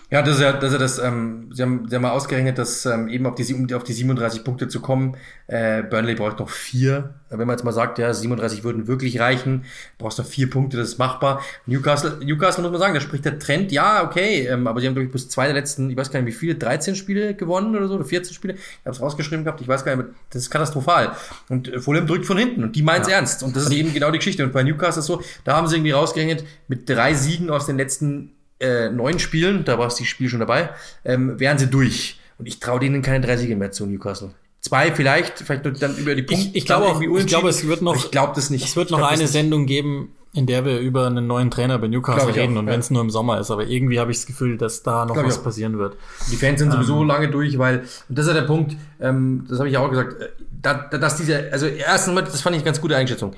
Ja, 0.09 0.21
das 0.21 0.35
ist 0.35 0.41
ja, 0.41 0.53
das 0.53 0.65
ist 0.65 0.73
ja 0.73 0.79
das, 0.79 0.99
ähm, 0.99 1.49
sie 1.53 1.61
haben, 1.61 1.87
sie 1.87 1.95
haben 1.95 2.01
mal 2.01 2.11
ausgerechnet, 2.11 2.57
dass 2.57 2.85
ähm, 2.85 3.07
eben 3.07 3.25
auf 3.25 3.35
die, 3.35 3.53
um 3.53 3.67
auf 3.73 3.83
die 3.83 3.93
37 3.93 4.43
Punkte 4.43 4.67
zu 4.67 4.81
kommen, 4.81 5.15
äh, 5.47 5.83
Burnley 5.83 6.15
braucht 6.15 6.39
noch 6.39 6.49
vier. 6.49 7.13
Wenn 7.29 7.39
man 7.39 7.49
jetzt 7.49 7.63
mal 7.63 7.71
sagt, 7.71 7.99
ja, 7.99 8.11
37 8.11 8.63
würden 8.63 8.87
wirklich 8.87 9.19
reichen, 9.19 9.65
brauchst 9.99 10.17
noch 10.17 10.25
vier 10.25 10.49
Punkte, 10.49 10.77
das 10.77 10.89
ist 10.89 10.97
machbar. 10.97 11.41
Newcastle, 11.67 12.17
Newcastle 12.23 12.63
muss 12.63 12.71
man 12.71 12.79
sagen, 12.79 12.93
da 12.95 13.01
spricht 13.01 13.25
der 13.25 13.37
Trend, 13.37 13.71
ja, 13.71 14.03
okay, 14.03 14.47
ähm, 14.47 14.65
aber 14.65 14.81
sie 14.81 14.87
haben, 14.87 14.95
glaube 14.95 15.05
ich, 15.05 15.11
bis 15.11 15.29
zwei 15.29 15.45
der 15.45 15.53
letzten, 15.53 15.91
ich 15.91 15.97
weiß 15.97 16.11
gar 16.11 16.21
nicht, 16.21 16.33
wie 16.33 16.37
viele, 16.37 16.55
13 16.55 16.95
Spiele 16.95 17.35
gewonnen 17.35 17.75
oder 17.75 17.87
so, 17.87 17.95
oder 17.95 18.05
14 18.05 18.33
Spiele. 18.33 18.55
Ich 18.55 18.85
habe 18.85 18.95
es 18.95 19.01
rausgeschrieben 19.01 19.45
gehabt, 19.45 19.61
ich 19.61 19.67
weiß 19.67 19.85
gar 19.85 19.95
nicht, 19.95 20.09
das 20.31 20.43
ist 20.43 20.49
katastrophal. 20.49 21.11
Und 21.49 21.71
äh, 21.71 21.79
Fulham 21.79 22.07
drückt 22.07 22.25
von 22.25 22.37
hinten 22.37 22.63
und 22.63 22.75
die 22.75 22.81
meint's 22.81 23.07
ja. 23.07 23.17
ernst. 23.17 23.43
Und 23.43 23.55
das 23.55 23.63
ist 23.63 23.73
eben 23.73 23.93
genau 23.93 24.09
die 24.09 24.17
Geschichte. 24.17 24.43
Und 24.43 24.51
bei 24.51 24.63
Newcastle 24.63 25.01
ist 25.01 25.05
so, 25.05 25.21
da 25.43 25.55
haben 25.55 25.67
sie 25.67 25.75
irgendwie 25.75 25.91
rausgerechnet, 25.91 26.43
mit 26.67 26.89
drei 26.89 27.13
Siegen 27.13 27.51
aus 27.51 27.67
den 27.67 27.77
letzten 27.77 28.31
äh, 28.59 28.89
neun 28.89 29.19
Spielen, 29.19 29.65
da 29.65 29.77
war 29.77 29.87
es 29.87 29.95
die 29.95 30.05
Spiel 30.05 30.29
schon 30.29 30.39
dabei, 30.39 30.69
ähm, 31.05 31.39
wären 31.39 31.57
sie 31.57 31.67
durch. 31.67 32.19
Und 32.37 32.45
ich 32.47 32.59
traue 32.59 32.79
denen 32.79 33.01
keine 33.01 33.25
drei 33.25 33.37
Siege 33.37 33.55
mehr 33.55 33.71
zu 33.71 33.85
Newcastle. 33.85 34.31
Zwei 34.61 34.93
vielleicht, 34.93 35.39
vielleicht 35.39 35.65
dann 35.81 35.95
über 35.97 36.15
die 36.15 36.23
Punkte. 36.23 36.49
Ich, 36.49 36.55
ich 36.55 36.65
glaube 36.65 36.87
auch, 36.87 37.01
ich 37.01 37.27
glaube, 37.27 37.49
es 37.49 37.65
wird 37.65 37.81
noch, 37.81 37.95
ich 37.95 38.11
glaube 38.11 38.33
das 38.35 38.49
nicht. 38.49 38.65
Es 38.65 38.75
wird 38.75 38.91
noch 38.91 39.01
eine 39.01 39.27
Sendung 39.27 39.65
geben, 39.65 40.13
in 40.33 40.45
der 40.45 40.65
wir 40.65 40.79
über 40.79 41.07
einen 41.07 41.27
neuen 41.27 41.49
Trainer 41.49 41.79
bei 41.79 41.87
Newcastle 41.87 42.35
reden 42.35 42.55
auch, 42.55 42.59
und 42.59 42.67
ja. 42.67 42.73
wenn 42.73 42.79
es 42.81 42.89
nur 42.89 43.01
im 43.01 43.09
Sommer 43.09 43.39
ist. 43.39 43.51
Aber 43.51 43.65
irgendwie 43.65 43.99
habe 43.99 44.11
ich 44.11 44.17
das 44.17 44.25
Gefühl, 44.25 44.57
dass 44.57 44.83
da 44.83 45.05
noch 45.05 45.15
was 45.15 45.41
passieren 45.41 45.77
wird. 45.77 45.95
Die 46.31 46.35
Fans 46.35 46.59
sind 46.59 46.71
sowieso 46.71 47.01
ähm, 47.01 47.07
lange 47.07 47.29
durch, 47.29 47.57
weil, 47.57 47.79
und 48.09 48.17
das 48.17 48.25
ist 48.25 48.33
ja 48.33 48.41
der 48.41 48.47
Punkt, 48.47 48.75
ähm, 48.99 49.45
das 49.49 49.59
habe 49.59 49.69
ich 49.69 49.77
auch 49.77 49.89
gesagt, 49.89 50.21
äh, 50.21 50.29
da, 50.61 50.73
da, 50.73 50.97
dass 50.97 51.15
diese, 51.15 51.51
also 51.51 51.65
erstens 51.65 52.13
mal, 52.13 52.21
das 52.21 52.41
fand 52.41 52.55
ich 52.55 52.61
eine 52.61 52.65
ganz 52.65 52.81
gute 52.81 52.97
Einschätzung 52.97 53.33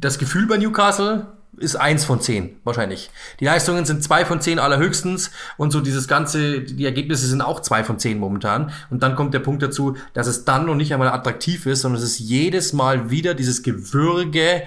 das 0.00 0.18
Gefühl 0.18 0.46
bei 0.46 0.56
Newcastle 0.56 1.26
ist 1.58 1.76
eins 1.76 2.04
von 2.04 2.20
zehn 2.20 2.56
wahrscheinlich. 2.64 3.10
Die 3.40 3.44
Leistungen 3.44 3.84
sind 3.84 4.02
zwei 4.02 4.24
von 4.24 4.40
zehn 4.40 4.58
allerhöchstens 4.58 5.30
und 5.58 5.70
so 5.70 5.80
dieses 5.80 6.08
ganze, 6.08 6.60
die 6.60 6.84
Ergebnisse 6.84 7.26
sind 7.26 7.42
auch 7.42 7.60
zwei 7.60 7.84
von 7.84 7.98
zehn 7.98 8.18
momentan. 8.18 8.72
Und 8.90 9.02
dann 9.02 9.16
kommt 9.16 9.34
der 9.34 9.40
Punkt 9.40 9.62
dazu, 9.62 9.96
dass 10.14 10.26
es 10.26 10.44
dann 10.44 10.66
noch 10.66 10.74
nicht 10.74 10.92
einmal 10.92 11.08
attraktiv 11.08 11.66
ist, 11.66 11.82
sondern 11.82 12.00
es 12.00 12.08
ist 12.08 12.18
jedes 12.18 12.72
Mal 12.72 13.10
wieder 13.10 13.34
dieses 13.34 13.62
Gewürge, 13.62 14.62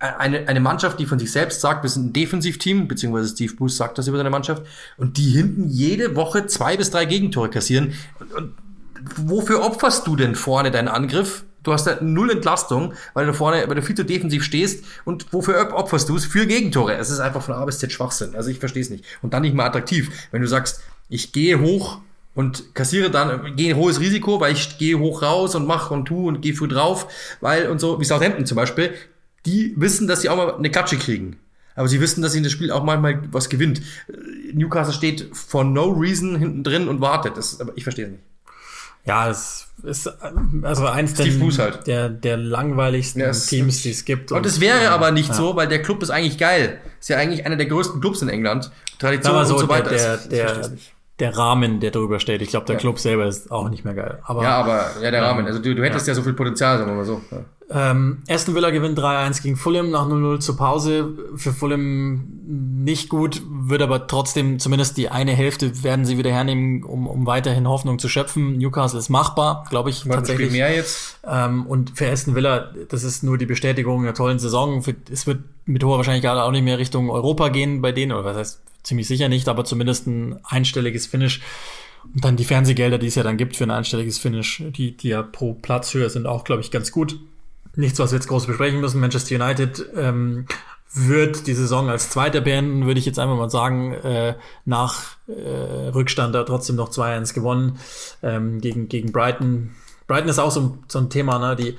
eine, 0.00 0.48
eine 0.48 0.60
Mannschaft, 0.60 0.98
die 0.98 1.06
von 1.06 1.18
sich 1.18 1.32
selbst 1.32 1.60
sagt, 1.60 1.82
wir 1.82 1.90
sind 1.90 2.06
ein 2.06 2.12
Defensivteam, 2.12 2.88
beziehungsweise 2.88 3.28
Steve 3.28 3.54
Bruce 3.54 3.76
sagt 3.76 3.96
das 3.96 4.08
über 4.08 4.18
seine 4.18 4.30
Mannschaft, 4.30 4.62
und 4.96 5.16
die 5.16 5.30
hinten 5.30 5.68
jede 5.68 6.16
Woche 6.16 6.46
zwei 6.46 6.76
bis 6.76 6.90
drei 6.90 7.04
Gegentore 7.04 7.48
kassieren. 7.48 7.94
Und, 8.18 8.32
und 8.34 8.52
wofür 9.16 9.62
opferst 9.62 10.06
du 10.06 10.16
denn 10.16 10.34
vorne 10.34 10.70
deinen 10.70 10.88
Angriff? 10.88 11.44
Du 11.64 11.72
hast 11.72 11.84
da 11.84 11.98
null 12.00 12.30
Entlastung, 12.30 12.92
weil 13.14 13.26
du 13.26 13.34
vorne, 13.34 13.64
weil 13.66 13.74
du 13.74 13.82
viel 13.82 13.96
zu 13.96 14.04
defensiv 14.04 14.44
stehst. 14.44 14.84
Und 15.04 15.32
wofür 15.32 15.74
opferst 15.74 16.08
du 16.08 16.16
es? 16.16 16.24
Für 16.24 16.46
Gegentore. 16.46 16.96
Es 16.96 17.10
ist 17.10 17.20
einfach 17.20 17.42
von 17.42 17.54
A 17.54 17.64
bis 17.64 17.78
Z 17.78 17.90
Schwachsinn. 17.90 18.36
Also 18.36 18.50
ich 18.50 18.58
verstehe 18.58 18.82
es 18.82 18.90
nicht. 18.90 19.04
Und 19.22 19.34
dann 19.34 19.42
nicht 19.42 19.54
mal 19.54 19.66
attraktiv. 19.66 20.28
Wenn 20.30 20.42
du 20.42 20.48
sagst, 20.48 20.82
ich 21.08 21.32
gehe 21.32 21.60
hoch 21.60 21.98
und 22.34 22.74
kassiere 22.74 23.10
dann, 23.10 23.56
gehe 23.56 23.74
ein 23.74 23.80
hohes 23.80 23.98
Risiko, 23.98 24.40
weil 24.40 24.52
ich 24.52 24.78
gehe 24.78 24.98
hoch 24.98 25.22
raus 25.22 25.54
und 25.54 25.66
mache 25.66 25.94
und 25.94 26.06
tu 26.06 26.28
und 26.28 26.42
gehe 26.42 26.54
früh 26.54 26.68
drauf, 26.68 27.08
weil 27.40 27.68
und 27.68 27.80
so, 27.80 28.00
wie 28.00 28.04
Southampton 28.04 28.46
zum 28.46 28.56
Beispiel, 28.56 28.92
die 29.46 29.74
wissen, 29.76 30.06
dass 30.06 30.22
sie 30.22 30.28
auch 30.28 30.36
mal 30.36 30.54
eine 30.54 30.70
Klatsche 30.70 30.96
kriegen. 30.96 31.36
Aber 31.76 31.88
sie 31.88 32.00
wissen, 32.00 32.22
dass 32.22 32.32
sie 32.32 32.38
in 32.38 32.44
das 32.44 32.52
Spiel 32.52 32.70
auch 32.70 32.84
manchmal 32.84 33.22
was 33.32 33.48
gewinnt. 33.48 33.82
Newcastle 34.52 34.94
steht 34.94 35.28
for 35.32 35.64
no 35.64 35.88
reason 35.88 36.36
hinten 36.36 36.62
drin 36.62 36.88
und 36.88 37.00
wartet. 37.00 37.36
Das, 37.36 37.60
aber 37.60 37.72
ich 37.74 37.82
verstehe 37.82 38.06
es 38.06 38.10
nicht. 38.12 38.22
Ja, 39.06 39.28
es 39.28 39.68
ist 39.82 40.10
also 40.62 40.86
eins 40.86 41.12
der, 41.14 41.26
halt. 41.58 41.86
der, 41.86 42.08
der 42.08 42.38
langweiligsten 42.38 43.20
ja, 43.20 43.32
Teams, 43.32 43.82
die 43.82 43.90
es 43.90 44.04
gibt. 44.06 44.32
Und 44.32 44.46
es 44.46 44.60
wäre 44.60 44.90
aber 44.90 45.10
nicht 45.10 45.28
ja. 45.28 45.34
so, 45.34 45.56
weil 45.56 45.68
der 45.68 45.82
Club 45.82 46.02
ist 46.02 46.10
eigentlich 46.10 46.38
geil. 46.38 46.80
Ist 47.00 47.10
ja 47.10 47.18
eigentlich 47.18 47.44
einer 47.44 47.56
der 47.56 47.66
größten 47.66 48.00
Clubs 48.00 48.22
in 48.22 48.30
England. 48.30 48.70
Tradition 48.98 49.44
so, 49.44 49.54
und 49.54 49.60
so 49.60 49.68
weiter. 49.68 49.90
Der, 49.90 50.16
der, 50.16 50.54
der, 50.54 50.70
der 51.20 51.36
Rahmen, 51.36 51.78
der 51.80 51.92
drüber 51.92 52.18
steht. 52.18 52.42
Ich 52.42 52.48
glaube, 52.48 52.66
der 52.66 52.74
ja. 52.74 52.80
Club 52.80 52.98
selber 52.98 53.26
ist 53.26 53.50
auch 53.50 53.68
nicht 53.68 53.84
mehr 53.84 53.94
geil. 53.94 54.18
Aber, 54.24 54.42
ja, 54.42 54.56
aber 54.56 54.90
ja, 55.00 55.10
der 55.10 55.22
Rahmen. 55.22 55.46
Also 55.46 55.60
du, 55.60 55.74
du 55.74 55.84
hättest 55.84 56.08
ja. 56.08 56.14
so 56.14 56.22
viel 56.22 56.32
Potenzial, 56.32 56.78
sagen 56.78 56.90
wir 56.90 56.96
mal 56.96 57.04
so. 57.04 57.20
Ähm, 57.70 58.22
Aston 58.28 58.54
Villa 58.54 58.70
gewinnt 58.70 58.98
3-1 58.98 59.42
gegen 59.42 59.56
Fulham 59.56 59.90
nach 59.90 60.06
0-0 60.06 60.40
zur 60.40 60.56
Pause. 60.56 61.12
Für 61.36 61.52
Fulham 61.52 62.24
nicht 62.46 63.08
gut, 63.08 63.42
wird 63.48 63.80
aber 63.80 64.06
trotzdem 64.06 64.58
zumindest 64.58 64.96
die 64.96 65.08
eine 65.08 65.32
Hälfte 65.32 65.82
werden 65.82 66.04
sie 66.04 66.18
wieder 66.18 66.30
hernehmen, 66.30 66.82
um, 66.82 67.06
um 67.06 67.26
weiterhin 67.26 67.68
Hoffnung 67.68 67.98
zu 67.98 68.08
schöpfen. 68.08 68.58
Newcastle 68.58 68.98
ist 68.98 69.08
machbar, 69.08 69.64
glaube 69.70 69.90
ich, 69.90 70.06
Was 70.08 70.16
tatsächlich. 70.16 70.50
mehr 70.50 70.74
jetzt. 70.74 71.18
Ähm, 71.26 71.66
und 71.66 71.92
für 71.96 72.10
Aston 72.10 72.34
Villa, 72.34 72.72
das 72.88 73.04
ist 73.04 73.22
nur 73.22 73.38
die 73.38 73.46
Bestätigung 73.46 74.02
einer 74.02 74.14
tollen 74.14 74.40
Saison. 74.40 74.82
Für, 74.82 74.94
es 75.10 75.26
wird 75.26 75.38
mit 75.64 75.82
hoher 75.84 75.96
Wahrscheinlichkeit 75.96 76.36
auch 76.36 76.50
nicht 76.50 76.64
mehr 76.64 76.78
Richtung 76.78 77.08
Europa 77.08 77.48
gehen 77.48 77.80
bei 77.80 77.92
denen, 77.92 78.12
oder 78.12 78.24
was 78.24 78.36
heißt 78.36 78.60
ziemlich 78.84 79.08
sicher 79.08 79.28
nicht, 79.28 79.48
aber 79.48 79.64
zumindest 79.64 80.06
ein 80.06 80.38
einstelliges 80.44 81.06
Finish. 81.06 81.40
Und 82.14 82.24
dann 82.24 82.36
die 82.36 82.44
Fernsehgelder, 82.44 82.98
die 82.98 83.06
es 83.08 83.14
ja 83.16 83.22
dann 83.22 83.36
gibt 83.36 83.56
für 83.56 83.64
ein 83.64 83.70
einstelliges 83.70 84.18
Finish, 84.18 84.62
die, 84.68 84.96
die 84.96 85.08
ja 85.08 85.22
pro 85.22 85.54
Platzhöhe 85.54 86.08
sind 86.10 86.26
auch, 86.26 86.44
glaube 86.44 86.60
ich, 86.60 86.70
ganz 86.70 86.92
gut 86.92 87.18
nichts, 87.76 87.98
was 87.98 88.12
wir 88.12 88.18
jetzt 88.18 88.28
groß 88.28 88.46
besprechen 88.46 88.80
müssen. 88.80 89.00
Manchester 89.00 89.34
United 89.34 89.84
ähm, 89.96 90.46
wird 90.92 91.46
die 91.46 91.54
Saison 91.54 91.90
als 91.90 92.10
Zweiter 92.10 92.40
beenden, 92.40 92.86
würde 92.86 93.00
ich 93.00 93.06
jetzt 93.06 93.18
einfach 93.18 93.36
mal 93.36 93.50
sagen, 93.50 93.94
äh, 93.94 94.36
nach 94.64 95.16
äh, 95.26 95.88
Rückstand 95.88 96.34
da 96.34 96.44
trotzdem 96.44 96.76
noch 96.76 96.90
2-1 96.90 97.34
gewonnen 97.34 97.78
ähm, 98.22 98.60
gegen, 98.60 98.88
gegen 98.88 99.12
Brighton. 99.12 99.74
Brighton 100.06 100.28
ist 100.28 100.38
auch 100.38 100.50
so, 100.50 100.78
so 100.88 100.98
ein 100.98 101.10
Thema, 101.10 101.38
ne, 101.38 101.56
die 101.56 101.76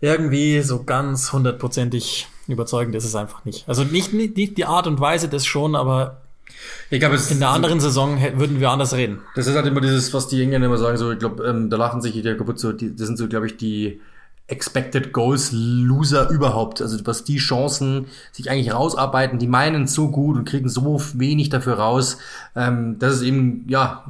irgendwie 0.00 0.62
so 0.62 0.84
ganz 0.84 1.32
hundertprozentig 1.32 2.28
überzeugend 2.48 2.94
ist 2.94 3.04
es 3.04 3.14
einfach 3.14 3.44
nicht. 3.44 3.68
Also 3.68 3.84
nicht, 3.84 4.12
nicht, 4.12 4.36
nicht 4.36 4.58
die 4.58 4.64
Art 4.64 4.86
und 4.86 5.00
Weise 5.00 5.28
das 5.28 5.46
schon, 5.46 5.74
aber 5.74 6.22
ich 6.90 6.98
glaube, 6.98 7.18
in 7.30 7.38
der 7.38 7.50
anderen 7.50 7.80
so, 7.80 7.88
Saison 7.88 8.20
würden 8.36 8.60
wir 8.60 8.70
anders 8.70 8.94
reden. 8.94 9.20
Das 9.34 9.46
ist 9.46 9.54
halt 9.54 9.66
immer 9.66 9.80
dieses, 9.80 10.12
was 10.12 10.28
die 10.28 10.42
Engländer 10.42 10.66
immer 10.66 10.78
sagen, 10.78 10.96
so, 10.96 11.12
ich 11.12 11.18
glaube, 11.18 11.44
ähm, 11.44 11.70
da 11.70 11.76
lachen 11.76 12.02
sich 12.02 12.12
die 12.12 12.22
kaputt, 12.22 12.58
so, 12.58 12.72
die, 12.72 12.94
das 12.94 13.06
sind 13.06 13.16
so, 13.18 13.28
glaube 13.28 13.46
ich, 13.46 13.56
die 13.56 14.00
Expected 14.50 15.12
Goals 15.12 15.50
Loser 15.52 16.28
überhaupt. 16.30 16.82
Also 16.82 16.98
was 17.06 17.24
die 17.24 17.38
Chancen 17.38 18.06
sich 18.32 18.50
eigentlich 18.50 18.72
rausarbeiten, 18.72 19.38
die 19.38 19.46
meinen 19.46 19.86
so 19.86 20.10
gut 20.10 20.36
und 20.36 20.44
kriegen 20.44 20.68
so 20.68 21.00
wenig 21.14 21.48
dafür 21.48 21.74
raus. 21.74 22.18
Ähm, 22.56 22.98
das 22.98 23.16
ist 23.16 23.22
eben, 23.22 23.64
ja, 23.68 24.04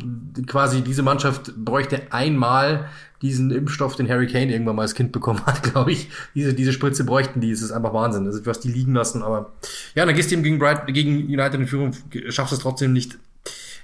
quasi 0.47 0.83
diese 0.83 1.03
Mannschaft 1.03 1.53
bräuchte 1.57 2.03
einmal 2.11 2.89
diesen 3.23 3.51
Impfstoff, 3.51 3.97
den 3.97 4.09
Harry 4.09 4.27
Kane 4.27 4.51
irgendwann 4.51 4.77
mal 4.77 4.83
als 4.83 4.95
Kind 4.95 5.13
bekommen 5.13 5.45
hat, 5.45 5.63
glaube 5.73 5.93
ich. 5.93 6.09
Diese, 6.35 6.55
diese 6.55 6.73
Spritze 6.73 7.05
bräuchten 7.05 7.41
die. 7.41 7.51
Es 7.51 7.63
ist 7.63 7.73
einfach 7.73 7.93
Wahnsinn. 7.93 8.27
Also 8.27 8.45
was 8.47 8.61
die 8.61 8.73
liegen 8.73 8.95
lassen, 8.95 9.23
aber 9.23 9.53
ja, 9.95 10.07
dann 10.07 10.15
gehst 10.15 10.31
du 10.31 10.35
eben 10.35 10.43
gegen, 10.43 10.59
Bright, 10.59 10.87
gegen 10.87 11.27
United 11.27 11.55
in 11.55 11.67
Führung, 11.67 11.93
schaffst 12.29 12.53
es 12.53 12.61
trotzdem 12.61 12.93
nicht 12.93 13.19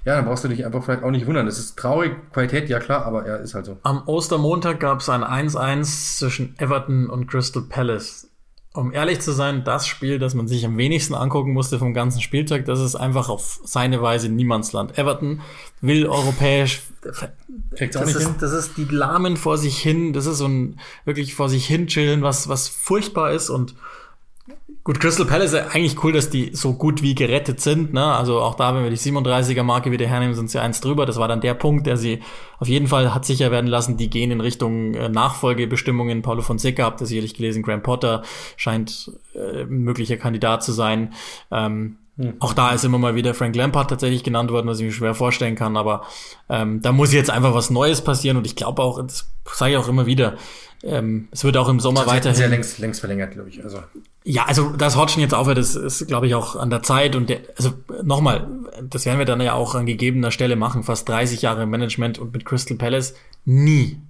ja, 0.07 0.15
dann 0.15 0.25
brauchst 0.25 0.45
du 0.45 0.49
dich 0.49 0.65
einfach 0.65 0.85
vielleicht 0.85 1.03
auch 1.03 1.11
nicht 1.11 1.27
wundern. 1.27 1.49
Es 1.49 1.59
ist 1.59 1.77
traurig, 1.77 2.13
Qualität, 2.33 2.69
ja 2.69 2.79
klar, 2.79 3.05
aber 3.05 3.27
er 3.27 3.39
ja, 3.39 3.43
ist 3.43 3.55
halt 3.55 3.67
so. 3.67 3.77
Am 3.83 4.07
Ostermontag 4.07 4.79
gab 4.79 5.01
es 5.01 5.09
ein 5.09 5.25
1-1 5.25 6.19
zwischen 6.19 6.55
Everton 6.59 7.11
und 7.11 7.27
Crystal 7.27 7.63
Palace. 7.69 8.31
Um 8.73 8.93
ehrlich 8.93 9.21
zu 9.21 9.33
sein, 9.33 9.65
das 9.65 9.87
Spiel, 9.89 10.21
das 10.21 10.35
man 10.35 10.47
sich 10.47 10.65
am 10.65 10.79
wenigsten 10.79 11.15
angucken 11.15 11.53
musste 11.53 11.81
vom 11.81 11.93
ganzen 11.93 12.21
Spieltag, 12.21 12.67
das 12.67 12.79
ist 12.79 12.95
einfach 12.95 13.29
auf 13.29 13.59
seine 13.65 14.01
Weise 14.01 14.29
Niemandsland. 14.29 14.97
Everton 14.97 15.41
will 15.81 16.07
europäisch. 16.07 16.83
Das 17.03 18.15
ist, 18.15 18.31
das 18.41 18.53
ist 18.53 18.77
die 18.77 18.85
Lahmen 18.85 19.37
vor 19.37 19.59
sich 19.59 19.79
hin, 19.79 20.13
das 20.13 20.27
ist 20.27 20.39
so 20.39 20.47
ein 20.47 20.79
wirklich 21.05 21.35
vor 21.35 21.49
sich 21.49 21.67
hin 21.67 21.89
chillen, 21.89 22.23
was, 22.23 22.49
was 22.49 22.69
furchtbar 22.69 23.33
ist 23.33 23.51
und 23.51 23.75
Gut, 24.87 25.01
Crystal 25.01 25.27
Palace 25.27 25.55
eigentlich 25.55 26.05
cool, 26.05 26.13
dass 26.13 26.31
die 26.31 26.51
so 26.55 26.75
gut 26.75 27.03
wie 27.03 27.17
gerettet 27.17 27.61
sind. 27.61 27.93
Ne? 27.93 28.05
Also 28.05 28.39
auch 28.41 28.55
da, 28.55 28.73
wenn 28.73 28.85
wir 28.85 28.91
die 28.91 28.97
37er 28.97 29.65
Marke 29.65 29.91
wieder 29.91 30.07
hernehmen, 30.07 30.37
sind 30.37 30.49
sie 30.49 30.61
eins 30.61 30.81
drüber. 30.81 31.07
Das 31.07 31.17
war 31.17 31.27
dann 31.27 31.41
der 31.41 31.55
Punkt, 31.55 31.89
der 31.89 31.97
sie 31.97 32.21
auf 32.61 32.69
jeden 32.69 32.87
Fall 32.87 33.13
hat 33.13 33.25
sicher 33.25 33.51
werden 33.51 33.67
lassen. 33.67 33.97
Die 33.97 34.09
gehen 34.09 34.31
in 34.31 34.41
Richtung 34.41 34.95
äh, 34.95 35.09
Nachfolgebestimmungen. 35.09 36.23
Paulo 36.23 36.41
Fonseca, 36.41 36.85
habt 36.85 37.01
ihr 37.01 37.09
sicherlich 37.09 37.35
gelesen, 37.35 37.65
Graham 37.65 37.83
Potter 37.83 38.23
scheint 38.57 39.11
äh, 39.35 39.65
möglicher 39.65 40.19
Kandidat 40.19 40.63
zu 40.63 40.71
sein. 40.71 41.15
Ähm, 41.51 41.97
hm. 42.17 42.35
Auch 42.39 42.53
da 42.53 42.71
ist 42.71 42.85
immer 42.85 42.99
mal 42.99 43.17
wieder 43.17 43.35
Frank 43.35 43.57
Lampard 43.57 43.91
tatsächlich 43.91 44.23
genannt 44.23 44.53
worden, 44.53 44.69
was 44.69 44.79
ich 44.79 44.85
mir 44.85 44.93
schwer 44.93 45.15
vorstellen 45.17 45.57
kann. 45.57 45.77
Aber 45.77 46.03
ähm, 46.49 46.81
da 46.81 46.93
muss 46.93 47.13
jetzt 47.13 47.31
einfach 47.31 47.55
was 47.55 47.71
Neues 47.71 48.03
passieren. 48.03 48.37
Und 48.37 48.47
ich 48.47 48.55
glaube 48.55 48.83
auch, 48.83 49.05
das 49.05 49.29
sage 49.53 49.73
ich 49.73 49.79
auch 49.79 49.89
immer 49.89 50.07
wieder, 50.07 50.37
ähm, 50.87 51.29
es 51.33 51.45
wird 51.45 51.57
auch 51.57 51.69
im 51.69 51.81
Sommer 51.81 52.07
weiterhin. 52.07 52.37
Sehr 52.37 52.49
längst, 52.49 52.79
längst 52.79 53.01
verlängert, 53.01 53.33
glaube 53.33 53.49
ich. 53.49 53.63
Also. 53.63 53.83
Ja, 54.25 54.45
also 54.45 54.71
das 54.71 54.97
Hodgson 54.97 55.21
jetzt 55.21 55.35
aufhört, 55.35 55.59
das 55.59 55.75
ist, 55.75 56.07
glaube 56.07 56.27
ich, 56.27 56.35
auch 56.35 56.57
an 56.57 56.71
der 56.71 56.83
Zeit. 56.83 57.17
Und 57.17 57.29
der, 57.29 57.41
also 57.57 57.73
nochmal, 58.03 58.47
das 58.89 59.05
werden 59.07 59.19
wir 59.19 59.27
dann 59.27 59.41
ja 59.41 59.55
auch 59.55 59.75
an 59.75 59.87
gegebener 59.87 60.31
Stelle 60.31 60.57
machen. 60.57 60.85
Fast 60.85 61.09
30 61.09 61.43
Jahre 61.43 61.65
im 61.65 61.71
Management 61.71 62.19
und 62.19 62.33
mit 62.33 62.45
Crystal 62.45 62.77
Palace 62.77 63.15
nie 63.45 64.01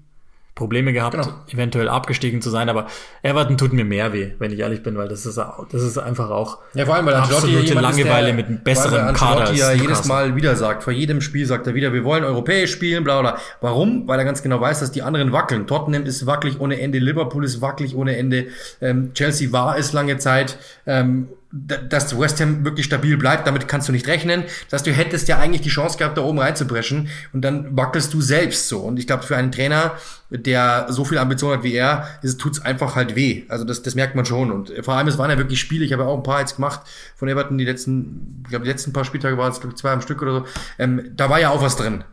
Probleme 0.57 0.94
gehabt, 0.94 1.14
genau. 1.14 1.28
eventuell 1.52 1.90
abgestiegen 1.90 2.40
zu 2.40 2.48
sein, 2.48 2.70
aber 2.70 2.86
Everton 3.22 3.59
tut 3.59 3.74
mir 3.74 3.84
mehr 3.84 4.14
weh, 4.14 4.32
wenn 4.38 4.50
ich 4.50 4.59
ehrlich 4.59 4.82
bin, 4.82 4.96
weil 4.96 5.07
das 5.07 5.26
ist, 5.26 5.36
das 5.36 5.82
ist 5.82 5.98
einfach 5.98 6.30
auch 6.30 6.61
ja, 6.72 6.86
vor 6.86 6.94
allem, 6.94 7.04
weil 7.04 7.14
absolute 7.14 7.74
Langeweile 7.74 8.20
ist, 8.20 8.26
der, 8.26 8.34
mit 8.34 8.46
einem 8.46 8.62
besseren 8.64 9.14
Kader. 9.14 9.52
ja 9.52 9.72
jedes 9.72 10.07
Mal 10.07 10.34
wieder 10.34 10.57
sagt, 10.57 10.82
vor 10.82 10.94
jedem 10.94 11.20
Spiel 11.20 11.44
sagt 11.44 11.66
er 11.66 11.74
wieder, 11.74 11.92
wir 11.92 12.04
wollen 12.04 12.24
europäisch 12.24 12.72
spielen, 12.72 13.04
bla 13.04 13.20
bla. 13.20 13.36
Warum? 13.61 14.09
Weil 14.09 14.18
er 14.18 14.24
ganz 14.24 14.42
genau 14.42 14.59
weiß, 14.59 14.80
dass 14.80 14.90
die 14.90 15.02
anderen 15.02 15.30
wackeln. 15.30 15.66
Tottenham 15.66 16.07
ist 16.07 16.24
wackelig 16.24 16.59
ohne 16.59 16.80
Ende, 16.80 17.00
Liverpool 17.00 17.44
ist 17.44 17.61
wackelig 17.61 17.94
ohne 17.94 18.16
Ende, 18.16 18.46
ähm, 18.80 19.12
Chelsea 19.12 19.52
war 19.52 19.76
es 19.76 19.92
lange 19.92 20.16
Zeit. 20.16 20.57
Ähm, 20.86 21.28
dass 21.53 22.18
West 22.18 22.40
Ham 22.40 22.64
wirklich 22.64 22.86
stabil 22.86 23.16
bleibt, 23.16 23.47
damit 23.47 23.68
kannst 23.68 23.88
du 23.88 23.92
nicht 23.92 24.09
rechnen. 24.09 24.42
Das 24.68 24.80
heißt, 24.80 24.86
du 24.86 24.92
hättest 24.92 25.28
ja 25.28 25.38
eigentlich 25.38 25.62
die 25.62 25.68
Chance 25.68 25.97
gehabt, 25.97 26.18
da 26.18 26.22
oben 26.22 26.38
reinzubrechen 26.38 27.09
und 27.32 27.42
dann 27.42 27.76
wackelst 27.76 28.12
du 28.12 28.20
selbst 28.20 28.68
so. 28.68 28.80
Und 28.80 28.99
ich 28.99 29.07
glaube, 29.07 29.22
für 29.22 29.36
einen 29.36 29.53
Trainer, 29.53 29.94
der 30.30 30.86
so 30.90 31.05
viel 31.05 31.18
Ambition 31.18 31.53
hat 31.53 31.62
wie 31.62 31.74
er, 31.74 32.09
tut 32.38 32.55
es 32.55 32.61
einfach 32.61 32.97
halt 32.97 33.14
weh. 33.14 33.44
Also 33.49 33.64
das, 33.64 33.82
das 33.82 33.94
merkt 33.94 34.16
man 34.16 34.24
schon. 34.24 34.51
Und 34.51 34.72
vor 34.82 34.94
allem, 34.94 35.07
es 35.07 35.18
waren 35.18 35.30
ja 35.30 35.38
wirklich 35.38 35.61
Spiele, 35.61 35.84
ich 35.84 35.92
habe 35.92 36.03
ja 36.03 36.09
auch 36.09 36.16
ein 36.16 36.24
paar 36.24 36.40
jetzt 36.40 36.57
gemacht 36.57 36.80
von 37.14 37.28
Everton, 37.28 37.59
die 37.59 37.64
letzten, 37.64 38.42
ich 38.44 38.51
glaube, 38.51 38.64
die 38.64 38.70
letzten 38.70 38.92
paar 38.92 39.05
Spieltage 39.05 39.38
waren 39.38 39.53
es, 39.53 39.61
glaube 39.61 39.74
ich, 39.74 39.80
zwei 39.80 39.92
am 39.92 40.03
Stück 40.03 40.22
oder 40.22 40.32
so. 40.32 40.47
Ähm, 40.78 41.12
da 41.16 41.30
war 41.30 41.40
ja 41.40 41.51
auch 41.51 41.62
was 41.62 41.76
drin. 41.76 42.05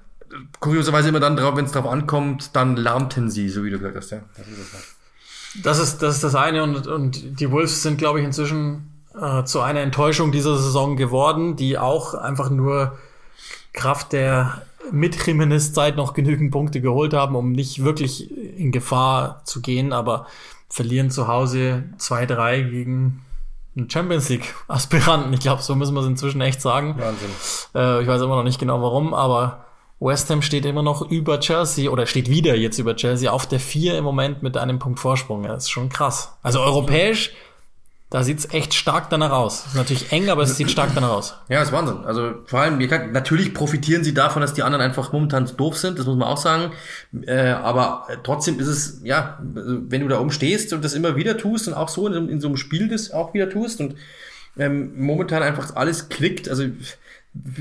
Kurioserweise 0.60 1.10
immer 1.10 1.20
dann 1.20 1.38
drauf, 1.38 1.56
wenn 1.56 1.66
es 1.66 1.72
drauf 1.72 1.88
ankommt, 1.88 2.56
dann 2.56 2.76
lärmten 2.76 3.30
sie, 3.30 3.50
so 3.50 3.64
wie 3.64 3.72
du 3.72 3.78
gesagt 3.78 3.98
hast, 3.98 4.12
ja. 4.12 4.22
Das 5.62 5.78
ist 5.78 5.94
das, 5.94 5.98
das, 6.00 6.16
ist 6.16 6.24
das 6.24 6.36
eine 6.36 6.64
und, 6.64 6.88
und 6.88 7.40
die 7.40 7.52
Wolves 7.52 7.84
sind, 7.84 7.98
glaube 7.98 8.20
ich, 8.20 8.26
inzwischen 8.26 8.93
äh, 9.20 9.44
zu 9.44 9.62
einer 9.62 9.82
Enttäuschung 9.82 10.32
dieser 10.32 10.58
Saison 10.58 10.96
geworden, 10.96 11.56
die 11.56 11.78
auch 11.78 12.14
einfach 12.14 12.50
nur 12.50 12.98
Kraft 13.74 14.14
der 14.14 14.62
mit 14.92 15.26
Jimenez 15.26 15.74
Zeit 15.74 15.96
noch 15.96 16.14
genügend 16.14 16.52
Punkte 16.52 16.82
geholt 16.82 17.14
haben, 17.14 17.36
um 17.36 17.52
nicht 17.52 17.84
wirklich 17.84 18.30
in 18.58 18.72
Gefahr 18.72 19.42
zu 19.46 19.62
gehen, 19.62 19.94
aber 19.94 20.28
verlieren 20.70 21.10
zu 21.10 21.28
Hause 21.28 21.86
2-3 22.00 22.70
gegen 22.70 23.24
einen 23.76 23.90
Champions 23.90 24.30
League 24.30 24.54
Aspiranten. 24.68 25.34
Ich 25.34 25.40
glaube, 25.40 25.62
so 25.62 25.76
müssen 25.76 25.94
wir 25.94 26.02
es 26.02 26.08
inzwischen 26.08 26.42
echt 26.42 26.62
sagen. 26.62 26.96
Wahnsinn. 26.98 27.30
Äh, 27.76 28.02
ich 28.02 28.08
weiß 28.08 28.22
immer 28.22 28.36
noch 28.36 28.44
nicht 28.44 28.60
genau 28.60 28.82
warum, 28.82 29.14
aber 29.14 29.66
West 30.00 30.30
Ham 30.30 30.42
steht 30.42 30.66
immer 30.66 30.84
noch 30.84 31.10
über 31.10 31.40
Chelsea 31.40 31.90
oder 31.90 32.06
steht 32.06 32.30
wieder 32.30 32.56
jetzt 32.56 32.78
über 32.78 32.96
Chelsea 32.96 33.32
auf 33.32 33.48
der 33.48 33.60
4 33.60 33.98
im 33.98 34.04
Moment 34.04 34.44
mit 34.44 34.58
einem 34.58 34.80
Punkt 34.80 35.00
Vorsprung. 35.00 35.44
Das 35.44 35.64
ist 35.64 35.70
schon 35.70 35.90
krass. 35.90 36.36
Also 36.44 36.60
europäisch 36.60 37.32
Da 38.14 38.22
sieht's 38.22 38.48
echt 38.54 38.76
stark 38.76 39.10
danach 39.10 39.32
aus. 39.32 39.66
Ist 39.66 39.76
natürlich 39.76 40.12
eng, 40.12 40.30
aber 40.30 40.44
es 40.44 40.56
sieht 40.56 40.70
stark 40.70 40.92
danach 40.94 41.10
aus. 41.10 41.34
Ja, 41.50 41.64
ist 41.64 41.72
Wahnsinn. 41.72 42.06
Also 42.06 42.36
vor 42.46 42.60
allem, 42.60 42.78
natürlich 43.12 43.56
profitieren 43.56 44.04
sie 44.04 44.14
davon, 44.14 44.44
dass 44.44 44.54
die 44.54 44.62
anderen 44.62 44.86
einfach 44.86 45.12
momentan 45.14 45.50
doof 45.58 45.76
sind, 45.80 45.98
das 45.98 46.06
muss 46.06 46.16
man 46.16 46.28
auch 46.28 46.38
sagen. 46.38 46.74
Äh, 47.26 47.48
aber 47.48 48.06
trotzdem 48.22 48.60
ist 48.60 48.68
es, 48.68 49.02
ja, 49.04 49.40
wenn 49.42 50.02
du 50.02 50.08
da 50.08 50.20
umstehst 50.20 50.74
und 50.74 50.86
das 50.86 50.94
immer 50.94 51.16
wieder 51.16 51.40
tust 51.40 51.68
und 51.68 51.74
auch 51.74 51.90
so 51.90 52.08
in, 52.08 52.30
in 52.30 52.40
so 52.40 52.50
einem 52.50 52.58
Spiel 52.58 52.88
das 52.88 53.10
auch 53.10 53.34
wieder 53.34 53.50
tust 53.50 53.82
und 53.82 53.96
ähm, 54.60 54.92
momentan 54.96 55.42
einfach 55.42 55.76
alles 55.76 56.10
klickt, 56.10 56.48
also 56.48 56.66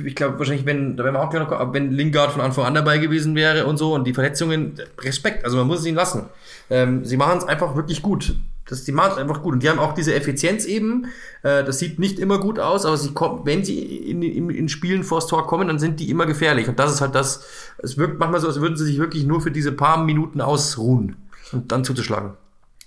ich 0.04 0.14
glaube 0.14 0.38
wahrscheinlich, 0.38 0.66
wenn, 0.66 0.98
da 0.98 1.04
wären 1.04 1.14
wir 1.14 1.22
auch 1.22 1.30
gleich 1.30 1.48
noch, 1.48 1.72
wenn 1.72 1.92
Lingard 1.92 2.30
von 2.30 2.42
Anfang 2.42 2.66
an 2.66 2.74
dabei 2.74 2.98
gewesen 2.98 3.34
wäre 3.34 3.64
und 3.64 3.78
so 3.78 3.94
und 3.94 4.06
die 4.06 4.12
Verletzungen, 4.12 4.74
Respekt, 5.00 5.46
also 5.46 5.56
man 5.56 5.66
muss 5.66 5.80
es 5.80 5.86
ihnen 5.86 5.96
lassen. 5.96 6.26
Ähm, 6.68 7.06
sie 7.06 7.16
machen 7.16 7.38
es 7.38 7.44
einfach 7.44 7.74
wirklich 7.74 8.02
gut. 8.02 8.36
Das, 8.66 8.84
die 8.84 8.92
machen 8.92 9.12
es 9.12 9.18
einfach 9.18 9.42
gut. 9.42 9.54
Und 9.54 9.62
die 9.62 9.68
haben 9.68 9.78
auch 9.78 9.92
diese 9.92 10.14
Effizienz 10.14 10.64
eben. 10.64 11.06
Äh, 11.42 11.64
das 11.64 11.78
sieht 11.78 11.98
nicht 11.98 12.18
immer 12.18 12.38
gut 12.38 12.58
aus, 12.58 12.86
aber 12.86 12.96
sie 12.96 13.12
kommen, 13.12 13.44
wenn 13.44 13.64
sie 13.64 13.80
in, 13.80 14.22
in, 14.22 14.50
in 14.50 14.68
Spielen 14.68 15.02
vors 15.02 15.26
Tor 15.26 15.46
kommen, 15.46 15.68
dann 15.68 15.78
sind 15.78 16.00
die 16.00 16.10
immer 16.10 16.26
gefährlich. 16.26 16.68
Und 16.68 16.78
das 16.78 16.92
ist 16.92 17.00
halt 17.00 17.14
das, 17.14 17.44
es 17.78 17.98
wirkt 17.98 18.18
manchmal 18.18 18.40
so, 18.40 18.46
als 18.46 18.60
würden 18.60 18.76
sie 18.76 18.84
sich 18.84 18.98
wirklich 18.98 19.24
nur 19.24 19.40
für 19.40 19.50
diese 19.50 19.72
paar 19.72 20.04
Minuten 20.04 20.40
ausruhen 20.40 21.16
und 21.52 21.72
dann 21.72 21.84
zuzuschlagen. 21.84 22.32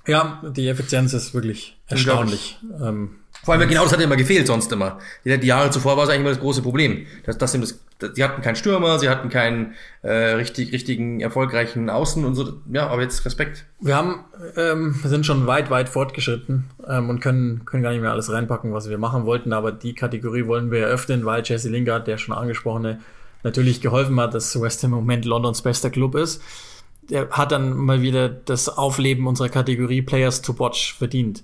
Ja, 0.07 0.41
die 0.55 0.67
Effizienz 0.67 1.13
ist 1.13 1.33
wirklich 1.33 1.77
erstaunlich. 1.87 2.59
Ähm, 2.81 3.15
vor 3.45 3.53
allem 3.53 3.69
genau 3.69 3.83
das 3.83 3.93
hat 3.93 4.01
immer 4.01 4.15
gefehlt 4.15 4.47
sonst 4.47 4.71
immer. 4.71 4.97
Die, 5.23 5.37
die 5.37 5.45
Jahre 5.45 5.69
zuvor 5.69 5.97
war 5.97 6.05
es 6.05 6.09
eigentlich 6.09 6.21
immer 6.21 6.29
das 6.31 6.39
große 6.39 6.63
Problem. 6.63 7.05
Dass, 7.27 7.37
dass 7.37 7.51
das, 7.51 7.79
sie 8.15 8.23
hatten 8.23 8.41
keinen 8.41 8.55
Stürmer, 8.55 8.97
sie 8.97 9.07
hatten 9.07 9.29
keinen 9.29 9.75
äh, 10.01 10.11
richtig, 10.11 10.73
richtigen, 10.73 11.21
erfolgreichen 11.21 11.91
Außen 11.91 12.25
und 12.25 12.33
so. 12.33 12.53
Ja, 12.73 12.87
aber 12.87 13.03
jetzt 13.03 13.23
Respekt. 13.23 13.65
Wir 13.79 13.95
haben, 13.95 14.25
ähm, 14.57 14.95
sind 15.03 15.27
schon 15.27 15.45
weit, 15.45 15.69
weit 15.69 15.89
fortgeschritten 15.89 16.65
ähm, 16.87 17.11
und 17.11 17.19
können, 17.19 17.65
können 17.65 17.83
gar 17.83 17.91
nicht 17.91 18.01
mehr 18.01 18.11
alles 18.11 18.31
reinpacken, 18.31 18.73
was 18.73 18.89
wir 18.89 18.97
machen 18.97 19.25
wollten. 19.25 19.53
Aber 19.53 19.71
die 19.71 19.93
Kategorie 19.93 20.47
wollen 20.47 20.71
wir 20.71 20.79
eröffnen, 20.79 21.23
weil 21.23 21.43
Jesse 21.45 21.69
Lingard, 21.69 22.07
der 22.07 22.17
schon 22.17 22.33
angesprochene, 22.33 22.99
natürlich 23.43 23.79
geholfen 23.79 24.19
hat, 24.19 24.33
dass 24.33 24.59
West 24.59 24.81
Ham 24.81 24.93
im 24.93 24.97
Moment 24.97 25.23
Londons 25.23 25.61
bester 25.61 25.91
Club 25.91 26.15
ist. 26.15 26.41
Der 27.11 27.29
hat 27.29 27.51
dann 27.51 27.77
mal 27.77 28.01
wieder 28.01 28.27
das 28.27 28.69
Aufleben 28.69 29.27
unserer 29.27 29.49
Kategorie 29.49 30.01
Players 30.01 30.41
to 30.41 30.57
Watch 30.57 30.95
verdient. 30.97 31.43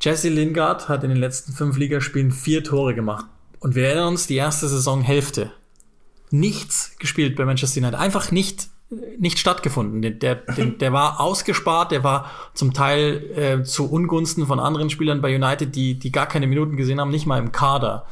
Jesse 0.00 0.28
Lingard 0.28 0.88
hat 0.88 1.04
in 1.04 1.10
den 1.10 1.18
letzten 1.18 1.52
fünf 1.52 1.76
Ligaspielen 1.76 2.30
vier 2.30 2.62
Tore 2.62 2.94
gemacht. 2.94 3.26
Und 3.60 3.74
wir 3.74 3.86
erinnern 3.86 4.08
uns, 4.08 4.26
die 4.26 4.36
erste 4.36 4.68
Saisonhälfte. 4.68 5.52
Nichts 6.30 6.96
gespielt 6.98 7.36
bei 7.36 7.44
Manchester 7.44 7.80
United. 7.80 7.98
Einfach 7.98 8.30
nicht, 8.30 8.68
nicht 9.18 9.38
stattgefunden. 9.38 10.02
Der, 10.02 10.10
der, 10.10 10.34
der 10.34 10.92
war 10.92 11.20
ausgespart, 11.20 11.92
der 11.92 12.04
war 12.04 12.30
zum 12.52 12.74
Teil 12.74 13.24
äh, 13.36 13.62
zu 13.62 13.90
Ungunsten 13.90 14.46
von 14.46 14.60
anderen 14.60 14.90
Spielern 14.90 15.22
bei 15.22 15.34
United, 15.34 15.74
die, 15.74 15.98
die 15.98 16.12
gar 16.12 16.26
keine 16.26 16.46
Minuten 16.46 16.76
gesehen 16.76 17.00
haben, 17.00 17.10
nicht 17.10 17.26
mal 17.26 17.38
im 17.38 17.52
Kader. 17.52 18.06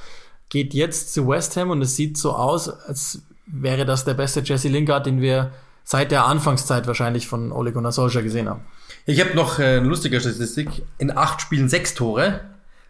Geht 0.48 0.72
jetzt 0.72 1.12
zu 1.12 1.28
West 1.28 1.56
Ham 1.56 1.70
und 1.70 1.82
es 1.82 1.96
sieht 1.96 2.16
so 2.16 2.32
aus, 2.32 2.68
als 2.68 3.22
wäre 3.46 3.84
das 3.84 4.04
der 4.04 4.14
beste 4.14 4.40
Jesse 4.40 4.68
Lingard, 4.68 5.06
den 5.06 5.20
wir 5.20 5.52
seit 5.84 6.10
der 6.10 6.26
Anfangszeit 6.26 6.86
wahrscheinlich 6.86 7.26
von 7.26 7.52
Ole 7.52 7.72
Gunnar 7.72 7.92
Solskjaer 7.92 8.22
gesehen 8.22 8.48
haben. 8.48 8.62
Ich 9.04 9.20
habe 9.20 9.34
noch 9.34 9.58
äh, 9.58 9.78
eine 9.78 9.88
lustige 9.88 10.20
Statistik. 10.20 10.68
In 10.98 11.16
acht 11.16 11.40
Spielen 11.40 11.68
sechs 11.68 11.94
Tore. 11.94 12.40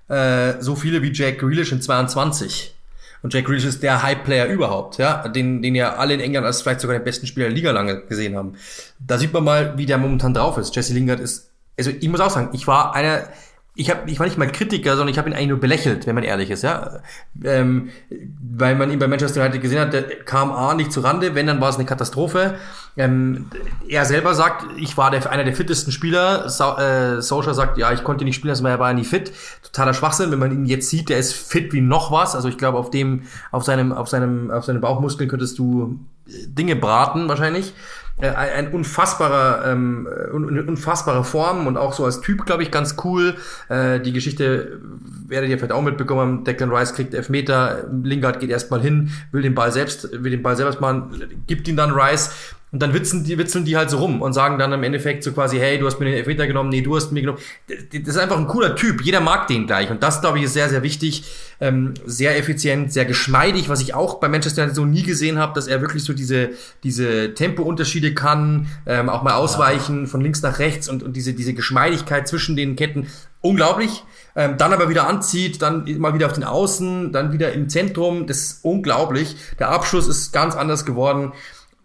Äh, 0.09 0.61
so 0.61 0.77
viele 0.77 1.03
wie 1.03 1.13
Jack 1.13 1.39
Grealish 1.39 1.73
in 1.73 1.81
22. 1.81 2.75
Und 3.23 3.33
Jack 3.33 3.47
Grealish 3.47 3.65
ist 3.65 3.83
der 3.83 4.03
Hype-Player 4.03 4.47
überhaupt, 4.47 4.99
ja, 4.99 5.29
den, 5.29 5.63
den 5.63 5.77
ja 5.77 5.95
alle 5.95 6.15
in 6.15 6.21
England 6.21 6.45
als 6.45 6.61
vielleicht 6.61 6.81
sogar 6.81 6.99
den 6.99 7.05
besten 7.05 7.27
Spieler 7.27 7.47
der 7.47 7.55
Liga 7.55 7.71
lange 7.71 8.03
gesehen 8.03 8.37
haben. 8.37 8.57
Da 8.99 9.17
sieht 9.17 9.33
man 9.33 9.45
mal, 9.45 9.79
wie 9.79 9.87
der 9.87 9.97
momentan 9.97 10.35
drauf 10.35 10.59
ist. 10.59 10.75
Jesse 10.75 10.93
Lingard 10.93 11.21
ist, 11.21 11.51
also 11.79 11.91
ich 11.91 12.09
muss 12.09 12.21
auch 12.21 12.31
sagen, 12.31 12.51
ich 12.53 12.67
war 12.67 12.95
einer, 12.95 13.29
ich, 13.75 13.91
hab, 13.91 14.07
ich 14.07 14.19
war 14.19 14.27
nicht 14.27 14.37
mal 14.37 14.51
Kritiker, 14.53 14.97
sondern 14.97 15.09
ich 15.09 15.19
habe 15.19 15.31
ihn 15.31 15.35
eigentlich 15.35 15.49
nur 15.49 15.61
belächelt, 15.61 16.07
wenn 16.07 16.15
man 16.15 16.25
ehrlich 16.25 16.51
ist, 16.51 16.63
ja. 16.63 17.01
Ähm, 17.43 17.89
weil 18.39 18.75
man 18.75 18.91
ihn 18.91 18.99
bei 18.99 19.09
Manchester 19.09 19.41
United 19.41 19.63
gesehen 19.63 19.81
hat, 19.81 19.95
der 19.95 20.03
kam 20.25 20.53
A 20.53 20.75
nicht 20.75 20.93
zu 20.93 21.01
Rande, 21.01 21.35
wenn, 21.35 21.47
dann 21.47 21.59
war 21.59 21.71
es 21.71 21.77
eine 21.77 21.87
Katastrophe. 21.87 22.57
Ähm, 22.99 23.47
er 23.89 24.05
selber 24.05 24.35
sagt, 24.35 24.67
ich 24.77 24.99
war 24.99 25.11
der, 25.11 25.31
einer 25.31 25.45
der 25.45 25.55
fittesten 25.55 25.91
Spieler. 25.91 26.51
So, 26.51 26.77
äh, 26.77 27.23
Solskjaer 27.23 27.55
sagt, 27.55 27.79
ja, 27.79 27.93
ich 27.93 28.05
konnte 28.05 28.27
nicht 28.27 28.35
spielen, 28.35 28.51
also 28.51 28.67
er 28.67 28.79
war 28.79 28.93
nie 28.93 29.05
fit. 29.05 29.33
Totaler 29.63 29.95
Schwachsinn, 29.95 30.31
wenn 30.31 30.39
man 30.39 30.53
ihn 30.53 30.67
jetzt 30.67 30.91
sieht, 30.91 31.09
der 31.09 31.19
ist 31.19 31.33
fit 31.33 31.73
wie 31.73 31.81
noch 31.81 32.13
was. 32.13 32.35
Also 32.35 32.49
ich 32.49 32.59
glaube, 32.59 32.77
auf 32.77 32.91
dem, 32.91 33.23
auf 33.53 33.65
seinem, 33.65 33.93
auf 33.93 34.09
seinem, 34.09 34.51
auf 34.51 34.65
seinen 34.65 34.83
Bauchmuskeln 34.83 35.31
könntest 35.31 35.59
du 35.59 35.99
Dinge 36.27 36.77
braten 36.77 37.29
wahrscheinlich. 37.29 37.73
Äh, 38.23 38.29
ein 38.37 38.69
unfassbarer, 38.69 39.73
ähm, 39.73 40.07
unfassbare 40.33 41.25
Form 41.25 41.67
und 41.67 41.77
auch 41.77 41.93
so 41.93 42.05
als 42.05 42.21
Typ, 42.21 42.47
glaube 42.47 42.63
ich, 42.63 42.71
ganz 42.71 42.95
cool. 43.03 43.35
Äh, 43.69 43.99
die 43.99 44.13
Geschichte 44.13 44.81
werdet 45.27 45.51
ihr 45.51 45.59
vielleicht 45.59 45.73
auch 45.73 45.83
mitbekommen 45.83 46.21
haben. 46.21 46.45
Declan 46.45 46.71
Rice 46.71 46.95
kriegt 46.95 47.15
Elfmeter, 47.15 47.89
Lingard 47.91 48.39
geht 48.39 48.51
erstmal 48.51 48.81
hin, 48.81 49.11
will 49.33 49.43
den 49.43 49.57
Ball 49.57 49.73
selbst, 49.73 50.09
will 50.13 50.31
den 50.31 50.43
Ball 50.43 50.57
selbst 50.57 50.81
machen, 50.81 51.11
gibt 51.49 51.67
ihn 51.67 51.77
dann 51.77 51.91
Rice. 51.91 52.31
Und 52.73 52.81
dann 52.81 52.95
witzeln 52.95 53.23
die, 53.23 53.37
witzeln 53.37 53.67
die 53.67 53.77
halt 53.77 53.91
so 53.91 53.99
rum 53.99 54.23
und 54.23 54.33
sagen 54.33 54.59
dann 54.59 54.73
im 54.73 54.83
Endeffekt 54.83 55.23
so 55.23 55.33
quasi, 55.33 55.59
hey, 55.59 55.79
du 55.79 55.87
hast 55.87 56.01
mir 56.01 56.07
den 56.07 56.15
Elfmeter 56.15 56.47
genommen, 56.47 56.71
nee, 56.71 56.81
du 56.81 56.97
hast 56.97 57.13
mir 57.13 57.21
genommen. 57.21 57.39
Das 57.69 58.09
ist 58.09 58.17
einfach 58.17 58.39
ein 58.39 58.49
cooler 58.49 58.75
Typ. 58.75 59.03
Jeder 59.03 59.21
mag 59.21 59.47
den 59.47 59.67
gleich. 59.67 59.91
Und 59.91 60.03
das, 60.03 60.23
glaube 60.23 60.39
ich, 60.39 60.45
ist 60.45 60.55
sehr, 60.55 60.71
sehr 60.71 60.83
wichtig. 60.83 61.25
Ähm, 61.61 61.93
sehr 62.07 62.39
effizient, 62.39 62.91
sehr 62.91 63.05
geschmeidig, 63.05 63.69
was 63.69 63.83
ich 63.83 63.93
auch 63.93 64.21
bei 64.21 64.29
Manchester 64.29 64.63
United 64.63 64.75
so 64.75 64.87
nie 64.87 65.03
gesehen 65.03 65.39
habe, 65.39 65.53
dass 65.55 65.67
er 65.67 65.83
wirklich 65.83 66.03
so 66.03 66.15
diese, 66.15 66.51
diese 66.83 67.35
Tempounterschiede 67.35 68.15
kann, 68.15 68.69
ähm, 68.87 69.11
auch 69.11 69.23
mal 69.23 69.35
ausweichen 69.35 70.07
von 70.07 70.23
links 70.23 70.41
nach 70.41 70.59
rechts 70.59 70.89
und, 70.89 71.03
und 71.03 71.15
diese, 71.15 71.35
diese 71.35 71.53
Geschmeidigkeit 71.53 72.27
zwischen 72.27 72.57
den 72.57 72.75
Ketten. 72.75 73.07
Unglaublich. 73.43 74.03
Ähm, 74.35 74.57
dann 74.57 74.73
aber 74.73 74.89
wieder 74.89 75.07
anzieht, 75.07 75.61
dann 75.61 75.85
mal 75.99 76.15
wieder 76.15 76.27
auf 76.27 76.33
den 76.33 76.45
Außen, 76.45 77.13
dann 77.13 77.35
wieder 77.35 77.53
im 77.53 77.69
Zentrum. 77.69 78.27
Das 78.27 78.39
ist 78.39 78.65
unglaublich. 78.65 79.37
Der 79.59 79.69
Abschluss 79.69 80.09
ist 80.09 80.33
ganz 80.33 80.57
anders 80.57 80.87
geworden 80.87 81.33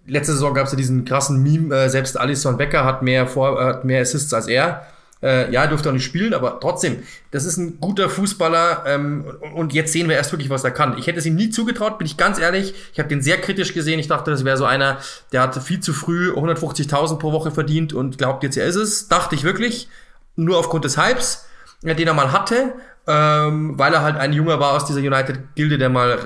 letzte 0.07 0.33
Saison 0.33 0.53
gab 0.53 0.65
es 0.65 0.71
ja 0.71 0.77
diesen 0.77 1.05
krassen 1.05 1.43
Meme, 1.43 1.75
äh, 1.75 1.89
selbst 1.89 2.19
Alisson 2.19 2.57
Becker 2.57 2.85
hat 2.85 3.01
mehr, 3.01 3.27
Vor 3.27 3.63
hat 3.63 3.85
mehr 3.85 4.01
Assists 4.01 4.33
als 4.33 4.47
er. 4.47 4.87
Äh, 5.21 5.51
ja, 5.51 5.63
er 5.63 5.67
durfte 5.67 5.89
auch 5.89 5.93
nicht 5.93 6.05
spielen, 6.05 6.35
aber 6.35 6.59
trotzdem, 6.59 6.99
das 7.31 7.43
ist 7.45 7.57
ein 7.57 7.79
guter 7.79 8.07
Fußballer 8.07 8.83
ähm, 8.85 9.25
und 9.55 9.73
jetzt 9.73 9.91
sehen 9.91 10.07
wir 10.07 10.15
erst 10.15 10.31
wirklich, 10.31 10.51
was 10.51 10.63
er 10.63 10.69
kann. 10.69 10.95
Ich 10.99 11.07
hätte 11.07 11.17
es 11.17 11.25
ihm 11.25 11.35
nie 11.35 11.49
zugetraut, 11.49 11.97
bin 11.97 12.05
ich 12.05 12.17
ganz 12.17 12.37
ehrlich. 12.37 12.75
Ich 12.93 12.99
habe 12.99 13.09
den 13.09 13.23
sehr 13.23 13.41
kritisch 13.41 13.73
gesehen. 13.73 13.99
Ich 13.99 14.07
dachte, 14.07 14.29
das 14.29 14.45
wäre 14.45 14.57
so 14.57 14.65
einer, 14.65 14.99
der 15.31 15.41
hatte 15.41 15.59
viel 15.59 15.79
zu 15.79 15.93
früh 15.93 16.31
150.000 16.31 17.17
pro 17.17 17.31
Woche 17.31 17.49
verdient 17.49 17.93
und 17.93 18.19
glaubt 18.19 18.43
jetzt, 18.43 18.57
er 18.57 18.67
ist 18.67 18.75
es. 18.75 19.07
Dachte 19.07 19.33
ich 19.33 19.43
wirklich, 19.43 19.89
nur 20.35 20.59
aufgrund 20.59 20.85
des 20.85 20.97
Hypes, 20.97 21.47
den 21.81 22.07
er 22.07 22.13
mal 22.13 22.31
hatte 22.31 22.73
ähm, 23.07 23.79
weil 23.79 23.93
er 23.93 24.01
halt 24.01 24.17
ein 24.17 24.33
Junger 24.33 24.59
war 24.59 24.73
aus 24.73 24.85
dieser 24.85 24.99
United-Gilde, 24.99 25.77
der 25.77 25.89
mal 25.89 26.19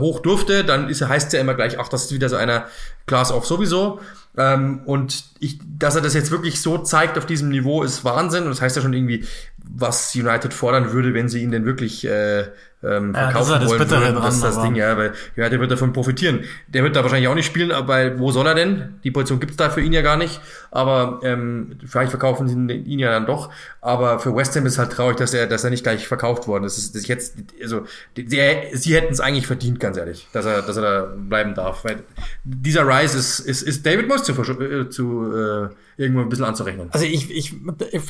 hoch 0.00 0.20
durfte, 0.20 0.64
dann 0.64 0.88
ist, 0.88 1.06
heißt 1.06 1.26
es 1.26 1.32
ja 1.34 1.40
immer 1.40 1.54
gleich, 1.54 1.78
ach, 1.78 1.88
das 1.88 2.06
ist 2.06 2.12
wieder 2.12 2.30
so 2.30 2.36
einer 2.36 2.64
Class 3.06 3.30
of 3.30 3.46
sowieso. 3.46 4.00
Ähm, 4.38 4.80
und 4.86 5.24
ich, 5.40 5.58
dass 5.78 5.96
er 5.96 6.02
das 6.02 6.14
jetzt 6.14 6.30
wirklich 6.30 6.62
so 6.62 6.78
zeigt 6.78 7.18
auf 7.18 7.26
diesem 7.26 7.50
Niveau, 7.50 7.82
ist 7.82 8.02
Wahnsinn. 8.04 8.44
Und 8.44 8.50
das 8.50 8.62
heißt 8.62 8.76
ja 8.76 8.82
schon 8.82 8.94
irgendwie, 8.94 9.26
was 9.58 10.14
United 10.14 10.54
fordern 10.54 10.92
würde, 10.92 11.12
wenn 11.12 11.28
sie 11.28 11.42
ihn 11.42 11.50
denn 11.50 11.66
wirklich 11.66 12.06
äh, 12.06 12.46
ähm, 12.82 13.12
verkaufen 13.12 13.52
ja, 13.52 13.58
das 13.58 13.68
wollen 13.68 13.90
würden. 13.90 14.14
Das 14.14 14.36
ist 14.36 14.44
das 14.44 14.62
Ding, 14.62 14.76
ja, 14.76 14.96
weil 14.96 15.12
ja, 15.36 15.48
der 15.50 15.60
wird 15.60 15.70
davon 15.70 15.92
profitieren. 15.92 16.44
Der 16.68 16.82
wird 16.82 16.96
da 16.96 17.02
wahrscheinlich 17.02 17.28
auch 17.28 17.34
nicht 17.34 17.46
spielen, 17.46 17.72
aber 17.72 18.18
wo 18.18 18.30
soll 18.32 18.46
er 18.46 18.54
denn? 18.54 19.00
Die 19.04 19.10
Position 19.10 19.38
gibt's 19.38 19.56
da 19.56 19.68
für 19.68 19.82
ihn 19.82 19.92
ja 19.92 20.00
gar 20.00 20.16
nicht. 20.16 20.40
Aber 20.70 21.20
ähm, 21.22 21.78
vielleicht 21.84 22.10
verkaufen 22.10 22.48
sie 22.48 22.54
ihn 22.54 22.98
ja 22.98 23.10
dann 23.10 23.26
doch. 23.26 23.50
Aber 23.80 24.20
für 24.20 24.34
West 24.34 24.54
Ham 24.56 24.66
ist 24.66 24.78
halt 24.78 24.92
traurig, 24.92 25.16
dass 25.16 25.34
er, 25.34 25.46
dass 25.46 25.64
er 25.64 25.70
nicht 25.70 25.82
gleich 25.82 26.06
verkauft 26.06 26.46
worden 26.46 26.64
ist. 26.64 26.76
Das 26.76 26.84
ist, 26.84 26.94
das 26.94 27.02
ist 27.02 27.08
jetzt, 27.08 27.34
also 27.62 27.82
die, 28.16 28.28
sie 28.28 28.94
hätten 28.94 29.12
es 29.12 29.20
eigentlich 29.20 29.46
verdient, 29.46 29.80
ganz 29.80 29.96
ehrlich, 29.96 30.28
dass 30.32 30.46
er, 30.46 30.62
dass 30.62 30.76
er 30.76 30.82
da 30.82 31.14
bleiben 31.16 31.54
darf. 31.54 31.84
Weil 31.84 32.04
dieser 32.44 32.86
Rise 32.86 33.18
ist, 33.18 33.40
ist, 33.40 33.62
ist 33.62 33.84
David 33.84 34.08
Moyes 34.08 34.22
zu, 34.22 34.32
äh, 34.32 34.88
zu 34.88 35.32
äh, 35.34 35.68
irgendwo 36.00 36.22
ein 36.22 36.28
bisschen 36.28 36.46
anzurechnen. 36.46 36.88
Also 36.92 37.04
ich, 37.04 37.30
ich, 37.30 37.54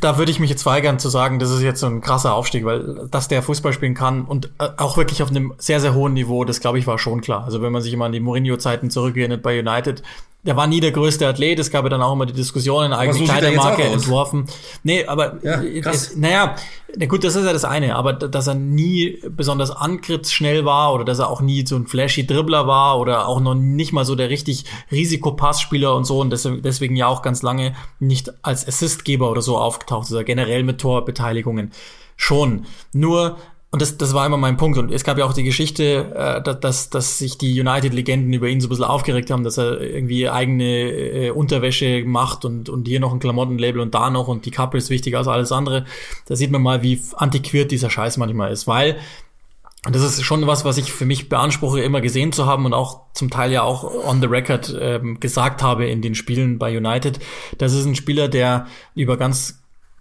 da 0.00 0.16
würde 0.16 0.30
ich 0.30 0.38
mich 0.38 0.50
jetzt 0.50 0.64
weigern 0.64 0.98
zu 0.98 1.08
sagen, 1.08 1.38
das 1.38 1.50
ist 1.50 1.62
jetzt 1.62 1.80
so 1.80 1.86
ein 1.86 2.00
krasser 2.00 2.34
Aufstieg, 2.34 2.64
weil 2.64 3.08
dass 3.11 3.26
der 3.26 3.42
Fußball 3.42 3.72
spielen 3.72 3.94
kann 3.94 4.24
und 4.24 4.46
äh, 4.58 4.68
auch 4.76 4.96
wirklich 4.96 5.22
auf 5.22 5.30
einem 5.30 5.54
sehr, 5.58 5.80
sehr 5.80 5.94
hohen 5.94 6.12
Niveau, 6.12 6.44
das 6.44 6.61
glaube 6.61 6.78
ich 6.78 6.86
war 6.86 6.98
schon 6.98 7.20
klar. 7.20 7.44
Also 7.44 7.62
wenn 7.62 7.72
man 7.72 7.82
sich 7.82 7.92
immer 7.92 8.04
an 8.04 8.12
die 8.12 8.20
Mourinho-Zeiten 8.20 8.90
zurückerinnert 8.90 9.42
bei 9.42 9.58
United, 9.58 10.02
der 10.43 10.57
war 10.57 10.66
nie 10.66 10.80
der 10.80 10.93
größte 10.93 11.28
Athlet, 11.28 11.59
es 11.59 11.70
gab 11.70 11.84
ja 11.84 11.91
dann 11.91 12.01
auch 12.01 12.14
immer 12.14 12.24
die 12.24 12.32
Diskussionen, 12.32 12.93
eigene 12.93 13.18
so 13.18 13.24
Kleidermarke 13.24 13.82
entworfen. 13.82 14.47
Nee, 14.82 15.05
aber 15.05 15.38
ja, 15.43 15.62
es, 15.91 16.16
naja, 16.16 16.57
na 16.97 17.07
gut, 17.07 17.24
das 17.24 17.36
ist 17.36 17.45
ja 17.45 17.53
das 17.53 17.66
eine, 17.66 17.95
aber 17.95 18.14
dass 18.14 18.47
er 18.47 18.55
nie 18.55 19.22
besonders 19.28 19.70
angriffsschnell 19.70 20.64
war 20.64 20.95
oder 20.95 21.05
dass 21.05 21.18
er 21.18 21.28
auch 21.28 21.43
nie 21.43 21.66
so 21.66 21.76
ein 21.76 21.86
flashy 21.86 22.26
Dribbler 22.26 22.66
war 22.66 22.99
oder 22.99 23.28
auch 23.28 23.41
noch 23.41 23.55
nicht 23.55 23.93
mal 23.93 24.07
so 24.07 24.14
der 24.14 24.30
richtig 24.30 24.64
Risikopassspieler 24.91 25.95
und 25.95 26.05
so 26.05 26.20
und 26.20 26.30
deswegen, 26.30 26.97
ja 26.97 27.07
auch 27.07 27.22
ganz 27.22 27.43
lange 27.43 27.74
nicht 27.99 28.32
als 28.43 28.66
Assistgeber 28.66 29.30
oder 29.30 29.43
so 29.43 29.59
aufgetaucht 29.59 30.07
ist, 30.07 30.12
oder 30.12 30.24
generell 30.24 30.62
mit 30.62 30.80
Torbeteiligungen 30.80 31.72
schon. 32.16 32.66
Nur 32.93 33.36
und 33.72 33.80
das, 33.80 33.96
das 33.96 34.14
war 34.14 34.26
immer 34.26 34.36
mein 34.36 34.56
Punkt. 34.56 34.78
Und 34.78 34.90
es 34.90 35.04
gab 35.04 35.16
ja 35.16 35.24
auch 35.24 35.32
die 35.32 35.44
Geschichte, 35.44 36.12
äh, 36.14 36.54
dass, 36.60 36.90
dass 36.90 37.18
sich 37.18 37.38
die 37.38 37.60
United-Legenden 37.60 38.32
über 38.32 38.48
ihn 38.48 38.60
so 38.60 38.66
ein 38.66 38.70
bisschen 38.70 38.84
aufgeregt 38.84 39.30
haben, 39.30 39.44
dass 39.44 39.58
er 39.58 39.80
irgendwie 39.80 40.28
eigene 40.28 40.64
äh, 40.64 41.30
Unterwäsche 41.30 42.02
macht 42.04 42.44
und, 42.44 42.68
und 42.68 42.88
hier 42.88 42.98
noch 42.98 43.12
ein 43.12 43.20
Klamottenlabel 43.20 43.80
und 43.80 43.94
da 43.94 44.10
noch 44.10 44.26
und 44.26 44.44
die 44.44 44.50
Kappe 44.50 44.76
ist 44.76 44.90
wichtiger 44.90 45.18
als 45.18 45.28
alles 45.28 45.52
andere. 45.52 45.84
Da 46.26 46.34
sieht 46.34 46.50
man 46.50 46.62
mal, 46.62 46.82
wie 46.82 47.00
antiquiert 47.14 47.70
dieser 47.70 47.90
Scheiß 47.90 48.16
manchmal 48.16 48.50
ist, 48.50 48.66
weil 48.66 48.98
und 49.86 49.94
das 49.94 50.02
ist 50.02 50.22
schon 50.22 50.46
was, 50.46 50.66
was 50.66 50.76
ich 50.76 50.92
für 50.92 51.06
mich 51.06 51.30
beanspruche, 51.30 51.80
immer 51.80 52.02
gesehen 52.02 52.32
zu 52.32 52.44
haben 52.44 52.66
und 52.66 52.74
auch 52.74 53.00
zum 53.14 53.30
Teil 53.30 53.50
ja 53.50 53.62
auch 53.62 53.84
on 54.04 54.20
the 54.20 54.26
record 54.26 54.76
ähm, 54.78 55.20
gesagt 55.20 55.62
habe 55.62 55.86
in 55.86 56.02
den 56.02 56.14
Spielen 56.14 56.58
bei 56.58 56.76
United. 56.76 57.18
Das 57.56 57.72
ist 57.72 57.86
ein 57.86 57.94
Spieler, 57.94 58.28
der 58.28 58.66
über 58.94 59.16
ganz 59.16 59.59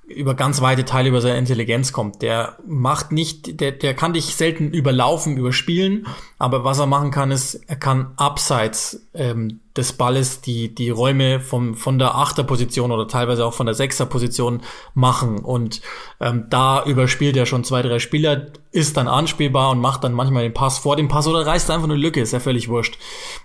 über 0.09 0.33
ganz 0.33 0.61
weite 0.61 0.85
Teile 0.85 1.09
über 1.09 1.21
seine 1.21 1.37
Intelligenz 1.37 1.93
kommt. 1.93 2.21
Der 2.21 2.57
macht 2.65 3.11
nicht, 3.11 3.59
der, 3.61 3.71
der 3.71 3.93
kann 3.93 4.13
dich 4.13 4.35
selten 4.35 4.71
überlaufen, 4.71 5.37
überspielen, 5.37 6.07
aber 6.37 6.63
was 6.63 6.79
er 6.79 6.87
machen 6.87 7.11
kann, 7.11 7.31
ist, 7.31 7.55
er 7.67 7.75
kann 7.75 8.13
abseits 8.17 9.07
ähm, 9.13 9.59
des 9.79 9.93
Balles 9.93 10.41
die, 10.41 10.73
die 10.75 10.89
Räume 10.89 11.39
vom, 11.39 11.75
von 11.75 11.97
der 11.97 12.15
Achterposition 12.15 12.91
oder 12.91 13.07
teilweise 13.07 13.45
auch 13.45 13.53
von 13.53 13.65
der 13.65 13.75
Sechserposition 13.75 14.61
machen. 14.93 15.39
Und 15.39 15.81
ähm, 16.19 16.45
da 16.49 16.83
überspielt 16.83 17.35
er 17.37 17.45
schon 17.45 17.63
zwei, 17.63 17.81
drei 17.81 17.99
Spieler, 17.99 18.47
ist 18.71 18.97
dann 18.97 19.07
anspielbar 19.07 19.71
und 19.71 19.79
macht 19.79 20.03
dann 20.03 20.13
manchmal 20.13 20.43
den 20.43 20.53
Pass 20.53 20.77
vor 20.77 20.95
dem 20.95 21.07
Pass 21.07 21.27
oder 21.27 21.45
reißt 21.45 21.71
einfach 21.71 21.85
eine 21.85 21.95
Lücke, 21.95 22.21
ist 22.21 22.33
ja 22.33 22.39
völlig 22.39 22.69
wurscht. 22.69 22.99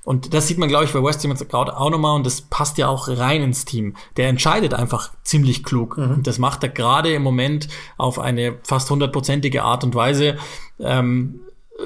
Und 0.04 0.34
das 0.34 0.48
sieht 0.48 0.58
man, 0.58 0.68
glaube 0.68 0.84
ich, 0.84 0.92
bei 0.92 1.02
West 1.02 1.24
Ham 1.24 1.30
jetzt 1.30 1.48
gerade 1.48 1.76
auch 1.78 1.90
nochmal 1.90 2.16
und 2.16 2.26
das 2.26 2.42
passt 2.42 2.76
ja 2.76 2.88
auch 2.88 3.08
rein 3.08 3.42
ins 3.42 3.64
Team. 3.64 3.96
Der 4.16 4.28
entscheidet 4.28 4.74
einfach 4.74 5.12
ziemlich 5.22 5.64
klug. 5.64 5.96
Mhm. 5.96 6.10
Und 6.10 6.26
das 6.26 6.38
macht 6.38 6.62
er 6.62 6.68
gerade 6.68 7.14
im 7.14 7.22
Moment 7.22 7.68
auf 7.96 8.18
eine 8.18 8.58
fast 8.64 8.90
hundertprozentige 8.90 9.62
Art 9.62 9.84
und 9.84 9.94
Weise. 9.94 10.36
Ähm, 10.80 11.40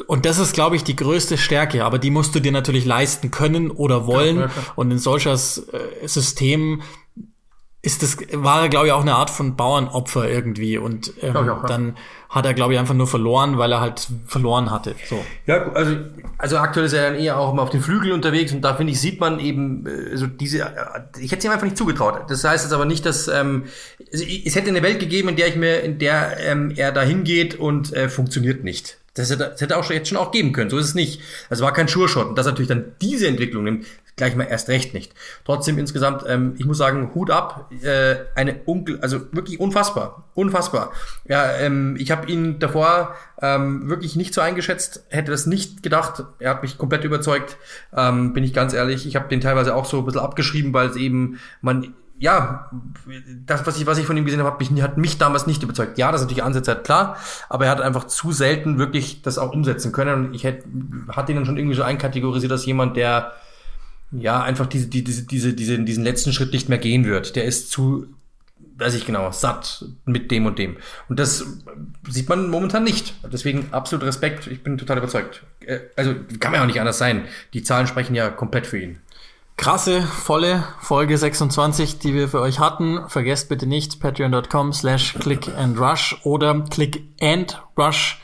und 0.06 0.26
das 0.26 0.38
ist, 0.38 0.52
glaube 0.52 0.76
ich, 0.76 0.84
die 0.84 0.96
größte 0.96 1.38
Stärke, 1.38 1.84
aber 1.84 1.98
die 1.98 2.10
musst 2.10 2.34
du 2.34 2.40
dir 2.40 2.52
natürlich 2.52 2.84
leisten 2.84 3.30
können 3.30 3.70
oder 3.70 4.06
wollen. 4.06 4.40
Ja, 4.40 4.50
und 4.76 4.90
in 4.90 4.98
solcher 4.98 5.32
äh, 5.32 6.06
System 6.06 6.82
ist 7.80 8.02
das, 8.02 8.16
war 8.32 8.62
er, 8.62 8.68
glaube 8.68 8.88
ich, 8.88 8.92
auch 8.92 9.02
eine 9.02 9.14
Art 9.14 9.30
von 9.30 9.54
Bauernopfer 9.54 10.28
irgendwie. 10.28 10.78
Und 10.78 11.12
ähm, 11.22 11.36
auch, 11.36 11.46
ja. 11.46 11.64
dann 11.66 11.96
hat 12.28 12.44
er, 12.44 12.52
glaube 12.52 12.74
ich, 12.74 12.78
einfach 12.78 12.94
nur 12.94 13.06
verloren, 13.06 13.56
weil 13.56 13.72
er 13.72 13.80
halt 13.80 14.08
verloren 14.26 14.70
hatte. 14.70 14.96
So. 15.08 15.24
Ja, 15.46 15.72
also, 15.72 15.96
also 16.36 16.58
aktuell 16.58 16.86
ist 16.86 16.92
er 16.92 17.10
dann 17.10 17.20
eher 17.20 17.38
auch 17.38 17.52
immer 17.52 17.62
auf 17.62 17.70
den 17.70 17.80
Flügeln 17.80 18.12
unterwegs 18.12 18.52
und 18.52 18.62
da 18.62 18.74
finde 18.74 18.92
ich, 18.92 19.00
sieht 19.00 19.20
man 19.20 19.38
eben 19.38 19.86
äh, 19.86 20.16
so 20.16 20.26
diese, 20.26 20.62
äh, 20.62 20.66
ich 21.20 21.30
hätte 21.30 21.38
es 21.38 21.44
ihm 21.44 21.52
einfach 21.52 21.64
nicht 21.64 21.78
zugetraut. 21.78 22.24
Das 22.28 22.44
heißt 22.44 22.64
jetzt 22.64 22.72
aber 22.74 22.84
nicht, 22.84 23.06
dass 23.06 23.28
ähm, 23.28 23.64
es 24.10 24.54
hätte 24.54 24.68
eine 24.68 24.82
Welt 24.82 24.98
gegeben, 24.98 25.28
in 25.28 25.36
der 25.36 25.48
ich 25.48 25.56
mir, 25.56 25.80
in 25.80 25.98
der 25.98 26.36
ähm, 26.40 26.72
er 26.76 26.92
da 26.92 27.02
hingeht 27.02 27.54
und 27.54 27.92
äh, 27.94 28.08
funktioniert 28.08 28.64
nicht. 28.64 28.97
Das 29.18 29.30
hätte, 29.30 29.50
das 29.50 29.60
hätte 29.60 29.76
auch 29.76 29.84
schon, 29.84 29.96
jetzt 29.96 30.08
schon 30.08 30.18
auch 30.18 30.30
geben 30.30 30.52
können. 30.52 30.70
So 30.70 30.78
ist 30.78 30.86
es 30.86 30.94
nicht. 30.94 31.20
Also 31.50 31.64
war 31.64 31.72
kein 31.72 31.88
Sure-Shot. 31.88 32.28
Und 32.28 32.38
das 32.38 32.46
natürlich 32.46 32.68
dann 32.68 32.92
diese 33.00 33.26
Entwicklung 33.26 33.64
nimmt, 33.64 33.86
gleich 34.16 34.36
mal 34.36 34.44
erst 34.44 34.68
recht 34.68 34.94
nicht. 34.94 35.14
Trotzdem 35.44 35.78
insgesamt, 35.78 36.24
ähm, 36.28 36.54
ich 36.58 36.66
muss 36.66 36.78
sagen, 36.78 37.14
Hut 37.14 37.30
ab, 37.30 37.70
äh, 37.82 38.16
eine 38.34 38.60
Unkel, 38.64 39.00
also 39.00 39.32
wirklich 39.32 39.58
unfassbar, 39.58 40.24
unfassbar. 40.34 40.92
Ja, 41.26 41.56
ähm, 41.56 41.96
ich 41.98 42.10
habe 42.10 42.30
ihn 42.30 42.58
davor 42.58 43.14
ähm, 43.40 43.88
wirklich 43.88 44.16
nicht 44.16 44.34
so 44.34 44.40
eingeschätzt, 44.40 45.04
hätte 45.08 45.30
das 45.30 45.46
nicht 45.46 45.82
gedacht. 45.82 46.24
Er 46.38 46.50
hat 46.50 46.62
mich 46.62 46.76
komplett 46.78 47.04
überzeugt, 47.04 47.56
ähm, 47.96 48.34
bin 48.34 48.44
ich 48.44 48.52
ganz 48.52 48.74
ehrlich. 48.74 49.06
Ich 49.06 49.16
habe 49.16 49.28
den 49.28 49.40
teilweise 49.40 49.74
auch 49.74 49.84
so 49.84 50.00
ein 50.00 50.04
bisschen 50.04 50.20
abgeschrieben, 50.20 50.74
weil 50.74 50.88
es 50.88 50.96
eben 50.96 51.38
man 51.60 51.94
ja, 52.18 52.70
das, 53.46 53.66
was 53.66 53.78
ich, 53.78 53.86
was 53.86 53.98
ich 53.98 54.06
von 54.06 54.16
ihm 54.16 54.24
gesehen 54.24 54.40
habe, 54.40 54.50
hat 54.50 54.58
mich, 54.58 54.82
hat 54.82 54.98
mich 54.98 55.18
damals 55.18 55.46
nicht 55.46 55.62
überzeugt. 55.62 55.98
Ja, 55.98 56.10
das 56.10 56.20
ist 56.20 56.26
natürlich 56.26 56.42
Ansätze 56.42 56.72
hat, 56.72 56.84
klar, 56.84 57.16
aber 57.48 57.66
er 57.66 57.70
hat 57.70 57.80
einfach 57.80 58.06
zu 58.06 58.32
selten 58.32 58.78
wirklich 58.78 59.22
das 59.22 59.38
auch 59.38 59.52
umsetzen 59.52 59.92
können. 59.92 60.26
Und 60.26 60.34
ich 60.34 60.44
hätte, 60.44 60.66
hatte 61.08 61.32
ihn 61.32 61.36
dann 61.36 61.46
schon 61.46 61.56
irgendwie 61.56 61.76
so 61.76 61.82
einkategorisiert 61.82 62.50
als 62.50 62.66
jemand, 62.66 62.96
der 62.96 63.32
ja 64.10 64.42
einfach 64.42 64.66
diese, 64.66 64.88
diese, 64.88 65.26
diese, 65.26 65.54
diese, 65.54 65.78
diesen 65.78 66.04
letzten 66.04 66.32
Schritt 66.32 66.52
nicht 66.52 66.68
mehr 66.68 66.78
gehen 66.78 67.04
wird. 67.04 67.36
Der 67.36 67.44
ist 67.44 67.70
zu, 67.70 68.06
weiß 68.78 68.94
ich 68.94 69.06
genau, 69.06 69.30
satt 69.30 69.84
mit 70.04 70.30
dem 70.32 70.46
und 70.46 70.58
dem. 70.58 70.76
Und 71.08 71.20
das 71.20 71.46
sieht 72.08 72.28
man 72.28 72.50
momentan 72.50 72.82
nicht. 72.82 73.14
Deswegen 73.32 73.68
absolut 73.70 74.04
Respekt. 74.04 74.48
Ich 74.48 74.64
bin 74.64 74.76
total 74.76 74.98
überzeugt. 74.98 75.44
Äh, 75.60 75.80
also 75.94 76.14
kann 76.40 76.50
man 76.50 76.54
ja 76.54 76.62
auch 76.62 76.66
nicht 76.68 76.80
anders 76.80 76.98
sein. 76.98 77.26
Die 77.54 77.62
Zahlen 77.62 77.86
sprechen 77.86 78.16
ja 78.16 78.28
komplett 78.28 78.66
für 78.66 78.78
ihn 78.78 78.98
krasse, 79.58 80.02
volle 80.02 80.64
Folge 80.80 81.18
26, 81.18 81.98
die 81.98 82.14
wir 82.14 82.28
für 82.28 82.40
euch 82.40 82.60
hatten. 82.60 83.00
Vergesst 83.08 83.50
bitte 83.50 83.66
nicht 83.66 84.00
patreon.com 84.00 84.72
slash 84.72 85.14
click 85.20 85.48
and 85.58 85.78
rush 85.78 86.16
oder 86.24 86.64
click 86.70 87.02
and 87.20 87.60
rush 87.76 88.22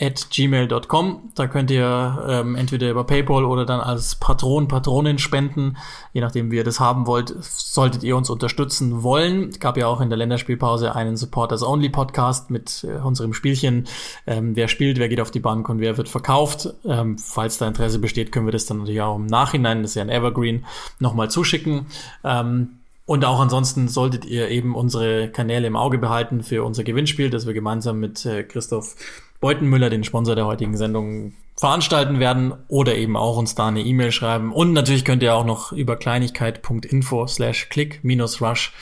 at 0.00 0.30
gmail.com. 0.30 1.30
Da 1.34 1.46
könnt 1.46 1.70
ihr 1.70 2.24
ähm, 2.26 2.56
entweder 2.56 2.90
über 2.90 3.04
PayPal 3.04 3.44
oder 3.44 3.66
dann 3.66 3.80
als 3.80 4.16
Patron, 4.16 4.66
Patronin 4.66 5.18
spenden, 5.18 5.76
je 6.12 6.20
nachdem 6.20 6.50
wie 6.50 6.56
ihr 6.56 6.64
das 6.64 6.80
haben 6.80 7.06
wollt. 7.06 7.34
Solltet 7.40 8.02
ihr 8.02 8.16
uns 8.16 8.30
unterstützen 8.30 9.02
wollen, 9.02 9.50
gab 9.60 9.76
ja 9.76 9.86
auch 9.86 10.00
in 10.00 10.08
der 10.08 10.16
Länderspielpause 10.16 10.94
einen 10.94 11.16
Supporters 11.16 11.62
Only 11.62 11.90
Podcast 11.90 12.50
mit 12.50 12.84
äh, 12.84 12.98
unserem 13.00 13.34
Spielchen. 13.34 13.86
Ähm, 14.26 14.56
wer 14.56 14.68
spielt, 14.68 14.98
wer 14.98 15.08
geht 15.08 15.20
auf 15.20 15.30
die 15.30 15.40
Bank 15.40 15.68
und 15.68 15.80
wer 15.80 15.98
wird 15.98 16.08
verkauft. 16.08 16.72
Ähm, 16.84 17.18
falls 17.18 17.58
da 17.58 17.68
Interesse 17.68 17.98
besteht, 17.98 18.32
können 18.32 18.46
wir 18.46 18.52
das 18.52 18.66
dann 18.66 18.78
natürlich 18.78 19.02
auch 19.02 19.16
im 19.16 19.26
Nachhinein, 19.26 19.82
das 19.82 19.92
ist 19.92 19.94
ja 19.96 20.02
ein 20.02 20.08
Evergreen, 20.08 20.64
nochmal 20.98 21.30
zuschicken. 21.30 21.86
Ähm, 22.24 22.76
und 23.04 23.24
auch 23.24 23.40
ansonsten 23.40 23.88
solltet 23.88 24.24
ihr 24.24 24.50
eben 24.50 24.76
unsere 24.76 25.28
Kanäle 25.28 25.66
im 25.66 25.74
Auge 25.74 25.98
behalten 25.98 26.44
für 26.44 26.62
unser 26.62 26.84
Gewinnspiel, 26.84 27.28
das 27.28 27.44
wir 27.44 27.54
gemeinsam 27.54 27.98
mit 27.98 28.24
äh, 28.24 28.44
Christoph 28.44 28.94
Beutenmüller, 29.40 29.90
den 29.90 30.04
Sponsor 30.04 30.36
der 30.36 30.46
heutigen 30.46 30.76
Sendung, 30.76 31.32
veranstalten 31.56 32.20
werden 32.20 32.54
oder 32.68 32.94
eben 32.94 33.16
auch 33.16 33.36
uns 33.36 33.54
da 33.54 33.68
eine 33.68 33.82
E-Mail 33.82 34.12
schreiben. 34.12 34.52
Und 34.52 34.72
natürlich 34.72 35.04
könnt 35.04 35.22
ihr 35.22 35.34
auch 35.34 35.44
noch 35.44 35.72
über 35.72 35.96
kleinigkeit.info 35.96 37.26
slash 37.26 37.68
click 37.68 38.00
minus 38.02 38.40
rush 38.40 38.72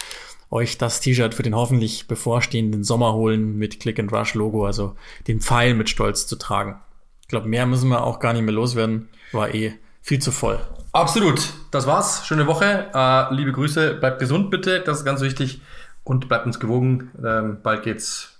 euch 0.50 0.78
das 0.78 1.00
T-Shirt 1.00 1.34
für 1.34 1.42
den 1.42 1.54
hoffentlich 1.54 2.09
bevorstehenden 2.09 2.84
Sommer 2.84 3.12
holen 3.12 3.59
mit 3.59 3.80
Click 3.80 3.98
and 3.98 4.12
Rush 4.12 4.34
Logo, 4.34 4.64
also 4.64 4.96
den 5.26 5.40
Pfeil 5.40 5.74
mit 5.74 5.90
Stolz 5.90 6.26
zu 6.26 6.36
tragen. 6.36 6.80
Ich 7.22 7.28
glaube, 7.28 7.48
mehr 7.48 7.66
müssen 7.66 7.90
wir 7.90 8.04
auch 8.04 8.20
gar 8.20 8.32
nicht 8.32 8.42
mehr 8.42 8.54
loswerden. 8.54 9.09
War 9.32 9.54
eh 9.54 9.74
viel 10.00 10.18
zu 10.20 10.32
voll. 10.32 10.59
Absolut. 10.92 11.52
Das 11.70 11.86
war's. 11.86 12.26
Schöne 12.26 12.46
Woche. 12.46 12.86
Äh, 12.94 13.34
liebe 13.34 13.52
Grüße. 13.52 13.94
Bleibt 13.94 14.20
gesund 14.20 14.50
bitte. 14.50 14.80
Das 14.80 15.00
ist 15.00 15.04
ganz 15.04 15.20
wichtig. 15.20 15.61
Und 16.04 16.28
bleibt 16.28 16.46
uns 16.46 16.59
gewogen. 16.59 17.11
Ähm, 17.22 17.59
bald 17.62 17.82
geht's 17.82 18.38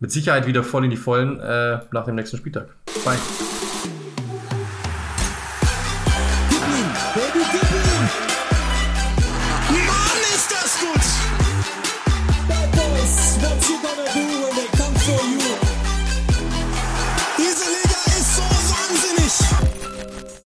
mit 0.00 0.10
Sicherheit 0.10 0.46
wieder 0.46 0.64
voll 0.64 0.84
in 0.84 0.90
die 0.90 0.96
Vollen 0.96 1.38
äh, 1.40 1.80
nach 1.92 2.04
dem 2.04 2.16
nächsten 2.16 2.38
Spieltag. 2.38 2.68
Bye. 3.04 3.69